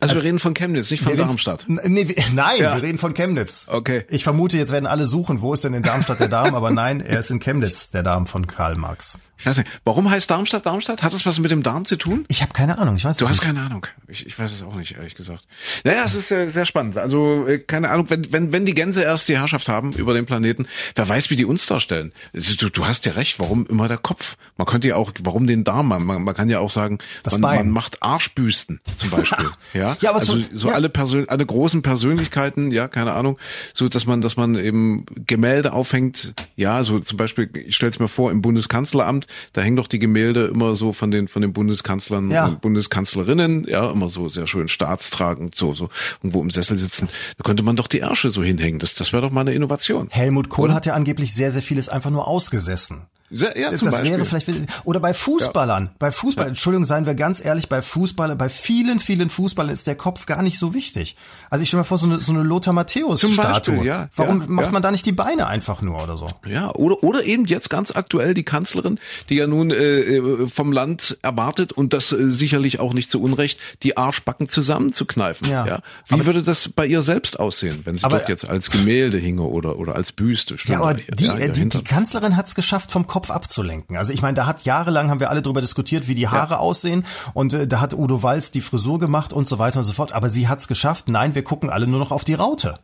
Also, 0.00 0.14
wir 0.16 0.22
reden 0.22 0.38
von 0.38 0.52
Chemnitz, 0.54 0.90
nicht 0.90 1.02
von 1.04 1.12
reden- 1.12 1.26
Darmstadt. 1.26 1.66
N- 1.68 1.80
Nee, 1.84 2.08
wir- 2.08 2.16
nein, 2.34 2.60
Ja. 2.60 2.74
wir 2.76 2.82
reden 2.82 2.98
von 2.98 3.14
Chemnitz. 3.14 3.66
Okay. 3.68 4.04
Ich 4.08 4.24
vermute, 4.24 4.58
jetzt 4.58 4.72
werden 4.72 4.86
alle 4.86 5.06
suchen, 5.06 5.40
wo 5.40 5.54
ist 5.54 5.64
denn 5.64 5.72
in 5.74 5.82
Darmstadt 5.82 6.20
der 6.20 6.28
Darm, 6.28 6.54
aber 6.54 6.70
nein, 6.70 7.00
er 7.00 7.20
ist 7.20 7.30
in 7.30 7.40
Chemnitz, 7.40 7.90
der 7.90 8.02
Darm 8.02 8.26
von 8.26 8.46
Karl 8.46 8.74
Marx. 8.76 9.18
Ich 9.36 9.46
weiß 9.46 9.58
nicht, 9.58 9.68
warum 9.84 10.08
heißt 10.10 10.30
Darmstadt 10.30 10.64
Darmstadt? 10.64 11.02
Hat 11.02 11.12
das 11.12 11.26
was 11.26 11.38
mit 11.40 11.50
dem 11.50 11.62
Darm 11.62 11.84
zu 11.84 11.96
tun? 11.96 12.24
Ich 12.28 12.40
habe 12.42 12.52
keine 12.52 12.78
Ahnung, 12.78 12.96
ich 12.96 13.04
weiß 13.04 13.16
Du 13.16 13.24
es 13.24 13.30
hast 13.30 13.38
nicht. 13.38 13.46
keine 13.46 13.60
Ahnung. 13.66 13.86
Ich, 14.08 14.26
ich 14.26 14.38
weiß 14.38 14.52
es 14.52 14.62
auch 14.62 14.74
nicht, 14.74 14.92
ehrlich 14.96 15.14
gesagt. 15.16 15.44
Naja, 15.82 16.02
es 16.04 16.14
ist 16.14 16.28
sehr, 16.28 16.48
sehr 16.48 16.64
spannend. 16.66 16.96
Also, 16.96 17.46
äh, 17.46 17.58
keine 17.58 17.90
Ahnung, 17.90 18.08
wenn, 18.10 18.32
wenn, 18.32 18.52
wenn 18.52 18.64
die 18.64 18.74
Gänse 18.74 19.02
erst 19.02 19.28
die 19.28 19.36
Herrschaft 19.38 19.68
haben 19.68 19.92
über 19.92 20.14
den 20.14 20.24
Planeten, 20.24 20.66
wer 20.94 21.08
weiß, 21.08 21.30
wie 21.30 21.36
die 21.36 21.44
uns 21.44 21.66
darstellen. 21.66 22.12
Ist- 22.32 22.62
Du, 22.62 22.68
du 22.70 22.86
hast 22.86 23.04
ja 23.06 23.12
recht, 23.12 23.38
warum 23.40 23.66
immer 23.66 23.88
der 23.88 23.98
Kopf? 23.98 24.36
Man 24.56 24.66
könnte 24.66 24.86
ja 24.88 24.96
auch, 24.96 25.12
warum 25.22 25.46
den 25.48 25.64
Darm? 25.64 25.88
Man, 25.88 26.04
man 26.04 26.34
kann 26.34 26.48
ja 26.48 26.60
auch 26.60 26.70
sagen, 26.70 26.98
man, 27.30 27.40
man 27.40 27.70
macht 27.70 28.02
Arschbüsten 28.02 28.80
zum 28.94 29.10
Beispiel. 29.10 29.48
ja? 29.74 29.96
Ja, 30.00 30.10
aber 30.10 30.20
also 30.20 30.36
so- 30.38 30.44
so, 30.52 30.68
ja. 30.68 30.74
alle 30.74 30.88
Persön 30.88 31.28
alle 31.28 31.44
großen 31.44 31.82
Persönlichkeiten, 31.82 32.70
ja, 32.70 32.86
keine 32.88 33.12
Ahnung, 33.14 33.38
so 33.72 33.88
dass 33.88 34.06
man, 34.06 34.20
dass 34.20 34.36
man 34.36 34.54
eben 34.54 35.04
Gemälde 35.26 35.72
aufhängt, 35.72 36.34
ja, 36.54 36.84
so 36.84 36.98
zum 37.00 37.16
Beispiel, 37.18 37.50
ich 37.54 37.74
stelle 37.74 37.90
es 37.90 37.98
mir 37.98 38.08
vor, 38.08 38.30
im 38.30 38.40
Bundeskanzleramt, 38.42 39.26
da 39.52 39.60
hängen 39.60 39.76
doch 39.76 39.88
die 39.88 39.98
Gemälde 39.98 40.46
immer 40.46 40.74
so 40.74 40.92
von 40.92 41.10
den 41.10 41.28
von 41.28 41.42
den 41.42 41.52
Bundeskanzlern 41.52 42.30
Ja. 42.30 42.46
und 42.46 42.60
Bundeskanzlerinnen, 42.60 43.66
ja, 43.68 43.90
immer 43.90 44.08
so 44.08 44.28
sehr 44.28 44.46
schön 44.46 44.68
staatstragend, 44.68 45.54
so, 45.54 45.74
so 45.74 45.88
irgendwo 46.22 46.42
im 46.42 46.50
Sessel 46.50 46.78
sitzen. 46.78 47.08
Da 47.36 47.42
könnte 47.44 47.62
man 47.62 47.76
doch 47.76 47.86
die 47.88 47.98
Ärsche 47.98 48.30
so 48.30 48.42
hinhängen. 48.42 48.78
Das, 48.78 48.94
das 48.94 49.12
wäre 49.12 49.22
doch 49.22 49.30
mal 49.30 49.42
eine 49.42 49.52
Innovation. 49.52 50.08
Helmut 50.10 50.48
Kohl 50.48 50.72
hat 50.72 50.86
ja 50.86 50.94
angeblich 50.94 51.34
sehr, 51.34 51.50
sehr 51.50 51.62
vieles 51.62 51.88
einfach 51.88 52.10
nur 52.10 52.26
ausgesessen. 52.28 53.02
Ja, 53.34 53.52
zum 53.74 53.86
das 53.86 53.96
Beispiel. 53.96 54.10
wäre 54.12 54.24
vielleicht 54.24 54.48
oder 54.84 55.00
bei 55.00 55.12
Fußballern, 55.14 55.90
bei 55.98 56.12
Fußball, 56.12 56.48
Entschuldigung, 56.48 56.84
seien 56.84 57.06
wir 57.06 57.14
ganz 57.14 57.44
ehrlich, 57.44 57.68
bei 57.68 57.82
Fußballern, 57.82 58.36
bei 58.38 58.48
vielen, 58.48 59.00
vielen 59.00 59.30
Fußballern 59.30 59.72
ist 59.72 59.86
der 59.86 59.96
Kopf 59.96 60.26
gar 60.26 60.42
nicht 60.42 60.58
so 60.58 60.74
wichtig. 60.74 61.16
Also 61.50 61.62
ich 61.62 61.68
stelle 61.68 61.80
mir 61.82 61.84
vor, 61.84 61.98
so 61.98 62.06
eine, 62.06 62.20
so 62.20 62.32
eine 62.32 62.42
Lothar 62.42 62.72
Matthäus 62.72 63.20
Zum 63.20 63.32
Statue. 63.32 63.74
Beispiel, 63.74 63.86
ja, 63.88 64.08
Warum 64.16 64.40
ja, 64.40 64.46
macht 64.48 64.66
ja. 64.66 64.72
man 64.72 64.82
da 64.82 64.90
nicht 64.90 65.06
die 65.06 65.12
Beine 65.12 65.46
einfach 65.46 65.82
nur 65.82 66.02
oder 66.02 66.16
so? 66.16 66.26
Ja, 66.46 66.70
oder, 66.74 67.02
oder 67.02 67.24
eben 67.24 67.44
jetzt 67.46 67.70
ganz 67.70 67.90
aktuell 67.94 68.34
die 68.34 68.42
Kanzlerin, 68.44 68.98
die 69.28 69.36
ja 69.36 69.46
nun 69.46 69.70
äh, 69.70 69.74
äh, 70.00 70.48
vom 70.48 70.72
Land 70.72 71.18
erwartet 71.22 71.72
und 71.72 71.92
das 71.92 72.12
äh, 72.12 72.16
sicherlich 72.32 72.80
auch 72.80 72.92
nicht 72.94 73.10
zu 73.10 73.20
Unrecht, 73.22 73.58
die 73.82 73.96
Arschbacken 73.96 74.48
zusammenzukneifen. 74.48 75.48
Ja. 75.48 75.66
Ja. 75.66 75.78
Wie 76.08 76.24
würde 76.26 76.42
das 76.42 76.68
bei 76.68 76.86
ihr 76.86 77.02
selbst 77.02 77.38
aussehen, 77.38 77.80
wenn 77.84 77.96
sie 77.98 78.04
Aber- 78.04 78.18
dort 78.18 78.28
jetzt 78.28 78.48
als 78.48 78.70
Gemälde 78.70 79.18
hinge 79.18 79.42
oder, 79.42 79.78
oder 79.78 79.94
als 79.94 80.12
Büste? 80.12 80.56
Ja, 80.66 80.80
aber 80.80 80.98
Ja, 80.98 81.04
die, 81.14 81.24
ja, 81.26 81.36
äh, 81.36 81.46
die, 81.46 81.52
dahinter. 81.52 81.78
die 81.78 81.84
Kanzlerin 81.84 82.36
hat 82.36 82.46
es 82.46 82.54
geschafft, 82.54 82.90
vom 82.92 83.06
Kopf 83.06 83.23
abzulenken. 83.30 83.96
Also 83.96 84.12
ich 84.12 84.22
meine, 84.22 84.34
da 84.34 84.46
hat 84.46 84.64
jahrelang 84.64 85.10
haben 85.10 85.20
wir 85.20 85.30
alle 85.30 85.42
drüber 85.42 85.60
diskutiert, 85.60 86.08
wie 86.08 86.14
die 86.14 86.28
Haare 86.28 86.58
aussehen 86.58 87.04
und 87.34 87.52
äh, 87.52 87.66
da 87.66 87.80
hat 87.80 87.94
Udo 87.94 88.22
Walz 88.22 88.50
die 88.50 88.60
Frisur 88.60 88.98
gemacht 88.98 89.32
und 89.32 89.48
so 89.48 89.58
weiter 89.58 89.78
und 89.78 89.84
so 89.84 89.92
fort. 89.92 90.12
Aber 90.12 90.30
sie 90.30 90.48
hat 90.48 90.60
es 90.60 90.68
geschafft. 90.68 91.08
Nein, 91.08 91.34
wir 91.34 91.44
gucken 91.44 91.70
alle 91.70 91.86
nur 91.86 91.98
noch 91.98 92.10
auf 92.10 92.24
die 92.24 92.34
Raute. 92.34 92.78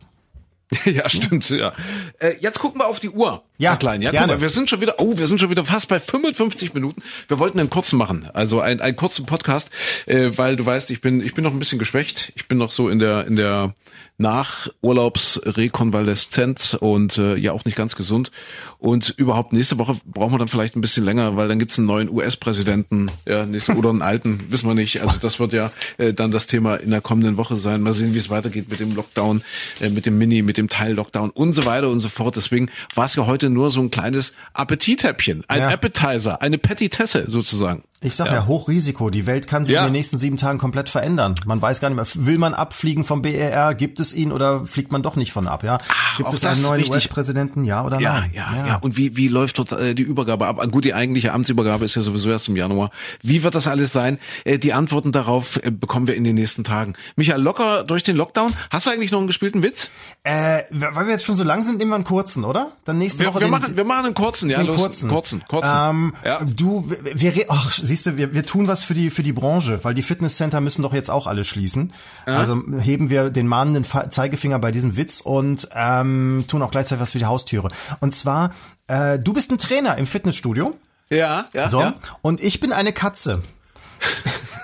Ja, 0.84 1.08
stimmt, 1.08 1.50
ja. 1.50 1.72
Äh, 2.18 2.34
jetzt 2.40 2.58
gucken 2.58 2.80
wir 2.80 2.86
auf 2.86 3.00
die 3.00 3.10
Uhr. 3.10 3.42
Ja, 3.58 3.76
Klein. 3.76 4.02
Ja, 4.02 4.10
gerne. 4.10 4.34
mal, 4.34 4.40
wir 4.40 4.48
sind 4.48 4.70
schon 4.70 4.80
wieder, 4.80 4.94
oh, 4.98 5.16
wir 5.16 5.26
sind 5.26 5.40
schon 5.40 5.50
wieder 5.50 5.64
fast 5.64 5.88
bei 5.88 6.00
55 6.00 6.74
Minuten. 6.74 7.02
Wir 7.28 7.38
wollten 7.38 7.58
einen 7.58 7.70
kurzen 7.70 7.98
machen, 7.98 8.28
also 8.32 8.60
einen, 8.60 8.80
einen 8.80 8.96
kurzen 8.96 9.26
Podcast, 9.26 9.70
äh, 10.06 10.30
weil 10.36 10.56
du 10.56 10.64
weißt, 10.64 10.90
ich 10.90 11.00
bin, 11.00 11.24
ich 11.24 11.34
bin 11.34 11.44
noch 11.44 11.52
ein 11.52 11.58
bisschen 11.58 11.78
geschwächt. 11.78 12.32
Ich 12.36 12.48
bin 12.48 12.58
noch 12.58 12.72
so 12.72 12.88
in 12.88 12.98
der, 12.98 13.26
in 13.26 13.36
der 13.36 13.74
Nachurlaubsrekonvaleszenz 14.20 16.74
und 16.74 17.18
äh, 17.18 17.36
ja 17.36 17.52
auch 17.52 17.64
nicht 17.64 17.76
ganz 17.76 17.96
gesund. 17.96 18.30
Und 18.78 19.10
überhaupt 19.16 19.52
nächste 19.52 19.78
Woche 19.78 19.96
brauchen 20.04 20.34
wir 20.34 20.38
dann 20.38 20.48
vielleicht 20.48 20.76
ein 20.76 20.80
bisschen 20.80 21.04
länger, 21.04 21.36
weil 21.36 21.48
dann 21.48 21.58
gibt's 21.58 21.78
einen 21.78 21.86
neuen 21.86 22.08
US-Präsidenten, 22.10 23.10
ja, 23.26 23.44
nächste, 23.46 23.74
oder 23.74 23.90
einen 23.90 24.02
alten, 24.02 24.44
wissen 24.50 24.68
wir 24.68 24.74
nicht. 24.74 25.02
Also 25.02 25.16
das 25.20 25.38
wird 25.40 25.52
ja 25.52 25.72
äh, 25.98 26.12
dann 26.14 26.30
das 26.30 26.46
Thema 26.46 26.76
in 26.76 26.90
der 26.90 27.00
kommenden 27.00 27.36
Woche 27.36 27.56
sein. 27.56 27.80
Mal 27.82 27.92
sehen, 27.92 28.14
wie 28.14 28.18
es 28.18 28.30
weitergeht 28.30 28.68
mit 28.68 28.80
dem 28.80 28.94
Lockdown, 28.94 29.42
äh, 29.80 29.90
mit 29.90 30.06
dem 30.06 30.18
Mini, 30.18 30.42
mit 30.42 30.56
dem 30.56 30.68
Teil-Lockdown 30.68 31.30
und 31.30 31.52
so 31.52 31.64
weiter 31.64 31.88
und 31.88 32.00
so 32.00 32.08
fort. 32.08 32.36
Deswegen 32.36 32.70
war 32.94 33.06
es 33.06 33.14
ja 33.14 33.26
heute 33.26 33.50
nur 33.50 33.70
so 33.70 33.80
ein 33.80 33.90
kleines 33.90 34.34
Appetithäppchen, 34.54 35.44
ein 35.48 35.60
Ja. 35.60 35.68
Appetizer, 35.70 36.42
eine 36.42 36.58
Petitesse 36.58 37.26
sozusagen. 37.28 37.82
Ich 38.02 38.16
sag 38.16 38.28
ja. 38.32 38.46
Hochrisiko. 38.46 39.10
Die 39.10 39.26
Welt 39.26 39.46
kann 39.46 39.66
sich 39.66 39.74
Ja. 39.74 39.82
in 39.82 39.88
den 39.88 39.92
nächsten 39.92 40.16
sieben 40.16 40.38
Tagen 40.38 40.58
komplett 40.58 40.88
verändern. 40.88 41.34
Man 41.44 41.60
weiß 41.60 41.80
gar 41.80 41.90
nicht 41.90 41.96
mehr, 41.96 42.26
will 42.26 42.38
man 42.38 42.54
abfliegen 42.54 43.04
vom 43.04 43.20
BER? 43.20 43.74
Gibt 43.74 44.00
es 44.00 44.14
ihn 44.14 44.32
oder 44.32 44.64
fliegt 44.64 44.90
man 44.90 45.02
doch 45.02 45.16
nicht 45.16 45.32
von 45.32 45.46
ab? 45.46 45.62
Ja. 45.64 45.78
Gibt 46.16 46.30
auch 46.30 46.32
es 46.32 46.42
einen 46.44 46.62
neuen. 46.62 46.88
US-Präsidenten? 46.88 47.64
Ja 47.66 47.84
oder 47.84 48.00
Ja, 48.00 48.20
nein? 48.20 48.30
ja, 48.32 48.66
ja, 48.66 48.76
Und 48.76 48.96
wie, 48.96 49.18
wie 49.18 49.28
läuft 49.28 49.58
dort 49.58 49.72
äh, 49.72 49.94
die 49.94 50.02
Übergabe 50.02 50.46
ab? 50.46 50.66
Gut, 50.72 50.86
die 50.86 50.94
eigentliche 50.94 51.34
Amtsübergabe 51.34 51.84
ist 51.84 51.94
ja 51.94 52.00
sowieso 52.00 52.30
erst 52.30 52.48
im 52.48 52.56
Januar. 52.56 52.90
Wie 53.22 53.42
wird 53.42 53.54
das 53.54 53.66
alles 53.66 53.92
sein? 53.92 54.18
Äh, 54.44 54.58
die 54.58 54.72
Antworten 54.72 55.12
darauf 55.12 55.62
äh, 55.62 55.70
bekommen 55.70 56.06
wir 56.06 56.14
in 56.14 56.24
den 56.24 56.36
nächsten 56.36 56.64
Tagen. 56.64 56.94
Michael, 57.16 57.42
locker 57.42 57.84
durch 57.84 58.02
den 58.02 58.16
Lockdown. 58.16 58.54
Hast 58.70 58.86
du 58.86 58.90
eigentlich 58.90 59.10
noch 59.10 59.18
einen 59.18 59.26
gespielten 59.26 59.62
Witz? 59.62 59.90
Äh, 60.24 60.62
weil 60.70 61.04
wir 61.04 61.12
jetzt 61.12 61.26
schon 61.26 61.36
so 61.36 61.44
lang 61.44 61.62
sind, 61.62 61.76
nehmen 61.76 61.90
wir 61.90 61.96
einen 61.96 62.04
kurzen, 62.04 62.44
oder? 62.44 62.72
Dann 62.86 62.96
nächste 62.96 63.24
Wir, 63.24 63.28
Woche 63.28 63.40
wir, 63.40 63.46
den, 63.48 63.50
machen, 63.50 63.76
wir 63.76 63.84
machen 63.84 64.06
einen 64.06 64.14
kurzen, 64.14 64.48
ja, 64.48 64.56
den 64.56 64.68
los. 64.68 64.76
kurzen. 64.78 65.10
Kurzen, 65.10 65.42
kurzen. 65.48 65.70
Ähm, 65.74 66.14
ja. 66.24 66.40
Du, 66.44 66.90
wir, 67.14 67.34
ach, 67.48 67.78
siehst 67.90 68.06
du, 68.06 68.16
wir, 68.16 68.32
wir 68.32 68.46
tun 68.46 68.68
was 68.68 68.84
für 68.84 68.94
die 68.94 69.10
für 69.10 69.24
die 69.24 69.32
Branche, 69.32 69.80
weil 69.82 69.94
die 69.94 70.02
Fitnesscenter 70.02 70.60
müssen 70.60 70.82
doch 70.82 70.94
jetzt 70.94 71.10
auch 71.10 71.26
alle 71.26 71.44
schließen. 71.44 71.92
Also 72.24 72.62
heben 72.80 73.10
wir 73.10 73.30
den 73.30 73.48
mahnenden 73.48 73.84
Zeigefinger 73.84 74.58
bei 74.60 74.70
diesem 74.70 74.96
Witz 74.96 75.20
und 75.20 75.68
ähm, 75.74 76.44
tun 76.46 76.62
auch 76.62 76.70
gleichzeitig 76.70 77.00
was 77.00 77.12
für 77.12 77.18
die 77.18 77.26
Haustüre. 77.26 77.70
Und 77.98 78.14
zwar, 78.14 78.52
äh, 78.86 79.18
du 79.18 79.32
bist 79.32 79.50
ein 79.50 79.58
Trainer 79.58 79.98
im 79.98 80.06
Fitnessstudio. 80.06 80.76
ja, 81.10 81.46
ja, 81.52 81.68
So, 81.68 81.80
ja. 81.80 81.94
und 82.22 82.40
ich 82.40 82.60
bin 82.60 82.72
eine 82.72 82.92
Katze. 82.92 83.42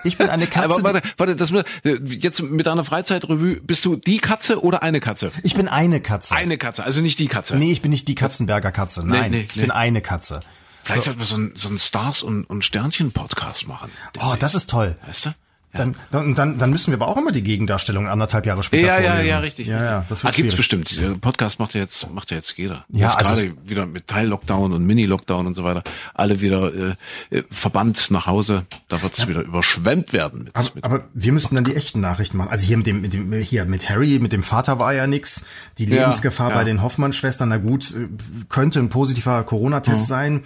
Ich 0.04 0.16
bin 0.18 0.28
eine 0.28 0.46
Katze. 0.46 0.66
Aber 0.66 0.82
warte, 0.84 1.02
warte, 1.16 1.34
das, 1.34 1.52
jetzt 1.82 2.40
mit 2.42 2.66
deiner 2.66 2.84
Freizeitrevue, 2.84 3.56
bist 3.56 3.84
du 3.84 3.96
die 3.96 4.18
Katze 4.18 4.62
oder 4.62 4.84
eine 4.84 5.00
Katze? 5.00 5.32
ich 5.42 5.56
bin 5.56 5.66
eine 5.66 6.00
Katze. 6.00 6.36
Eine 6.36 6.58
Katze, 6.58 6.84
also 6.84 7.00
nicht 7.00 7.18
die 7.18 7.26
Katze. 7.26 7.56
Nee, 7.56 7.72
ich 7.72 7.82
bin 7.82 7.90
nicht 7.90 8.06
die 8.06 8.14
Katzenberger 8.14 8.70
Katze. 8.70 9.04
Nein, 9.04 9.32
nee, 9.32 9.46
ich 9.48 9.56
nee. 9.56 9.62
bin 9.62 9.72
eine 9.72 10.00
Katze. 10.00 10.40
Vielleicht 10.86 11.04
sollten 11.04 11.18
wir 11.18 11.26
so 11.26 11.34
einen, 11.34 11.56
so 11.56 11.76
Stars- 11.78 12.22
und, 12.22 12.44
und 12.44 12.64
Sternchen-Podcast 12.64 13.66
machen. 13.66 13.90
Oh, 14.20 14.36
das 14.38 14.54
ist 14.54 14.70
toll. 14.70 14.96
Weißt 15.04 15.26
du? 15.26 15.34
Dann, 15.76 15.94
dann, 16.10 16.34
dann, 16.34 16.58
dann 16.58 16.70
müssen 16.70 16.90
wir 16.92 16.94
aber 17.00 17.08
auch 17.08 17.16
immer 17.16 17.32
die 17.32 17.42
Gegendarstellung 17.42 18.08
anderthalb 18.08 18.46
Jahre 18.46 18.62
später 18.62 18.86
Ja, 18.86 18.98
ja, 18.98 19.08
vorlesen. 19.10 19.28
ja, 19.28 19.38
richtig. 19.38 19.66
Ja, 19.68 19.84
ja, 19.84 20.04
das 20.08 20.20
ah, 20.20 20.24
wird 20.24 20.36
gibt's 20.36 20.52
schwierig. 20.52 20.56
bestimmt. 20.84 20.98
Der 21.00 21.10
Podcast 21.20 21.58
macht 21.58 21.74
ja 21.74 21.80
jetzt, 21.80 22.10
macht 22.12 22.30
ja 22.30 22.36
jetzt 22.36 22.56
jeder. 22.56 22.84
Ja, 22.88 23.06
jetzt 23.08 23.16
also 23.18 23.34
gerade 23.34 23.54
wieder 23.64 23.86
mit 23.86 24.06
Teil-Lockdown 24.06 24.72
und 24.72 24.84
Mini-Lockdown 24.86 25.46
und 25.46 25.54
so 25.54 25.64
weiter. 25.64 25.82
Alle 26.14 26.40
wieder 26.40 26.72
äh, 27.30 27.36
äh, 27.36 27.42
verbannt 27.50 28.10
nach 28.10 28.26
Hause. 28.26 28.66
Da 28.88 29.02
wird's 29.02 29.26
wieder 29.28 29.42
überschwemmt 29.42 30.12
werden. 30.12 30.44
Mit, 30.44 30.56
Aber, 30.56 30.70
mit, 30.74 30.84
aber 30.84 31.04
wir 31.14 31.32
müssten 31.32 31.54
dann 31.54 31.64
die 31.64 31.74
echten 31.76 32.00
Nachrichten 32.00 32.36
machen. 32.38 32.50
Also 32.50 32.66
hier 32.66 32.76
mit 32.76 32.86
dem, 32.86 33.00
mit 33.00 33.14
dem 33.14 33.32
hier 33.34 33.64
mit 33.64 33.88
Harry, 33.88 34.18
mit 34.18 34.32
dem 34.32 34.42
Vater 34.42 34.78
war 34.78 34.92
ja 34.94 35.06
nix. 35.06 35.44
Die 35.78 35.84
Ja, 35.84 36.02
Lebensgefahr 36.02 36.50
ja. 36.50 36.56
bei 36.56 36.64
den 36.64 36.82
Hoffmann-Schwestern, 36.82 37.48
na 37.48 37.58
gut, 37.58 37.94
äh, 37.94 38.08
könnte 38.48 38.78
ein 38.78 38.88
positiver 38.88 39.42
Corona-Test 39.44 40.06
sein. 40.08 40.42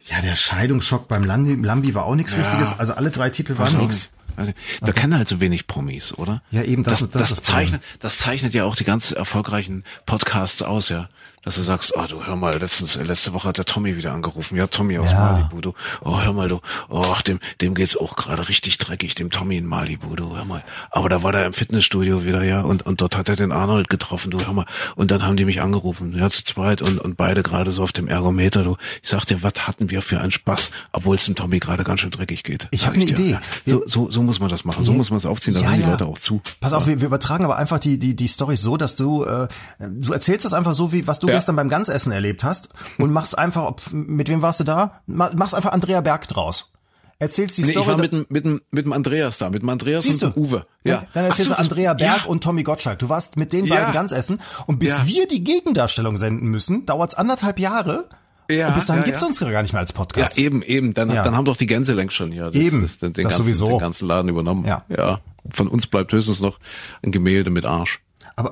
Ja, 0.00 0.20
der 0.22 0.36
Scheidungsschock 0.36 1.08
beim 1.08 1.24
Lambi, 1.24 1.54
Lambi 1.54 1.94
war 1.94 2.04
auch 2.04 2.14
nichts 2.14 2.36
Richtiges. 2.36 2.78
Also 2.78 2.94
alle 2.94 3.10
drei 3.10 3.30
Titel 3.30 3.58
waren 3.58 3.76
nix. 3.78 4.10
Also, 4.38 4.52
wir 4.82 4.92
kennen 4.92 5.14
halt 5.14 5.28
so 5.28 5.40
wenig 5.40 5.66
Promis, 5.66 6.14
oder? 6.14 6.42
Ja, 6.50 6.62
eben, 6.62 6.82
das- 6.84 7.00
das, 7.00 7.10
das 7.10 7.28
das, 7.30 7.42
zeichnet, 7.42 7.82
das 8.00 8.18
zeichnet 8.18 8.54
ja 8.54 8.64
auch 8.64 8.76
die 8.76 8.84
ganz 8.84 9.10
erfolgreichen 9.12 9.84
Podcasts 10.06 10.62
aus, 10.62 10.88
ja. 10.88 11.08
Dass 11.48 11.54
du 11.56 11.62
sagst, 11.62 11.94
oh, 11.96 12.04
du 12.06 12.26
hör 12.26 12.36
mal, 12.36 12.58
letztens, 12.58 12.96
äh, 12.96 13.02
letzte 13.04 13.32
Woche 13.32 13.48
hat 13.48 13.56
der 13.56 13.64
Tommy 13.64 13.96
wieder 13.96 14.12
angerufen. 14.12 14.54
Ja, 14.58 14.66
Tommy 14.66 14.98
aus 14.98 15.10
Ja. 15.10 15.32
Malibu, 15.32 15.62
du. 15.62 15.72
Oh, 16.04 16.20
hör 16.20 16.34
mal, 16.34 16.46
du. 16.46 16.60
Oh, 16.90 17.16
dem, 17.26 17.38
dem 17.62 17.74
geht's 17.74 17.96
auch 17.96 18.16
gerade 18.16 18.50
richtig 18.50 18.76
dreckig, 18.76 19.14
dem 19.14 19.30
Tommy 19.30 19.56
in 19.56 19.64
Malibu, 19.64 20.14
du, 20.14 20.36
hör 20.36 20.44
mal. 20.44 20.62
Aber 20.90 21.08
da 21.08 21.22
war 21.22 21.32
der 21.32 21.46
im 21.46 21.54
Fitnessstudio 21.54 22.26
wieder, 22.26 22.42
ja, 22.44 22.60
und, 22.60 22.84
und 22.84 23.00
dort 23.00 23.16
hat 23.16 23.30
er 23.30 23.36
den 23.36 23.50
Arnold 23.50 23.88
getroffen, 23.88 24.30
du, 24.30 24.44
hör 24.44 24.52
mal. 24.52 24.66
Und 24.94 25.10
dann 25.10 25.22
haben 25.24 25.38
die 25.38 25.46
mich 25.46 25.62
angerufen, 25.62 26.14
ja, 26.14 26.28
zu 26.28 26.44
zweit 26.44 26.82
und, 26.82 26.98
und 26.98 27.16
beide 27.16 27.42
gerade 27.42 27.72
so 27.72 27.82
auf 27.82 27.92
dem 27.92 28.08
Ergometer, 28.08 28.62
du. 28.62 28.76
Ich 29.02 29.08
sag 29.08 29.24
dir, 29.24 29.42
was 29.42 29.66
hatten 29.66 29.88
wir 29.88 30.02
für 30.02 30.20
einen 30.20 30.32
Spaß, 30.32 30.70
obwohl 30.92 31.16
es 31.16 31.24
dem 31.24 31.34
Tommy 31.34 31.60
gerade 31.60 31.82
ganz 31.82 32.02
schön 32.02 32.10
dreckig 32.10 32.44
geht. 32.44 32.68
Ich 32.72 32.82
Sag 32.82 32.88
hab 32.90 32.96
ne 32.98 33.06
dir. 33.06 33.12
Idee. 33.14 33.38
So, 33.64 33.84
so, 33.86 34.10
so 34.10 34.22
muss 34.22 34.38
man 34.38 34.50
das 34.50 34.66
machen. 34.66 34.84
So 34.84 34.92
muss 34.92 35.08
man 35.08 35.16
es 35.16 35.24
aufziehen, 35.24 35.54
dann 35.54 35.62
Ja, 35.62 35.68
hören 35.70 35.78
die 35.78 35.84
ja. 35.86 35.90
Leute 35.92 36.04
auch 36.04 36.18
zu. 36.18 36.42
Pass 36.60 36.74
auf, 36.74 36.86
wir, 36.86 37.00
wir 37.00 37.06
übertragen 37.06 37.46
aber 37.46 37.56
einfach 37.56 37.78
die 37.78 37.98
die 37.98 38.14
die 38.14 38.28
Story 38.28 38.58
so, 38.58 38.76
dass 38.76 38.96
du 38.96 39.24
äh, 39.24 39.48
du 39.78 40.12
erzählst 40.12 40.44
das 40.44 40.52
einfach 40.52 40.74
so 40.74 40.92
wie 40.92 41.06
was 41.06 41.20
du 41.20 41.28
Ja. 41.28 41.37
Gestern 41.38 41.56
beim 41.56 41.68
Ganzessen 41.68 42.12
erlebt 42.12 42.44
hast 42.44 42.74
und 42.98 43.12
machst 43.12 43.38
einfach 43.38 43.72
mit 43.92 44.28
wem 44.28 44.42
warst 44.42 44.60
du 44.60 44.64
da? 44.64 45.00
Ma- 45.06 45.30
Machst 45.34 45.54
einfach 45.54 45.72
Andrea 45.72 46.00
Berg 46.00 46.28
draus. 46.28 46.72
Erzählst 47.20 47.58
die 47.58 47.62
Nee, 47.62 47.72
Story. 47.72 47.82
ich 47.84 47.88
war 47.88 47.96
mit, 47.98 48.12
dem- 48.12 48.26
mit, 48.28 48.44
dem- 48.44 48.60
mit 48.70 48.84
dem 48.84 48.92
Andreas 48.92 49.38
da, 49.38 49.50
mit 49.50 49.62
dem 49.62 49.68
Andreas 49.70 50.04
Siehst 50.04 50.22
und 50.22 50.36
du? 50.36 50.40
Uwe. 50.40 50.66
Ja. 50.84 50.94
Ja. 50.94 51.02
Dann 51.14 51.24
erzählst 51.24 51.50
Ach 51.50 51.56
du 51.56 51.62
so, 51.62 51.68
Andrea 51.68 51.94
Berg 51.94 52.20
ja. 52.22 52.24
und 52.26 52.44
Tommy 52.44 52.62
Gottschalk. 52.62 53.00
Du 53.00 53.08
warst 53.08 53.36
mit 53.36 53.52
den 53.52 53.64
Ja. 53.66 53.74
beiden 53.76 53.92
ganz 53.92 54.12
essen 54.12 54.40
und 54.66 54.78
bis 54.78 54.90
Ja. 54.90 55.04
wir 55.06 55.26
die 55.26 55.42
Gegendarstellung 55.42 56.16
senden 56.16 56.46
müssen, 56.48 56.86
dauert's 56.86 57.14
anderthalb 57.16 57.58
Jahre. 57.58 58.08
Ja, 58.50 58.68
und 58.68 58.74
bis 58.74 58.86
dahin 58.86 59.02
ja, 59.02 59.06
gibt's 59.06 59.20
ja. 59.20 59.26
uns 59.26 59.40
gar 59.40 59.60
nicht 59.62 59.72
mehr 59.72 59.80
als 59.80 59.90
Ja, 59.90 59.96
Podcast. 59.96 60.38
eben, 60.38 60.62
eben. 60.62 60.94
Dann, 60.94 61.10
Ja. 61.10 61.22
dann 61.24 61.36
haben 61.36 61.44
doch 61.44 61.56
die 61.56 61.66
Gänse 61.66 61.92
längst 61.92 62.14
schon 62.16 62.32
ja, 62.32 62.46
das, 62.46 62.54
Eben, 62.54 62.82
das, 62.82 62.98
den, 62.98 63.12
den, 63.12 63.24
das 63.24 63.32
ganzen, 63.34 63.42
sowieso. 63.44 63.68
den 63.68 63.78
ganzen 63.80 64.06
Laden 64.08 64.28
übernommen. 64.30 64.64
Ja. 64.64 64.84
ja. 64.88 65.20
Von 65.50 65.66
uns 65.68 65.86
bleibt 65.88 66.12
höchstens 66.12 66.40
noch 66.40 66.58
ein 67.02 67.10
Gemälde 67.12 67.50
mit 67.50 67.66
Arsch. 67.66 68.00
Aber 68.38 68.50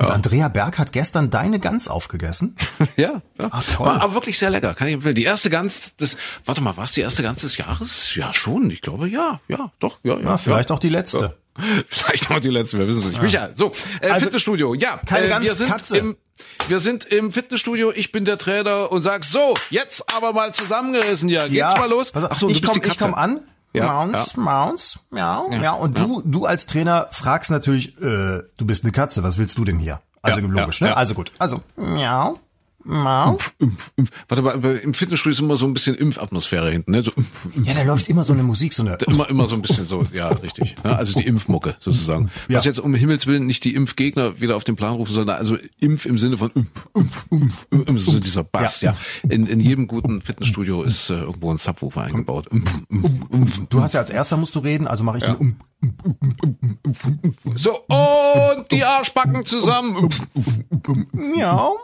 und 0.00 0.10
Andrea 0.10 0.48
Berg 0.48 0.78
hat 0.78 0.92
gestern 0.92 1.30
deine 1.30 1.58
Gans 1.58 1.88
aufgegessen. 1.88 2.56
ja, 2.96 3.20
ja. 3.38 3.48
Ach, 3.50 3.64
toll. 3.64 3.86
War 3.86 4.00
aber 4.00 4.14
wirklich 4.14 4.38
sehr 4.38 4.50
lecker, 4.50 4.74
kann 4.74 4.86
ich 4.88 4.94
empfehlen. 4.94 5.16
Die 5.16 5.24
erste 5.24 5.50
Gans 5.50 5.96
des, 5.96 6.16
warte 6.44 6.60
mal, 6.60 6.76
war 6.76 6.84
es 6.84 6.92
die 6.92 7.00
erste 7.00 7.22
Gans 7.22 7.40
des 7.40 7.56
Jahres? 7.56 8.14
Ja, 8.14 8.32
schon. 8.32 8.70
Ich 8.70 8.80
glaube, 8.80 9.08
ja, 9.08 9.40
ja, 9.48 9.72
doch, 9.80 9.98
ja, 10.04 10.14
ja. 10.14 10.22
Ja, 10.22 10.38
vielleicht 10.38 10.70
ja. 10.70 10.76
auch 10.76 10.80
die 10.80 10.88
letzte. 10.88 11.36
Vielleicht 11.88 12.30
auch 12.30 12.38
die 12.38 12.50
letzte, 12.50 12.78
wir 12.78 12.86
wissen 12.86 13.00
es 13.00 13.06
nicht. 13.06 13.20
Michael, 13.20 13.52
so, 13.52 13.72
äh, 14.00 14.10
Also, 14.10 14.26
Fitnessstudio, 14.26 14.74
ja. 14.74 15.00
keine 15.04 15.26
äh, 15.26 15.28
Gans, 15.28 15.58
Katze. 15.66 15.98
Im, 15.98 16.16
wir 16.68 16.78
sind 16.78 17.04
im 17.06 17.32
Fitnessstudio, 17.32 17.90
ich 17.90 18.12
bin 18.12 18.24
der 18.24 18.38
Trainer 18.38 18.92
und 18.92 19.02
sag 19.02 19.24
so, 19.24 19.54
jetzt 19.68 20.14
aber 20.14 20.32
mal 20.32 20.54
zusammengerissen 20.54 21.28
hier. 21.28 21.48
Geht's 21.48 21.76
mal 21.76 21.90
los? 21.90 22.12
Ach 22.14 22.38
so, 22.38 22.48
ich 22.48 22.60
bist 22.60 22.74
komm, 22.74 22.80
die 22.80 22.88
komm 23.80 23.90
an. 23.90 24.12
Ja, 24.12 24.26
Maunz, 24.36 24.98
miau, 25.10 25.50
Ja, 25.50 25.60
ja. 25.62 25.72
Und 25.72 25.98
ja. 25.98 26.04
du, 26.04 26.22
du 26.24 26.46
als 26.46 26.66
Trainer 26.66 27.08
fragst 27.10 27.50
natürlich, 27.50 27.96
äh, 28.00 28.42
du 28.56 28.64
bist 28.66 28.84
eine 28.84 28.92
Katze, 28.92 29.22
was 29.22 29.38
willst 29.38 29.56
du 29.58 29.64
denn 29.64 29.78
hier? 29.78 30.00
Also 30.22 30.40
Ja, 30.40 30.46
logisch, 30.46 30.80
ja, 30.80 30.86
ne? 30.88 30.90
ja. 30.92 30.96
Also 30.96 31.14
gut. 31.14 31.32
Also, 31.38 31.62
miau, 31.76 32.38
miau. 32.84 33.38
Impf, 33.58 33.92
Impf. 33.96 34.10
Warte 34.28 34.42
mal, 34.42 34.76
im 34.76 34.94
Fitnessstudio 34.94 35.32
ist 35.32 35.40
immer 35.40 35.56
so 35.56 35.66
ein 35.66 35.74
bisschen 35.74 35.94
Impfatmosphäre 35.96 36.70
hinten, 36.70 36.92
ne? 36.92 37.02
So 37.02 37.10
Impf, 37.12 37.46
Impf. 37.54 37.68
Ja, 37.68 37.74
da 37.74 37.82
läuft 37.82 38.08
immer 38.08 38.24
so 38.24 38.32
eine 38.32 38.42
Musik, 38.42 38.72
so 38.72 38.82
eine. 38.82 38.96
Immer, 39.06 39.28
immer 39.28 39.46
so 39.46 39.54
ein 39.54 39.62
bisschen 39.62 39.86
so, 39.86 40.02
ja, 40.12 40.28
richtig. 40.28 40.74
Ja, 40.84 40.96
also 40.96 41.18
die 41.18 41.26
Impfmucke 41.26 41.76
sozusagen. 41.80 42.30
Ja. 42.48 42.58
Was 42.58 42.64
jetzt 42.64 42.78
um 42.80 42.94
Himmels 42.94 43.26
Willen 43.26 43.46
nicht 43.46 43.64
die 43.64 43.74
Impfgegner 43.74 44.40
wieder 44.40 44.56
auf 44.56 44.64
den 44.64 44.76
Plan 44.76 44.94
rufen 44.94 45.12
sollen, 45.12 45.28
also 45.28 45.58
Impf 45.80 46.06
im 46.06 46.18
Sinne 46.18 46.36
von 46.36 46.50
Impf, 46.54 46.86
Impf, 46.94 47.26
Impf, 47.30 47.66
Impf, 47.70 48.00
so 48.02 48.20
dieser 48.20 48.44
Bass, 48.44 48.80
Ja. 48.80 48.92
ja. 48.92 48.98
In, 49.30 49.46
in 49.46 49.60
jedem 49.60 49.86
guten 49.86 50.22
Fitnessstudio 50.22 50.82
ist 50.82 51.10
äh, 51.10 51.14
irgendwo 51.20 51.50
ein 51.50 51.58
Subwoofer 51.58 52.02
eingebaut. 52.02 52.46
Impf, 52.48 52.80
Impf, 52.88 53.30
Impf. 53.30 53.60
Du 53.68 53.80
hast 53.80 53.94
ja 53.94 54.00
als 54.00 54.10
erster 54.10 54.36
musst 54.36 54.54
du 54.54 54.60
reden, 54.60 54.86
also 54.86 55.04
mache 55.04 55.18
ich 55.18 55.24
den 55.24 55.34
um. 55.36 55.56
So, 57.54 57.84
und 57.86 58.70
die 58.70 58.84
Arschbacken 58.84 59.44
zusammen. 59.44 60.08
Miau. 61.12 61.78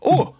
Oh, 0.00 0.34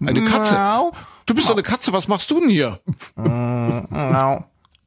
eine 0.00 0.24
Katze. 0.24 0.92
Du 1.26 1.34
bist 1.34 1.48
doch 1.48 1.54
eine 1.54 1.62
Katze, 1.62 1.92
was 1.92 2.08
machst 2.08 2.30
du 2.30 2.40
denn 2.40 2.48
hier? 2.48 2.80
Miau. 3.16 4.44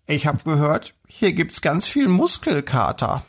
Ich 0.07 0.25
habe 0.27 0.39
gehört, 0.43 0.93
hier 1.07 1.33
gibt's 1.33 1.61
ganz 1.61 1.87
viel 1.87 2.07
Muskelkater. 2.07 3.23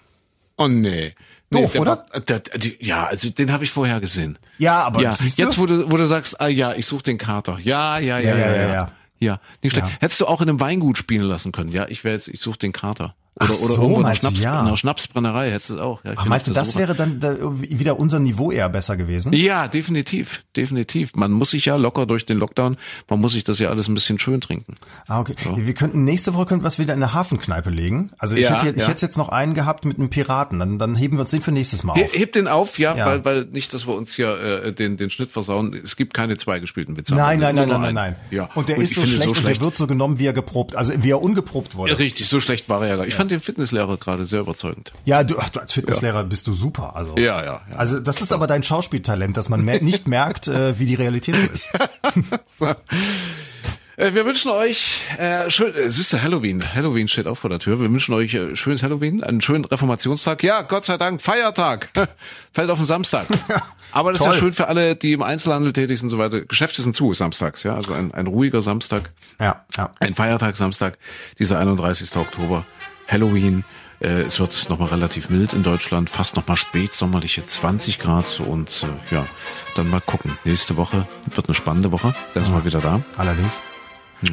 Oh 0.57 0.69
nee. 0.69 1.15
Nee, 1.53 1.63
Doof, 1.63 1.73
der 1.73 1.81
oder? 1.81 2.07
War, 2.13 2.21
der, 2.21 2.39
die, 2.39 2.77
ja, 2.81 3.07
also 3.07 3.29
den 3.29 3.51
habe 3.53 3.65
ich 3.65 3.73
vorher 3.73 4.01
gesehen. 4.01 4.39
Ja, 4.59 4.85
aber 4.85 5.03
ja, 5.03 5.13
jetzt 5.13 5.59
wo 5.59 5.67
du, 5.67 5.91
wo 5.91 5.97
du 5.97 6.07
sagst, 6.07 6.41
ah 6.41 6.47
ja, 6.47 6.75
ich 6.75 6.87
suche 6.87 7.03
den 7.03 7.19
Kater. 7.19 7.59
Ja, 7.63 7.99
ja, 7.99 8.19
ja, 8.21 8.37
ja, 8.37 8.39
ja. 8.39 8.55
ja, 8.55 8.73
ja. 8.73 8.93
Ja, 9.19 9.41
nicht 9.63 9.73
schlecht. 9.73 10.01
Hättest 10.01 10.21
du 10.23 10.27
auch 10.27 10.41
in 10.41 10.49
einem 10.49 10.61
Weingut 10.61 10.97
spielen 10.97 11.25
lassen 11.25 11.53
können. 11.53 11.71
Ja, 11.71 11.87
ich 11.89 12.05
wäre 12.05 12.15
jetzt, 12.15 12.29
ich 12.29 12.41
suche 12.41 12.59
den 12.59 12.73
Kater. 12.73 13.15
Oder, 13.41 13.49
Ach 13.53 13.59
oder 13.59 13.69
so, 13.69 13.75
irgendwo 13.77 13.97
in 13.97 14.03
meinst 14.03 14.21
Schnaps, 14.21 14.43
ja. 14.43 14.61
in 14.61 14.67
einer 14.67 14.77
Schnapsbrennerei 14.77 15.51
hättest 15.51 15.71
du 15.71 15.75
es 15.77 15.81
auch. 15.81 16.05
Ja, 16.05 16.13
Ach, 16.17 16.27
meinst 16.27 16.47
du, 16.47 16.53
der 16.53 16.63
das 16.63 16.77
wäre 16.77 16.95
dann 16.95 17.21
da 17.21 17.37
wieder 17.61 17.99
unser 17.99 18.21
Niveau 18.21 18.51
eher 18.53 18.69
besser 18.69 18.97
gewesen? 18.99 19.33
Ja, 19.33 19.67
definitiv, 19.67 20.43
definitiv. 20.57 21.15
Man 21.15 21.33
muss 21.33 21.51
sich 21.53 21.65
ja 21.65 21.77
locker 21.77 22.05
durch 22.07 22.27
den 22.27 22.37
Lockdown, 22.37 22.77
man 23.09 23.19
muss 23.21 23.33
sich 23.33 23.43
das 23.45 23.59
ja 23.59 23.71
alles 23.71 23.89
ein 23.89 23.95
bisschen 23.95 24.19
schön 24.19 24.41
trinken. 24.43 24.75
Ah, 25.09 25.21
okay. 25.21 25.35
Wir 25.57 25.73
könnten 25.75 26.05
nächste 26.05 26.35
Woche 26.35 26.45
könnten 26.47 26.65
wir 26.65 26.69
es 26.69 26.79
wieder 26.79 26.93
in 26.93 27.03
eine 27.03 27.15
Hafenkneipe 27.15 27.71
legen. 27.71 28.11
Also 28.19 28.37
ich 28.37 28.43
Ja, 28.45 28.63
hätte, 28.63 28.75
ich 28.77 28.83
ja. 28.83 28.89
hätte 28.89 29.07
jetzt 29.07 29.17
noch 29.17 29.31
einen 29.31 29.55
gehabt 29.55 29.85
mit 29.87 29.99
einem 29.99 30.11
Piraten. 30.11 30.59
Dann, 30.59 30.79
dann 30.79 30.95
heben 30.95 31.17
wir 31.17 31.23
uns 31.23 31.31
den 31.31 31.41
für 31.41 31.53
nächstes 31.53 31.83
Mal 31.83 31.95
He- 31.95 32.05
auf. 32.05 32.13
Hebt 32.15 32.37
den 32.37 32.47
auf, 32.47 32.79
ja, 32.79 32.95
Ja. 32.95 33.07
Weil, 33.07 33.25
weil 33.25 33.45
nicht, 33.47 33.73
dass 33.73 33.87
wir 33.87 33.95
uns 33.95 34.15
hier 34.15 34.39
äh, 34.39 34.73
den, 34.75 34.99
den 34.99 35.09
Schnitt 35.09 35.33
versauen. 35.33 35.73
Es 35.83 35.97
gibt 35.97 36.13
keine 36.13 36.37
zwei 36.37 36.59
gespielten 36.59 36.97
Witze. 36.99 37.15
Nein, 37.15 37.41
nein, 37.41 37.55
nein, 37.55 37.69
nein, 37.69 37.81
nein, 37.81 37.95
nein. 37.95 38.17
Ja. 38.31 38.51
Und 38.55 38.69
der 38.69 38.77
Und 38.77 38.85
ist 38.85 38.95
so 38.95 39.07
schlecht, 39.07 39.23
so 39.23 39.29
und 39.31 39.37
der 39.37 39.41
schlecht. 39.43 39.61
wird 39.63 39.77
so 39.77 39.87
genommen, 39.87 40.19
wie 40.19 40.27
er 40.27 40.33
geprobt, 40.35 40.77
also 40.77 40.93
wie 41.03 41.11
er 41.11 41.23
ungeprobt 41.23 41.75
wurde. 41.75 41.99
Richtig, 41.99 42.29
so 42.29 42.39
schlecht 42.41 42.69
war 42.69 42.83
er 42.87 42.97
ja. 42.99 43.05
Ich 43.05 43.15
fand 43.15 43.30
den 43.31 43.41
Fitnesslehrer 43.41 43.97
gerade 43.97 44.25
sehr 44.25 44.41
überzeugend. 44.41 44.93
Ja, 45.05 45.25
du, 45.25 45.37
ach, 45.39 45.49
du 45.51 45.61
als 45.61 45.73
Fitnesslehrer 45.73 46.25
bist 46.25 46.47
du 46.47 46.53
super. 46.53 46.97
Also. 46.97 47.17
Ja, 47.17 47.43
ja, 47.45 47.61
ja. 47.71 47.77
Also 47.77 48.01
das 48.01 48.21
ist 48.21 48.33
aber 48.33 48.47
dein 48.47 48.63
Schauspieltalent, 48.63 49.37
dass 49.37 49.49
man 49.49 49.65
mer 49.65 49.81
nicht 49.83 50.07
merkt, 50.09 50.49
äh, 50.49 50.79
wie 50.79 50.87
die 50.87 50.95
Realität 50.97 51.37
so 51.37 51.47
ist. 51.47 51.69
So. 52.59 52.75
Äh, 53.97 54.15
Wir 54.15 54.25
wünschen 54.25 54.51
euch 54.51 55.03
äh, 55.19 55.51
schön, 55.51 55.75
äh, 55.75 55.91
siehst 55.91 56.13
du, 56.13 56.23
Halloween. 56.23 56.63
Halloween 56.75 57.07
steht 57.07 57.27
auch 57.27 57.35
vor 57.37 57.51
der 57.51 57.59
Tür. 57.59 57.81
Wir 57.81 57.91
wünschen 57.91 58.15
euch 58.15 58.35
äh, 58.35 58.57
schönes 58.57 58.83
Halloween, 58.83 59.23
einen 59.23 59.41
schönen 59.43 59.65
Reformationstag. 59.65 60.43
Ja, 60.43 60.63
Gott 60.63 60.87
sei 60.87 60.97
Dank, 60.97 61.21
Feiertag. 61.21 61.91
Fällt 62.53 62.71
auf 62.71 62.79
den 62.79 62.87
Samstag. 62.87 63.27
Aber 63.93 64.13
das 64.13 64.21
ist 64.21 64.27
ja 64.27 64.35
schön 64.35 64.53
für 64.53 64.69
alle, 64.69 64.97
die 64.97 65.13
im 65.13 65.23
Einzelhandel 65.23 65.73
tätig 65.73 66.01
sind 66.01 66.07
und 66.07 66.11
so 66.11 66.19
weiter. 66.19 66.41
Geschäfte 66.41 66.81
sind 66.83 66.95
zu 66.95 67.13
samstags, 67.13 67.63
ja. 67.63 67.75
Also 67.75 67.93
ein, 67.93 68.13
ein 68.15 68.27
ruhiger 68.27 68.63
Samstag. 68.63 69.11
Ja, 69.39 69.65
ja. 69.77 69.91
Ein 70.01 70.15
Feiertag 70.15 70.57
Samstag, 70.57 70.97
dieser 71.39 71.59
31. 71.59 72.17
Oktober, 72.17 72.65
Halloween. 73.11 73.65
Äh, 74.01 74.23
es 74.23 74.41
wird 74.41 74.69
nochmal 74.71 74.89
relativ 74.89 75.29
mild 75.29 75.53
in 75.53 75.63
Deutschland, 75.63 76.09
fast 76.09 76.37
nochmal 76.37 76.57
spätsommerliche 76.57 77.47
20 77.47 77.99
Grad 77.99 78.41
und 78.41 78.85
äh, 79.11 79.15
ja, 79.15 79.27
dann 79.75 79.91
mal 79.91 80.01
gucken. 80.01 80.37
Nächste 80.45 80.77
Woche 80.77 81.07
wird 81.35 81.47
eine 81.47 81.55
spannende 81.55 81.93
Woche. 81.93 82.15
Da 82.35 82.41
ist 82.41 82.51
mal 82.51 82.65
wieder 82.65 82.81
da. 82.81 83.01
Allerdings. 83.17 83.63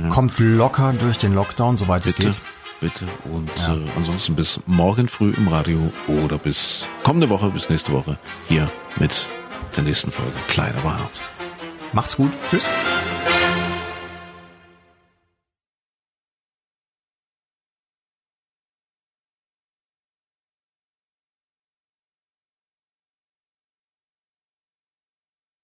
Kommt 0.10 0.38
locker 0.40 0.94
durch 0.94 1.18
den 1.18 1.34
Lockdown, 1.34 1.78
soweit 1.78 2.06
es 2.06 2.14
Bitte, 2.14 2.30
geht. 2.30 2.42
bitte. 2.82 3.06
Und 3.32 3.50
äh, 3.58 3.90
ansonsten 3.96 4.36
bis 4.36 4.60
morgen 4.66 5.08
früh 5.08 5.34
im 5.36 5.48
Radio 5.48 5.92
oder 6.08 6.38
bis 6.38 6.88
kommende 7.04 7.30
Woche, 7.30 7.50
bis 7.50 7.70
nächste 7.70 7.94
Woche 7.94 8.18
hier 8.50 8.70
mit 8.98 9.30
der 9.78 9.84
nächsten 9.84 10.12
Folge 10.12 10.34
Klein 10.48 10.74
aber 10.78 11.00
hart. 11.00 11.22
Macht's 11.94 12.18
gut. 12.18 12.32
Tschüss. 12.50 12.68